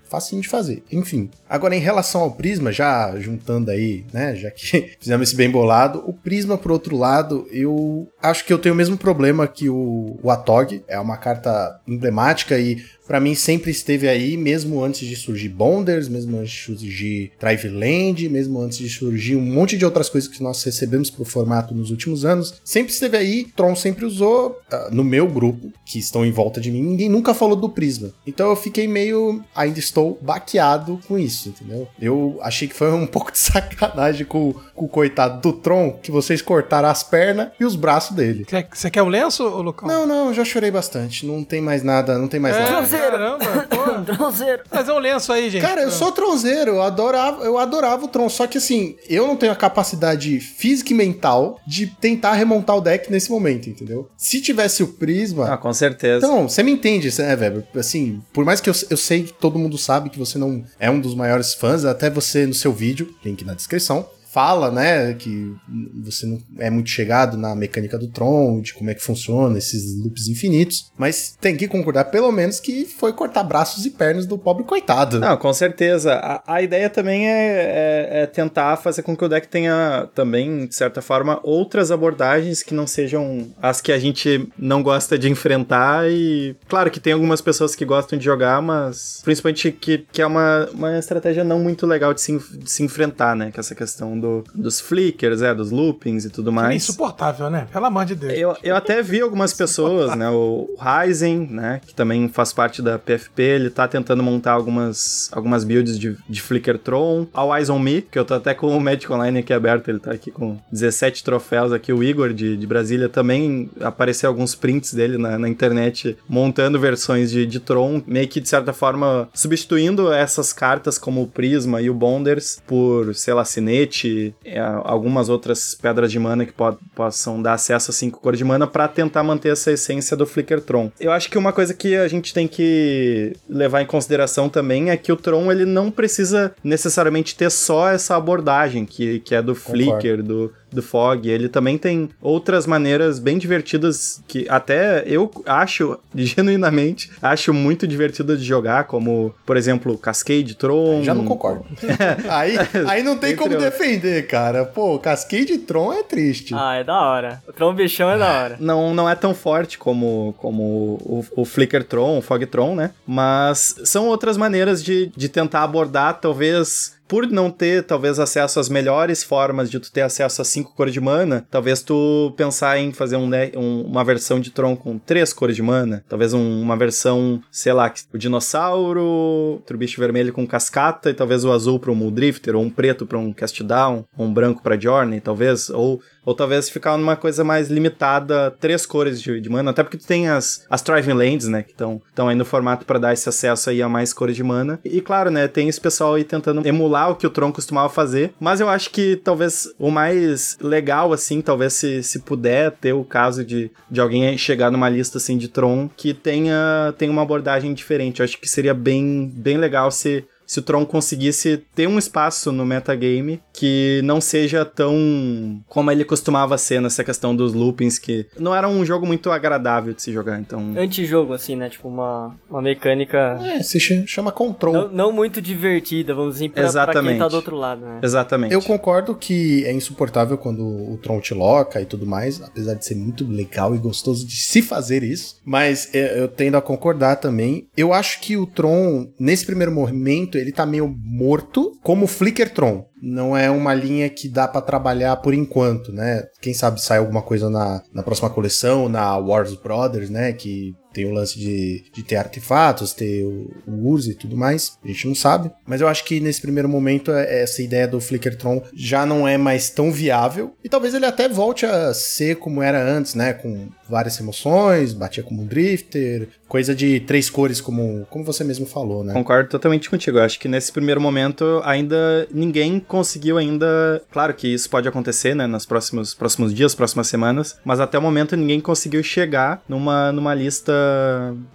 facinho 0.09 0.41
de 0.41 0.47
fazer. 0.47 0.83
Enfim. 0.91 1.29
Agora, 1.49 1.75
em 1.75 1.79
relação 1.79 2.21
ao 2.21 2.31
Prisma, 2.31 2.71
já 2.71 3.17
juntando 3.19 3.71
aí, 3.71 4.05
né? 4.11 4.35
Já 4.35 4.51
que 4.51 4.95
fizemos 4.99 5.29
esse 5.29 5.37
bem 5.37 5.49
bolado, 5.49 6.03
o 6.05 6.13
Prisma, 6.13 6.57
por 6.57 6.71
outro 6.71 6.97
lado, 6.97 7.47
eu 7.51 8.07
acho 8.21 8.45
que 8.45 8.53
eu 8.53 8.57
tenho 8.57 8.73
o 8.73 8.77
mesmo 8.77 8.97
problema 8.97 9.47
que 9.47 9.69
o, 9.69 10.17
o 10.21 10.31
Atog. 10.31 10.83
É 10.87 10.99
uma 10.99 11.17
carta 11.17 11.79
emblemática 11.87 12.57
e 12.57 12.83
Pra 13.07 13.21
mim 13.21 13.33
sempre 13.33 13.71
esteve 13.71 14.09
aí, 14.09 14.35
mesmo 14.35 14.83
antes 14.83 15.07
de 15.07 15.15
surgir 15.15 15.47
Bonders, 15.47 16.09
mesmo 16.09 16.37
antes 16.37 16.51
de 16.51 16.59
surgir 16.59 17.31
Driveland, 17.39 18.27
mesmo 18.27 18.59
antes 18.59 18.79
de 18.79 18.89
surgir 18.89 19.37
um 19.37 19.41
monte 19.41 19.77
de 19.77 19.85
outras 19.85 20.09
coisas 20.09 20.29
que 20.29 20.43
nós 20.43 20.61
recebemos 20.61 21.09
pro 21.09 21.23
formato 21.23 21.73
nos 21.73 21.89
últimos 21.89 22.25
anos. 22.25 22.55
Sempre 22.65 22.91
esteve 22.91 23.15
aí, 23.15 23.45
Tron 23.55 23.75
sempre 23.75 24.03
usou. 24.03 24.59
ah, 24.69 24.89
no 24.91 25.05
meu 25.05 25.25
grupo, 25.27 25.71
que 25.85 25.97
estão 25.97 26.25
em 26.25 26.31
volta 26.31 26.59
de 26.59 26.69
mim, 26.69 26.81
ninguém 26.81 27.07
nunca 27.07 27.33
falou 27.33 27.55
do 27.55 27.69
Prisma. 27.69 28.11
Então 28.25 28.49
eu 28.49 28.55
fiquei 28.57 28.87
meio. 28.87 29.41
Ainda 29.55 29.79
estou 29.79 30.19
baqueado 30.21 30.99
com 31.07 31.17
isso, 31.17 31.49
entendeu? 31.49 31.87
Eu 32.01 32.37
achei 32.41 32.67
que 32.67 32.75
foi 32.75 32.91
um 32.91 33.07
pouco 33.07 33.31
de 33.31 33.37
sacanagem 33.37 34.25
com, 34.25 34.53
com 34.75 34.85
o 34.85 34.89
coitado 34.89 35.41
do 35.41 35.53
Tron, 35.53 35.93
que 35.93 36.11
vocês 36.11 36.41
cortaram 36.41 36.89
as 36.89 37.03
pernas 37.03 37.49
e 37.57 37.63
os 37.63 37.75
braços 37.77 38.16
dele. 38.17 38.45
Você 38.73 38.89
quer 38.91 39.01
um 39.03 39.07
lenço, 39.07 39.43
ô, 39.45 39.61
Lucão? 39.61 39.87
Não, 39.87 40.05
não, 40.05 40.27
eu 40.27 40.33
já 40.33 40.43
chorei 40.43 40.69
bastante. 40.71 41.25
Não 41.25 41.43
tem 41.43 41.61
mais 41.61 41.83
nada, 41.83 42.17
não 42.17 42.27
tem 42.27 42.39
mais 42.39 42.55
É, 42.55 42.59
nada. 42.69 42.87
caramba, 42.87 43.67
pô. 43.69 44.13
Tronzeiro. 44.15 44.63
Fazer 44.69 44.91
um 44.91 44.99
lenço 44.99 45.31
aí, 45.31 45.49
gente. 45.49 45.61
Cara, 45.61 45.81
eu 45.83 45.91
sou 45.91 46.11
tronzeiro, 46.11 46.71
eu 46.71 46.81
adorava, 46.81 47.43
eu 47.45 47.57
adorava 47.57 48.05
o 48.05 48.07
Tron, 48.07 48.27
só 48.29 48.45
que 48.47 48.57
assim, 48.57 48.95
eu 49.09 49.25
não 49.27 49.35
tenho 49.35 49.51
a 49.51 49.55
capacidade 49.55 50.39
física 50.39 50.91
e 50.91 50.95
mental 50.95 51.59
de 51.65 51.87
tentar 51.87 52.33
remontar 52.33 52.75
o 52.77 52.81
deck 52.81 53.11
nesse 53.11 53.29
momento, 53.31 53.69
entendeu? 53.69 54.09
Se 54.17 54.41
tivesse 54.41 54.83
o 54.83 54.87
Prisma. 54.87 55.53
Ah, 55.53 55.57
com 55.57 55.71
certeza. 55.73 56.25
Então, 56.25 56.47
você 56.49 56.63
me 56.63 56.71
entende, 56.71 57.09
né, 57.21 57.35
velho? 57.35 57.63
Assim, 57.75 58.21
por 58.33 58.43
mais 58.43 58.59
que 58.59 58.69
eu, 58.69 58.73
eu 58.89 58.97
sei 58.97 59.23
que 59.23 59.33
todo 59.33 59.59
mundo 59.59 59.77
sabe 59.77 60.09
que 60.09 60.17
você 60.19 60.37
não 60.37 60.63
é 60.79 60.89
um 60.89 60.99
dos 60.99 61.13
maiores 61.15 61.53
fãs, 61.53 61.85
até 61.85 62.09
você 62.09 62.45
no 62.45 62.53
seu 62.53 62.71
vídeo, 62.73 63.13
link 63.23 63.43
na 63.45 63.53
descrição, 63.53 64.07
fala, 64.31 64.71
né, 64.71 65.13
que 65.13 65.55
você 66.03 66.25
não 66.25 66.39
é 66.59 66.69
muito 66.69 66.89
chegado 66.89 67.37
na 67.37 67.55
mecânica 67.55 67.97
do 67.97 68.07
Tron, 68.07 68.61
de 68.61 68.73
como 68.73 68.89
é 68.89 68.93
que 68.93 69.01
funciona 69.03 69.57
esses 69.57 69.97
loops 70.01 70.27
infinitos, 70.27 70.91
mas 70.97 71.35
tem 71.39 71.55
que 71.55 71.67
concordar 71.67 72.05
pelo 72.05 72.31
menos 72.31 72.59
que 72.59 72.85
foi 72.85 73.13
cortar 73.13 73.43
braços 73.43 73.85
e 73.85 73.89
pernas 73.89 74.25
do 74.25 74.37
pobre 74.37 74.63
coitado. 74.63 75.19
Não, 75.19 75.37
com 75.37 75.53
certeza. 75.53 76.13
A, 76.15 76.43
a 76.55 76.61
ideia 76.61 76.89
também 76.89 77.27
é, 77.27 78.09
é- 78.11 78.21
é 78.23 78.25
tentar 78.25 78.77
fazer 78.77 79.01
com 79.03 79.15
que 79.15 79.23
o 79.25 79.29
deck 79.29 79.47
tenha 79.47 80.07
também, 80.13 80.65
de 80.67 80.75
certa 80.75 81.01
forma, 81.01 81.39
outras 81.43 81.91
abordagens 81.91 82.61
que 82.63 82.73
não 82.73 82.85
sejam 82.87 83.47
as 83.61 83.81
que 83.81 83.91
a 83.91 83.99
gente 83.99 84.47
não 84.57 84.81
gosta 84.83 85.17
de 85.17 85.29
enfrentar. 85.29 86.09
E 86.09 86.55
claro 86.67 86.91
que 86.91 86.99
tem 86.99 87.13
algumas 87.13 87.41
pessoas 87.41 87.75
que 87.75 87.85
gostam 87.85 88.17
de 88.19 88.25
jogar, 88.25 88.61
mas 88.61 89.21
principalmente 89.23 89.71
que, 89.71 90.05
que 90.11 90.21
é 90.21 90.25
uma, 90.27 90.67
uma 90.73 90.97
estratégia 90.97 91.43
não 91.43 91.59
muito 91.59 91.85
legal 91.85 92.13
de 92.13 92.21
se, 92.21 92.37
de 92.37 92.69
se 92.69 92.83
enfrentar, 92.83 93.35
né? 93.35 93.51
É 93.55 93.59
essa 93.59 93.73
questão 93.75 94.16
do, 94.19 94.43
dos 94.53 94.79
flickers, 94.79 95.41
é, 95.41 95.53
dos 95.53 95.71
loopings 95.71 96.25
e 96.25 96.29
tudo 96.29 96.49
É 96.49 96.53
mais. 96.53 96.75
insuportável, 96.83 97.49
né? 97.49 97.67
Pelo 97.71 97.85
amor 97.85 98.05
de 98.05 98.15
Deus. 98.15 98.33
Eu, 98.33 98.55
eu 98.63 98.75
até 98.75 99.01
vi 99.01 99.21
algumas 99.21 99.53
pessoas, 99.53 100.15
né? 100.15 100.29
O 100.29 100.69
Ryzen, 100.79 101.47
né? 101.49 101.81
Que 101.85 101.93
também 101.93 102.27
faz 102.29 102.53
parte 102.53 102.81
da 102.81 102.97
PFP, 102.97 103.41
ele 103.41 103.69
tá 103.69 103.87
tentando 103.87 104.21
montar 104.23 104.51
algumas, 104.53 105.29
algumas 105.31 105.63
builds 105.63 105.97
de, 105.99 106.17
de 106.27 106.41
Flickertron. 106.41 107.27
A 107.33 107.57
Eyes 107.57 107.69
on 107.69 107.79
Me, 107.79 108.01
que 108.01 108.17
eu 108.17 108.25
tô 108.25 108.33
até 108.33 108.53
com 108.53 108.75
o 108.75 108.79
Magic 108.81 109.11
Online 109.11 109.39
aqui 109.39 109.53
aberto, 109.53 109.89
ele 109.89 109.99
tá 109.99 110.11
aqui 110.11 110.31
com 110.31 110.57
17 110.71 111.23
troféus 111.23 111.71
aqui. 111.71 111.91
O 111.93 112.03
Igor 112.03 112.33
de, 112.33 112.57
de 112.57 112.67
Brasília 112.67 113.09
também 113.09 113.69
apareceu 113.81 114.29
alguns 114.29 114.55
prints 114.55 114.93
dele 114.93 115.17
na, 115.17 115.37
na 115.37 115.47
internet 115.49 116.17
montando 116.27 116.79
versões 116.79 117.31
de, 117.31 117.45
de 117.45 117.59
Tron, 117.59 118.01
meio 118.05 118.27
que 118.27 118.39
de 118.39 118.49
certa 118.49 118.73
forma 118.73 119.29
substituindo 119.33 120.11
essas 120.11 120.53
cartas 120.53 120.97
como 120.97 121.21
o 121.23 121.27
Prisma 121.27 121.81
e 121.81 121.89
o 121.89 121.93
Bonders 121.93 122.61
por, 122.65 123.13
sei 123.15 123.33
lá, 123.33 123.43
Sinete, 123.45 124.06
é, 124.43 124.59
algumas 124.59 125.29
outras 125.29 125.75
pedras 125.75 126.11
de 126.11 126.19
mana 126.19 126.45
que 126.45 126.51
po- 126.53 126.77
possam 126.95 127.41
dar 127.41 127.53
acesso 127.53 127.91
a 127.91 127.93
cinco 127.93 128.19
cores 128.19 128.37
de 128.37 128.43
mana 128.43 128.65
pra 128.67 128.87
tentar 128.87 129.23
manter 129.23 129.49
essa 129.53 129.71
essência 129.71 130.15
do 130.17 130.25
Flickertron. 130.25 130.91
Eu 130.99 131.11
acho 131.11 131.29
que 131.29 131.37
uma 131.37 131.53
coisa 131.53 131.73
que 131.73 131.95
a 131.95 132.07
gente 132.07 132.33
tem 132.33 132.47
que 132.47 133.33
levar 133.49 133.81
em 133.81 133.85
consideração 133.85 134.49
também 134.49 134.89
é 134.89 134.97
que 134.97 135.11
o 135.11 135.15
Tron 135.17 135.51
ele 135.51 135.65
não 135.65 135.89
precisa 135.91 136.53
necessariamente 136.63 137.35
ter 137.35 137.49
só 137.49 137.89
essa 137.89 138.15
abordagem 138.15 138.85
que, 138.85 139.19
que 139.21 139.33
é 139.35 139.41
do 139.41 139.55
Flicker, 139.55 140.21
do, 140.23 140.53
do 140.71 140.81
Fog. 140.81 141.27
Ele 141.29 141.49
também 141.49 141.77
tem 141.77 142.09
outras 142.21 142.65
maneiras 142.65 143.19
bem 143.19 143.37
divertidas 143.37 144.21
que 144.27 144.47
até 144.49 145.03
eu 145.05 145.29
acho, 145.45 145.97
genuinamente, 146.15 147.11
acho 147.21 147.53
muito 147.53 147.87
divertidas 147.87 148.39
de 148.39 148.45
jogar, 148.45 148.85
como, 148.85 149.33
por 149.45 149.57
exemplo, 149.57 149.97
Cascade 149.97 150.55
Tron. 150.55 151.03
Já 151.03 151.13
não 151.13 151.25
concordo. 151.25 151.65
aí, 152.29 152.55
aí 152.87 153.03
não 153.03 153.17
tem 153.17 153.31
Entre 153.31 153.43
como 153.43 153.55
outros. 153.55 153.71
defender, 153.71 154.27
cara. 154.27 154.65
Pô, 154.65 154.97
Cascade 154.99 155.57
Tron 155.59 155.93
é 155.93 156.03
triste. 156.03 156.53
Ah, 156.55 156.75
é 156.75 156.83
da 156.83 156.99
hora. 156.99 157.41
O 157.47 157.53
Tron 157.53 157.73
bichão 157.73 158.09
é 158.09 158.17
da 158.17 158.31
hora. 158.43 158.57
não, 158.59 158.93
não 158.93 159.09
é 159.09 159.15
tão 159.15 159.33
forte 159.33 159.77
como, 159.77 160.33
como 160.37 160.63
o, 160.63 161.25
o 161.35 161.45
Flickertron, 161.45 162.17
o 162.17 162.21
Fogtron, 162.21 162.75
né? 162.75 162.91
Mas 163.05 163.75
são 163.83 164.07
outras 164.07 164.37
maneiras 164.37 164.83
de, 164.83 165.11
de 165.15 165.29
tentar 165.29 165.63
abordar, 165.63 166.19
talvez. 166.19 166.96
Por 167.07 167.25
não 167.27 167.49
ter, 167.49 167.83
talvez, 167.83 168.19
acesso 168.19 168.59
às 168.59 168.67
melhores 168.67 169.23
formas 169.23 169.69
de 169.71 169.79
tu 169.79 169.91
ter 169.91 170.01
acesso 170.01 170.41
a 170.41 170.45
cinco 170.45 170.75
cores 170.75 170.93
de 170.93 170.99
mana, 170.99 171.47
talvez 171.49 171.81
tu 171.81 172.33
pensar 172.35 172.77
em 172.79 172.91
fazer 172.91 173.15
um, 173.15 173.29
ne- 173.29 173.51
um- 173.55 173.83
uma 173.83 174.03
versão 174.03 174.39
de 174.39 174.49
Tron 174.51 174.75
com 174.75 174.97
três 174.97 175.31
cores 175.31 175.55
de 175.55 175.61
mana. 175.61 176.03
Talvez 176.09 176.33
um- 176.33 176.61
uma 176.61 176.75
versão, 176.75 177.41
sei 177.51 177.71
lá, 177.71 177.93
o 178.13 178.17
dinossauro, 178.17 179.01
outro 179.01 179.77
bicho 179.77 179.99
vermelho 180.01 180.33
com 180.33 180.45
cascata, 180.45 181.09
e 181.09 181.13
talvez 181.13 181.45
o 181.45 181.51
azul 181.51 181.79
pra 181.79 181.91
um 181.91 181.95
Muldrifter, 181.95 182.55
ou 182.55 182.61
um 182.63 182.69
preto 182.69 183.05
pra 183.05 183.17
um 183.17 183.31
Cast 183.31 183.63
Down, 183.63 184.03
ou 184.17 184.25
um 184.25 184.33
branco 184.33 184.61
pra 184.61 184.77
Journey, 184.79 185.21
talvez. 185.21 185.69
Ou 185.69 186.01
ou 186.27 186.35
talvez 186.35 186.69
ficar 186.69 186.97
numa 186.97 187.15
coisa 187.15 187.41
mais 187.41 187.69
limitada, 187.69 188.53
três 188.59 188.85
cores 188.85 189.21
de, 189.21 189.39
de 189.39 189.49
mana, 189.49 189.71
até 189.71 189.81
porque 189.81 189.95
tu 189.95 190.05
tem 190.05 190.27
as, 190.27 190.65
as 190.69 190.81
Thriving 190.81 191.13
Lands, 191.13 191.47
né, 191.47 191.63
que 191.63 191.71
estão 191.71 192.01
aí 192.27 192.35
no 192.35 192.43
formato 192.43 192.85
pra 192.85 192.99
dar 192.99 193.13
esse 193.13 193.29
acesso 193.29 193.69
aí 193.69 193.81
a 193.81 193.87
mais 193.87 194.11
cores 194.11 194.35
de 194.35 194.43
mana. 194.43 194.77
E, 194.83 194.99
claro, 194.99 195.31
né, 195.31 195.47
tem 195.47 195.69
esse 195.69 195.79
pessoal 195.79 196.15
aí 196.15 196.25
tentando 196.25 196.67
emular 196.67 197.11
o 197.11 197.15
que 197.15 197.25
o 197.25 197.29
Tron 197.29 197.53
costumava 197.53 197.87
fazer, 197.87 198.33
mas 198.41 198.59
eu 198.59 198.67
acho 198.67 198.89
que 198.89 199.15
talvez 199.15 199.73
o 199.79 199.89
mais 199.89 200.57
legal, 200.59 201.13
assim, 201.13 201.39
talvez 201.39 201.71
se, 201.71 202.03
se 202.03 202.19
puder 202.19 202.71
ter 202.71 202.91
o 202.91 203.05
caso 203.05 203.45
de, 203.45 203.71
de 203.89 204.01
alguém 204.01 204.37
chegar 204.37 204.69
numa 204.69 204.89
lista, 204.89 205.19
assim, 205.19 205.37
de 205.37 205.47
Tron 205.47 205.89
que 205.95 206.13
tenha, 206.13 206.93
tenha 206.97 207.11
uma 207.11 207.21
abordagem 207.21 207.73
diferente. 207.73 208.19
Eu 208.19 208.25
acho 208.25 208.37
que 208.37 208.49
seria 208.49 208.73
bem, 208.73 209.31
bem 209.33 209.55
legal 209.55 209.89
se 209.91 210.25
se 210.47 210.59
o 210.59 210.63
Tron 210.63 210.85
conseguisse 210.85 211.57
ter 211.75 211.87
um 211.87 211.99
espaço 211.99 212.51
no 212.51 212.65
metagame 212.65 213.41
que 213.53 214.01
não 214.03 214.21
seja 214.21 214.63
tão 214.63 215.61
como 215.67 215.91
ele 215.91 216.05
costumava 216.05 216.57
ser 216.57 216.81
nessa 216.81 217.03
questão 217.03 217.35
dos 217.35 217.53
loopings, 217.53 217.99
que 217.99 218.25
não 218.39 218.55
era 218.55 218.67
um 218.67 218.85
jogo 218.85 219.05
muito 219.05 219.29
agradável 219.29 219.93
de 219.93 220.01
se 220.01 220.13
jogar, 220.13 220.39
então... 220.39 220.73
Antijogo, 220.77 221.33
assim, 221.33 221.55
né? 221.55 221.69
Tipo, 221.69 221.89
uma, 221.89 222.35
uma 222.49 222.61
mecânica... 222.61 223.37
É, 223.43 223.61
se 223.61 223.79
chama 224.07 224.31
Control. 224.31 224.73
Não, 224.73 224.87
não 224.89 225.11
muito 225.11 225.41
divertida, 225.41 226.13
vamos 226.13 226.35
dizer, 226.35 226.49
pra, 226.49 226.71
pra 226.71 227.03
quem 227.03 227.17
tá 227.17 227.27
do 227.27 227.35
outro 227.35 227.55
lado, 227.55 227.85
né? 227.85 227.99
Exatamente. 228.01 228.53
Eu 228.53 228.61
concordo 228.61 229.15
que 229.15 229.65
é 229.65 229.73
insuportável 229.73 230.37
quando 230.37 230.63
o 230.63 230.97
Tron 231.01 231.19
te 231.19 231.33
loca 231.33 231.81
e 231.81 231.85
tudo 231.85 232.05
mais, 232.05 232.41
apesar 232.41 232.75
de 232.75 232.85
ser 232.85 232.95
muito 232.95 233.27
legal 233.27 233.75
e 233.75 233.77
gostoso 233.77 234.25
de 234.25 234.35
se 234.35 234.61
fazer 234.61 235.03
isso, 235.03 235.41
mas 235.43 235.93
é, 235.93 236.21
eu 236.21 236.27
tendo 236.27 236.55
a 236.55 236.61
concordar 236.61 237.17
também. 237.17 237.67
Eu 237.75 237.91
acho 237.91 238.21
que 238.21 238.37
o 238.37 238.45
Tron, 238.45 239.11
nesse 239.19 239.45
primeiro 239.45 239.71
momento, 239.71 240.36
ele 240.37 240.51
tá 240.51 240.65
meio 240.65 240.87
morto, 240.87 241.71
como 241.81 242.05
o 242.05 242.07
Flicker 242.07 242.53
Tron 242.53 242.85
não 243.01 243.37
é 243.37 243.49
uma 243.49 243.73
linha 243.73 244.09
que 244.09 244.27
dá 244.27 244.47
para 244.47 244.61
trabalhar 244.61 245.15
por 245.17 245.33
enquanto, 245.33 245.91
né? 245.91 246.23
Quem 246.41 246.53
sabe 246.53 246.81
sai 246.81 246.97
alguma 246.97 247.21
coisa 247.21 247.49
na, 247.49 247.81
na 247.93 248.03
próxima 248.03 248.29
coleção, 248.29 248.89
na 248.89 249.15
Wars 249.17 249.55
Brothers, 249.55 250.09
né? 250.09 250.33
Que 250.33 250.73
tem 250.97 251.05
o 251.05 251.13
lance 251.13 251.37
de, 251.37 251.83
de 251.93 252.01
ter 252.01 252.15
artefatos, 252.15 252.91
ter 252.91 253.23
o, 253.23 253.51
o 253.67 253.99
e 253.99 254.15
tudo 254.15 254.35
mais. 254.35 254.79
A 254.83 254.87
gente 254.87 255.07
não 255.07 255.13
sabe. 255.13 255.51
Mas 255.63 255.79
eu 255.79 255.87
acho 255.87 256.03
que 256.03 256.19
nesse 256.19 256.41
primeiro 256.41 256.67
momento 256.67 257.11
é, 257.11 257.43
essa 257.43 257.61
ideia 257.61 257.87
do 257.87 258.01
Flickertron 258.01 258.63
já 258.73 259.05
não 259.05 259.27
é 259.27 259.37
mais 259.37 259.69
tão 259.69 259.91
viável. 259.91 260.55
E 260.63 260.69
talvez 260.69 260.95
ele 260.95 261.05
até 261.05 261.29
volte 261.29 261.67
a 261.67 261.93
ser 261.93 262.37
como 262.37 262.63
era 262.63 262.83
antes, 262.83 263.13
né? 263.13 263.31
Com 263.33 263.69
várias 263.87 264.19
emoções, 264.19 264.93
batia 264.93 265.23
como 265.23 265.43
um 265.43 265.45
drifter, 265.45 266.27
coisa 266.47 266.75
de 266.75 266.99
três 267.01 267.29
cores, 267.29 267.61
como, 267.61 268.05
como 268.09 268.23
você 268.23 268.43
mesmo 268.43 268.65
falou, 268.65 269.03
né? 269.03 269.13
Concordo 269.13 269.49
totalmente 269.49 269.89
contigo. 269.89 270.17
Eu 270.17 270.23
acho 270.23 270.39
que 270.39 270.47
nesse 270.47 270.71
primeiro 270.71 270.99
momento 270.99 271.61
ainda 271.63 272.27
ninguém 272.31 272.79
conseguiu 272.79 273.37
ainda. 273.37 274.01
Claro 274.11 274.33
que 274.33 274.47
isso 274.47 274.69
pode 274.69 274.87
acontecer, 274.87 275.35
né? 275.35 275.47
Nos 275.47 275.65
próximos, 275.65 276.13
próximos 276.13 276.53
dias, 276.53 276.75
próximas 276.75 277.07
semanas. 277.07 277.57
Mas 277.63 277.79
até 277.79 277.97
o 277.97 278.01
momento 278.01 278.35
ninguém 278.35 278.59
conseguiu 278.59 279.03
chegar 279.03 279.61
numa, 279.69 280.11
numa 280.11 280.33
lista 280.33 280.73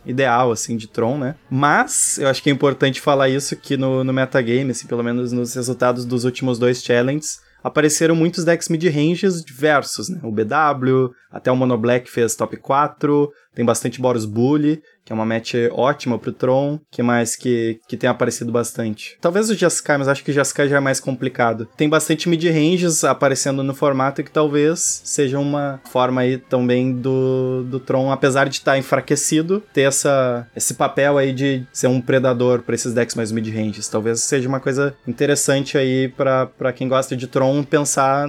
ideal, 0.04 0.50
assim, 0.50 0.76
de 0.76 0.86
Tron, 0.88 1.18
né? 1.18 1.34
Mas 1.50 2.18
eu 2.18 2.28
acho 2.28 2.42
que 2.42 2.50
é 2.50 2.52
importante 2.52 3.00
falar 3.00 3.28
isso 3.28 3.56
que 3.56 3.76
no, 3.76 4.02
no 4.04 4.12
metagame, 4.12 4.70
assim, 4.70 4.86
pelo 4.86 5.02
menos 5.02 5.32
nos 5.32 5.54
resultados 5.54 6.04
dos 6.04 6.24
últimos 6.24 6.58
dois 6.58 6.82
challenges, 6.82 7.40
apareceram 7.62 8.14
muitos 8.14 8.44
decks 8.44 8.68
mid-ranges 8.68 9.44
diversos, 9.44 10.08
né? 10.08 10.20
O 10.22 10.32
BW, 10.32 11.14
até 11.30 11.50
o 11.50 11.56
Mono 11.56 11.78
Black 11.78 12.10
fez 12.10 12.34
top 12.34 12.56
4, 12.56 13.32
tem 13.54 13.64
bastante 13.64 14.00
Boros 14.00 14.24
Bully, 14.24 14.82
que 15.04 15.12
é 15.12 15.14
uma 15.14 15.26
match 15.26 15.54
ótima 15.72 16.18
pro 16.18 16.32
Tron. 16.32 16.78
que 16.90 17.02
mais 17.02 17.36
que, 17.36 17.80
que 17.88 17.96
tem 17.96 18.08
aparecido 18.08 18.52
bastante? 18.52 19.16
Talvez 19.20 19.50
o 19.50 19.54
Jeskai, 19.54 19.98
mas 19.98 20.08
acho 20.08 20.24
que 20.24 20.30
o 20.30 20.34
Jeskai 20.34 20.68
já 20.68 20.76
é 20.76 20.80
mais 20.80 21.00
complicado. 21.00 21.68
Tem 21.76 21.88
bastante 21.88 22.28
mid-ranges 22.28 23.04
aparecendo 23.04 23.62
no 23.62 23.74
formato 23.74 24.22
que 24.22 24.30
talvez 24.30 25.02
seja 25.04 25.38
uma 25.38 25.80
forma 25.90 26.20
aí 26.20 26.38
também 26.38 26.92
do, 26.92 27.64
do 27.64 27.80
Tron, 27.80 28.10
apesar 28.10 28.48
de 28.48 28.56
estar 28.56 28.72
tá 28.72 28.78
enfraquecido, 28.78 29.62
ter 29.72 29.82
essa, 29.82 30.46
esse 30.54 30.74
papel 30.74 31.18
aí 31.18 31.32
de 31.32 31.66
ser 31.72 31.88
um 31.88 32.00
predador 32.00 32.62
para 32.62 32.74
esses 32.74 32.92
decks 32.92 33.14
mais 33.14 33.32
mid-ranges. 33.32 33.88
Talvez 33.88 34.20
seja 34.20 34.48
uma 34.48 34.60
coisa 34.60 34.94
interessante 35.06 35.76
aí 35.76 36.08
para 36.08 36.72
quem 36.72 36.88
gosta 36.88 37.16
de 37.16 37.26
Tron 37.26 37.62
pensar 37.64 38.28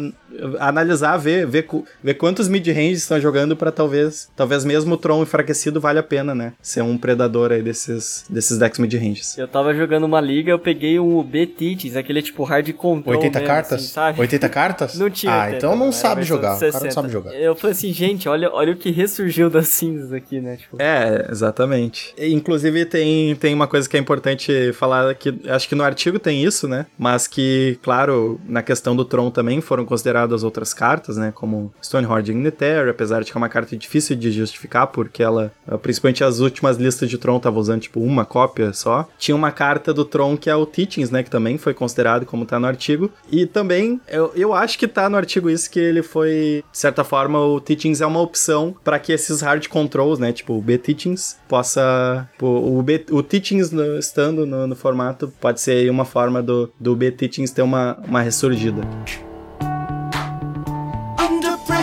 analisar, 0.60 1.18
ver, 1.18 1.46
ver, 1.46 1.68
ver 2.04 2.14
quantos 2.16 2.48
mid-range 2.48 2.94
estão 2.94 3.20
jogando 3.20 3.56
para 3.56 3.72
talvez, 3.72 4.30
talvez 4.36 4.66
mesmo 4.66 4.94
o 4.94 4.98
Tron 4.98 5.22
enfraquecido 5.24 5.80
vale 5.80 6.00
a 6.00 6.04
pena, 6.04 6.34
né? 6.34 6.54
Ser 6.62 6.82
um 6.82 6.98
predador 6.98 7.52
aí 7.52 7.62
desses, 7.62 8.26
desses 8.30 8.58
decks 8.58 8.80
mid-ranges. 8.80 9.38
Eu 9.38 9.48
tava 9.48 9.74
jogando 9.74 10.06
uma 10.06 10.22
liga, 10.22 10.52
eu 10.52 10.60
peguei 10.60 11.00
um 11.00 11.22
B-Titans, 11.24 11.96
aquele 11.96 12.22
tipo 12.22 12.44
hard 12.44 12.72
control 12.74 13.16
80 13.16 13.40
mesmo, 13.40 13.54
cartas? 13.54 13.82
Assim, 13.82 13.92
sabe? 13.94 14.20
80 14.22 14.50
cartas? 14.50 14.96
Não 15.00 15.10
tinha 15.10 15.32
Ah, 15.32 15.42
80, 15.46 15.58
então 15.58 15.76
não 15.76 15.92
sabe 15.92 16.24
jogar. 16.24 16.56
O 16.56 16.60
cara 16.60 16.72
não 16.72 16.80
60. 16.80 16.92
sabe 16.94 17.10
jogar. 17.12 17.34
Eu 17.34 17.56
falei 17.56 17.72
assim, 17.72 17.94
gente, 17.94 18.28
olha, 18.28 18.52
olha 18.52 18.74
o 18.74 18.76
que 18.76 18.92
ressurgiu 18.92 19.50
das 19.50 19.68
cinzas 19.70 20.12
aqui, 20.14 20.40
né? 20.40 20.58
Tipo, 20.58 20.78
É, 20.82 21.28
exatamente. 21.32 22.14
E, 22.18 22.34
inclusive 22.34 22.86
tem, 22.86 23.36
tem 23.36 23.54
uma 23.54 23.68
coisa 23.68 23.88
que 23.88 23.96
é 23.98 24.00
importante 24.00 24.72
falar 24.74 25.14
que 25.16 25.34
acho 25.48 25.68
que 25.68 25.76
no 25.76 25.84
artigo 25.84 26.20
tem 26.20 26.44
isso, 26.44 26.68
né? 26.68 26.86
Mas 26.98 27.28
que, 27.28 27.78
claro, 27.82 28.40
na 28.48 28.62
questão 28.62 28.96
do 28.96 29.06
Tron 29.06 29.30
também 29.30 29.62
foram 29.62 29.86
consideradas 30.24 30.44
outras 30.44 30.74
cartas, 30.74 31.18
né? 31.18 31.32
Como 31.34 31.74
Stonehorde 31.82 32.32
Ignitary, 32.32 32.90
apesar 32.90 33.24
de 33.24 33.32
que 33.32 33.38
é 33.38 33.40
uma 33.40 33.50
carta 33.50 33.76
difícil 33.76 34.16
de 34.16 34.32
justificar, 34.32 34.88
porque 34.88 35.22
ela, 35.22 35.52
principalmente 35.82 36.24
as 36.24 36.40
últimas 36.40 36.78
listas 36.78 37.10
de 37.10 37.18
Tron 37.18 37.38
estavam 37.38 37.60
usando 37.60 37.82
tipo 37.82 38.00
uma 38.00 38.26
cópia 38.26 38.74
só. 38.74 39.08
Tinha 39.18 39.36
uma 39.36 39.52
carta 39.52 39.94
do 39.94 40.06
Tron 40.06 40.38
que 40.38 40.50
é 40.50 40.56
o 40.56 40.66
Teachings, 40.66 41.12
né? 41.12 41.24
Que 41.24 41.30
também 41.30 41.58
foi 41.58 41.74
considerado 41.74 42.26
como 42.26 42.46
tá 42.46 42.60
no 42.60 42.68
artigo. 42.68 43.12
E 43.32 43.46
também, 43.46 44.00
eu, 44.08 44.32
eu 44.36 44.54
acho 44.54 44.78
que 44.80 44.88
tá 44.88 45.10
no 45.10 45.18
artigo 45.18 45.50
isso 45.50 45.70
que 45.70 45.80
ele 45.80 46.02
foi, 46.02 46.64
de 46.72 46.78
certa 46.78 47.04
forma, 47.04 47.40
o 47.40 47.60
Teachings 47.60 48.02
é 48.02 48.06
uma 48.06 48.22
opção 48.22 48.76
para 48.84 49.00
que 49.00 49.12
esses 49.12 49.42
hard 49.42 49.68
controls, 49.68 50.20
né? 50.20 50.32
Tipo, 50.32 50.54
o 50.54 50.62
B-Teachings 50.62 51.38
possa. 51.48 52.28
O, 52.42 52.80
o, 52.80 52.84
B, 52.84 53.06
o 53.12 53.22
Teachings 53.22 53.72
no, 53.72 53.98
estando 53.98 54.46
no, 54.46 54.68
no, 54.68 54.76
formato 54.76 55.32
pode 55.40 55.62
ser 55.62 55.90
uma 55.90 56.06
forma 56.06 56.42
do, 56.42 56.72
do 56.80 56.96
B-Teachings 56.96 57.52
ter 57.52 57.62
uma, 57.62 57.98
uma 58.08 58.22
ressurgida. 58.22 58.82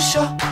pressure 0.01 0.50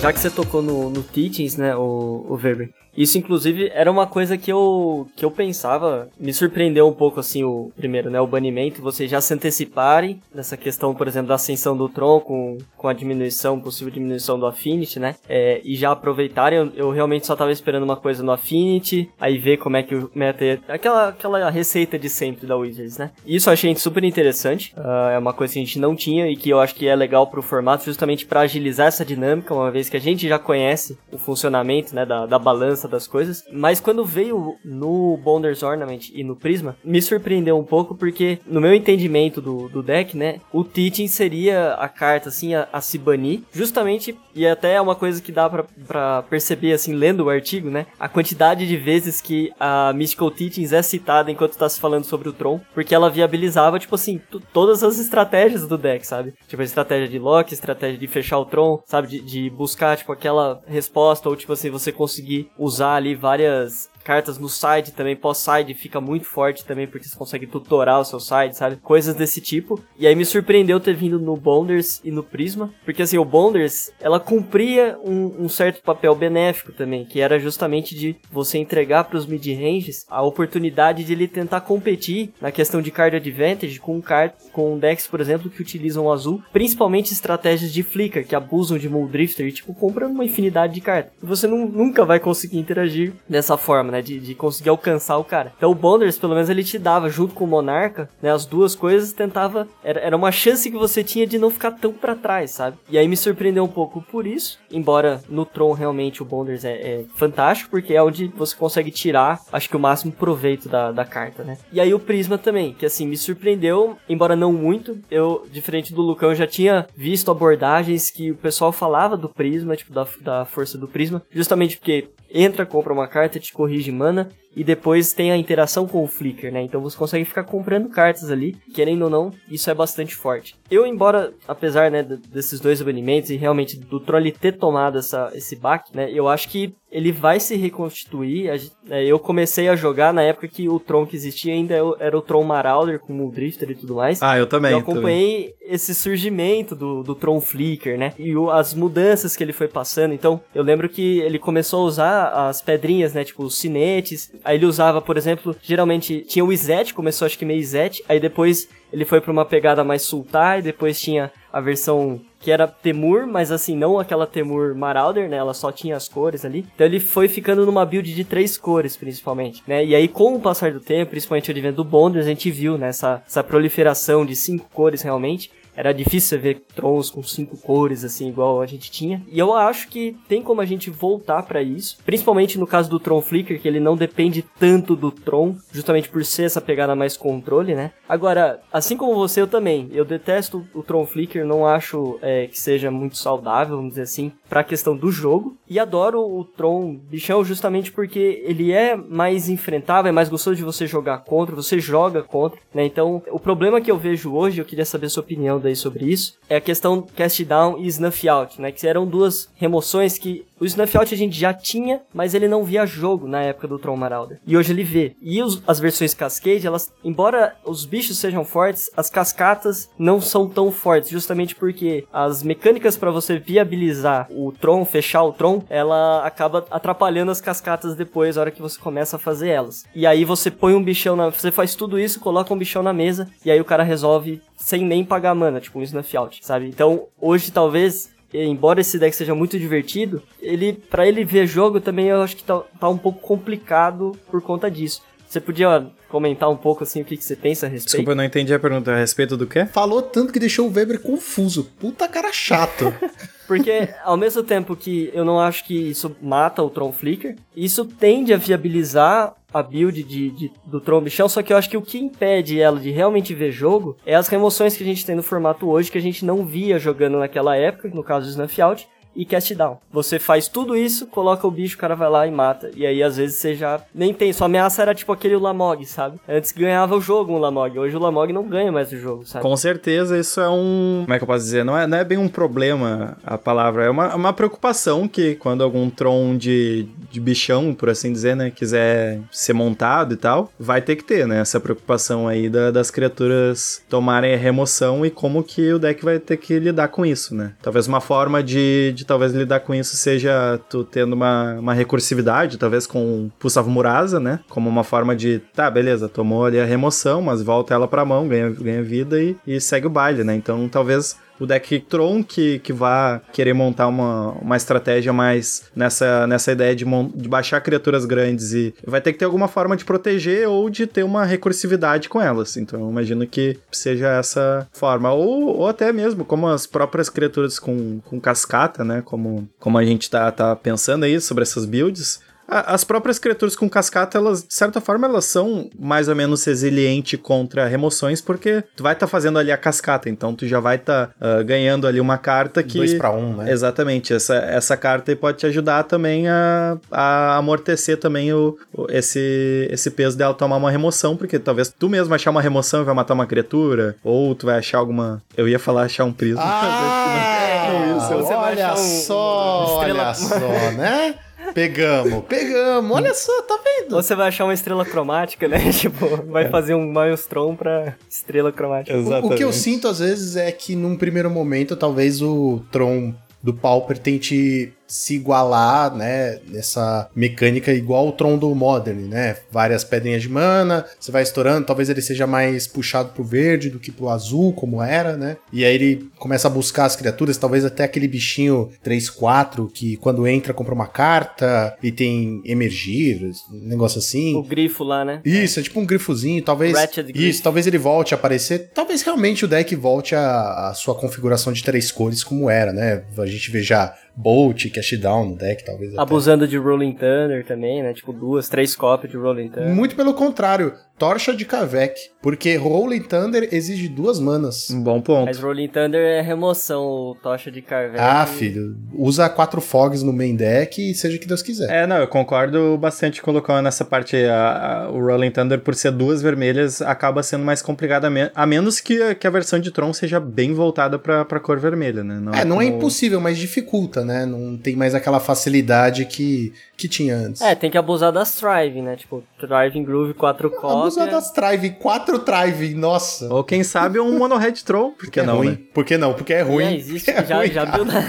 já 0.00 0.12
que 0.12 0.18
você 0.18 0.30
tocou 0.30 0.62
no, 0.62 0.88
no 0.88 1.02
Teachings, 1.02 1.58
né, 1.58 1.76
o, 1.76 2.24
o 2.26 2.34
Weber, 2.34 2.70
isso, 2.96 3.18
inclusive, 3.18 3.70
era 3.72 3.90
uma 3.90 4.06
coisa 4.06 4.36
que 4.36 4.50
eu, 4.50 5.06
que 5.14 5.24
eu 5.24 5.30
pensava, 5.30 6.08
me 6.18 6.32
surpreendeu 6.32 6.88
um 6.88 6.92
pouco, 6.92 7.20
assim, 7.20 7.44
o 7.44 7.70
primeiro, 7.76 8.10
né, 8.10 8.20
o 8.20 8.26
banimento, 8.26 8.82
vocês 8.82 9.10
já 9.10 9.20
se 9.20 9.32
anteciparem 9.32 10.20
nessa 10.34 10.56
questão, 10.56 10.94
por 10.94 11.06
exemplo, 11.06 11.28
da 11.28 11.36
ascensão 11.36 11.76
do 11.76 11.88
Tron 11.88 12.20
com, 12.20 12.58
com 12.76 12.88
a 12.88 12.92
diminuição, 12.92 13.60
possível 13.60 13.92
diminuição 13.92 14.38
do 14.38 14.46
Affinity, 14.46 14.98
né, 14.98 15.14
é, 15.28 15.60
e 15.64 15.76
já 15.76 15.92
aproveitarem, 15.92 16.58
eu, 16.58 16.72
eu, 16.74 16.90
realmente 16.90 17.26
só 17.26 17.36
tava 17.36 17.52
esperando 17.52 17.84
uma 17.84 17.96
coisa 17.96 18.22
no 18.22 18.32
Affinity, 18.32 19.08
aí 19.20 19.38
ver 19.38 19.58
como 19.58 19.76
é 19.76 19.82
que 19.82 19.94
o 19.94 20.10
meta 20.14 20.44
ia, 20.44 20.60
aquela, 20.68 21.08
aquela 21.08 21.50
receita 21.50 21.98
de 21.98 22.08
sempre 22.08 22.46
da 22.46 22.56
Wizards, 22.56 22.98
né. 22.98 23.12
Isso 23.24 23.48
eu 23.48 23.52
achei 23.52 23.74
super 23.76 24.02
interessante, 24.02 24.74
uh, 24.76 25.10
é 25.12 25.18
uma 25.18 25.32
coisa 25.32 25.54
que 25.54 25.60
a 25.60 25.64
gente 25.64 25.78
não 25.78 25.94
tinha 25.94 26.28
e 26.28 26.36
que 26.36 26.50
eu 26.50 26.60
acho 26.60 26.74
que 26.74 26.88
é 26.88 26.96
legal 26.96 27.28
pro 27.28 27.42
formato, 27.42 27.84
justamente 27.84 28.26
para 28.26 28.40
agilizar 28.40 28.88
essa 28.88 29.04
dinâmica, 29.04 29.54
uma 29.54 29.70
vez 29.70 29.88
que 29.90 29.96
a 29.96 30.00
gente 30.00 30.28
já 30.28 30.38
conhece 30.38 30.98
o 31.12 31.18
funcionamento, 31.18 31.94
né, 31.94 32.06
da, 32.06 32.26
da 32.26 32.38
balança 32.38 32.88
das 32.88 33.06
coisas. 33.06 33.44
Mas 33.52 33.80
quando 33.80 34.04
veio 34.04 34.56
no 34.64 35.16
Bonders 35.16 35.62
Ornament 35.62 36.10
e 36.12 36.22
no 36.22 36.36
Prisma, 36.36 36.76
me 36.84 37.00
surpreendeu 37.02 37.58
um 37.58 37.64
pouco 37.64 37.94
porque, 37.94 38.38
no 38.46 38.60
meu 38.60 38.74
entendimento 38.74 39.40
do, 39.40 39.68
do 39.68 39.82
deck, 39.82 40.16
né, 40.16 40.40
o 40.52 40.64
Teaching 40.64 41.08
seria 41.08 41.74
a 41.74 41.88
carta, 41.88 42.28
assim, 42.28 42.54
a, 42.54 42.68
a 42.72 42.80
se 42.80 42.98
banir, 42.98 43.40
justamente, 43.52 44.16
e 44.34 44.46
até 44.46 44.74
é 44.74 44.80
uma 44.80 44.94
coisa 44.94 45.20
que 45.20 45.32
dá 45.32 45.50
pra 45.86 46.22
perceber, 46.22 46.72
assim, 46.72 46.94
lendo 46.94 47.24
o 47.24 47.30
artigo, 47.30 47.68
né, 47.68 47.86
a 47.98 48.08
quantidade 48.08 48.66
de 48.66 48.76
vezes 48.76 49.20
que 49.20 49.52
a 49.58 49.92
Mystical 49.92 50.30
Teachings 50.30 50.72
é 50.72 50.82
citada 50.82 51.30
enquanto 51.30 51.56
tá 51.56 51.68
se 51.68 51.80
falando 51.80 52.04
sobre 52.04 52.28
o 52.28 52.32
Tron, 52.32 52.60
porque 52.72 52.94
ela 52.94 53.10
viabilizava, 53.10 53.78
tipo 53.78 53.94
assim, 53.94 54.20
todas 54.52 54.82
as 54.82 54.98
estratégias 54.98 55.66
do 55.66 55.76
deck, 55.76 56.06
sabe? 56.06 56.34
Tipo, 56.46 56.62
a 56.62 56.64
estratégia 56.64 57.08
de 57.08 57.18
lock, 57.18 57.52
estratégia 57.52 57.98
de 57.98 58.06
fechar 58.06 58.38
o 58.38 58.44
Tron, 58.44 58.82
sabe? 58.86 59.08
De, 59.08 59.20
de 59.20 59.50
buscar, 59.50 59.79
tipo, 59.96 60.12
aquela 60.12 60.62
resposta, 60.66 61.28
ou 61.28 61.36
tipo 61.36 61.52
assim, 61.52 61.70
você 61.70 61.92
conseguir 61.92 62.50
usar 62.58 62.94
ali 62.94 63.14
várias 63.14 63.90
cartas 64.10 64.38
no 64.38 64.48
side 64.48 64.90
também, 64.90 65.14
pós-side 65.14 65.72
fica 65.72 66.00
muito 66.00 66.26
forte 66.26 66.64
também, 66.64 66.88
porque 66.88 67.06
você 67.06 67.16
consegue 67.16 67.46
tutorar 67.46 68.00
o 68.00 68.04
seu 68.04 68.18
side, 68.18 68.56
sabe? 68.56 68.74
Coisas 68.74 69.14
desse 69.14 69.40
tipo. 69.40 69.80
E 69.96 70.04
aí 70.04 70.16
me 70.16 70.24
surpreendeu 70.24 70.80
ter 70.80 70.96
vindo 70.96 71.16
no 71.20 71.36
Bonders 71.36 72.00
e 72.02 72.10
no 72.10 72.24
Prisma, 72.24 72.74
porque 72.84 73.02
assim, 73.02 73.18
o 73.18 73.24
Bonders, 73.24 73.92
ela 74.00 74.18
cumpria 74.18 74.98
um, 75.04 75.44
um 75.44 75.48
certo 75.48 75.80
papel 75.80 76.12
benéfico 76.16 76.72
também, 76.72 77.04
que 77.04 77.20
era 77.20 77.38
justamente 77.38 77.94
de 77.94 78.16
você 78.32 78.58
entregar 78.58 79.04
para 79.04 79.16
os 79.16 79.26
mid-ranges 79.26 80.04
a 80.08 80.20
oportunidade 80.22 81.04
de 81.04 81.12
ele 81.12 81.28
tentar 81.28 81.60
competir 81.60 82.32
na 82.40 82.50
questão 82.50 82.82
de 82.82 82.90
card 82.90 83.14
advantage 83.14 83.78
com, 83.78 84.02
card, 84.02 84.34
com 84.52 84.76
decks, 84.76 85.06
por 85.06 85.20
exemplo, 85.20 85.48
que 85.48 85.62
utilizam 85.62 86.10
azul, 86.10 86.42
principalmente 86.52 87.12
estratégias 87.12 87.72
de 87.72 87.84
flicker, 87.84 88.26
que 88.26 88.34
abusam 88.34 88.76
de 88.76 88.88
Muldrifter 88.88 89.46
e, 89.46 89.52
tipo, 89.52 89.72
compram 89.72 90.10
uma 90.10 90.24
infinidade 90.24 90.74
de 90.74 90.80
cartas. 90.80 91.12
Você 91.22 91.46
não, 91.46 91.68
nunca 91.68 92.04
vai 92.04 92.18
conseguir 92.18 92.58
interagir 92.58 93.12
dessa 93.28 93.56
forma, 93.56 93.92
né? 93.92 93.99
Né? 94.00 94.02
De, 94.02 94.18
de 94.18 94.34
conseguir 94.34 94.70
alcançar 94.70 95.18
o 95.18 95.24
cara. 95.24 95.52
Então 95.56 95.70
o 95.70 95.74
Bonders, 95.74 96.18
pelo 96.18 96.34
menos, 96.34 96.48
ele 96.48 96.64
te 96.64 96.78
dava, 96.78 97.08
junto 97.08 97.34
com 97.34 97.44
o 97.44 97.46
Monarca, 97.46 98.08
né? 98.20 98.32
As 98.32 98.46
duas 98.46 98.74
coisas, 98.74 99.12
tentava. 99.12 99.68
Era, 99.84 100.00
era 100.00 100.16
uma 100.16 100.32
chance 100.32 100.70
que 100.70 100.76
você 100.76 101.04
tinha 101.04 101.26
de 101.26 101.38
não 101.38 101.50
ficar 101.50 101.72
tão 101.72 101.92
para 101.92 102.16
trás, 102.16 102.50
sabe? 102.50 102.76
E 102.88 102.98
aí 102.98 103.06
me 103.06 103.16
surpreendeu 103.16 103.64
um 103.64 103.68
pouco 103.68 104.02
por 104.02 104.26
isso. 104.26 104.58
Embora 104.70 105.22
no 105.28 105.44
Tron 105.44 105.72
realmente 105.72 106.22
o 106.22 106.24
Bonders 106.24 106.64
é, 106.64 106.72
é 106.72 107.04
fantástico, 107.14 107.70
porque 107.70 107.94
é 107.94 108.02
onde 108.02 108.28
você 108.28 108.56
consegue 108.56 108.90
tirar, 108.90 109.40
acho 109.52 109.68
que 109.68 109.76
o 109.76 109.80
máximo 109.80 110.12
proveito 110.12 110.68
da, 110.68 110.90
da 110.92 111.04
carta, 111.04 111.44
né? 111.44 111.58
E 111.72 111.80
aí 111.80 111.92
o 111.92 111.98
Prisma 111.98 112.38
também, 112.38 112.72
que 112.72 112.86
assim, 112.86 113.06
me 113.06 113.16
surpreendeu, 113.16 113.96
embora 114.08 114.34
não 114.34 114.52
muito. 114.52 114.98
Eu, 115.10 115.46
diferente 115.50 115.92
do 115.92 116.02
Lucão, 116.02 116.34
já 116.34 116.46
tinha 116.46 116.86
visto 116.96 117.30
abordagens 117.30 118.10
que 118.10 118.30
o 118.30 118.36
pessoal 118.36 118.72
falava 118.72 119.16
do 119.16 119.28
Prisma, 119.28 119.76
tipo, 119.76 119.92
da, 119.92 120.06
da 120.20 120.44
força 120.44 120.78
do 120.78 120.88
Prisma, 120.88 121.22
justamente 121.30 121.76
porque 121.76 122.08
entra, 122.32 122.64
compra 122.64 122.92
uma 122.92 123.08
carta, 123.08 123.40
te 123.40 123.52
corrige 123.52 123.79
mana, 123.88 124.30
e 124.54 124.64
depois 124.64 125.12
tem 125.12 125.30
a 125.30 125.36
interação 125.36 125.86
com 125.86 126.02
o 126.02 126.06
Flicker, 126.06 126.52
né? 126.52 126.62
Então 126.62 126.80
você 126.80 126.96
consegue 126.96 127.24
ficar 127.24 127.44
comprando 127.44 127.88
cartas 127.88 128.30
ali, 128.30 128.56
querendo 128.74 129.02
ou 129.02 129.10
não, 129.10 129.32
isso 129.48 129.70
é 129.70 129.74
bastante 129.74 130.14
forte. 130.14 130.56
Eu, 130.70 130.86
embora, 130.86 131.32
apesar, 131.46 131.90
né, 131.90 132.02
desses 132.02 132.60
dois 132.60 132.80
banimentos 132.82 133.30
e 133.30 133.36
realmente 133.36 133.78
do 133.78 134.00
Troll 134.00 134.30
ter 134.32 134.56
tomado 134.58 134.98
essa, 134.98 135.30
esse 135.34 135.56
baque, 135.56 135.96
né, 135.96 136.10
eu 136.12 136.28
acho 136.28 136.48
que 136.48 136.74
ele 136.90 137.12
vai 137.12 137.38
se 137.38 137.56
reconstituir. 137.56 138.50
É, 138.88 139.04
eu 139.04 139.18
comecei 139.18 139.68
a 139.68 139.76
jogar 139.76 140.12
na 140.12 140.22
época 140.22 140.48
que 140.48 140.68
o 140.68 140.80
Tron 140.80 141.06
que 141.06 141.14
existia 141.14 141.52
ainda 141.52 141.76
era 142.00 142.16
o 142.16 142.20
Tron 142.20 142.42
Marauder 142.42 142.98
com 142.98 143.24
o 143.24 143.30
Drifter 143.30 143.70
e 143.70 143.74
tudo 143.74 143.94
mais. 143.94 144.20
Ah, 144.22 144.36
eu 144.36 144.46
também. 144.46 144.72
Eu 144.72 144.78
acompanhei 144.78 145.50
também. 145.50 145.54
esse 145.60 145.94
surgimento 145.94 146.74
do, 146.74 147.02
do 147.02 147.14
Tron 147.14 147.40
Flicker, 147.40 147.96
né? 147.96 148.12
E 148.18 148.36
o, 148.36 148.50
as 148.50 148.74
mudanças 148.74 149.36
que 149.36 149.44
ele 149.44 149.52
foi 149.52 149.68
passando. 149.68 150.12
Então, 150.12 150.40
eu 150.54 150.62
lembro 150.62 150.88
que 150.88 151.20
ele 151.20 151.38
começou 151.38 151.82
a 151.82 151.84
usar 151.84 152.48
as 152.48 152.60
pedrinhas, 152.60 153.14
né? 153.14 153.24
Tipo, 153.24 153.44
os 153.44 153.56
cinetes. 153.56 154.32
Aí 154.44 154.56
ele 154.56 154.66
usava, 154.66 155.00
por 155.00 155.16
exemplo, 155.16 155.56
geralmente 155.62 156.20
tinha 156.20 156.44
o 156.44 156.52
Izet, 156.52 156.94
começou 156.94 157.26
acho 157.26 157.38
que 157.38 157.44
meio 157.44 157.60
Izet. 157.60 158.02
Aí 158.08 158.18
depois 158.18 158.68
ele 158.92 159.04
foi 159.04 159.20
para 159.20 159.32
uma 159.32 159.44
pegada 159.44 159.84
mais 159.84 160.02
Sultai, 160.02 160.58
e 160.58 160.62
depois 160.62 161.00
tinha 161.00 161.30
a 161.52 161.60
versão 161.60 162.20
que 162.40 162.50
era 162.50 162.66
Temur, 162.66 163.26
mas 163.26 163.52
assim, 163.52 163.76
não 163.76 163.98
aquela 163.98 164.26
Temur 164.26 164.74
Marauder, 164.74 165.28
né? 165.28 165.36
Ela 165.36 165.52
só 165.52 165.70
tinha 165.70 165.94
as 165.94 166.08
cores 166.08 166.44
ali. 166.44 166.66
Então 166.74 166.86
ele 166.86 166.98
foi 166.98 167.28
ficando 167.28 167.66
numa 167.66 167.84
build 167.84 168.14
de 168.14 168.24
três 168.24 168.56
cores, 168.56 168.96
principalmente, 168.96 169.62
né? 169.66 169.84
E 169.84 169.94
aí, 169.94 170.08
com 170.08 170.34
o 170.34 170.40
passar 170.40 170.72
do 170.72 170.80
tempo, 170.80 171.10
principalmente 171.10 171.50
o 171.50 171.52
advento 171.52 171.76
do 171.76 171.84
Bonders, 171.84 172.24
a 172.24 172.28
gente 172.28 172.50
viu, 172.50 172.78
né? 172.78 172.88
Essa, 172.88 173.22
essa 173.26 173.44
proliferação 173.44 174.24
de 174.24 174.34
cinco 174.34 174.68
cores 174.72 175.02
realmente. 175.02 175.50
Era 175.80 175.94
difícil 175.94 176.38
ver 176.38 176.62
trons 176.74 177.08
com 177.08 177.22
cinco 177.22 177.56
cores, 177.56 178.04
assim, 178.04 178.28
igual 178.28 178.60
a 178.60 178.66
gente 178.66 178.90
tinha. 178.90 179.22
E 179.26 179.38
eu 179.38 179.54
acho 179.54 179.88
que 179.88 180.14
tem 180.28 180.42
como 180.42 180.60
a 180.60 180.66
gente 180.66 180.90
voltar 180.90 181.42
para 181.44 181.62
isso. 181.62 181.96
Principalmente 182.04 182.58
no 182.58 182.66
caso 182.66 182.90
do 182.90 183.00
Tron 183.00 183.22
Flicker, 183.22 183.58
que 183.58 183.66
ele 183.66 183.80
não 183.80 183.96
depende 183.96 184.44
tanto 184.58 184.94
do 184.94 185.10
Tron, 185.10 185.56
justamente 185.72 186.10
por 186.10 186.22
ser 186.22 186.42
essa 186.42 186.60
pegada 186.60 186.94
mais 186.94 187.16
controle, 187.16 187.74
né? 187.74 187.92
Agora, 188.06 188.60
assim 188.70 188.94
como 188.94 189.14
você, 189.14 189.40
eu 189.40 189.46
também. 189.46 189.88
Eu 189.90 190.04
detesto 190.04 190.66
o 190.74 190.82
Tron 190.82 191.06
Flicker, 191.06 191.46
não 191.46 191.66
acho 191.66 192.18
é, 192.20 192.46
que 192.46 192.60
seja 192.60 192.90
muito 192.90 193.16
saudável, 193.16 193.76
vamos 193.76 193.92
dizer 193.92 194.02
assim, 194.02 194.30
pra 194.50 194.62
questão 194.62 194.94
do 194.94 195.10
jogo. 195.10 195.56
E 195.66 195.78
adoro 195.78 196.20
o 196.20 196.44
Tron 196.44 196.94
bichão 196.94 197.42
justamente 197.42 197.90
porque 197.90 198.42
ele 198.44 198.70
é 198.70 198.94
mais 198.94 199.48
enfrentável, 199.48 200.10
é 200.10 200.12
mais 200.12 200.28
gostoso 200.28 200.56
de 200.56 200.62
você 200.62 200.86
jogar 200.86 201.24
contra, 201.24 201.56
você 201.56 201.80
joga 201.80 202.22
contra, 202.22 202.60
né? 202.74 202.84
Então, 202.84 203.22
o 203.30 203.40
problema 203.40 203.80
que 203.80 203.90
eu 203.90 203.96
vejo 203.96 204.34
hoje, 204.34 204.60
eu 204.60 204.66
queria 204.66 204.84
saber 204.84 205.06
a 205.06 205.10
sua 205.10 205.22
opinião 205.22 205.58
aí 205.70 205.76
sobre 205.76 206.04
isso, 206.04 206.34
é 206.48 206.56
a 206.56 206.60
questão 206.60 207.02
cast 207.02 207.44
down 207.44 207.78
e 207.78 207.86
snuff 207.86 208.28
out, 208.28 208.60
né? 208.60 208.70
Que 208.70 208.86
eram 208.86 209.06
duas 209.06 209.48
remoções 209.56 210.18
que 210.18 210.44
o 210.60 210.66
Snuff 210.66 210.96
Out 210.96 211.14
a 211.14 211.16
gente 211.16 211.38
já 211.38 211.54
tinha, 211.54 212.02
mas 212.12 212.34
ele 212.34 212.46
não 212.46 212.62
via 212.62 212.84
jogo 212.84 213.26
na 213.26 213.40
época 213.40 213.66
do 213.66 213.78
Tron 213.78 213.96
Marauder. 213.96 214.38
E 214.46 214.56
hoje 214.56 214.72
ele 214.72 214.84
vê. 214.84 215.16
E 215.22 215.42
os, 215.42 215.62
as 215.66 215.80
versões 215.80 216.12
Cascade, 216.12 216.66
elas, 216.66 216.92
embora 217.02 217.56
os 217.64 217.86
bichos 217.86 218.18
sejam 218.18 218.44
fortes, 218.44 218.90
as 218.94 219.08
cascatas 219.08 219.88
não 219.98 220.20
são 220.20 220.46
tão 220.46 220.70
fortes, 220.70 221.08
justamente 221.08 221.56
porque 221.56 222.06
as 222.12 222.42
mecânicas 222.42 222.96
para 222.96 223.10
você 223.10 223.38
viabilizar 223.38 224.28
o 224.30 224.52
Tron, 224.52 224.84
fechar 224.84 225.22
o 225.22 225.32
Tron, 225.32 225.64
ela 225.70 226.26
acaba 226.26 226.66
atrapalhando 226.70 227.30
as 227.30 227.40
cascatas 227.40 227.94
depois, 227.94 228.36
na 228.36 228.42
hora 228.42 228.50
que 228.50 228.60
você 228.60 228.78
começa 228.78 229.16
a 229.16 229.18
fazer 229.18 229.48
elas. 229.48 229.84
E 229.94 230.06
aí 230.06 230.26
você 230.26 230.50
põe 230.50 230.74
um 230.74 230.82
bichão 230.82 231.16
na. 231.16 231.30
Você 231.30 231.50
faz 231.50 231.74
tudo 231.74 231.98
isso, 231.98 232.20
coloca 232.20 232.52
um 232.52 232.58
bichão 232.58 232.82
na 232.82 232.92
mesa, 232.92 233.30
e 233.44 233.50
aí 233.50 233.60
o 233.60 233.64
cara 233.64 233.82
resolve 233.82 234.42
sem 234.56 234.84
nem 234.84 235.04
pagar 235.04 235.34
mana, 235.34 235.60
tipo 235.60 235.78
um 235.78 235.82
Snuff 235.82 236.14
Out, 236.16 236.40
sabe? 236.42 236.66
Então, 236.66 237.06
hoje 237.18 237.50
talvez 237.50 238.10
embora 238.32 238.80
esse 238.80 238.98
deck 238.98 239.14
seja 239.14 239.34
muito 239.34 239.58
divertido, 239.58 240.22
ele 240.40 240.72
para 240.72 241.06
ele 241.06 241.24
ver 241.24 241.46
jogo 241.46 241.80
também 241.80 242.08
eu 242.08 242.22
acho 242.22 242.36
que 242.36 242.44
tá, 242.44 242.60
tá 242.78 242.88
um 242.88 242.98
pouco 242.98 243.20
complicado 243.20 244.12
por 244.30 244.40
conta 244.40 244.70
disso. 244.70 245.02
Você 245.26 245.40
podia 245.40 245.90
comentar 246.10 246.50
um 246.50 246.56
pouco 246.56 246.82
assim 246.82 247.00
o 247.00 247.04
que, 247.04 247.16
que 247.16 247.24
você 247.24 247.36
pensa 247.36 247.66
a 247.66 247.68
respeito? 247.68 247.86
Desculpa, 247.86 248.10
eu 248.12 248.16
não 248.16 248.24
entendi 248.24 248.52
a 248.52 248.58
pergunta. 248.58 248.92
A 248.92 248.96
respeito 248.96 249.36
do 249.36 249.46
quê? 249.46 249.64
Falou 249.64 250.02
tanto 250.02 250.32
que 250.32 250.38
deixou 250.38 250.68
o 250.68 250.72
Weber 250.72 251.00
confuso. 251.00 251.64
Puta 251.78 252.08
cara 252.08 252.32
chato. 252.32 252.92
Porque, 253.46 253.88
ao 254.04 254.16
mesmo 254.16 254.44
tempo 254.44 254.76
que 254.76 255.10
eu 255.12 255.24
não 255.24 255.40
acho 255.40 255.64
que 255.64 255.74
isso 255.74 256.14
mata 256.22 256.62
o 256.62 256.70
Tron 256.70 256.92
Flicker, 256.92 257.34
isso 257.56 257.84
tende 257.84 258.32
a 258.32 258.36
viabilizar 258.36 259.34
a 259.52 259.60
build 259.60 260.04
de, 260.04 260.30
de, 260.30 260.52
do 260.64 260.80
Tron 260.80 261.00
Bichão, 261.00 261.28
só 261.28 261.42
que 261.42 261.52
eu 261.52 261.56
acho 261.56 261.68
que 261.68 261.76
o 261.76 261.82
que 261.82 261.98
impede 261.98 262.60
ela 262.60 262.78
de 262.78 262.92
realmente 262.92 263.34
ver 263.34 263.50
jogo 263.50 263.96
é 264.06 264.14
as 264.14 264.28
remoções 264.28 264.76
que 264.76 264.84
a 264.84 264.86
gente 264.86 265.04
tem 265.04 265.16
no 265.16 265.22
formato 265.24 265.68
hoje, 265.68 265.90
que 265.90 265.98
a 265.98 266.00
gente 266.00 266.24
não 266.24 266.46
via 266.46 266.78
jogando 266.78 267.18
naquela 267.18 267.56
época, 267.56 267.90
no 267.92 268.04
caso 268.04 268.26
do 268.26 268.30
Snuff 268.30 268.62
Out, 268.62 268.88
e 269.14 269.24
cast 269.24 269.54
down. 269.54 269.78
Você 269.92 270.18
faz 270.18 270.48
tudo 270.48 270.76
isso, 270.76 271.06
coloca 271.06 271.46
o 271.46 271.50
bicho, 271.50 271.76
o 271.76 271.78
cara 271.78 271.94
vai 271.94 272.08
lá 272.08 272.26
e 272.26 272.30
mata. 272.30 272.70
E 272.74 272.86
aí, 272.86 273.02
às 273.02 273.16
vezes, 273.16 273.36
você 273.36 273.54
já 273.54 273.80
nem 273.94 274.14
tem. 274.14 274.32
Sua 274.32 274.46
ameaça 274.46 274.82
era 274.82 274.94
tipo 274.94 275.12
aquele 275.12 275.36
Lamog, 275.36 275.84
sabe? 275.84 276.18
Antes 276.28 276.52
ganhava 276.52 276.96
o 276.96 277.00
jogo 277.00 277.32
um 277.32 277.38
Lamog. 277.38 277.78
Hoje 277.78 277.96
o 277.96 278.00
Lamog 278.00 278.32
não 278.32 278.44
ganha 278.44 278.70
mais 278.70 278.92
o 278.92 278.96
jogo, 278.96 279.26
sabe? 279.26 279.42
Com 279.42 279.56
certeza, 279.56 280.18
isso 280.18 280.40
é 280.40 280.48
um. 280.48 281.02
Como 281.04 281.14
é 281.14 281.18
que 281.18 281.24
eu 281.24 281.26
posso 281.26 281.44
dizer? 281.44 281.64
Não 281.64 281.76
é, 281.76 281.86
não 281.86 281.98
é 281.98 282.04
bem 282.04 282.18
um 282.18 282.28
problema 282.28 283.16
a 283.24 283.36
palavra. 283.36 283.84
É 283.84 283.90
uma, 283.90 284.14
uma 284.14 284.32
preocupação 284.32 285.08
que 285.08 285.34
quando 285.34 285.62
algum 285.62 285.90
Tron 285.90 286.36
de, 286.36 286.86
de 287.10 287.20
bichão, 287.20 287.74
por 287.74 287.90
assim 287.90 288.12
dizer, 288.12 288.36
né, 288.36 288.50
quiser 288.50 289.20
ser 289.30 289.52
montado 289.52 290.14
e 290.14 290.16
tal, 290.16 290.52
vai 290.58 290.80
ter 290.80 290.96
que 290.96 291.04
ter, 291.04 291.26
né? 291.26 291.40
Essa 291.40 291.60
preocupação 291.60 292.28
aí 292.28 292.48
da, 292.48 292.70
das 292.70 292.90
criaturas 292.90 293.82
tomarem 293.88 294.34
a 294.34 294.36
remoção 294.36 295.04
e 295.04 295.10
como 295.10 295.42
que 295.42 295.72
o 295.72 295.78
deck 295.78 296.04
vai 296.04 296.18
ter 296.18 296.36
que 296.36 296.58
lidar 296.58 296.88
com 296.88 297.04
isso, 297.04 297.34
né? 297.34 297.52
Talvez 297.62 297.86
uma 297.86 298.00
forma 298.00 298.42
de, 298.42 298.92
de 298.92 298.99
talvez 299.04 299.32
lidar 299.32 299.60
com 299.60 299.74
isso 299.74 299.96
seja 299.96 300.60
tu 300.68 300.84
tendo 300.84 301.14
uma, 301.14 301.54
uma 301.54 301.74
recursividade, 301.74 302.58
talvez 302.58 302.86
com 302.86 303.30
Pulsavo 303.38 303.70
Murasa, 303.70 304.20
né? 304.20 304.40
Como 304.48 304.68
uma 304.68 304.84
forma 304.84 305.14
de, 305.14 305.40
tá, 305.54 305.70
beleza, 305.70 306.08
tomou 306.08 306.44
ali 306.44 306.60
a 306.60 306.64
remoção, 306.64 307.22
mas 307.22 307.42
volta 307.42 307.74
ela 307.74 307.88
pra 307.88 308.04
mão, 308.04 308.28
ganha, 308.28 308.50
ganha 308.50 308.82
vida 308.82 309.20
e, 309.22 309.36
e 309.46 309.60
segue 309.60 309.86
o 309.86 309.90
baile, 309.90 310.24
né? 310.24 310.34
Então 310.34 310.68
talvez 310.68 311.16
o 311.40 311.46
deck 311.46 311.80
Tron 311.80 312.22
que, 312.22 312.58
que 312.60 312.72
vá 312.72 313.20
querer 313.32 313.54
montar 313.54 313.88
uma, 313.88 314.32
uma 314.32 314.56
estratégia 314.56 315.12
mais 315.12 315.64
nessa, 315.74 316.26
nessa 316.26 316.52
ideia 316.52 316.76
de, 316.76 316.84
de 317.14 317.28
baixar 317.28 317.60
criaturas 317.60 318.04
grandes 318.04 318.52
e 318.52 318.74
vai 318.86 319.00
ter 319.00 319.12
que 319.12 319.18
ter 319.18 319.24
alguma 319.24 319.48
forma 319.48 319.76
de 319.76 319.84
proteger 319.84 320.46
ou 320.48 320.68
de 320.68 320.86
ter 320.86 321.02
uma 321.02 321.24
recursividade 321.24 322.08
com 322.08 322.20
elas. 322.20 322.56
Então 322.56 322.80
eu 322.80 322.90
imagino 322.90 323.26
que 323.26 323.58
seja 323.72 324.08
essa 324.08 324.68
forma. 324.72 325.12
Ou, 325.12 325.58
ou 325.58 325.68
até 325.68 325.92
mesmo 325.92 326.24
como 326.24 326.46
as 326.46 326.66
próprias 326.66 327.08
criaturas 327.08 327.58
com, 327.58 328.00
com 328.00 328.20
cascata, 328.20 328.84
né? 328.84 329.02
Como, 329.04 329.48
como 329.58 329.78
a 329.78 329.84
gente 329.84 330.10
tá, 330.10 330.30
tá 330.30 330.54
pensando 330.54 331.04
aí 331.04 331.20
sobre 331.20 331.42
essas 331.42 331.64
builds 331.64 332.20
as 332.50 332.82
próprias 332.82 333.18
criaturas 333.18 333.54
com 333.54 333.68
cascata, 333.68 334.18
elas, 334.18 334.42
de 334.42 334.52
certa 334.52 334.80
forma, 334.80 335.06
elas 335.06 335.24
são 335.24 335.70
mais 335.78 336.08
ou 336.08 336.16
menos 336.16 336.44
resilientes 336.44 337.18
contra 337.20 337.66
remoções, 337.66 338.20
porque 338.20 338.64
tu 338.74 338.82
vai 338.82 338.92
estar 338.92 339.06
tá 339.06 339.10
fazendo 339.10 339.38
ali 339.38 339.52
a 339.52 339.56
cascata, 339.56 340.08
então 340.10 340.34
tu 340.34 340.46
já 340.46 340.58
vai 340.58 340.76
estar 340.76 341.06
tá, 341.08 341.40
uh, 341.40 341.44
ganhando 341.44 341.86
ali 341.86 342.00
uma 342.00 342.18
carta 342.18 342.62
que... 342.62 342.78
Dois 342.78 342.94
pra 342.94 343.12
um, 343.12 343.36
né? 343.36 343.52
Exatamente, 343.52 344.12
essa, 344.12 344.34
essa 344.34 344.76
carta 344.76 345.14
pode 345.14 345.38
te 345.38 345.46
ajudar 345.46 345.84
também 345.84 346.28
a, 346.28 346.76
a 346.90 347.36
amortecer 347.36 347.96
também 347.96 348.32
o, 348.32 348.58
o, 348.72 348.86
esse, 348.90 349.68
esse 349.70 349.90
peso 349.90 350.18
dela 350.18 350.34
tomar 350.34 350.56
uma 350.56 350.70
remoção, 350.70 351.16
porque 351.16 351.38
talvez 351.38 351.72
tu 351.76 351.88
mesmo 351.88 352.14
achar 352.14 352.30
uma 352.30 352.42
remoção 352.42 352.82
e 352.82 352.84
vai 352.84 352.94
matar 352.94 353.14
uma 353.14 353.26
criatura, 353.26 353.96
ou 354.02 354.34
tu 354.34 354.46
vai 354.46 354.58
achar 354.58 354.78
alguma... 354.78 355.22
Eu 355.36 355.48
ia 355.48 355.58
falar 355.58 355.82
achar 355.82 356.04
um 356.04 356.12
prisma. 356.12 356.40
Ah, 356.50 357.38
é 357.72 357.96
isso. 357.96 358.34
olha 358.34 358.76
só, 358.76 359.78
olha 359.78 360.14
só, 360.14 360.70
né? 360.72 361.14
Pegamos, 361.54 362.24
pegamos. 362.26 362.96
Olha 362.96 363.14
só, 363.14 363.42
tá 363.42 363.58
vendo? 363.64 363.90
Você 363.90 364.14
vai 364.14 364.28
achar 364.28 364.44
uma 364.44 364.54
estrela 364.54 364.84
cromática, 364.84 365.48
né? 365.48 365.58
tipo, 365.72 366.06
vai 366.26 366.44
é. 366.44 366.48
fazer 366.48 366.74
um 366.74 366.90
Maelstrom 366.90 367.56
pra 367.56 367.94
estrela 368.08 368.52
cromática. 368.52 368.96
O, 368.96 369.26
o, 369.26 369.36
que 369.36 369.44
eu 369.44 369.52
sinto 369.52 369.88
às 369.88 369.98
vezes 369.98 370.36
é 370.36 370.50
que 370.52 370.76
num 370.76 370.96
primeiro 370.96 371.30
momento, 371.30 371.76
talvez 371.76 372.22
o 372.22 372.62
Tron 372.70 373.14
do 373.42 373.54
Pauper 373.54 373.98
tente 373.98 374.72
se 374.90 375.14
igualar, 375.14 375.94
né, 375.94 376.40
nessa 376.48 377.08
mecânica 377.14 377.72
igual 377.72 378.08
o 378.08 378.12
Tron 378.12 378.36
do 378.36 378.52
Modern, 378.54 379.08
né? 379.08 379.36
Várias 379.52 379.84
pedrinhas 379.84 380.22
de 380.22 380.28
mana, 380.28 380.84
você 380.98 381.12
vai 381.12 381.22
estourando, 381.22 381.64
talvez 381.64 381.88
ele 381.88 382.02
seja 382.02 382.26
mais 382.26 382.66
puxado 382.66 383.10
pro 383.10 383.22
verde 383.22 383.70
do 383.70 383.78
que 383.78 383.92
pro 383.92 384.08
azul, 384.08 384.52
como 384.52 384.82
era, 384.82 385.16
né? 385.16 385.36
E 385.52 385.64
aí 385.64 385.72
ele 385.72 386.10
começa 386.18 386.48
a 386.48 386.50
buscar 386.50 386.86
as 386.86 386.96
criaturas, 386.96 387.36
talvez 387.36 387.64
até 387.64 387.84
aquele 387.84 388.08
bichinho 388.08 388.70
3-4 388.84 389.70
que 389.72 389.96
quando 389.96 390.26
entra 390.26 390.52
compra 390.52 390.74
uma 390.74 390.88
carta 390.88 391.76
e 391.80 391.92
tem 391.92 392.42
emergir, 392.44 393.30
um 393.52 393.68
negócio 393.68 394.00
assim. 394.00 394.34
O 394.34 394.42
grifo 394.42 394.82
lá, 394.82 395.04
né? 395.04 395.20
Isso, 395.24 395.60
é 395.60 395.62
tipo 395.62 395.78
um 395.78 395.86
grifozinho, 395.86 396.42
talvez. 396.42 396.76
Ratchet. 396.76 397.12
Isso, 397.14 397.42
talvez 397.42 397.66
ele 397.66 397.78
volte 397.78 398.12
a 398.12 398.16
aparecer. 398.16 398.70
Talvez 398.74 399.02
realmente 399.02 399.44
o 399.44 399.48
deck 399.48 399.74
volte 399.76 400.14
a, 400.14 400.70
a 400.70 400.74
sua 400.74 400.94
configuração 400.94 401.52
de 401.52 401.62
três 401.62 401.92
cores 401.92 402.24
como 402.24 402.50
era, 402.50 402.72
né? 402.72 403.04
A 403.16 403.26
gente 403.26 403.50
veja 403.50 403.94
Bolt, 404.16 404.70
Cash 404.72 404.98
Down 404.98 405.30
no 405.30 405.36
deck, 405.36 405.64
talvez. 405.64 405.92
até. 405.92 406.02
Abusando 406.02 406.46
de 406.46 406.56
Rolling 406.56 406.92
Thunder 406.92 407.44
também, 407.46 407.82
né? 407.82 407.92
Tipo, 407.94 408.12
duas, 408.12 408.48
três 408.48 408.74
cópias 408.74 409.10
de 409.10 409.16
Rolling 409.16 409.48
Thunder. 409.48 409.74
Muito 409.74 409.96
pelo 409.96 410.14
contrário, 410.14 410.74
Torcha 411.00 411.34
de 411.34 411.44
Kavek. 411.46 411.98
Porque 412.22 412.54
Rolling 412.56 413.00
Thunder 413.00 413.48
exige 413.50 413.88
duas 413.88 414.20
manas. 414.20 414.68
Um 414.70 414.82
bom 414.82 415.00
ponto. 415.00 415.24
Mas 415.24 415.38
Rolling 415.40 415.68
Thunder 415.68 415.98
é 416.00 416.20
remoção, 416.20 416.82
o 416.84 417.16
Tocha 417.22 417.50
de 417.50 417.62
Carvel. 417.62 417.98
Ah, 417.98 418.26
filho, 418.26 418.76
usa 418.92 419.26
quatro 419.30 419.62
fogs 419.62 420.02
no 420.02 420.12
main 420.12 420.36
deck 420.36 420.90
e 420.90 420.94
seja 420.94 421.16
o 421.16 421.18
que 421.18 421.26
Deus 421.26 421.40
quiser. 421.42 421.70
É, 421.70 421.86
não, 421.86 421.96
eu 421.96 422.06
concordo 422.06 422.76
bastante 422.76 423.22
com 423.22 423.30
o 423.30 423.34
Lucão 423.34 423.62
nessa 423.62 423.86
parte. 423.86 424.14
A, 424.16 424.82
a- 424.84 424.90
o 424.90 425.00
Rolling 425.00 425.30
Thunder, 425.30 425.58
por 425.60 425.74
ser 425.74 425.90
duas 425.92 426.20
vermelhas, 426.20 426.82
acaba 426.82 427.22
sendo 427.22 427.42
mais 427.44 427.62
complicado, 427.62 428.04
a, 428.04 428.10
me- 428.10 428.30
a 428.34 428.44
menos 428.46 428.80
que, 428.80 429.00
a- 429.02 429.14
que 429.14 429.26
a 429.26 429.30
versão 429.30 429.58
de 429.58 429.70
Tron 429.70 429.94
seja 429.94 430.20
bem 430.20 430.52
voltada 430.52 430.98
pra, 430.98 431.24
pra 431.24 431.40
cor 431.40 431.58
vermelha, 431.58 432.04
né? 432.04 432.16
É, 432.38 432.44
não 432.44 432.60
é 432.60 432.66
como- 432.66 432.76
impossível, 432.76 433.18
mas 433.22 433.38
dificulta, 433.38 434.04
né? 434.04 434.26
Não 434.26 434.58
tem 434.58 434.76
mais 434.76 434.94
aquela 434.94 435.18
facilidade 435.18 436.04
que, 436.04 436.52
que 436.76 436.86
tinha 436.86 437.16
antes. 437.16 437.40
É, 437.40 437.54
tem 437.54 437.70
que 437.70 437.78
abusar 437.78 438.12
das 438.12 438.34
Thriving, 438.34 438.82
né? 438.82 438.96
Tipo, 438.96 439.24
Thriving 439.40 439.84
Groove, 439.84 440.12
quatro 440.12 440.50
cópias. 440.94 441.14
Abusa 441.14 441.20
das 441.20 441.30
Trive, 441.32 441.70
quatro 441.70 442.18
Trive, 442.18 442.74
nossa. 442.74 443.32
Ou 443.32 443.42
quem 443.44 443.62
sabe 443.62 443.98
um 444.00 444.18
Mono 444.18 444.36
Red 444.36 444.52
Tron, 444.64 444.90
por 444.92 445.10
que 445.10 445.20
é 445.20 445.22
não, 445.24 445.36
ruim. 445.38 445.50
né? 445.50 445.58
Por 445.74 445.84
que 445.84 445.96
não? 445.96 446.12
Porque 446.14 446.32
é 446.32 446.42
ruim. 446.42 446.64
É, 446.64 446.76
existe, 446.76 447.10
É 447.10 447.24
já, 447.24 447.36
ruim, 447.36 447.50
já 447.52 447.64
viu 447.64 447.84
nada. 447.84 448.06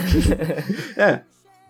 É, 0.97 1.19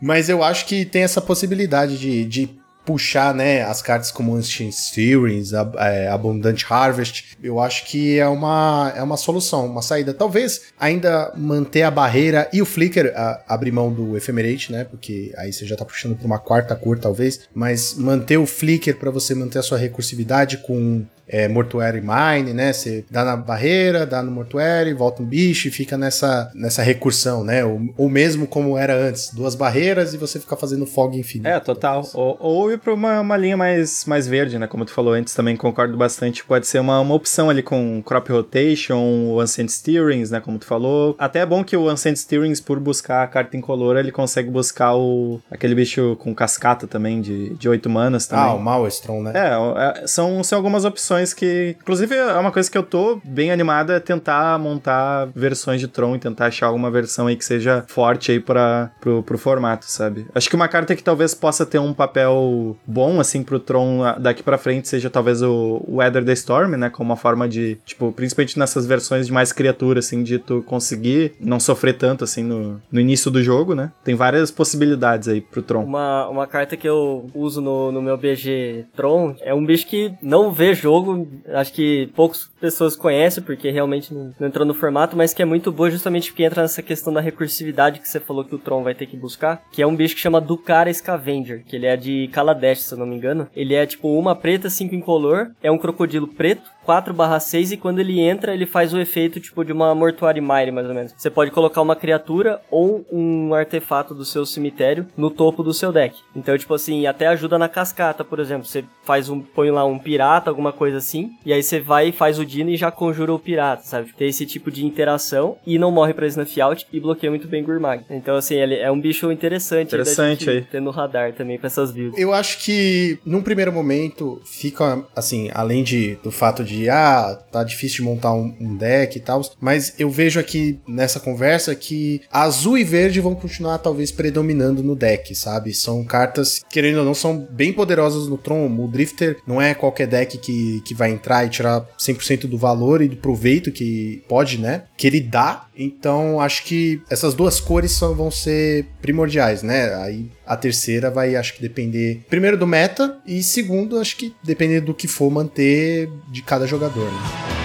Mas 0.02 0.30
eu 0.30 0.44
acho 0.44 0.66
que 0.66 0.84
tem 0.86 1.04
essa 1.04 1.22
possibilidade 1.22 1.98
de, 1.98 2.26
de 2.26 2.61
puxar, 2.86 3.34
né, 3.34 3.62
as 3.64 3.82
cartas 3.82 4.12
como 4.12 4.36
Ancient 4.36 4.72
Stirrings, 4.74 5.54
Ab- 5.54 5.78
é, 5.78 6.08
Abundant 6.08 6.64
Harvest. 6.70 7.38
Eu 7.42 7.60
acho 7.60 7.86
que 7.86 8.18
é 8.20 8.28
uma, 8.28 8.92
é 8.96 9.04
uma 9.04 9.18
solução, 9.18 9.66
uma 9.68 9.82
saída. 9.82 10.14
Talvez 10.14 10.62
ainda 10.80 11.32
manter 11.36 11.84
a 11.84 11.92
barreira 11.92 12.50
e 12.52 12.62
o 12.62 12.66
Flicker 12.66 13.14
a- 13.16 13.42
abrir 13.48 13.72
mão 13.72 13.92
do 13.94 14.18
Ephemerate, 14.18 14.72
né, 14.72 14.84
porque 14.84 15.32
aí 15.38 15.54
você 15.54 15.66
já 15.66 15.76
tá 15.76 15.86
puxando 15.86 16.16
pra 16.16 16.26
uma 16.26 16.40
quarta 16.40 16.76
cor, 16.76 16.98
talvez. 17.00 17.42
Mas 17.54 17.94
manter 17.96 18.38
o 18.38 18.46
Flicker 18.46 18.96
pra 18.98 19.12
você 19.12 19.36
manter 19.36 19.60
a 19.60 19.64
sua 19.64 19.78
recursividade 19.78 20.58
com 20.58 21.06
é, 21.32 21.48
Mortuary 21.48 22.02
Mine, 22.02 22.54
né? 22.54 22.74
Você 22.74 23.06
dá 23.10 23.24
na 23.24 23.38
barreira, 23.38 24.06
dá 24.06 24.22
no 24.22 24.30
Mortuary, 24.30 24.94
volta 24.94 25.24
um 25.24 25.26
bicho 25.26 25.70
e 25.70 25.72
fica 25.72 25.98
nessa, 25.98 26.52
nessa 26.54 26.84
recursão, 26.84 27.44
né? 27.44 27.64
Ou, 27.64 27.82
ou 27.98 28.10
mesmo 28.10 28.46
como 28.46 28.78
era 28.78 28.94
antes, 28.94 29.34
duas 29.34 29.56
barreiras 29.56 30.14
e 30.14 30.18
você 30.18 30.40
fica 30.40 30.58
fazendo 30.58 30.86
fog 30.86 31.18
infinito. 31.18 31.48
É, 31.48 31.60
total. 31.60 32.08
Ou, 32.14 32.38
ou 32.40 32.72
ir 32.72 32.78
pra 32.78 32.94
uma, 32.94 33.22
uma 33.22 33.38
linha 33.38 33.56
mais, 33.56 34.04
mais 34.06 34.28
verde, 34.28 34.60
né? 34.60 34.68
Como 34.68 34.84
tu 34.84 34.92
falou 34.92 35.14
antes, 35.14 35.34
também 35.34 35.56
concordo 35.56 35.96
bastante. 35.96 36.44
Pode 36.44 36.68
ser 36.68 36.80
uma, 36.80 37.00
uma 37.00 37.16
opção 37.16 37.50
ali 37.50 37.64
com 37.64 38.04
Crop 38.06 38.30
Rotation, 38.30 39.32
o 39.32 39.40
Ancient 39.40 39.70
Steerings, 39.70 40.32
né? 40.32 40.42
Como 40.42 40.60
tu 40.60 40.66
falou. 40.66 41.16
Até 41.18 41.40
é 41.40 41.46
bom 41.46 41.64
que 41.64 41.78
o 41.78 41.88
Ancient 41.88 42.18
Steerings, 42.18 42.60
por 42.60 42.78
buscar 42.78 43.24
a 43.24 43.28
carta 43.28 43.56
incolor, 43.56 43.96
ele 43.96 44.12
consegue 44.12 44.50
buscar 44.50 44.96
o 44.96 45.40
aquele 45.50 45.76
bicho 45.76 46.18
com 46.20 46.36
cascata 46.36 46.88
também, 46.88 47.22
de, 47.22 47.54
de 47.56 47.70
8 47.70 47.90
manas 47.90 48.28
também. 48.28 48.46
Ah, 48.46 48.54
o 48.54 48.60
Maelstrom, 48.60 49.24
né? 49.24 49.32
É, 49.34 50.02
é, 50.04 50.08
são, 50.08 50.44
são 50.44 50.58
algumas 50.58 50.84
opções 50.84 51.21
que. 51.36 51.76
Inclusive, 51.82 52.16
é 52.16 52.34
uma 52.34 52.52
coisa 52.52 52.70
que 52.70 52.78
eu 52.78 52.84
tô 52.84 53.20
bem 53.24 53.52
animado 53.52 53.92
é 53.92 54.00
tentar 54.00 54.58
montar 54.60 55.28
versões 55.36 55.80
de 55.80 55.88
Tron 55.88 56.16
e 56.16 56.20
tentar 56.20 56.48
achar 56.48 56.68
alguma 56.68 56.90
versão 56.92 57.28
aí 57.28 57.36
que 57.36 57.46
seja 57.46 57.84
forte 57.88 58.32
aí 58.32 58.40
pra, 58.40 58.92
pro, 59.00 59.24
pro 59.24 59.38
formato, 59.38 59.86
sabe? 59.86 60.26
Acho 60.34 60.50
que 60.50 60.56
uma 60.56 60.68
carta 60.68 60.96
que 60.96 61.04
talvez 61.04 61.34
possa 61.34 61.66
ter 61.66 61.80
um 61.80 61.94
papel 61.94 62.76
bom, 62.86 63.20
assim, 63.20 63.44
pro 63.44 63.60
Tron 63.60 64.02
daqui 64.20 64.44
pra 64.44 64.58
frente 64.58 64.88
seja 64.88 65.10
talvez 65.10 65.42
o 65.42 65.84
Weather 65.88 66.26
the 66.26 66.34
Storm, 66.34 66.76
né? 66.76 66.90
Como 66.90 67.10
uma 67.10 67.18
forma 67.18 67.48
de, 67.48 67.78
tipo, 67.86 68.12
principalmente 68.12 68.58
nessas 68.58 68.86
versões 68.86 69.28
de 69.28 69.34
mais 69.34 69.52
criatura, 69.52 70.00
assim, 70.00 70.24
de 70.24 70.40
tu 70.40 70.62
conseguir 70.64 71.34
não 71.40 71.60
sofrer 71.60 71.98
tanto, 71.98 72.24
assim, 72.24 72.44
no, 72.44 72.82
no 72.92 73.00
início 73.00 73.30
do 73.30 73.44
jogo, 73.44 73.76
né? 73.76 73.92
Tem 74.04 74.16
várias 74.16 74.52
possibilidades 74.52 75.28
aí 75.28 75.42
pro 75.42 75.62
Tron. 75.62 75.84
Uma, 75.84 76.28
uma 76.28 76.48
carta 76.48 76.78
que 76.78 76.88
eu 76.88 77.30
uso 77.34 77.62
no, 77.62 77.92
no 77.92 78.02
meu 78.02 78.18
BG 78.18 78.86
Tron 78.96 79.36
é 79.42 79.54
um 79.54 79.66
bicho 79.66 79.88
que 79.88 80.14
não 80.22 80.52
vê 80.52 80.74
jogo, 80.74 81.11
acho 81.54 81.74
que 81.74 82.10
poucas 82.16 82.50
pessoas 82.60 82.96
conhecem, 82.96 83.44
porque 83.44 83.70
realmente 83.72 84.14
não, 84.14 84.34
não 84.40 84.48
entrou 84.48 84.66
no 84.66 84.74
formato, 84.74 85.18
mas 85.18 85.34
que 85.34 85.42
é 85.42 85.46
muito 85.46 85.72
boa 85.72 85.90
justamente 85.90 86.32
porque 86.32 86.44
entra 86.44 86.62
nessa 86.62 86.82
questão 86.82 87.14
da 87.14 87.22
recursividade 87.22 88.00
que 88.00 88.08
você 88.08 88.20
falou 88.20 88.44
que 88.44 88.56
o 88.56 88.60
Tron 88.60 88.84
vai 88.84 88.94
ter 88.94 89.06
que 89.06 89.18
buscar, 89.18 89.64
que 89.72 89.82
é 89.82 89.88
um 89.88 89.96
bicho 89.96 90.16
que 90.16 90.22
chama 90.22 90.42
Ducara 90.42 90.94
Scavenger, 90.94 91.64
que 91.66 91.76
ele 91.76 91.86
é 91.86 91.98
de 91.98 92.30
Kaladesh, 92.32 92.84
se 92.84 92.94
eu 92.94 92.98
não 92.98 93.06
me 93.06 93.16
engano. 93.16 93.48
Ele 93.56 93.74
é 93.74 93.86
tipo 93.86 94.08
uma 94.18 94.36
preta, 94.36 94.70
cinco 94.70 94.96
incolor, 94.96 95.52
é 95.62 95.72
um 95.72 95.78
crocodilo 95.78 96.28
preto, 96.28 96.70
4/6 96.86 97.72
e 97.72 97.78
quando 97.78 98.00
ele 98.00 98.20
entra, 98.20 98.54
ele 98.54 98.66
faz 98.66 98.94
o 98.94 99.00
efeito 99.00 99.40
tipo 99.40 99.64
de 99.64 99.72
uma 99.72 99.94
Mortuary 99.94 100.42
Mire, 100.42 100.72
mais 100.72 100.88
ou 100.88 100.94
menos. 100.94 101.14
Você 101.16 101.30
pode 101.30 101.52
colocar 101.52 101.82
uma 101.82 101.96
criatura 101.96 102.62
ou 102.70 103.06
um 103.12 103.54
artefato 103.54 104.14
do 104.14 104.26
seu 104.26 104.46
cemitério 104.46 105.08
no 105.16 105.30
topo 105.30 105.64
do 105.64 105.74
seu 105.74 105.92
deck. 105.92 106.18
Então, 106.36 106.58
tipo 106.58 106.74
assim, 106.74 107.06
até 107.06 107.28
ajuda 107.28 107.58
na 107.58 107.70
cascata, 107.70 108.24
por 108.24 108.40
exemplo. 108.40 108.66
Você 108.66 108.84
faz 109.04 109.30
um, 109.30 109.42
põe 109.42 109.72
lá 109.72 109.86
um 109.86 110.00
pirata, 110.00 110.50
alguma 110.50 110.72
coisa 110.72 110.98
assim, 110.98 111.32
e 111.46 111.54
aí 111.54 111.62
você 111.62 111.80
vai 111.80 112.10
e 112.10 112.12
faz 112.12 112.40
o 112.40 112.46
Dino 112.46 112.70
e 112.70 112.78
já 112.78 112.92
conjura 112.92 113.34
o 113.34 113.40
pirata, 113.40 113.84
sabe? 113.84 114.14
Tem 114.18 114.28
esse 114.28 114.46
tipo 114.46 114.72
de 114.72 114.86
interação 114.86 115.58
e 115.66 115.78
não 115.78 115.92
morre 115.92 116.14
pra 116.14 116.28
Snuff 116.28 116.60
Out 116.62 116.88
e 116.92 117.00
bloqueia 117.00 117.30
muito 117.30 117.48
bem 117.48 117.64
Gurmag. 117.64 118.04
Então, 118.10 118.36
assim, 118.36 118.56
ele 118.56 118.76
é 118.76 118.92
um 118.92 119.00
bicho 119.00 119.32
interessante. 119.32 119.88
Interessante 119.88 120.50
aí. 120.50 120.62
Ter 120.62 120.82
no 120.82 120.92
radar 120.92 121.34
também 121.34 121.58
pra 121.58 121.68
essas 121.68 121.92
builds. 121.92 122.20
Eu 122.20 122.34
acho 122.34 122.64
que, 122.64 123.20
num 123.26 123.42
primeiro 123.42 123.72
momento, 123.72 124.42
fica, 124.46 125.04
assim, 125.16 125.50
além 125.54 125.84
de, 125.84 126.16
do 126.24 126.32
fato 126.32 126.64
de, 126.64 126.71
ah, 126.90 127.40
tá 127.52 127.64
difícil 127.64 127.98
de 127.98 128.04
montar 128.04 128.34
um, 128.34 128.54
um 128.60 128.76
deck 128.76 129.18
e 129.18 129.22
tal, 129.22 129.42
mas 129.60 129.94
eu 129.98 130.10
vejo 130.10 130.40
aqui 130.40 130.80
nessa 130.88 131.20
conversa 131.20 131.74
que 131.76 132.22
azul 132.32 132.78
e 132.78 132.84
verde 132.84 133.20
vão 133.20 133.36
continuar, 133.36 133.78
talvez, 133.78 134.12
predominando 134.12 134.84
no 134.84 134.96
deck, 134.96 135.34
sabe? 135.36 135.74
São 135.74 136.04
cartas, 136.04 136.62
querendo 136.70 137.00
ou 137.00 137.06
não, 137.06 137.14
são 137.14 137.38
bem 137.38 137.74
poderosas 137.74 138.28
no 138.28 138.38
Tron. 138.38 138.68
O 138.68 138.88
Drifter 138.88 139.38
não 139.48 139.62
é 139.62 139.74
qualquer 139.74 140.08
deck 140.08 140.38
que, 140.38 140.82
que 140.86 140.94
vai 140.94 141.12
entrar 141.12 141.46
e 141.46 141.50
tirar 141.50 141.86
100% 142.00 142.48
do 142.48 142.58
valor 142.58 143.02
e 143.02 143.08
do 143.08 143.18
proveito 143.18 143.72
que 143.72 144.24
pode, 144.28 144.58
né? 144.58 144.84
Que 144.98 145.08
ele 145.08 145.20
dá. 145.20 145.68
Então, 145.76 146.40
acho 146.40 146.64
que 146.64 147.02
essas 147.10 147.34
duas 147.34 147.60
cores 147.60 147.92
só 147.92 148.14
vão 148.14 148.30
ser 148.30 148.86
primordiais, 149.02 149.64
né? 149.64 149.94
Aí 149.96 150.30
a 150.46 150.56
terceira 150.56 151.10
vai, 151.10 151.36
acho 151.36 151.54
que 151.56 151.62
depender, 151.62 152.26
primeiro 152.30 152.58
do 152.58 152.68
meta 152.68 153.20
e 153.26 153.42
segundo, 153.44 154.00
acho 154.00 154.18
que 154.18 154.36
depender 154.44 154.82
do 154.82 154.94
que 154.94 155.08
for 155.08 155.30
manter 155.30 156.10
de 156.32 156.42
cada 156.42 156.66
jogador, 156.66 157.06
né? 157.12 157.61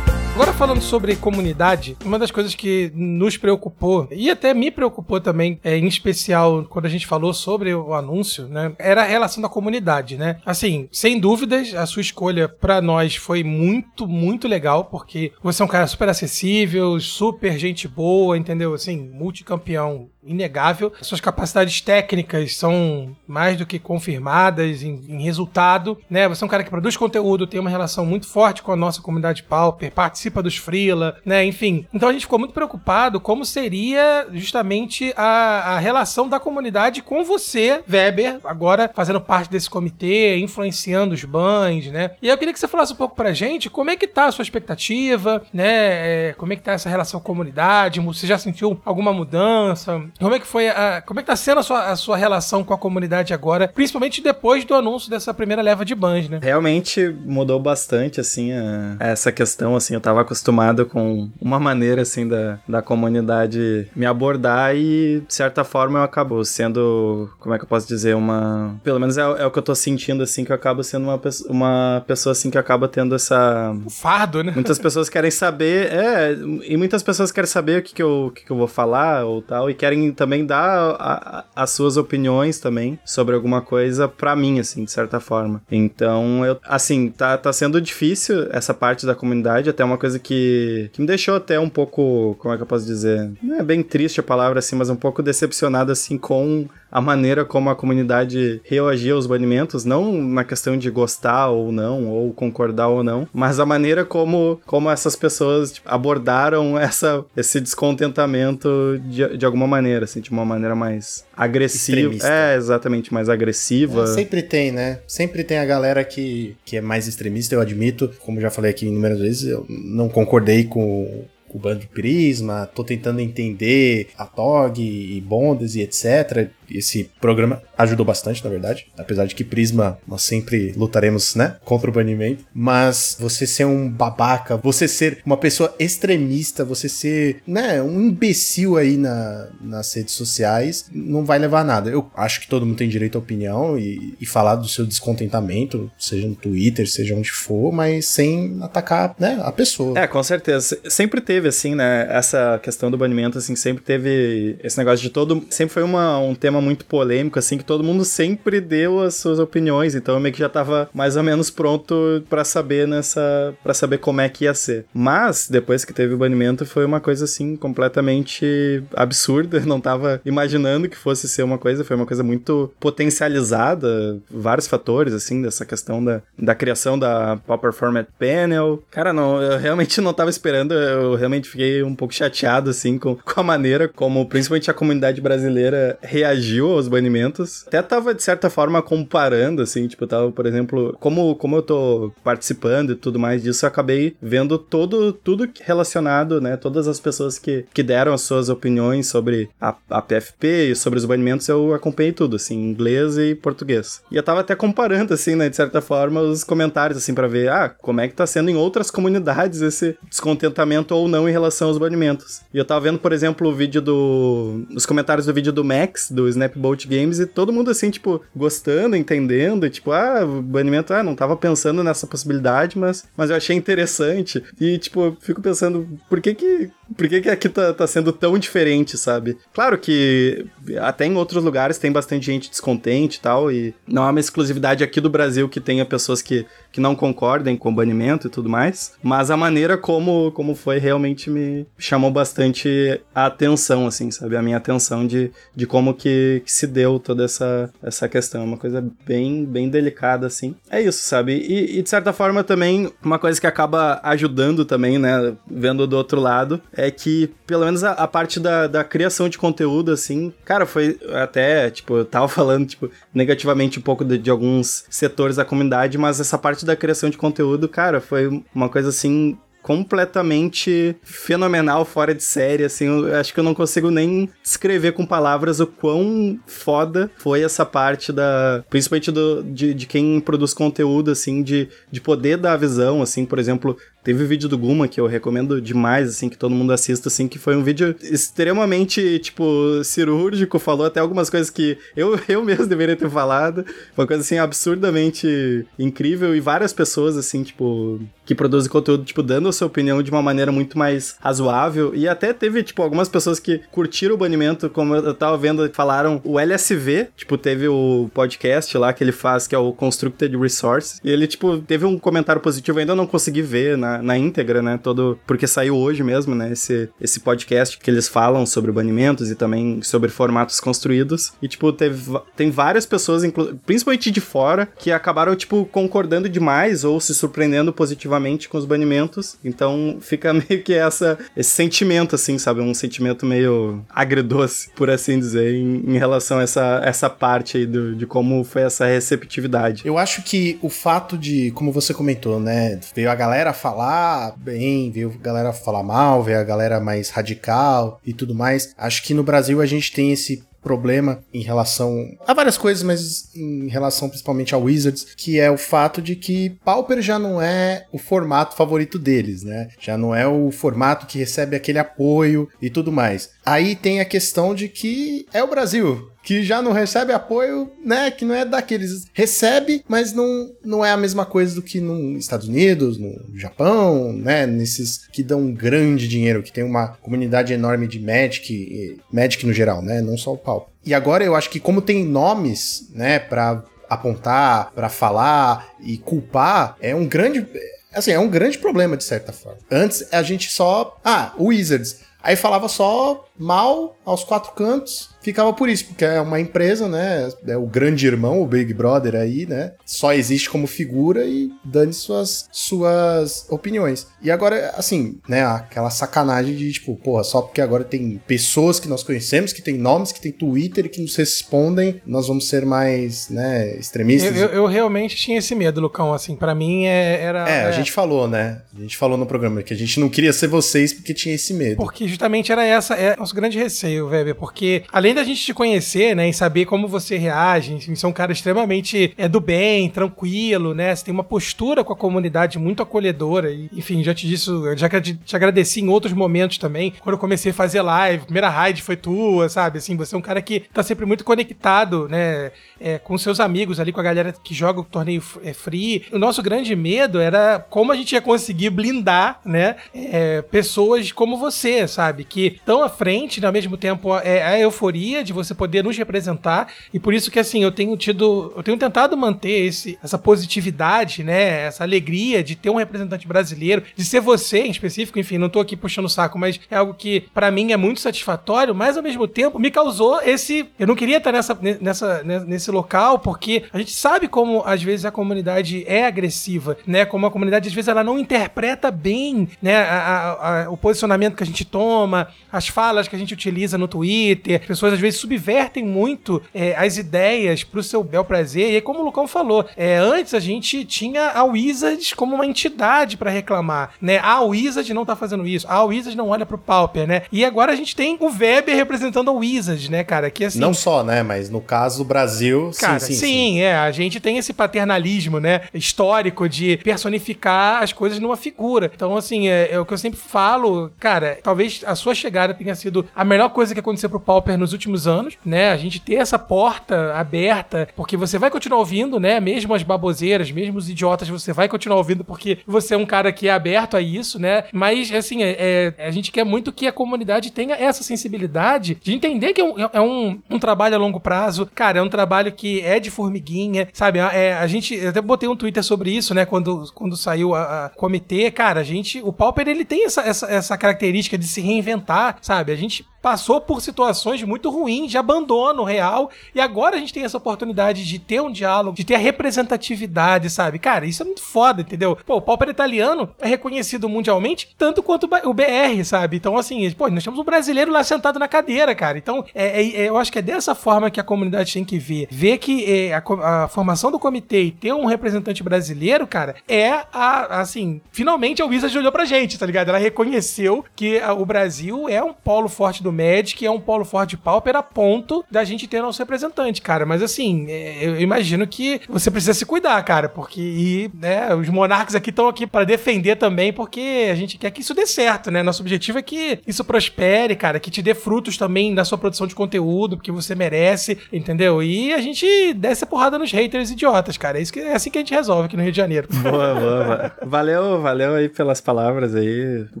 Falando 0.58 0.82
sobre 0.82 1.14
comunidade, 1.14 1.96
uma 2.04 2.18
das 2.18 2.32
coisas 2.32 2.52
que 2.52 2.90
nos 2.92 3.36
preocupou, 3.36 4.08
e 4.10 4.28
até 4.28 4.52
me 4.52 4.72
preocupou 4.72 5.20
também, 5.20 5.60
é, 5.62 5.78
em 5.78 5.86
especial 5.86 6.64
quando 6.68 6.86
a 6.86 6.88
gente 6.88 7.06
falou 7.06 7.32
sobre 7.32 7.72
o 7.72 7.94
anúncio, 7.94 8.48
né, 8.48 8.72
era 8.76 9.02
a 9.02 9.06
relação 9.06 9.40
da 9.40 9.48
comunidade, 9.48 10.16
né? 10.16 10.40
Assim, 10.44 10.88
sem 10.90 11.20
dúvidas, 11.20 11.72
a 11.76 11.86
sua 11.86 12.02
escolha 12.02 12.48
pra 12.48 12.82
nós 12.82 13.14
foi 13.14 13.44
muito, 13.44 14.08
muito 14.08 14.48
legal, 14.48 14.86
porque 14.86 15.30
você 15.40 15.62
é 15.62 15.64
um 15.64 15.68
cara 15.68 15.86
super 15.86 16.08
acessível, 16.08 16.98
super 16.98 17.56
gente 17.56 17.86
boa, 17.86 18.36
entendeu? 18.36 18.74
Assim, 18.74 18.98
multicampeão 19.14 20.08
inegável. 20.22 20.92
Suas 21.00 21.20
capacidades 21.20 21.80
técnicas 21.80 22.56
são 22.56 23.16
mais 23.26 23.56
do 23.56 23.66
que 23.66 23.78
confirmadas 23.78 24.82
em, 24.82 25.04
em 25.08 25.22
resultado, 25.22 25.98
né? 26.08 26.28
Você 26.28 26.44
é 26.44 26.46
um 26.46 26.50
cara 26.50 26.64
que 26.64 26.70
produz 26.70 26.96
conteúdo, 26.96 27.46
tem 27.46 27.60
uma 27.60 27.70
relação 27.70 28.04
muito 28.04 28.26
forte 28.26 28.62
com 28.62 28.72
a 28.72 28.76
nossa 28.76 29.00
comunidade 29.00 29.42
Pauper, 29.42 29.92
participa 29.92 30.42
dos 30.42 30.56
freela, 30.56 31.16
né? 31.24 31.44
Enfim. 31.44 31.86
Então 31.92 32.08
a 32.08 32.12
gente 32.12 32.22
ficou 32.22 32.38
muito 32.38 32.54
preocupado 32.54 33.20
como 33.20 33.44
seria 33.44 34.26
justamente 34.32 35.12
a, 35.16 35.74
a 35.74 35.78
relação 35.78 36.28
da 36.28 36.40
comunidade 36.40 37.02
com 37.02 37.24
você, 37.24 37.82
Weber, 37.88 38.40
agora 38.44 38.90
fazendo 38.92 39.20
parte 39.20 39.50
desse 39.50 39.70
comitê, 39.70 40.38
influenciando 40.38 41.14
os 41.14 41.24
bans, 41.24 41.86
né? 41.86 42.12
E 42.20 42.28
eu 42.28 42.36
queria 42.36 42.52
que 42.52 42.60
você 42.60 42.68
falasse 42.68 42.92
um 42.92 42.96
pouco 42.96 43.14
pra 43.14 43.32
gente 43.32 43.70
como 43.70 43.90
é 43.90 43.96
que 43.96 44.06
tá 44.06 44.26
a 44.26 44.32
sua 44.32 44.42
expectativa, 44.42 45.42
né? 45.52 46.28
É, 46.28 46.34
como 46.36 46.52
é 46.52 46.56
que 46.56 46.62
tá 46.62 46.72
essa 46.72 46.88
relação 46.88 47.20
com 47.20 47.32
a 47.32 47.34
comunidade? 47.34 48.00
Você 48.00 48.26
já 48.26 48.38
sentiu 48.38 48.80
alguma 48.84 49.12
mudança? 49.12 50.07
Como 50.18 50.34
é 50.34 50.38
que 50.40 50.46
foi 50.46 50.68
a. 50.68 51.02
Como 51.04 51.20
é 51.20 51.22
que 51.22 51.26
tá 51.26 51.36
sendo 51.36 51.58
a 51.58 51.62
sua, 51.62 51.84
a 51.90 51.96
sua 51.96 52.16
relação 52.16 52.62
com 52.64 52.74
a 52.74 52.78
comunidade 52.78 53.32
agora, 53.34 53.68
principalmente 53.68 54.22
depois 54.22 54.64
do 54.64 54.74
anúncio 54.74 55.10
dessa 55.10 55.32
primeira 55.34 55.62
leva 55.62 55.84
de 55.84 55.94
bans, 55.94 56.28
né? 56.28 56.38
Realmente 56.42 57.08
mudou 57.24 57.58
bastante, 57.60 58.20
assim, 58.20 58.52
a- 58.52 58.96
essa 59.00 59.30
questão, 59.32 59.76
assim, 59.76 59.94
eu 59.94 60.00
tava 60.00 60.20
acostumado 60.20 60.86
com 60.86 61.28
uma 61.40 61.58
maneira, 61.58 62.02
assim, 62.02 62.26
da, 62.26 62.58
da 62.68 62.82
comunidade 62.82 63.88
me 63.94 64.06
abordar 64.06 64.74
e, 64.76 65.20
de 65.26 65.34
certa 65.34 65.64
forma, 65.64 65.98
eu 65.98 66.02
acabo 66.02 66.44
sendo, 66.44 67.30
como 67.38 67.54
é 67.54 67.58
que 67.58 67.64
eu 67.64 67.68
posso 67.68 67.86
dizer, 67.86 68.14
uma... 68.14 68.76
Pelo 68.82 68.98
menos 69.00 69.16
é, 69.18 69.22
é 69.22 69.46
o 69.46 69.50
que 69.50 69.58
eu 69.58 69.62
tô 69.62 69.74
sentindo, 69.74 70.22
assim, 70.22 70.44
que 70.44 70.52
eu 70.52 70.56
acabo 70.56 70.82
sendo 70.82 71.04
uma, 71.04 71.20
uma 71.48 72.04
pessoa, 72.06 72.32
assim, 72.32 72.50
que 72.50 72.58
acaba 72.58 72.88
tendo 72.88 73.14
essa... 73.14 73.74
O 73.84 73.90
fardo, 73.90 74.42
né? 74.42 74.52
Muitas 74.54 74.78
pessoas 74.78 75.08
querem 75.08 75.30
saber, 75.30 75.92
é, 75.92 76.32
e 76.66 76.76
muitas 76.76 77.02
pessoas 77.02 77.32
querem 77.32 77.48
saber 77.48 77.80
o 77.80 77.82
que, 77.82 77.94
que, 77.94 78.02
eu, 78.02 78.26
o 78.26 78.30
que, 78.30 78.44
que 78.44 78.50
eu 78.50 78.56
vou 78.56 78.68
falar 78.68 79.24
ou 79.24 79.42
tal, 79.42 79.70
e 79.70 79.74
querem 79.74 79.97
também 80.12 80.44
dar 80.46 80.78
a- 80.98 81.38
a- 81.38 81.44
as 81.62 81.70
suas 81.70 81.96
opiniões 81.96 82.58
também 82.58 82.98
sobre 83.04 83.34
alguma 83.34 83.60
coisa 83.60 84.08
pra 84.08 84.34
mim, 84.36 84.58
assim, 84.58 84.84
de 84.84 84.90
certa 84.90 85.20
forma. 85.20 85.62
Então, 85.70 86.44
eu, 86.44 86.58
assim, 86.64 87.08
tá, 87.10 87.36
tá 87.36 87.52
sendo 87.52 87.80
difícil 87.80 88.46
essa 88.50 88.72
parte 88.74 89.04
da 89.06 89.14
comunidade, 89.14 89.68
até 89.70 89.84
uma 89.84 89.98
coisa 89.98 90.18
que, 90.18 90.90
que 90.92 91.00
me 91.00 91.06
deixou 91.06 91.34
até 91.36 91.58
um 91.58 91.68
pouco, 91.68 92.36
como 92.38 92.52
é 92.54 92.56
que 92.56 92.62
eu 92.62 92.66
posso 92.66 92.86
dizer? 92.86 93.30
Não 93.42 93.56
é 93.56 93.62
bem 93.62 93.82
triste 93.82 94.20
a 94.20 94.22
palavra, 94.22 94.58
assim, 94.58 94.76
mas 94.76 94.90
um 94.90 94.96
pouco 94.96 95.22
decepcionado, 95.22 95.92
assim, 95.92 96.16
com 96.18 96.66
a 96.90 97.00
maneira 97.00 97.44
como 97.44 97.70
a 97.70 97.76
comunidade 97.76 98.60
reagia 98.64 99.12
aos 99.12 99.26
banimentos, 99.26 99.84
não 99.84 100.12
na 100.22 100.44
questão 100.44 100.76
de 100.76 100.90
gostar 100.90 101.48
ou 101.48 101.70
não, 101.70 102.06
ou 102.08 102.32
concordar 102.32 102.88
ou 102.88 103.02
não, 103.02 103.28
mas 103.32 103.60
a 103.60 103.66
maneira 103.66 104.04
como, 104.04 104.60
como 104.66 104.90
essas 104.90 105.14
pessoas 105.14 105.72
tipo, 105.72 105.88
abordaram 105.88 106.76
essa, 106.78 107.24
esse 107.36 107.60
descontentamento 107.60 109.00
de, 109.04 109.36
de 109.36 109.44
alguma 109.46 109.66
maneira, 109.66 110.04
assim, 110.04 110.20
de 110.20 110.30
uma 110.30 110.44
maneira 110.44 110.74
mais 110.74 111.24
agressiva. 111.36 111.98
Extremista. 112.00 112.28
É, 112.28 112.56
exatamente, 112.56 113.12
mais 113.12 113.28
agressiva. 113.28 114.04
É, 114.04 114.06
sempre 114.06 114.42
tem, 114.42 114.72
né? 114.72 115.00
Sempre 115.06 115.44
tem 115.44 115.58
a 115.58 115.64
galera 115.64 116.04
que, 116.04 116.56
que 116.64 116.76
é 116.76 116.80
mais 116.80 117.06
extremista, 117.06 117.54
eu 117.54 117.60
admito. 117.60 118.10
Como 118.20 118.40
já 118.40 118.50
falei 118.50 118.70
aqui 118.70 118.86
inúmeras 118.86 119.18
vezes, 119.18 119.48
eu 119.48 119.66
não 119.68 120.08
concordei 120.08 120.64
com, 120.64 121.24
com 121.48 121.58
o 121.58 121.60
bando 121.60 121.86
Prisma, 121.88 122.68
tô 122.74 122.84
tentando 122.84 123.20
entender 123.20 124.08
a 124.16 124.26
TOG 124.26 124.82
e 124.82 125.20
Bondes 125.20 125.74
e 125.74 125.80
etc. 125.80 126.50
Esse 126.70 127.10
programa 127.20 127.62
ajudou 127.76 128.04
bastante, 128.04 128.42
na 128.44 128.50
verdade. 128.50 128.86
Apesar 128.98 129.26
de 129.26 129.34
que 129.34 129.44
Prisma, 129.44 129.98
nós 130.06 130.22
sempre 130.22 130.72
lutaremos, 130.76 131.34
né? 131.34 131.56
Contra 131.64 131.90
o 131.90 131.92
banimento. 131.92 132.44
Mas 132.52 133.16
você 133.18 133.46
ser 133.46 133.64
um 133.64 133.88
babaca, 133.88 134.56
você 134.56 134.86
ser 134.88 135.20
uma 135.24 135.36
pessoa 135.36 135.74
extremista, 135.78 136.64
você 136.64 136.88
ser, 136.88 137.42
né? 137.46 137.80
Um 137.82 138.00
imbecil 138.08 138.76
aí 138.76 138.96
na, 138.96 139.48
nas 139.60 139.92
redes 139.94 140.14
sociais, 140.14 140.86
não 140.92 141.24
vai 141.24 141.38
levar 141.38 141.60
a 141.60 141.64
nada. 141.64 141.90
Eu 141.90 142.10
acho 142.16 142.40
que 142.40 142.48
todo 142.48 142.64
mundo 142.66 142.76
tem 142.78 142.88
direito 142.88 143.16
à 143.16 143.20
opinião 143.20 143.78
e, 143.78 144.14
e 144.20 144.26
falar 144.26 144.56
do 144.56 144.68
seu 144.68 144.84
descontentamento, 144.86 145.90
seja 145.98 146.26
no 146.26 146.34
Twitter, 146.34 146.88
seja 146.88 147.14
onde 147.14 147.30
for, 147.30 147.72
mas 147.72 148.06
sem 148.06 148.58
atacar, 148.62 149.14
né? 149.18 149.38
A 149.42 149.52
pessoa. 149.52 149.98
É, 149.98 150.06
com 150.06 150.22
certeza. 150.22 150.60
Se- 150.60 150.98
Sempre 150.98 151.20
teve, 151.20 151.48
assim, 151.48 151.74
né? 151.74 152.06
Essa 152.10 152.58
questão 152.62 152.90
do 152.90 152.98
banimento, 152.98 153.38
assim, 153.38 153.54
sempre 153.56 153.82
teve 153.84 154.56
esse 154.62 154.76
negócio 154.78 155.00
de 155.02 155.10
todo. 155.10 155.44
Sempre 155.50 155.74
foi 155.74 155.82
uma, 155.82 156.18
um 156.18 156.34
tema 156.34 156.57
muito 156.60 156.84
polêmico, 156.84 157.38
assim, 157.38 157.58
que 157.58 157.64
todo 157.64 157.84
mundo 157.84 158.04
sempre 158.04 158.60
deu 158.60 159.00
as 159.00 159.16
suas 159.16 159.38
opiniões. 159.38 159.94
Então 159.94 160.14
eu 160.14 160.20
meio 160.20 160.32
que 160.32 160.40
já 160.40 160.48
tava 160.48 160.88
mais 160.94 161.16
ou 161.16 161.22
menos 161.22 161.50
pronto 161.50 162.22
pra 162.28 162.44
saber 162.44 162.86
nessa. 162.86 163.54
para 163.62 163.74
saber 163.74 163.98
como 163.98 164.20
é 164.20 164.28
que 164.28 164.44
ia 164.44 164.54
ser. 164.54 164.86
Mas, 164.92 165.48
depois 165.48 165.84
que 165.84 165.92
teve 165.92 166.14
o 166.14 166.18
banimento, 166.18 166.64
foi 166.66 166.84
uma 166.84 167.00
coisa, 167.00 167.24
assim, 167.24 167.56
completamente 167.56 168.82
absurda. 168.94 169.60
Não 169.66 169.80
tava 169.80 170.20
imaginando 170.24 170.88
que 170.88 170.96
fosse 170.96 171.28
ser 171.28 171.42
uma 171.42 171.58
coisa. 171.58 171.84
Foi 171.84 171.96
uma 171.96 172.06
coisa 172.06 172.22
muito 172.22 172.72
potencializada. 172.80 174.18
Vários 174.30 174.66
fatores, 174.66 175.12
assim, 175.12 175.42
dessa 175.42 175.64
questão 175.64 176.04
da, 176.04 176.22
da 176.38 176.54
criação 176.54 176.98
da 176.98 177.36
Pauper 177.46 177.72
Format 177.72 178.06
Panel. 178.18 178.82
Cara, 178.90 179.12
não, 179.12 179.40
eu 179.42 179.58
realmente 179.58 180.00
não 180.00 180.12
tava 180.12 180.30
esperando. 180.30 180.72
Eu 180.74 181.14
realmente 181.14 181.48
fiquei 181.48 181.82
um 181.82 181.94
pouco 181.94 182.14
chateado, 182.14 182.70
assim, 182.70 182.98
com, 182.98 183.16
com 183.16 183.40
a 183.40 183.42
maneira 183.42 183.88
como, 183.88 184.26
principalmente, 184.26 184.70
a 184.70 184.74
comunidade 184.74 185.20
brasileira 185.20 185.98
reagiu 186.02 186.47
aos 186.68 186.88
banimentos. 186.88 187.64
Até 187.66 187.82
tava, 187.82 188.14
de 188.14 188.22
certa 188.22 188.48
forma, 188.48 188.82
comparando, 188.82 189.62
assim, 189.62 189.86
tipo, 189.86 190.06
tava, 190.06 190.30
por 190.30 190.46
exemplo, 190.46 190.96
como, 191.00 191.34
como 191.36 191.56
eu 191.56 191.62
tô 191.62 192.12
participando 192.24 192.92
e 192.92 192.96
tudo 192.96 193.18
mais 193.18 193.42
disso, 193.42 193.64
eu 193.64 193.68
acabei 193.68 194.16
vendo 194.20 194.58
todo, 194.58 195.12
tudo 195.12 195.48
relacionado, 195.60 196.40
né? 196.40 196.56
Todas 196.56 196.88
as 196.88 197.00
pessoas 197.00 197.38
que, 197.38 197.64
que 197.72 197.82
deram 197.82 198.12
as 198.12 198.22
suas 198.22 198.48
opiniões 198.48 199.06
sobre 199.06 199.50
a, 199.60 199.74
a 199.90 200.02
PFP 200.02 200.70
e 200.70 200.76
sobre 200.76 200.98
os 200.98 201.04
banimentos, 201.04 201.48
eu 201.48 201.74
acompanhei 201.74 202.12
tudo, 202.12 202.36
assim, 202.36 202.54
inglês 202.54 203.16
e 203.18 203.34
português. 203.34 204.02
E 204.10 204.16
eu 204.16 204.22
tava 204.22 204.40
até 204.40 204.54
comparando, 204.54 205.14
assim, 205.14 205.34
né, 205.34 205.48
de 205.48 205.56
certa 205.56 205.80
forma, 205.80 206.20
os 206.20 206.44
comentários, 206.44 206.98
assim, 206.98 207.14
pra 207.14 207.26
ver, 207.26 207.50
ah, 207.50 207.68
como 207.68 208.00
é 208.00 208.08
que 208.08 208.14
tá 208.14 208.26
sendo 208.26 208.50
em 208.50 208.56
outras 208.56 208.90
comunidades 208.90 209.60
esse 209.60 209.96
descontentamento 210.08 210.94
ou 210.94 211.08
não 211.08 211.28
em 211.28 211.32
relação 211.32 211.68
aos 211.68 211.78
banimentos. 211.78 212.42
E 212.52 212.58
eu 212.58 212.64
tava 212.64 212.80
vendo, 212.80 212.98
por 212.98 213.12
exemplo, 213.12 213.48
o 213.48 213.54
vídeo 213.54 213.80
do. 213.80 214.66
os 214.74 214.86
comentários 214.86 215.26
do 215.26 215.34
vídeo 215.34 215.52
do 215.52 215.64
Max, 215.64 216.10
do 216.10 216.28
Snapboat 216.38 216.86
Games, 216.86 217.18
e 217.18 217.26
todo 217.26 217.52
mundo, 217.52 217.70
assim, 217.70 217.90
tipo, 217.90 218.22
gostando, 218.34 218.96
entendendo, 218.96 219.66
e, 219.66 219.70
tipo, 219.70 219.92
ah, 219.92 220.24
banimento, 220.26 220.94
ah, 220.94 221.02
não 221.02 221.14
tava 221.14 221.36
pensando 221.36 221.82
nessa 221.82 222.06
possibilidade, 222.06 222.78
mas, 222.78 223.06
mas 223.16 223.30
eu 223.30 223.36
achei 223.36 223.56
interessante. 223.56 224.42
E, 224.60 224.78
tipo, 224.78 225.16
fico 225.20 225.42
pensando, 225.42 225.88
por 226.08 226.20
que 226.20 226.34
que. 226.34 226.70
Por 226.96 227.08
que, 227.08 227.20
que 227.20 227.30
aqui 227.30 227.48
tá, 227.48 227.72
tá 227.72 227.86
sendo 227.86 228.12
tão 228.12 228.38
diferente, 228.38 228.96
sabe? 228.96 229.36
Claro 229.52 229.78
que 229.78 230.46
até 230.80 231.06
em 231.06 231.16
outros 231.16 231.42
lugares 231.42 231.78
tem 231.78 231.92
bastante 231.92 232.26
gente 232.26 232.50
descontente 232.50 233.18
e 233.18 233.20
tal, 233.20 233.50
e 233.52 233.74
não 233.86 234.06
é 234.06 234.10
uma 234.10 234.20
exclusividade 234.20 234.82
aqui 234.82 235.00
do 235.00 235.10
Brasil 235.10 235.48
que 235.48 235.60
tenha 235.60 235.84
pessoas 235.84 236.22
que, 236.22 236.46
que 236.72 236.80
não 236.80 236.94
concordem 236.94 237.56
com 237.56 237.68
o 237.70 237.74
banimento 237.74 238.26
e 238.26 238.30
tudo 238.30 238.48
mais, 238.48 238.92
mas 239.02 239.30
a 239.30 239.36
maneira 239.36 239.76
como, 239.76 240.32
como 240.32 240.54
foi 240.54 240.78
realmente 240.78 241.30
me 241.30 241.66
chamou 241.78 242.10
bastante 242.10 243.00
a 243.14 243.26
atenção, 243.26 243.86
assim, 243.86 244.10
sabe? 244.10 244.36
A 244.36 244.42
minha 244.42 244.56
atenção 244.56 245.06
de, 245.06 245.30
de 245.54 245.66
como 245.66 245.94
que, 245.94 246.42
que 246.44 246.52
se 246.52 246.66
deu 246.66 246.98
toda 246.98 247.24
essa, 247.24 247.70
essa 247.82 248.08
questão. 248.08 248.42
É 248.42 248.44
uma 248.44 248.56
coisa 248.56 248.84
bem, 249.06 249.44
bem 249.44 249.68
delicada, 249.68 250.26
assim. 250.26 250.54
É 250.70 250.80
isso, 250.80 251.02
sabe? 251.02 251.32
E, 251.34 251.78
e, 251.78 251.82
de 251.82 251.88
certa 251.88 252.12
forma 252.12 252.44
também, 252.44 252.90
uma 253.02 253.18
coisa 253.18 253.40
que 253.40 253.46
acaba 253.46 254.00
ajudando 254.02 254.64
também, 254.64 254.98
né? 254.98 255.34
Vendo 255.50 255.86
do 255.86 255.96
outro 255.96 256.20
lado, 256.20 256.60
é 256.78 256.92
que 256.92 257.28
pelo 257.44 257.64
menos 257.64 257.82
a, 257.82 257.90
a 257.90 258.06
parte 258.06 258.38
da, 258.38 258.68
da 258.68 258.84
criação 258.84 259.28
de 259.28 259.36
conteúdo, 259.36 259.90
assim, 259.90 260.32
cara, 260.44 260.64
foi 260.64 260.96
até, 261.12 261.68
tipo, 261.70 261.96
eu 261.96 262.04
tava 262.04 262.28
falando, 262.28 262.66
tipo, 262.66 262.88
negativamente 263.12 263.80
um 263.80 263.82
pouco 263.82 264.04
de, 264.04 264.16
de 264.16 264.30
alguns 264.30 264.84
setores 264.88 265.36
da 265.36 265.44
comunidade, 265.44 265.98
mas 265.98 266.20
essa 266.20 266.38
parte 266.38 266.64
da 266.64 266.76
criação 266.76 267.10
de 267.10 267.18
conteúdo, 267.18 267.68
cara, 267.68 268.00
foi 268.00 268.42
uma 268.54 268.68
coisa 268.68 268.90
assim 268.90 269.36
completamente 269.60 270.96
fenomenal, 271.02 271.84
fora 271.84 272.14
de 272.14 272.22
série, 272.22 272.64
assim, 272.64 272.86
eu 272.86 273.14
acho 273.16 273.34
que 273.34 273.40
eu 273.40 273.44
não 273.44 273.52
consigo 273.52 273.90
nem 273.90 274.30
descrever 274.42 274.92
com 274.92 275.04
palavras 275.04 275.60
o 275.60 275.66
quão 275.66 276.38
foda 276.46 277.10
foi 277.18 277.42
essa 277.42 277.66
parte 277.66 278.10
da, 278.10 278.64
principalmente 278.70 279.10
do, 279.10 279.42
de, 279.42 279.74
de 279.74 279.86
quem 279.86 280.20
produz 280.20 280.54
conteúdo, 280.54 281.10
assim, 281.10 281.42
de, 281.42 281.68
de 281.90 282.00
poder 282.00 282.38
dar 282.38 282.54
a 282.54 282.56
visão, 282.56 283.02
assim, 283.02 283.26
por 283.26 283.38
exemplo, 283.38 283.76
Teve 284.08 284.24
o 284.24 284.26
vídeo 284.26 284.48
do 284.48 284.56
Guma 284.56 284.88
que 284.88 284.98
eu 284.98 285.06
recomendo 285.06 285.60
demais, 285.60 286.08
assim, 286.08 286.30
que 286.30 286.38
todo 286.38 286.54
mundo 286.54 286.72
assista, 286.72 287.08
assim, 287.08 287.28
que 287.28 287.38
foi 287.38 287.54
um 287.54 287.62
vídeo 287.62 287.94
extremamente, 288.00 289.18
tipo, 289.18 289.84
cirúrgico, 289.84 290.58
falou 290.58 290.86
até 290.86 290.98
algumas 290.98 291.28
coisas 291.28 291.50
que 291.50 291.76
eu, 291.94 292.18
eu 292.26 292.42
mesmo 292.42 292.66
deveria 292.66 292.96
ter 292.96 293.10
falado. 293.10 293.66
Uma 293.94 294.06
coisa, 294.06 294.22
assim, 294.22 294.38
absurdamente 294.38 295.66
incrível 295.78 296.34
e 296.34 296.40
várias 296.40 296.72
pessoas, 296.72 297.18
assim, 297.18 297.42
tipo, 297.42 298.00
que 298.28 298.34
produzem 298.34 298.70
conteúdo, 298.70 299.04
tipo, 299.04 299.22
dando 299.22 299.48
a 299.48 299.52
sua 299.54 299.66
opinião 299.66 300.02
de 300.02 300.10
uma 300.10 300.20
maneira 300.20 300.52
muito 300.52 300.76
mais 300.76 301.16
razoável. 301.18 301.94
E 301.94 302.06
até 302.06 302.34
teve, 302.34 302.62
tipo, 302.62 302.82
algumas 302.82 303.08
pessoas 303.08 303.40
que 303.40 303.62
curtiram 303.70 304.16
o 304.16 304.18
banimento, 304.18 304.68
como 304.68 304.94
eu 304.94 305.14
tava 305.14 305.38
vendo, 305.38 305.66
falaram 305.72 306.20
o 306.22 306.38
LSV, 306.38 307.08
tipo, 307.16 307.38
teve 307.38 307.68
o 307.68 308.10
podcast 308.12 308.76
lá 308.76 308.92
que 308.92 309.02
ele 309.02 309.12
faz, 309.12 309.46
que 309.46 309.54
é 309.54 309.58
o 309.58 309.72
Constructed 309.72 310.36
Resource, 310.36 311.00
e 311.02 311.10
ele, 311.10 311.26
tipo, 311.26 311.56
teve 311.56 311.86
um 311.86 311.98
comentário 311.98 312.42
positivo, 312.42 312.78
ainda 312.78 312.94
não 312.94 313.06
consegui 313.06 313.40
ver 313.40 313.78
na, 313.78 314.02
na 314.02 314.18
íntegra, 314.18 314.60
né, 314.60 314.78
todo, 314.82 315.18
porque 315.26 315.46
saiu 315.46 315.74
hoje 315.74 316.02
mesmo, 316.02 316.34
né, 316.34 316.52
esse, 316.52 316.90
esse 317.00 317.20
podcast 317.20 317.78
que 317.78 317.90
eles 317.90 318.08
falam 318.08 318.44
sobre 318.44 318.70
banimentos 318.70 319.30
e 319.30 319.36
também 319.36 319.80
sobre 319.80 320.10
formatos 320.10 320.60
construídos, 320.60 321.32
e, 321.40 321.48
tipo, 321.48 321.72
teve, 321.72 322.14
tem 322.36 322.50
várias 322.50 322.84
pessoas, 322.84 323.22
principalmente 323.64 324.10
de 324.10 324.20
fora, 324.20 324.68
que 324.78 324.92
acabaram, 324.92 325.34
tipo, 325.34 325.64
concordando 325.64 326.28
demais 326.28 326.84
ou 326.84 327.00
se 327.00 327.14
surpreendendo 327.14 327.72
positivamente 327.72 328.17
com 328.48 328.58
os 328.58 328.64
banimentos, 328.64 329.36
então 329.44 329.98
fica 330.00 330.32
meio 330.34 330.62
que 330.62 330.74
essa, 330.74 331.18
esse 331.36 331.50
sentimento, 331.50 332.14
assim, 332.14 332.38
sabe, 332.38 332.60
um 332.60 332.74
sentimento 332.74 333.26
meio 333.26 333.84
agridoce, 333.88 334.70
por 334.74 334.90
assim 334.90 335.18
dizer, 335.18 335.54
em, 335.54 335.94
em 335.94 335.98
relação 335.98 336.38
a 336.38 336.42
essa, 336.42 336.80
essa 336.84 337.10
parte 337.10 337.58
aí 337.58 337.66
do, 337.66 337.94
de 337.94 338.06
como 338.06 338.44
foi 338.44 338.62
essa 338.62 338.86
receptividade. 338.86 339.82
Eu 339.84 339.98
acho 339.98 340.22
que 340.22 340.58
o 340.62 340.68
fato 340.68 341.16
de, 341.16 341.50
como 341.52 341.72
você 341.72 341.92
comentou, 341.92 342.40
né, 342.40 342.80
veio 342.94 343.10
a 343.10 343.14
galera 343.14 343.52
falar 343.52 344.34
bem, 344.36 344.90
ver 344.90 345.06
a 345.06 345.22
galera 345.22 345.52
falar 345.52 345.82
mal, 345.82 346.22
ver 346.22 346.34
a 346.34 346.44
galera 346.44 346.80
mais 346.80 347.10
radical 347.10 348.00
e 348.04 348.12
tudo 348.12 348.34
mais. 348.34 348.74
Acho 348.76 349.02
que 349.02 349.14
no 349.14 349.22
Brasil 349.22 349.60
a 349.60 349.66
gente 349.66 349.92
tem 349.92 350.12
esse 350.12 350.47
problema 350.62 351.20
em 351.32 351.42
relação 351.42 352.16
a 352.26 352.34
várias 352.34 352.58
coisas, 352.58 352.82
mas 352.82 353.34
em 353.34 353.68
relação 353.68 354.08
principalmente 354.08 354.54
ao 354.54 354.62
Wizards, 354.62 355.06
que 355.16 355.38
é 355.38 355.50
o 355.50 355.58
fato 355.58 356.02
de 356.02 356.16
que 356.16 356.50
Pauper 356.64 357.00
já 357.00 357.18
não 357.18 357.40
é 357.40 357.86
o 357.92 357.98
formato 357.98 358.56
favorito 358.56 358.98
deles, 358.98 359.42
né? 359.42 359.68
Já 359.80 359.96
não 359.96 360.14
é 360.14 360.26
o 360.26 360.50
formato 360.50 361.06
que 361.06 361.18
recebe 361.18 361.56
aquele 361.56 361.78
apoio 361.78 362.48
e 362.60 362.70
tudo 362.70 362.92
mais. 362.92 363.30
Aí 363.44 363.74
tem 363.74 364.00
a 364.00 364.04
questão 364.04 364.54
de 364.54 364.68
que 364.68 365.26
é 365.32 365.42
o 365.42 365.48
Brasil, 365.48 366.10
que 366.28 366.42
já 366.42 366.60
não 366.60 366.72
recebe 366.72 367.10
apoio, 367.10 367.72
né? 367.82 368.10
Que 368.10 368.22
não 368.22 368.34
é 368.34 368.44
daqueles. 368.44 369.06
Recebe, 369.14 369.82
mas 369.88 370.12
não, 370.12 370.52
não 370.62 370.84
é 370.84 370.90
a 370.90 370.96
mesma 370.96 371.24
coisa 371.24 371.54
do 371.54 371.62
que 371.62 371.80
nos 371.80 372.22
Estados 372.22 372.46
Unidos, 372.46 372.98
no 372.98 373.16
Japão, 373.34 374.12
né? 374.12 374.46
Nesses 374.46 375.06
que 375.10 375.22
dão 375.22 375.40
um 375.40 375.54
grande 375.54 376.06
dinheiro, 376.06 376.42
que 376.42 376.52
tem 376.52 376.62
uma 376.62 376.88
comunidade 377.00 377.54
enorme 377.54 377.86
de 377.86 377.98
Magic, 377.98 379.00
Magic 379.10 379.46
no 379.46 379.54
geral, 379.54 379.80
né? 379.80 380.02
Não 380.02 380.18
só 380.18 380.34
o 380.34 380.36
pau. 380.36 380.70
E 380.84 380.92
agora 380.92 381.24
eu 381.24 381.34
acho 381.34 381.48
que 381.48 381.58
como 381.58 381.80
tem 381.80 382.04
nomes, 382.04 382.90
né, 382.92 383.18
pra 383.18 383.64
apontar, 383.88 384.70
pra 384.74 384.90
falar 384.90 385.76
e 385.80 385.96
culpar, 385.96 386.76
é 386.78 386.94
um 386.94 387.06
grande. 387.06 387.46
Assim, 387.90 388.10
é 388.10 388.20
um 388.20 388.28
grande 388.28 388.58
problema 388.58 388.98
de 388.98 389.04
certa 389.04 389.32
forma. 389.32 389.60
Antes 389.70 390.06
a 390.12 390.22
gente 390.22 390.52
só. 390.52 390.94
Ah, 391.02 391.32
Wizards. 391.40 392.00
Aí 392.22 392.36
falava 392.36 392.68
só 392.68 393.27
mal 393.38 393.96
aos 394.04 394.24
quatro 394.24 394.52
cantos, 394.52 395.10
ficava 395.20 395.52
por 395.52 395.68
isso, 395.68 395.86
porque 395.86 396.04
é 396.04 396.20
uma 396.20 396.40
empresa, 396.40 396.88
né? 396.88 397.28
É 397.46 397.56
o 397.56 397.66
grande 397.66 398.06
irmão, 398.06 398.40
o 398.42 398.46
Big 398.46 398.72
Brother 398.72 399.14
aí, 399.14 399.44
né? 399.46 399.72
Só 399.84 400.12
existe 400.14 400.48
como 400.48 400.66
figura 400.66 401.24
e 401.26 401.50
dane 401.64 401.92
suas, 401.92 402.48
suas 402.50 403.46
opiniões. 403.50 404.06
E 404.22 404.30
agora, 404.30 404.72
assim, 404.76 405.18
né? 405.28 405.44
Aquela 405.44 405.90
sacanagem 405.90 406.54
de 406.56 406.72
tipo, 406.72 406.96
porra, 406.96 407.24
só 407.24 407.42
porque 407.42 407.60
agora 407.60 407.84
tem 407.84 408.20
pessoas 408.26 408.78
que 408.80 408.88
nós 408.88 409.02
conhecemos, 409.02 409.52
que 409.52 409.60
tem 409.62 409.76
nomes, 409.76 410.12
que 410.12 410.20
tem 410.20 410.32
Twitter 410.32 410.86
e 410.86 410.88
que 410.88 411.00
nos 411.02 411.14
respondem, 411.16 412.00
nós 412.06 412.28
vamos 412.28 412.48
ser 412.48 412.64
mais, 412.64 413.28
né? 413.28 413.74
Eu, 413.74 413.78
Extremistas. 413.80 414.36
eu- 414.36 414.48
eu 414.48 414.66
realmente 414.66 415.16
tinha 415.16 415.38
esse 415.38 415.54
medo, 415.54 415.80
Lucão, 415.80 416.12
assim, 416.14 416.36
pra 416.36 416.54
mim 416.54 416.84
é- 416.86 417.20
era... 417.22 417.48
É, 417.48 417.64
a 417.66 417.72
gente 417.72 417.92
falou, 417.92 418.26
né? 418.28 418.62
A 418.76 418.80
gente 418.80 418.96
falou 418.96 419.16
no 419.18 419.26
programa 419.26 419.62
que 419.62 419.74
a 419.74 419.76
gente 419.76 419.98
não 420.00 420.08
queria 420.08 420.32
ser 420.32 420.46
vocês 420.48 420.92
porque 420.92 421.12
tinha 421.12 421.34
esse 421.34 421.52
medo. 421.52 421.76
Porque 421.76 422.06
justamente 422.08 422.50
era 422.52 422.64
essa, 422.64 422.94
é 422.94 423.16
nosso 423.28 423.34
grande 423.34 423.58
receio, 423.58 424.08
Weber, 424.08 424.34
porque 424.34 424.84
além 424.90 425.14
da 425.14 425.22
gente 425.22 425.42
te 425.42 425.52
conhecer, 425.52 426.16
né, 426.16 426.30
e 426.30 426.32
saber 426.32 426.64
como 426.64 426.88
você 426.88 427.18
reage, 427.18 427.94
você 427.94 428.06
é 428.06 428.08
um 428.08 428.12
cara 428.12 428.32
extremamente 428.32 429.12
é, 429.18 429.28
do 429.28 429.38
bem, 429.38 429.90
tranquilo, 429.90 430.74
né, 430.74 430.96
você 430.96 431.04
tem 431.04 431.12
uma 431.12 431.24
postura 431.24 431.84
com 431.84 431.92
a 431.92 431.96
comunidade 431.96 432.58
muito 432.58 432.82
acolhedora, 432.82 433.50
e, 433.50 433.68
enfim, 433.74 434.02
já 434.02 434.14
te 434.14 434.26
disse, 434.26 434.50
já 434.76 434.88
te, 434.88 435.18
agradeci 435.34 435.80
em 435.80 435.88
outros 435.88 436.14
momentos 436.14 436.56
também, 436.56 436.94
quando 437.00 437.14
eu 437.14 437.18
comecei 437.18 437.50
a 437.50 437.54
fazer 437.54 437.82
live, 437.82 438.24
primeira 438.24 438.48
raid 438.48 438.82
foi 438.82 438.96
tua, 438.96 439.48
sabe, 439.50 439.76
assim, 439.76 439.94
você 439.94 440.14
é 440.14 440.18
um 440.18 440.22
cara 440.22 440.40
que 440.40 440.60
tá 440.72 440.82
sempre 440.82 441.04
muito 441.04 441.22
conectado, 441.22 442.08
né, 442.08 442.50
é, 442.80 442.98
com 442.98 443.18
seus 443.18 443.40
amigos 443.40 443.78
ali, 443.78 443.92
com 443.92 444.00
a 444.00 444.04
galera 444.04 444.34
que 444.42 444.54
joga 444.54 444.80
o 444.80 444.84
torneio 444.84 445.22
é, 445.44 445.52
free. 445.52 446.06
O 446.12 446.18
nosso 446.18 446.42
grande 446.42 446.74
medo 446.74 447.18
era 447.20 447.58
como 447.68 447.92
a 447.92 447.96
gente 447.96 448.12
ia 448.12 448.22
conseguir 448.22 448.70
blindar, 448.70 449.40
né, 449.44 449.76
é, 449.94 450.40
pessoas 450.40 451.12
como 451.12 451.36
você, 451.36 451.86
sabe, 451.86 452.24
que 452.24 452.46
estão 452.46 452.82
à 452.82 452.88
frente, 452.88 453.17
e 453.26 453.44
ao 453.46 453.52
mesmo 453.52 453.76
tempo 453.76 454.16
é 454.18 454.42
a 454.42 454.58
euforia 454.58 455.24
de 455.24 455.32
você 455.32 455.54
poder 455.54 455.82
nos 455.82 455.96
representar, 455.96 456.68
e 456.92 456.98
por 457.00 457.12
isso 457.14 457.30
que, 457.30 457.38
assim, 457.38 457.62
eu 457.62 457.72
tenho 457.72 457.96
tido, 457.96 458.52
eu 458.56 458.62
tenho 458.62 458.76
tentado 458.78 459.16
manter 459.16 459.66
esse, 459.66 459.98
essa 460.02 460.18
positividade, 460.18 461.22
né, 461.24 461.66
essa 461.66 461.84
alegria 461.84 462.42
de 462.42 462.54
ter 462.54 462.70
um 462.70 462.76
representante 462.76 463.26
brasileiro, 463.26 463.82
de 463.96 464.04
ser 464.04 464.20
você 464.20 464.60
em 464.60 464.70
específico, 464.70 465.18
enfim, 465.18 465.38
não 465.38 465.48
tô 465.48 465.60
aqui 465.60 465.76
puxando 465.76 466.04
o 466.06 466.08
saco, 466.08 466.38
mas 466.38 466.60
é 466.70 466.76
algo 466.76 466.94
que 466.94 467.24
pra 467.34 467.50
mim 467.50 467.72
é 467.72 467.76
muito 467.76 468.00
satisfatório, 468.00 468.74
mas 468.74 468.96
ao 468.96 469.02
mesmo 469.02 469.26
tempo 469.26 469.58
me 469.58 469.70
causou 469.70 470.20
esse, 470.22 470.66
eu 470.78 470.86
não 470.86 470.94
queria 470.94 471.18
estar 471.18 471.32
nessa, 471.32 471.58
nessa, 471.80 472.22
né, 472.22 472.40
nesse 472.46 472.70
local, 472.70 473.18
porque 473.18 473.64
a 473.72 473.78
gente 473.78 473.92
sabe 473.92 474.28
como 474.28 474.62
às 474.64 474.82
vezes 474.82 475.04
a 475.04 475.10
comunidade 475.10 475.84
é 475.86 476.04
agressiva, 476.06 476.76
né, 476.86 477.04
como 477.04 477.26
a 477.26 477.30
comunidade 477.30 477.68
às 477.68 477.74
vezes 477.74 477.88
ela 477.88 478.04
não 478.04 478.18
interpreta 478.18 478.90
bem, 478.90 479.48
né, 479.62 479.76
a- 479.76 479.98
a- 479.98 480.62
a- 480.64 480.70
o 480.70 480.76
posicionamento 480.76 481.36
que 481.36 481.42
a 481.42 481.46
gente 481.46 481.64
toma, 481.64 482.28
as 482.52 482.68
falas 482.68 483.07
que 483.08 483.16
a 483.16 483.18
gente 483.18 483.34
utiliza 483.34 483.78
no 483.78 483.88
Twitter, 483.88 484.60
as 484.60 484.66
pessoas 484.66 484.94
às 484.94 485.00
vezes 485.00 485.20
subvertem 485.20 485.84
muito 485.84 486.42
é, 486.54 486.74
as 486.76 486.96
ideias 486.96 487.64
pro 487.64 487.82
seu 487.82 488.02
bel 488.02 488.24
prazer, 488.24 488.70
e 488.70 488.74
aí, 488.76 488.80
como 488.80 489.00
o 489.00 489.04
Lucão 489.04 489.26
falou, 489.26 489.64
é, 489.76 489.96
antes 489.96 490.34
a 490.34 490.40
gente 490.40 490.84
tinha 490.84 491.30
a 491.30 491.44
Wizards 491.44 492.12
como 492.14 492.34
uma 492.34 492.46
entidade 492.46 493.16
pra 493.16 493.30
reclamar, 493.30 493.94
né, 494.00 494.20
ah, 494.22 494.40
o 494.40 494.48
Wizards 494.48 494.94
não 494.94 495.04
tá 495.04 495.16
fazendo 495.16 495.46
isso, 495.46 495.66
ah, 495.68 495.82
o 495.84 495.88
Wizards 495.88 496.16
não 496.16 496.28
olha 496.28 496.46
pro 496.46 496.58
Pauper, 496.58 497.06
né, 497.06 497.22
e 497.32 497.44
agora 497.44 497.72
a 497.72 497.76
gente 497.76 497.94
tem 497.94 498.16
o 498.20 498.28
Weber 498.30 498.74
representando 498.74 499.32
o 499.32 499.38
Wizards, 499.38 499.88
né, 499.88 500.04
cara, 500.04 500.30
que 500.30 500.44
assim... 500.44 500.58
Não 500.58 500.74
só, 500.74 501.02
né? 501.02 501.22
Mas 501.22 501.50
no 501.50 501.60
caso 501.60 501.98
do 501.98 502.04
Brasil, 502.04 502.70
Cara, 502.78 502.98
sim, 502.98 503.14
sim, 503.14 503.14
sim, 503.14 503.26
sim. 503.26 503.60
é. 503.60 503.76
A 503.76 503.90
gente 503.90 504.20
tem 504.20 504.38
esse 504.38 504.52
paternalismo, 504.52 505.40
né? 505.40 505.62
Histórico 505.74 506.48
de 506.48 506.76
personificar 506.78 507.82
as 507.82 507.92
coisas 507.92 508.18
numa 508.18 508.36
figura. 508.36 508.90
Então, 508.94 509.16
assim, 509.16 509.48
é, 509.48 509.72
é 509.72 509.80
o 509.80 509.84
que 509.84 509.92
eu 509.92 509.98
sempre 509.98 510.18
falo, 510.18 510.90
cara, 510.98 511.38
talvez 511.42 511.82
a 511.86 511.94
sua 511.94 512.14
chegada 512.14 512.54
tenha 512.54 512.74
sido 512.98 513.08
a 513.14 513.24
melhor 513.24 513.50
coisa 513.50 513.74
que 513.74 513.80
aconteceu 513.80 514.08
pro 514.08 514.20
Pauper 514.20 514.58
nos 514.58 514.72
últimos 514.72 515.06
anos, 515.06 515.36
né? 515.44 515.70
A 515.70 515.76
gente 515.76 516.00
ter 516.00 516.14
essa 516.14 516.38
porta 516.38 517.14
aberta, 517.14 517.88
porque 517.96 518.16
você 518.16 518.38
vai 518.38 518.50
continuar 518.50 518.78
ouvindo, 518.78 519.20
né? 519.20 519.40
Mesmo 519.40 519.74
as 519.74 519.82
baboseiras, 519.82 520.50
mesmo 520.50 520.78
os 520.78 520.88
idiotas, 520.88 521.28
você 521.28 521.52
vai 521.52 521.68
continuar 521.68 521.96
ouvindo, 521.98 522.24
porque 522.24 522.58
você 522.66 522.94
é 522.94 522.96
um 522.96 523.06
cara 523.06 523.32
que 523.32 523.48
é 523.48 523.52
aberto 523.52 523.96
a 523.96 524.00
isso, 524.00 524.38
né? 524.38 524.64
Mas, 524.72 525.12
assim, 525.12 525.42
é, 525.42 525.94
é- 525.98 526.06
a 526.06 526.10
gente 526.10 526.30
quer 526.30 526.44
muito 526.44 526.72
que 526.72 526.86
a 526.86 526.92
comunidade 526.92 527.52
tenha 527.52 527.74
essa 527.74 528.02
sensibilidade 528.02 528.98
de 529.02 529.12
entender 529.12 529.52
que 529.52 529.60
é 529.60 529.64
um, 529.64 529.74
é 529.92 530.00
um, 530.00 530.40
um 530.50 530.58
trabalho 530.58 530.94
a 530.94 530.98
longo 530.98 531.20
prazo. 531.20 531.68
Cara, 531.74 531.98
é 531.98 532.02
um 532.02 532.08
trabalho 532.08 532.52
que 532.52 532.80
é 532.80 532.98
de 532.98 533.10
formiguinha, 533.10 533.88
sabe? 533.92 534.18
É, 534.18 534.54
a 534.54 534.66
gente, 534.66 534.94
eu 534.94 535.10
até 535.10 535.20
botei 535.20 535.48
um 535.48 535.56
Twitter 535.56 535.82
sobre 535.82 536.10
isso, 536.10 536.34
né? 536.34 536.44
Quando, 536.44 536.90
quando 536.94 537.16
saiu 537.16 537.54
a, 537.54 537.86
a 537.86 537.88
comitê. 537.90 538.50
Cara, 538.50 538.80
a 538.80 538.84
gente, 538.84 539.20
o 539.22 539.32
Pauper, 539.32 539.68
ele 539.68 539.84
tem 539.84 540.04
essa, 540.04 540.22
essa, 540.22 540.46
essa 540.46 540.78
característica 540.78 541.36
de 541.36 541.46
se 541.46 541.60
reinventar, 541.60 542.38
sabe? 542.40 542.72
A 542.72 542.76
gente 542.76 542.87
gente 542.88 543.06
passou 543.28 543.60
por 543.60 543.82
situações 543.82 544.42
muito 544.42 544.70
ruins 544.70 545.10
de 545.10 545.18
abandono 545.18 545.84
real 545.84 546.30
e 546.54 546.60
agora 546.62 546.96
a 546.96 546.98
gente 546.98 547.12
tem 547.12 547.24
essa 547.24 547.36
oportunidade 547.36 548.02
de 548.06 548.18
ter 548.18 548.40
um 548.40 548.50
diálogo, 548.50 548.96
de 548.96 549.04
ter 549.04 549.16
a 549.16 549.18
representatividade, 549.18 550.48
sabe? 550.50 550.78
Cara, 550.78 551.04
isso 551.04 551.22
é 551.22 551.26
muito 551.26 551.42
foda, 551.42 551.82
entendeu? 551.82 552.16
Pô, 552.26 552.36
o 552.36 552.40
Pauper 552.40 552.70
italiano 552.70 553.28
é 553.38 553.46
reconhecido 553.46 554.08
mundialmente 554.08 554.74
tanto 554.78 555.02
quanto 555.02 555.28
o 555.44 555.52
BR, 555.54 556.02
sabe? 556.04 556.38
Então, 556.38 556.56
assim, 556.56 556.90
pô, 556.92 557.08
nós 557.08 557.22
temos 557.22 557.38
um 557.38 557.44
brasileiro 557.44 557.92
lá 557.92 558.02
sentado 558.02 558.38
na 558.38 558.48
cadeira, 558.48 558.94
cara. 558.94 559.18
Então, 559.18 559.44
é, 559.54 559.82
é- 559.82 559.96
é- 560.04 560.08
eu 560.08 560.16
acho 560.16 560.32
que 560.32 560.38
é 560.38 560.42
dessa 560.42 560.74
forma 560.74 561.10
que 561.10 561.20
a 561.20 561.24
comunidade 561.24 561.72
tem 561.74 561.84
que 561.84 561.98
ver. 561.98 562.28
Ver 562.30 562.56
que 562.56 562.84
é, 562.90 563.12
a, 563.14 563.64
a 563.64 563.68
formação 563.68 564.10
do 564.10 564.18
comitê 564.18 564.62
e 564.62 564.70
ter 564.70 564.94
um 564.94 565.04
representante 565.04 565.62
brasileiro, 565.62 566.26
cara, 566.26 566.56
é 566.66 566.90
a, 567.12 567.60
assim, 567.60 568.00
finalmente 568.10 568.62
a 568.62 568.66
Wizard 568.66 568.96
olhou 568.96 569.12
pra 569.12 569.26
gente, 569.26 569.58
tá 569.58 569.66
ligado? 569.66 569.90
Ela 569.90 569.98
reconheceu 569.98 570.82
que 570.96 571.18
a- 571.20 571.34
o 571.34 571.44
Brasil 571.44 572.08
é 572.08 572.22
um 572.22 572.32
polo 572.32 572.68
forte 572.68 573.02
do 573.02 573.12
Magic, 573.18 573.64
é 573.64 573.70
um 573.70 573.80
polo 573.80 574.04
forte 574.04 574.36
Pauper 574.36 574.76
a 574.76 574.82
ponto 574.82 575.44
da 575.50 575.64
gente 575.64 575.86
ter 575.86 576.00
nosso 576.00 576.18
representante, 576.20 576.80
cara. 576.80 577.04
Mas 577.04 577.22
assim, 577.22 577.66
é, 577.68 578.04
eu 578.04 578.20
imagino 578.20 578.66
que 578.66 579.00
você 579.08 579.30
precisa 579.30 579.54
se 579.54 579.66
cuidar, 579.66 580.02
cara, 580.02 580.28
porque 580.28 581.10
né, 581.14 581.54
os 581.54 581.68
monarcas 581.68 582.14
aqui 582.14 582.30
estão 582.30 582.48
aqui 582.48 582.66
pra 582.66 582.84
defender 582.84 583.36
também, 583.36 583.72
porque 583.72 584.28
a 584.30 584.34
gente 584.34 584.56
quer 584.58 584.70
que 584.70 584.80
isso 584.80 584.94
dê 584.94 585.06
certo, 585.06 585.50
né? 585.50 585.62
Nosso 585.62 585.82
objetivo 585.82 586.18
é 586.18 586.22
que 586.22 586.60
isso 586.66 586.84
prospere, 586.84 587.56
cara, 587.56 587.80
que 587.80 587.90
te 587.90 588.02
dê 588.02 588.14
frutos 588.14 588.56
também 588.56 588.94
da 588.94 589.04
sua 589.04 589.18
produção 589.18 589.46
de 589.46 589.54
conteúdo, 589.54 590.16
porque 590.16 590.32
você 590.32 590.54
merece, 590.54 591.18
entendeu? 591.32 591.82
E 591.82 592.12
a 592.12 592.20
gente 592.20 592.72
desce 592.74 593.04
a 593.04 593.06
porrada 593.06 593.38
nos 593.38 593.52
haters 593.52 593.90
idiotas, 593.90 594.36
cara. 594.36 594.58
É, 594.58 594.62
isso 594.62 594.72
que, 594.72 594.80
é 594.80 594.94
assim 594.94 595.10
que 595.10 595.18
a 595.18 595.20
gente 595.20 595.34
resolve 595.34 595.66
aqui 595.66 595.76
no 595.76 595.82
Rio 595.82 595.92
de 595.92 595.96
Janeiro. 595.96 596.28
Boa, 596.42 596.74
boa. 596.74 597.32
Valeu, 597.44 598.00
valeu 598.00 598.34
aí 598.34 598.48
pelas 598.48 598.80
palavras 598.80 599.34
aí, 599.34 599.84
do 599.92 600.00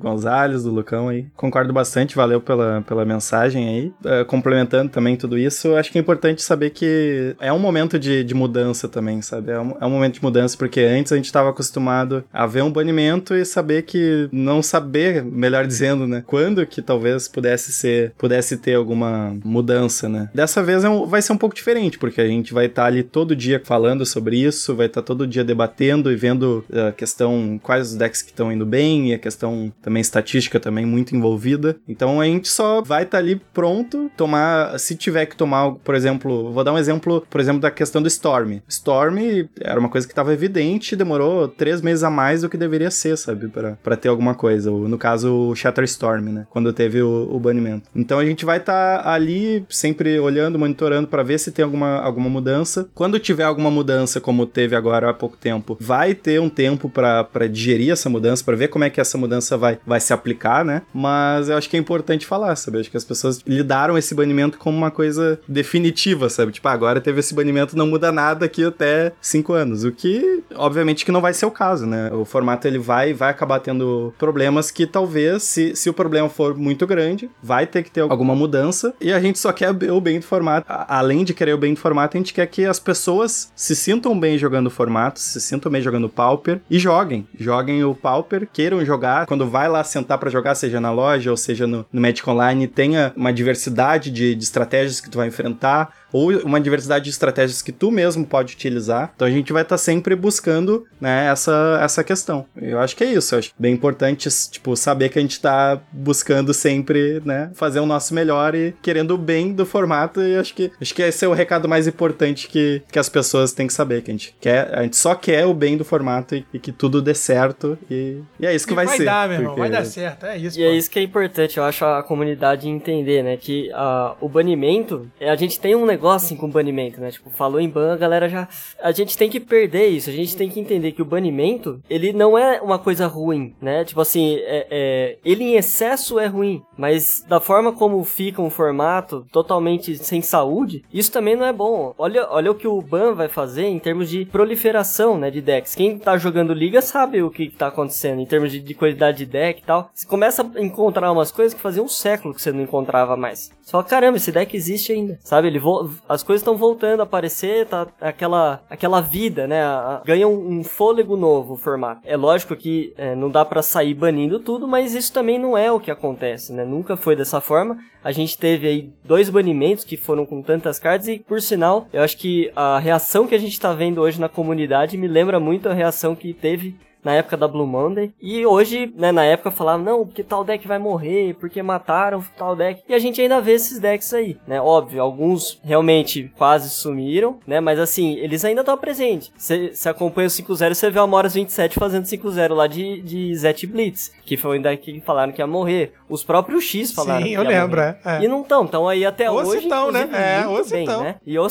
Gonzalez, 0.00 0.62
do 0.62 0.70
Lucão 0.70 1.08
aí. 1.08 1.26
Concordo 1.36 1.72
bastante, 1.72 2.16
valeu 2.16 2.40
pela, 2.40 2.82
pela 2.82 2.97
mensagem 3.04 3.68
aí. 3.68 3.92
Eh, 4.04 4.24
complementando 4.24 4.90
também 4.90 5.16
tudo 5.16 5.38
isso, 5.38 5.74
acho 5.76 5.90
que 5.90 5.98
é 5.98 6.00
importante 6.00 6.42
saber 6.42 6.70
que 6.70 7.34
é 7.40 7.52
um 7.52 7.58
momento 7.58 7.98
de, 7.98 8.22
de 8.24 8.34
mudança 8.34 8.88
também, 8.88 9.20
sabe? 9.22 9.50
É 9.52 9.60
um, 9.60 9.74
é 9.80 9.86
um 9.86 9.90
momento 9.90 10.14
de 10.14 10.22
mudança, 10.22 10.56
porque 10.56 10.80
antes 10.80 11.12
a 11.12 11.16
gente 11.16 11.26
estava 11.26 11.50
acostumado 11.50 12.24
a 12.32 12.46
ver 12.46 12.62
um 12.62 12.70
banimento 12.72 13.34
e 13.34 13.44
saber 13.44 13.82
que. 13.82 14.28
não 14.32 14.62
saber, 14.62 15.22
melhor 15.24 15.66
dizendo, 15.66 16.06
né? 16.06 16.22
Quando 16.26 16.64
que 16.66 16.82
talvez 16.82 17.28
pudesse 17.28 17.72
ser, 17.72 18.12
pudesse 18.18 18.56
ter 18.56 18.74
alguma 18.74 19.36
mudança, 19.44 20.08
né? 20.08 20.28
Dessa 20.34 20.62
vez 20.62 20.84
é 20.84 20.88
um- 20.88 21.06
vai 21.06 21.22
ser 21.22 21.32
um 21.32 21.36
pouco 21.38 21.54
diferente, 21.54 21.98
porque 21.98 22.20
a 22.20 22.26
gente 22.26 22.52
vai 22.52 22.66
estar 22.66 22.84
ali 22.86 23.02
todo 23.02 23.34
dia 23.36 23.60
falando 23.64 24.04
sobre 24.06 24.36
isso, 24.38 24.74
vai 24.74 24.86
estar 24.86 25.02
todo 25.02 25.26
dia 25.26 25.44
debatendo 25.44 26.10
e 26.12 26.16
vendo 26.16 26.64
a 26.72 26.92
questão, 26.92 27.58
quais 27.62 27.90
os 27.90 27.96
decks 27.96 28.22
que 28.22 28.30
estão 28.30 28.52
indo 28.52 28.66
bem, 28.66 29.10
e 29.10 29.14
a 29.14 29.18
questão 29.18 29.72
também 29.82 30.00
estatística 30.00 30.58
também 30.60 30.84
muito 30.86 31.14
envolvida. 31.16 31.76
Então 31.88 32.20
a 32.20 32.24
gente 32.24 32.48
só 32.48 32.80
vai 32.88 33.02
estar 33.02 33.18
ali 33.18 33.36
pronto, 33.52 34.10
tomar, 34.16 34.78
se 34.78 34.96
tiver 34.96 35.26
que 35.26 35.36
tomar, 35.36 35.72
por 35.84 35.94
exemplo, 35.94 36.50
vou 36.50 36.64
dar 36.64 36.72
um 36.72 36.78
exemplo, 36.78 37.24
por 37.28 37.38
exemplo, 37.38 37.60
da 37.60 37.70
questão 37.70 38.00
do 38.00 38.08
Storm. 38.08 38.60
Storm 38.66 39.18
era 39.60 39.78
uma 39.78 39.90
coisa 39.90 40.06
que 40.06 40.12
estava 40.12 40.32
evidente, 40.32 40.96
demorou 40.96 41.46
três 41.46 41.82
meses 41.82 42.02
a 42.02 42.08
mais 42.08 42.40
do 42.40 42.48
que 42.48 42.56
deveria 42.56 42.90
ser, 42.90 43.18
sabe, 43.18 43.50
pra 43.82 43.96
ter 43.96 44.08
alguma 44.08 44.34
coisa. 44.34 44.70
No 44.70 44.96
caso, 44.96 45.50
o 45.50 45.54
Shatterstorm, 45.54 46.30
né, 46.30 46.46
quando 46.48 46.72
teve 46.72 47.02
o, 47.02 47.28
o 47.30 47.38
banimento. 47.38 47.90
Então 47.94 48.18
a 48.18 48.24
gente 48.24 48.46
vai 48.46 48.56
estar 48.56 49.06
ali 49.06 49.64
sempre 49.68 50.18
olhando, 50.18 50.58
monitorando 50.58 51.08
pra 51.08 51.22
ver 51.22 51.38
se 51.38 51.52
tem 51.52 51.62
alguma, 51.62 51.98
alguma 51.98 52.30
mudança. 52.30 52.88
Quando 52.94 53.18
tiver 53.18 53.44
alguma 53.44 53.70
mudança, 53.70 54.20
como 54.20 54.46
teve 54.46 54.74
agora 54.74 55.10
há 55.10 55.14
pouco 55.14 55.36
tempo, 55.36 55.76
vai 55.78 56.14
ter 56.14 56.40
um 56.40 56.48
tempo 56.48 56.88
pra 56.88 57.46
digerir 57.50 57.92
essa 57.92 58.08
mudança, 58.08 58.42
pra 58.42 58.56
ver 58.56 58.68
como 58.68 58.84
é 58.84 58.90
que 58.90 59.00
essa 59.00 59.18
mudança 59.18 59.58
vai, 59.58 59.78
vai 59.86 60.00
se 60.00 60.12
aplicar, 60.12 60.64
né? 60.64 60.82
Mas 60.94 61.50
eu 61.50 61.56
acho 61.56 61.68
que 61.68 61.76
é 61.76 61.80
importante 61.80 62.24
falar, 62.24 62.56
sabe? 62.56 62.77
Acho 62.80 62.90
que 62.90 62.96
as 62.96 63.04
pessoas 63.04 63.40
lidaram 63.46 63.96
esse 63.98 64.14
banimento 64.14 64.58
como 64.58 64.76
uma 64.76 64.90
coisa 64.90 65.38
definitiva, 65.48 66.28
sabe? 66.28 66.52
Tipo, 66.52 66.68
ah, 66.68 66.72
agora 66.72 67.00
teve 67.00 67.20
esse 67.20 67.34
banimento, 67.34 67.76
não 67.76 67.86
muda 67.86 68.10
nada 68.10 68.46
aqui 68.46 68.64
até 68.64 69.12
cinco 69.20 69.52
anos. 69.52 69.84
O 69.84 69.92
que, 69.92 70.42
obviamente, 70.54 71.04
que 71.04 71.12
não 71.12 71.20
vai 71.20 71.34
ser 71.34 71.46
o 71.46 71.50
caso, 71.50 71.86
né? 71.86 72.10
O 72.12 72.24
formato 72.24 72.66
ele 72.66 72.78
vai, 72.78 73.12
vai 73.12 73.30
acabar 73.30 73.60
tendo 73.60 74.12
problemas 74.18 74.70
que 74.70 74.86
talvez, 74.86 75.42
se, 75.42 75.74
se 75.76 75.88
o 75.90 75.94
problema 75.94 76.28
for 76.28 76.56
muito 76.56 76.86
grande, 76.86 77.30
vai 77.42 77.66
ter 77.66 77.82
que 77.82 77.90
ter 77.90 78.00
alguma 78.00 78.34
mudança. 78.34 78.94
E 79.00 79.12
a 79.12 79.20
gente 79.20 79.38
só 79.38 79.52
quer 79.52 79.70
o 79.70 80.00
bem 80.00 80.18
do 80.20 80.24
formato. 80.24 80.66
A- 80.70 80.98
Além 80.98 81.22
de 81.24 81.32
querer 81.34 81.52
o 81.54 81.58
bem 81.58 81.74
do 81.74 81.80
formato, 81.80 82.16
a 82.16 82.20
gente 82.20 82.34
quer 82.34 82.46
que 82.46 82.64
as 82.64 82.78
pessoas 82.80 83.52
se 83.54 83.76
sintam 83.76 84.18
bem 84.18 84.36
jogando 84.38 84.66
o 84.66 84.70
formato, 84.70 85.20
se 85.20 85.40
sintam 85.40 85.70
bem 85.70 85.80
jogando 85.82 86.04
o 86.04 86.08
Pauper 86.08 86.60
e 86.70 86.78
joguem. 86.78 87.26
Joguem 87.38 87.84
o 87.84 87.94
Pauper, 87.94 88.48
queiram 88.52 88.84
jogar. 88.84 89.26
Quando 89.26 89.46
vai 89.48 89.68
lá 89.68 89.84
sentar 89.84 90.18
pra 90.18 90.30
jogar, 90.30 90.54
seja 90.54 90.80
na 90.80 90.90
loja 90.90 91.30
ou 91.30 91.36
seja 91.36 91.66
no, 91.66 91.86
no 91.92 92.00
Magic 92.00 92.28
Online, 92.28 92.67
tenha 92.68 93.12
uma 93.16 93.32
diversidade 93.32 94.10
de, 94.10 94.34
de 94.34 94.44
estratégias 94.44 95.00
que 95.00 95.10
tu 95.10 95.18
vai 95.18 95.28
enfrentar 95.28 95.92
ou 96.10 96.30
uma 96.38 96.58
diversidade 96.58 97.04
de 97.04 97.10
estratégias 97.10 97.60
que 97.60 97.70
tu 97.70 97.90
mesmo 97.90 98.24
pode 98.24 98.54
utilizar. 98.54 99.12
Então 99.14 99.28
a 99.28 99.30
gente 99.30 99.52
vai 99.52 99.60
estar 99.62 99.76
sempre 99.76 100.16
buscando, 100.16 100.86
né, 100.98 101.28
essa, 101.30 101.78
essa 101.82 102.02
questão. 102.02 102.46
Eu 102.56 102.78
acho 102.80 102.96
que 102.96 103.04
é 103.04 103.12
isso. 103.12 103.34
Eu 103.34 103.40
acho 103.40 103.50
bem 103.58 103.74
importante, 103.74 104.26
tipo, 104.50 104.74
saber 104.74 105.10
que 105.10 105.18
a 105.18 105.22
gente 105.22 105.38
tá 105.38 105.78
buscando 105.92 106.54
sempre, 106.54 107.20
né, 107.26 107.50
fazer 107.54 107.80
o 107.80 107.84
nosso 107.86 108.14
melhor 108.14 108.54
e 108.54 108.74
querendo 108.80 109.10
o 109.12 109.18
bem 109.18 109.52
do 109.52 109.66
formato. 109.66 110.22
E 110.22 110.36
acho 110.36 110.54
que 110.54 110.72
acho 110.80 110.94
que 110.94 111.02
esse 111.02 111.26
é 111.26 111.28
o 111.28 111.34
recado 111.34 111.68
mais 111.68 111.86
importante 111.86 112.48
que, 112.48 112.82
que 112.90 112.98
as 112.98 113.10
pessoas 113.10 113.52
têm 113.52 113.66
que 113.66 113.74
saber, 113.74 114.00
que 114.00 114.10
a 114.10 114.14
gente 114.14 114.34
quer, 114.40 114.74
a 114.74 114.82
gente 114.84 114.96
só 114.96 115.14
quer 115.14 115.44
o 115.44 115.52
bem 115.52 115.76
do 115.76 115.84
formato 115.84 116.34
e, 116.34 116.46
e 116.54 116.58
que 116.58 116.72
tudo 116.72 117.02
dê 117.02 117.12
certo. 117.12 117.76
E, 117.90 118.22
e 118.40 118.46
é 118.46 118.54
isso 118.54 118.66
que 118.66 118.72
E 118.72 118.76
vai, 118.76 118.86
vai 118.86 118.96
ser. 118.96 119.04
dar, 119.04 119.28
meu 119.28 119.36
irmão, 119.40 119.54
porque- 119.54 119.60
vai 119.60 119.70
dar 119.70 119.84
certo. 119.84 120.24
É 120.24 120.38
isso, 120.38 120.58
E 120.58 120.62
pô. 120.62 120.70
é 120.70 120.74
isso 120.74 120.90
que 120.90 120.98
é 120.98 121.02
importante, 121.02 121.58
eu 121.58 121.64
acho, 121.64 121.84
a 121.84 122.02
comunidade 122.02 122.57
entender, 122.66 123.22
né? 123.22 123.36
Que 123.36 123.70
ah, 123.74 124.16
o 124.20 124.28
banimento, 124.28 125.06
é, 125.20 125.28
a 125.28 125.36
gente 125.36 125.60
tem 125.60 125.74
um 125.74 125.84
negócio 125.84 126.26
assim 126.26 126.36
com 126.36 126.48
banimento, 126.48 126.98
né? 127.00 127.10
Tipo, 127.10 127.28
falou 127.28 127.60
em 127.60 127.68
ban, 127.68 127.92
a 127.92 127.96
galera 127.96 128.28
já. 128.28 128.48
A 128.80 128.90
gente 128.90 129.18
tem 129.18 129.28
que 129.28 129.38
perder 129.38 129.88
isso, 129.88 130.08
a 130.08 130.12
gente 130.12 130.34
tem 130.34 130.48
que 130.48 130.58
entender 130.58 130.92
que 130.92 131.02
o 131.02 131.04
banimento, 131.04 131.80
ele 131.90 132.12
não 132.12 132.38
é 132.38 132.60
uma 132.60 132.78
coisa 132.78 133.06
ruim, 133.06 133.54
né? 133.60 133.84
Tipo 133.84 134.00
assim, 134.00 134.36
é, 134.36 134.66
é- 134.70 135.18
ele 135.24 135.44
em 135.44 135.56
excesso 135.56 136.18
é 136.18 136.26
ruim, 136.26 136.62
mas 136.76 137.24
da 137.28 137.38
forma 137.38 137.72
como 137.72 138.02
fica 138.04 138.40
um 138.40 138.50
formato 138.50 139.26
totalmente 139.30 139.96
sem 139.96 140.22
saúde, 140.22 140.82
isso 140.92 141.12
também 141.12 141.36
não 141.36 141.44
é 141.44 141.52
bom. 141.52 141.94
Olha, 141.98 142.26
olha 142.30 142.50
o 142.50 142.54
que 142.54 142.66
o 142.66 142.80
ban 142.80 143.12
vai 143.14 143.28
fazer 143.28 143.66
em 143.66 143.78
termos 143.78 144.08
de 144.08 144.24
proliferação, 144.24 145.18
né? 145.18 145.30
De 145.30 145.40
decks. 145.40 145.74
Quem 145.74 145.98
tá 145.98 146.16
jogando 146.16 146.54
liga 146.54 146.80
sabe 146.80 147.22
o 147.22 147.30
que, 147.30 147.48
que 147.48 147.56
tá 147.56 147.68
acontecendo 147.68 148.20
em 148.20 148.26
termos 148.26 148.50
de, 148.50 148.60
de 148.60 148.74
qualidade 148.74 149.18
de 149.18 149.26
deck 149.26 149.60
e 149.60 149.64
tal. 149.64 149.90
Você 149.94 150.06
começa 150.06 150.42
a 150.42 150.60
encontrar 150.60 151.12
umas 151.12 151.30
coisas 151.30 151.54
que 151.54 151.60
fazia 151.60 151.82
um 151.82 151.88
século 151.88 152.34
que 152.34 152.40
você 152.40 152.47
não 152.52 152.62
encontrava 152.62 153.16
mais. 153.16 153.50
Você 153.62 153.70
fala, 153.70 153.84
caramba, 153.84 154.16
esse 154.16 154.32
deck 154.32 154.56
existe 154.56 154.92
ainda. 154.92 155.18
Sabe? 155.22 155.48
Ele 155.48 155.58
vo- 155.58 155.90
as 156.08 156.22
coisas 156.22 156.40
estão 156.40 156.56
voltando 156.56 157.00
a 157.00 157.02
aparecer, 157.04 157.66
tá 157.66 157.86
aquela, 158.00 158.62
aquela 158.68 159.00
vida, 159.00 159.46
né? 159.46 159.62
A- 159.62 160.02
ganha 160.04 160.26
um, 160.28 160.58
um 160.58 160.64
fôlego 160.64 161.16
novo 161.16 161.54
o 161.54 161.56
formato. 161.56 162.00
É 162.04 162.16
lógico 162.16 162.54
que 162.56 162.92
é, 162.96 163.14
não 163.14 163.30
dá 163.30 163.44
pra 163.44 163.62
sair 163.62 163.94
banindo 163.94 164.38
tudo, 164.40 164.66
mas 164.66 164.94
isso 164.94 165.12
também 165.12 165.38
não 165.38 165.56
é 165.56 165.70
o 165.70 165.80
que 165.80 165.90
acontece, 165.90 166.52
né? 166.52 166.64
Nunca 166.64 166.96
foi 166.96 167.14
dessa 167.16 167.40
forma. 167.40 167.78
A 168.02 168.12
gente 168.12 168.38
teve 168.38 168.66
aí 168.68 168.92
dois 169.04 169.28
banimentos 169.28 169.84
que 169.84 169.96
foram 169.96 170.24
com 170.24 170.40
tantas 170.40 170.78
cartas 170.78 171.08
e, 171.08 171.18
por 171.18 171.40
sinal, 171.42 171.86
eu 171.92 172.02
acho 172.02 172.16
que 172.16 172.50
a 172.54 172.78
reação 172.78 173.26
que 173.26 173.34
a 173.34 173.38
gente 173.38 173.58
tá 173.58 173.72
vendo 173.72 174.00
hoje 174.00 174.20
na 174.20 174.28
comunidade 174.28 174.96
me 174.96 175.08
lembra 175.08 175.38
muito 175.40 175.68
a 175.68 175.74
reação 175.74 176.14
que 176.14 176.32
teve 176.32 176.76
na 177.02 177.14
época 177.14 177.36
da 177.36 177.48
Blue 177.48 177.66
Monday. 177.66 178.12
E 178.20 178.44
hoje, 178.44 178.92
né, 178.96 179.12
na 179.12 179.24
época 179.24 179.50
falavam, 179.50 179.84
não, 179.84 180.06
porque 180.06 180.22
tal 180.22 180.44
deck 180.44 180.66
vai 180.66 180.78
morrer, 180.78 181.34
porque 181.34 181.62
mataram 181.62 182.22
tal 182.36 182.56
deck. 182.56 182.82
E 182.88 182.94
a 182.94 182.98
gente 182.98 183.20
ainda 183.20 183.40
vê 183.40 183.52
esses 183.52 183.78
decks 183.78 184.12
aí, 184.12 184.36
né? 184.46 184.60
Óbvio, 184.60 185.02
alguns 185.02 185.60
realmente 185.64 186.30
quase 186.36 186.70
sumiram, 186.70 187.38
né? 187.46 187.60
Mas 187.60 187.78
assim, 187.78 188.14
eles 188.16 188.44
ainda 188.44 188.60
estão 188.60 188.76
presentes. 188.76 189.30
Você 189.36 189.88
acompanha 189.88 190.26
o 190.26 190.30
5-0, 190.30 190.74
você 190.74 190.90
vê 190.90 190.98
o 190.98 191.02
Amoras 191.02 191.34
27 191.34 191.78
fazendo 191.78 192.04
5-0 192.04 192.54
lá 192.54 192.66
de, 192.66 193.00
de 193.02 193.34
Zet 193.34 193.66
Blitz, 193.66 194.12
que 194.24 194.36
foi 194.36 194.58
um 194.58 194.62
deck 194.62 194.92
que 194.92 195.00
falaram 195.00 195.32
que 195.32 195.40
ia 195.40 195.46
morrer. 195.46 195.92
Os 196.08 196.24
próprios 196.24 196.64
X 196.64 196.92
falaram 196.92 197.26
Sim, 197.26 197.34
eu 197.34 197.42
lembro, 197.42 197.80
morrer. 197.80 197.98
é. 198.04 198.24
E 198.24 198.28
não 198.28 198.42
estão, 198.42 198.64
estão 198.64 198.88
aí 198.88 199.04
até 199.04 199.30
Ou 199.30 199.38
hoje. 199.38 199.62
se 199.62 199.68
tão, 199.68 199.92
né? 199.92 200.08
É, 200.42 200.46
ou 200.46 200.66
bem, 200.68 200.86
né? 200.86 201.16
E 201.26 201.38
ou. 201.38 201.48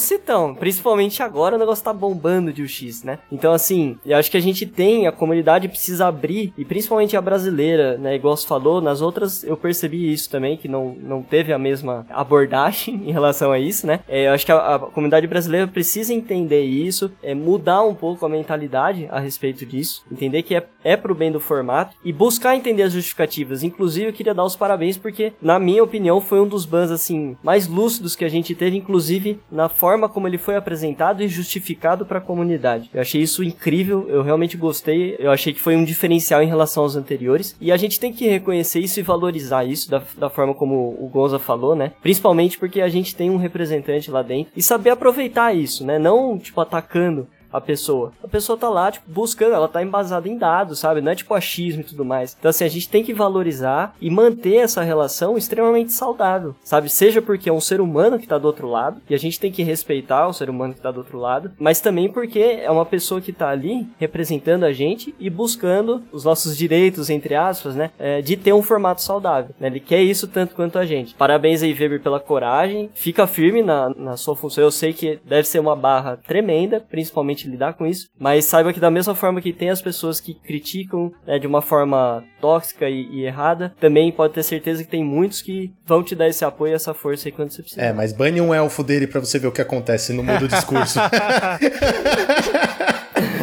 Principalmente 0.56 1.22
agora 1.22 1.56
o 1.56 1.60
negócio 1.60 1.84
tá 1.84 1.94
bombando 1.94 2.52
de 2.52 2.64
UX, 2.64 3.04
né? 3.04 3.20
Então, 3.32 3.54
assim, 3.54 3.98
eu 4.06 4.18
acho 4.18 4.30
que 4.32 4.38
a 4.38 4.42
gente 4.42 4.66
tem, 4.66 5.08
a 5.08 5.12
comunidade 5.12 5.37
precisa 5.68 6.08
abrir, 6.08 6.54
e 6.58 6.66
principalmente 6.66 7.16
a 7.16 7.22
brasileira, 7.22 7.98
né? 7.98 8.16
Igual 8.16 8.36
você 8.36 8.48
falou, 8.48 8.82
nas 8.82 9.02
outras 9.02 9.44
eu 9.44 9.58
percebi 9.58 10.12
isso 10.12 10.30
também, 10.30 10.58
que 10.58 10.68
não, 10.68 10.96
não 11.02 11.22
teve 11.22 11.54
a 11.54 11.58
mesma 11.58 12.06
abordagem 12.10 12.96
em 13.08 13.12
relação 13.12 13.52
a 13.52 13.60
isso, 13.60 13.86
né? 13.86 14.00
É, 14.08 14.28
eu 14.28 14.34
acho 14.34 14.46
que 14.46 14.52
a, 14.52 14.76
a 14.76 14.80
comunidade 14.80 15.28
brasileira 15.28 15.68
precisa 15.68 16.14
entender 16.14 16.64
isso, 16.64 17.12
é, 17.22 17.34
mudar 17.34 17.84
um 17.84 17.94
pouco 17.94 18.26
a 18.26 18.30
mentalidade 18.30 19.08
a 19.10 19.20
respeito 19.20 19.66
disso, 19.66 20.04
entender 20.12 20.44
que 20.44 20.56
é, 20.56 20.66
é 20.84 20.96
pro 20.96 21.16
bem 21.16 21.32
do 21.32 21.40
formato 21.40 21.96
e 22.04 22.12
buscar 22.12 22.56
entender 22.56 22.84
as 22.84 22.94
justificativas. 22.94 23.64
Inclusive, 23.64 24.08
eu 24.08 24.14
queria 24.14 24.34
dar 24.34 24.44
os 24.44 24.56
parabéns 24.56 24.98
porque, 24.98 25.34
na 25.42 25.60
minha 25.60 25.84
opinião, 25.84 26.22
foi 26.22 26.40
um 26.40 26.48
dos 26.48 26.66
bans, 26.66 26.92
assim, 26.92 27.36
mais 27.44 27.68
lúcidos 27.68 28.16
que 28.16 28.26
a 28.26 28.30
gente 28.30 28.56
teve, 28.56 28.78
inclusive 28.78 29.40
na 29.52 29.70
forma 29.70 30.10
como 30.10 30.28
ele 30.28 30.38
foi 30.38 30.56
apresentado 30.56 31.24
e 31.24 31.28
justificado 31.28 32.06
pra 32.06 32.22
comunidade. 32.22 32.90
Eu 32.94 33.02
achei 33.02 33.22
isso 33.22 33.44
incrível, 33.44 34.06
eu 34.10 34.22
realmente 34.22 34.58
gostei, 34.58 35.16
eu 35.20 35.27
achei 35.32 35.54
que 35.54 35.62
foi 35.62 35.76
um 35.76 35.84
diferencial 35.84 36.42
em 36.42 36.48
relação 36.48 36.84
aos 36.84 36.96
anteriores 36.96 37.56
e 37.60 37.72
a 37.72 37.78
gente 37.78 38.00
tem 38.00 38.14
que 38.14 38.28
reconhecer 38.28 38.80
isso 38.80 39.00
e 39.00 39.04
valorizar 39.04 39.64
isso 39.66 39.90
da, 39.90 40.02
da 40.18 40.30
forma 40.30 40.54
como 40.54 40.96
o 41.00 41.10
Gonza 41.12 41.40
falou, 41.40 41.76
né? 41.76 41.92
Principalmente 42.02 42.58
porque 42.58 42.82
a 42.82 42.90
gente 42.90 43.16
tem 43.16 43.30
um 43.30 43.38
representante 43.38 44.12
lá 44.12 44.22
dentro 44.22 44.52
e 44.56 44.62
saber 44.62 44.92
aproveitar 44.92 45.56
isso, 45.56 45.86
né? 45.86 45.98
Não, 45.98 46.38
tipo, 46.38 46.60
atacando 46.62 47.28
a 47.52 47.62
pessoa. 47.62 48.12
A 48.24 48.28
pessoa 48.28 48.58
tá 48.58 48.70
lá, 48.70 48.92
tipo, 48.92 49.06
buscando, 49.10 49.54
ela 49.54 49.68
tá 49.68 49.82
embasada 49.82 50.28
em 50.28 50.38
dados, 50.38 50.80
sabe? 50.80 51.02
Não 51.02 51.12
é 51.12 51.16
tipo 51.16 51.34
achismo 51.34 51.82
e 51.82 51.86
tudo 51.86 52.06
mais. 52.06 52.36
Então, 52.38 52.50
assim, 52.50 52.66
a 52.66 52.70
gente 52.70 52.90
tem 52.90 53.04
que 53.04 53.14
valorizar 53.14 53.96
e 54.02 54.10
manter 54.10 54.58
essa 54.58 54.82
relação 54.82 55.38
extremamente 55.38 55.94
saudável, 55.94 56.56
sabe? 56.64 56.90
Seja 56.90 57.22
porque 57.22 57.50
é 57.50 57.54
um 57.54 57.62
ser 57.62 57.82
humano 57.82 58.20
que 58.20 58.28
tá 58.28 58.38
do 58.38 58.46
outro 58.46 58.68
lado, 58.68 59.02
e 59.10 59.16
a 59.16 59.20
gente 59.20 59.40
tem 59.40 59.52
que 59.52 59.64
respeitar 59.64 60.28
o 60.28 60.34
ser 60.34 60.50
humano 60.50 60.74
que 60.74 60.82
tá 60.82 60.92
do 60.92 60.98
outro 60.98 61.18
lado, 61.18 61.52
mas 61.60 61.82
também 61.82 62.10
porque 62.10 62.40
é 62.40 62.70
uma 62.70 62.86
pessoa 62.86 63.22
que 63.22 63.34
tá 63.34 63.50
ali 63.50 63.88
representando 64.00 64.64
a 64.64 64.72
gente 64.72 65.14
e 65.20 65.30
buscando 65.30 66.04
os 66.12 66.24
nossos 66.24 66.58
direitos, 66.58 67.10
entre 67.10 67.36
aspas, 67.36 67.76
né? 67.76 67.92
É, 67.98 68.22
de 68.22 68.36
ter 68.36 68.54
um 68.54 68.62
formato 68.62 69.02
saudável. 69.02 69.54
Né? 69.60 69.68
Ele 69.68 69.80
quer 69.80 70.02
isso 70.02 70.28
tanto 70.28 70.56
quanto 70.56 70.78
a 70.78 70.86
gente. 70.86 71.16
Parabéns 71.16 71.64
aí, 71.64 71.74
Weber, 71.74 72.02
pela 72.02 72.20
coragem. 72.20 72.90
Fica 72.94 73.28
firme 73.28 73.62
na, 73.62 73.90
na 73.90 74.18
sua 74.18 74.36
função. 74.36 74.64
Eu 74.64 74.72
sei 74.72 74.94
que 74.94 75.20
deve 75.26 75.48
ser 75.48 75.60
uma 75.60 75.76
barra 75.76 76.18
tremenda, 76.18 76.80
principalmente 76.80 77.37
lidar 77.46 77.74
com 77.74 77.86
isso, 77.86 78.08
mas 78.18 78.46
saiba 78.46 78.72
que 78.72 78.80
da 78.80 78.90
mesma 78.90 79.14
forma 79.14 79.42
que 79.42 79.52
tem 79.52 79.70
as 79.70 79.82
pessoas 79.82 80.22
que 80.22 80.34
criticam 80.34 81.12
né, 81.26 81.38
de 81.38 81.46
uma 81.46 81.62
forma 81.62 82.24
tóxica 82.40 82.90
e, 82.90 83.08
e 83.12 83.26
errada, 83.26 83.76
também 83.80 84.10
pode 84.12 84.34
ter 84.34 84.44
certeza 84.44 84.84
que 84.84 84.90
tem 84.90 85.04
muitos 85.04 85.42
que 85.42 85.74
vão 85.86 86.02
te 86.02 86.16
dar 86.16 86.28
esse 86.30 86.46
apoio 86.46 86.72
e 86.72 86.76
essa 86.76 86.94
força 86.94 87.28
aí 87.28 87.32
quando 87.32 87.52
você 87.52 87.62
precisar. 87.62 87.84
É, 87.84 87.92
mas 87.92 88.14
bane 88.14 88.40
um 88.40 88.54
elfo 88.54 88.84
dele 88.84 89.08
pra 89.08 89.20
você 89.20 89.38
ver 89.38 89.48
o 89.48 89.52
que 89.52 89.62
acontece 89.62 90.14
no 90.14 90.24
mundo 90.24 90.40
do 90.40 90.48
discurso. 90.48 91.00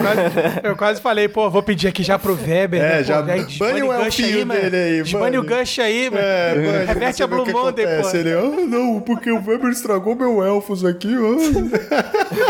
Quase- 0.04 0.60
eu 0.62 0.76
quase 0.76 1.00
falei, 1.00 1.28
pô, 1.28 1.50
vou 1.50 1.62
pedir 1.62 1.88
aqui 1.88 2.02
já 2.02 2.18
pro 2.18 2.34
Weber. 2.34 2.80
É, 2.80 2.88
né, 2.88 2.96
pô, 2.98 3.04
já 3.04 3.24
aí 3.24 3.46
bane 3.58 3.82
o 3.82 3.92
elfinho 3.92 4.46
mano. 4.46 4.60
dele 4.60 4.76
aí, 4.76 5.02
Desbane 5.02 5.38
o 5.38 5.42
bane. 5.42 5.54
gancho 5.54 5.82
aí, 5.82 6.10
mano. 6.10 6.22
É, 6.22 6.54
mano, 6.72 6.86
Reverte 6.86 7.22
a 7.22 7.26
o 7.26 7.28
Blue 7.28 7.44
que 7.44 7.52
Monday, 7.52 7.86
pô. 8.02 8.16
Ele, 8.16 8.32
ah, 8.32 8.66
não, 8.66 9.00
porque 9.00 9.30
o 9.30 9.36
Weber 9.44 9.70
estragou 9.70 10.14
meu 10.14 10.42
elfos 10.44 10.84
aqui, 10.84 11.14
ó. 11.16 11.34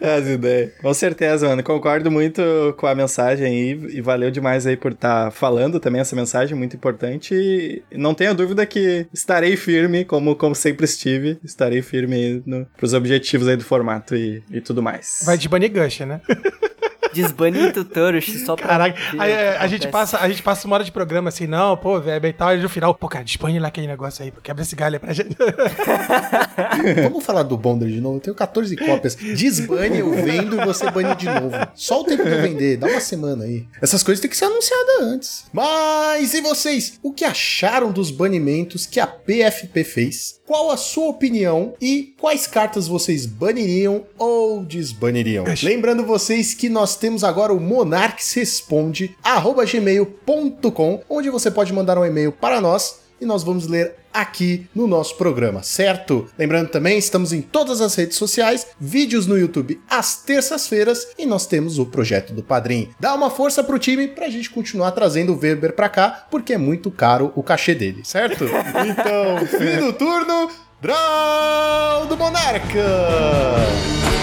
As 0.00 0.26
ideias. 0.26 0.72
Com 0.80 0.92
certeza, 0.94 1.48
mano. 1.48 1.62
Concordo 1.62 2.10
muito 2.10 2.42
com 2.76 2.86
a 2.86 2.94
mensagem 2.94 3.46
aí 3.46 3.70
e 3.96 4.00
valeu 4.00 4.30
demais 4.30 4.66
aí 4.66 4.76
por 4.76 4.92
estar 4.92 5.30
falando 5.30 5.80
também 5.80 6.00
essa 6.00 6.14
mensagem, 6.16 6.56
muito 6.56 6.76
importante. 6.76 7.34
E 7.34 7.82
não 7.96 8.14
tenha 8.14 8.34
dúvida 8.34 8.64
que 8.66 9.06
estarei 9.12 9.56
firme, 9.56 10.04
como, 10.04 10.34
como 10.36 10.54
sempre 10.54 10.84
estive, 10.84 11.38
estarei 11.44 11.82
firme 11.82 12.16
aí 12.16 12.42
no, 12.46 12.66
pros 12.76 12.94
objetivos 12.94 13.48
aí 13.48 13.56
do 13.56 13.64
formato 13.64 14.14
e, 14.14 14.42
e 14.50 14.60
tudo 14.60 14.82
mais. 14.82 15.22
Vai 15.24 15.36
desbanir 15.36 15.70
gancho, 15.70 16.06
né? 16.06 16.20
Desbane 17.22 17.66
o 17.66 17.72
tutor 17.72 18.20
só 18.22 18.56
pra. 18.56 18.68
Caraca, 18.68 18.98
ver 19.12 19.20
aí, 19.20 19.32
que 19.32 19.38
é, 19.38 19.56
a, 19.58 19.66
gente 19.66 19.88
passa, 19.88 20.18
a 20.18 20.28
gente 20.28 20.42
passa 20.42 20.66
uma 20.66 20.76
hora 20.76 20.84
de 20.84 20.92
programa 20.92 21.28
assim, 21.28 21.46
não, 21.46 21.76
pô, 21.76 22.00
velho, 22.00 22.26
e 22.26 22.32
tal, 22.32 22.54
e 22.54 22.62
no 22.62 22.68
final, 22.68 22.94
pô, 22.94 23.08
cara, 23.08 23.24
dispõe 23.24 23.58
lá 23.58 23.68
aquele 23.68 23.86
negócio 23.86 24.24
aí, 24.24 24.32
quebra 24.42 24.62
esse 24.62 24.76
galho 24.76 25.00
pra 25.00 25.12
gente. 25.12 25.36
Vamos 27.02 27.24
falar 27.24 27.42
do 27.42 27.56
Bonder 27.56 27.88
de 27.88 28.00
novo? 28.00 28.16
Eu 28.16 28.20
tenho 28.20 28.36
14 28.36 28.76
cópias. 28.76 29.14
Desbane, 29.14 29.98
eu 29.98 30.12
vendo 30.12 30.60
e 30.60 30.64
você 30.64 30.90
bane 30.90 31.14
de 31.16 31.26
novo. 31.26 31.56
Só 31.74 32.00
o 32.00 32.04
tempo 32.04 32.24
de 32.24 32.30
eu 32.30 32.42
vender, 32.42 32.76
dá 32.76 32.86
uma 32.86 33.00
semana 33.00 33.44
aí. 33.44 33.66
Essas 33.80 34.02
coisas 34.02 34.20
têm 34.20 34.30
que 34.30 34.36
ser 34.36 34.46
anunciadas 34.46 35.02
antes. 35.02 35.44
Mas 35.52 36.34
e 36.34 36.40
vocês? 36.40 36.98
O 37.02 37.12
que 37.12 37.24
acharam 37.24 37.92
dos 37.92 38.10
banimentos 38.10 38.86
que 38.86 39.00
a 39.00 39.06
PFP 39.06 39.84
fez? 39.84 40.40
Qual 40.46 40.70
a 40.70 40.76
sua 40.76 41.08
opinião 41.08 41.74
e 41.80 42.14
quais 42.20 42.46
cartas 42.46 42.86
vocês 42.86 43.26
baniriam 43.26 44.04
ou 44.16 44.62
desbaniriam? 44.62 45.44
Lembrando 45.60 46.06
vocês 46.06 46.54
que 46.54 46.68
nós 46.68 46.94
temos 46.94 47.24
agora 47.24 47.52
o 47.52 47.58
Monarques 47.58 48.32
Responde, 48.32 49.16
arroba 49.24 49.64
gmail.com, 49.64 51.02
onde 51.10 51.30
você 51.30 51.50
pode 51.50 51.72
mandar 51.72 51.98
um 51.98 52.04
e-mail 52.04 52.30
para 52.30 52.60
nós 52.60 53.05
e 53.20 53.26
nós 53.26 53.42
vamos 53.42 53.66
ler 53.66 53.94
aqui 54.12 54.66
no 54.74 54.86
nosso 54.86 55.16
programa, 55.16 55.62
certo? 55.62 56.26
Lembrando 56.38 56.68
também, 56.68 56.98
estamos 56.98 57.32
em 57.32 57.42
todas 57.42 57.80
as 57.80 57.94
redes 57.94 58.16
sociais, 58.16 58.66
vídeos 58.80 59.26
no 59.26 59.38
YouTube 59.38 59.80
às 59.88 60.22
terças-feiras 60.22 61.08
e 61.18 61.26
nós 61.26 61.46
temos 61.46 61.78
o 61.78 61.86
projeto 61.86 62.32
do 62.32 62.42
Padrim. 62.42 62.90
Dá 62.98 63.14
uma 63.14 63.30
força 63.30 63.62
pro 63.62 63.78
time 63.78 64.08
pra 64.08 64.30
gente 64.30 64.50
continuar 64.50 64.92
trazendo 64.92 65.34
o 65.34 65.38
Weber 65.38 65.74
pra 65.74 65.88
cá, 65.88 66.26
porque 66.30 66.54
é 66.54 66.58
muito 66.58 66.90
caro 66.90 67.32
o 67.34 67.42
cachê 67.42 67.74
dele, 67.74 68.02
certo? 68.04 68.44
Então, 68.86 69.46
fim 69.46 69.80
do 69.80 69.92
turno, 69.92 70.50
Draw 70.80 72.06
do 72.06 72.16
Monarca! 72.16 74.15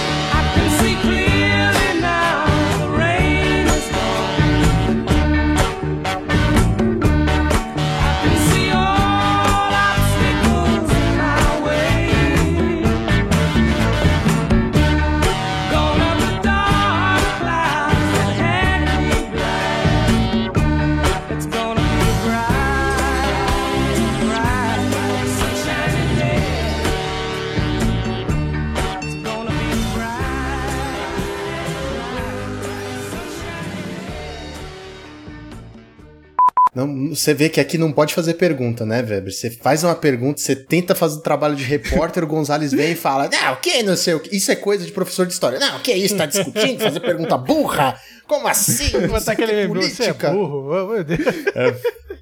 Não, 36.75 37.09
você 37.09 37.33
vê 37.33 37.49
que 37.49 37.59
aqui 37.59 37.77
não 37.77 37.91
pode 37.91 38.13
fazer 38.15 38.33
pergunta, 38.33 38.83
né, 38.85 39.01
Weber? 39.01 39.31
Você 39.31 39.51
faz 39.51 39.83
uma 39.83 39.93
pergunta, 39.93 40.41
você 40.41 40.55
tenta 40.55 40.95
fazer 40.95 41.17
o 41.17 41.21
trabalho 41.21 41.55
de 41.55 41.63
repórter, 41.63 42.23
o 42.23 42.27
Gonzalez 42.27 42.71
vem 42.71 42.93
e 42.93 42.95
fala: 42.95 43.29
Não, 43.31 43.53
o 43.53 43.57
que 43.57 43.83
não 43.83 43.95
sei 43.95 44.15
o 44.15 44.19
que. 44.19 44.35
Isso 44.35 44.51
é 44.51 44.55
coisa 44.55 44.83
de 44.83 44.91
professor 44.91 45.27
de 45.27 45.33
história. 45.33 45.59
Não, 45.59 45.77
o 45.77 45.79
que 45.81 45.91
é 45.91 45.97
isso? 45.97 46.17
Tá 46.17 46.25
discutindo? 46.25 46.81
Fazer 46.81 46.99
pergunta 46.99 47.37
burra? 47.37 47.99
Como 48.27 48.47
assim? 48.47 48.89
Vou 48.97 49.01
Isso 49.01 49.09
botar 49.09 49.33
aquele 49.33 49.51
é 49.51 49.67
meme, 49.67 49.83
você 49.83 50.03
é 50.03 50.13
política." 50.13 50.29
burro, 50.31 50.69
oh, 50.69 50.87
meu 50.93 51.03
Deus. 51.03 51.19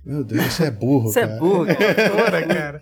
Meu 0.04 0.24
Deus, 0.24 0.46
você 0.46 0.64
é 0.66 0.72
burro. 0.72 1.12
Você 1.12 1.20
é 1.20 1.28
cara. 1.28 1.40
burro, 1.40 1.66
cara. 1.68 2.14
Ora, 2.26 2.48
cara. 2.48 2.82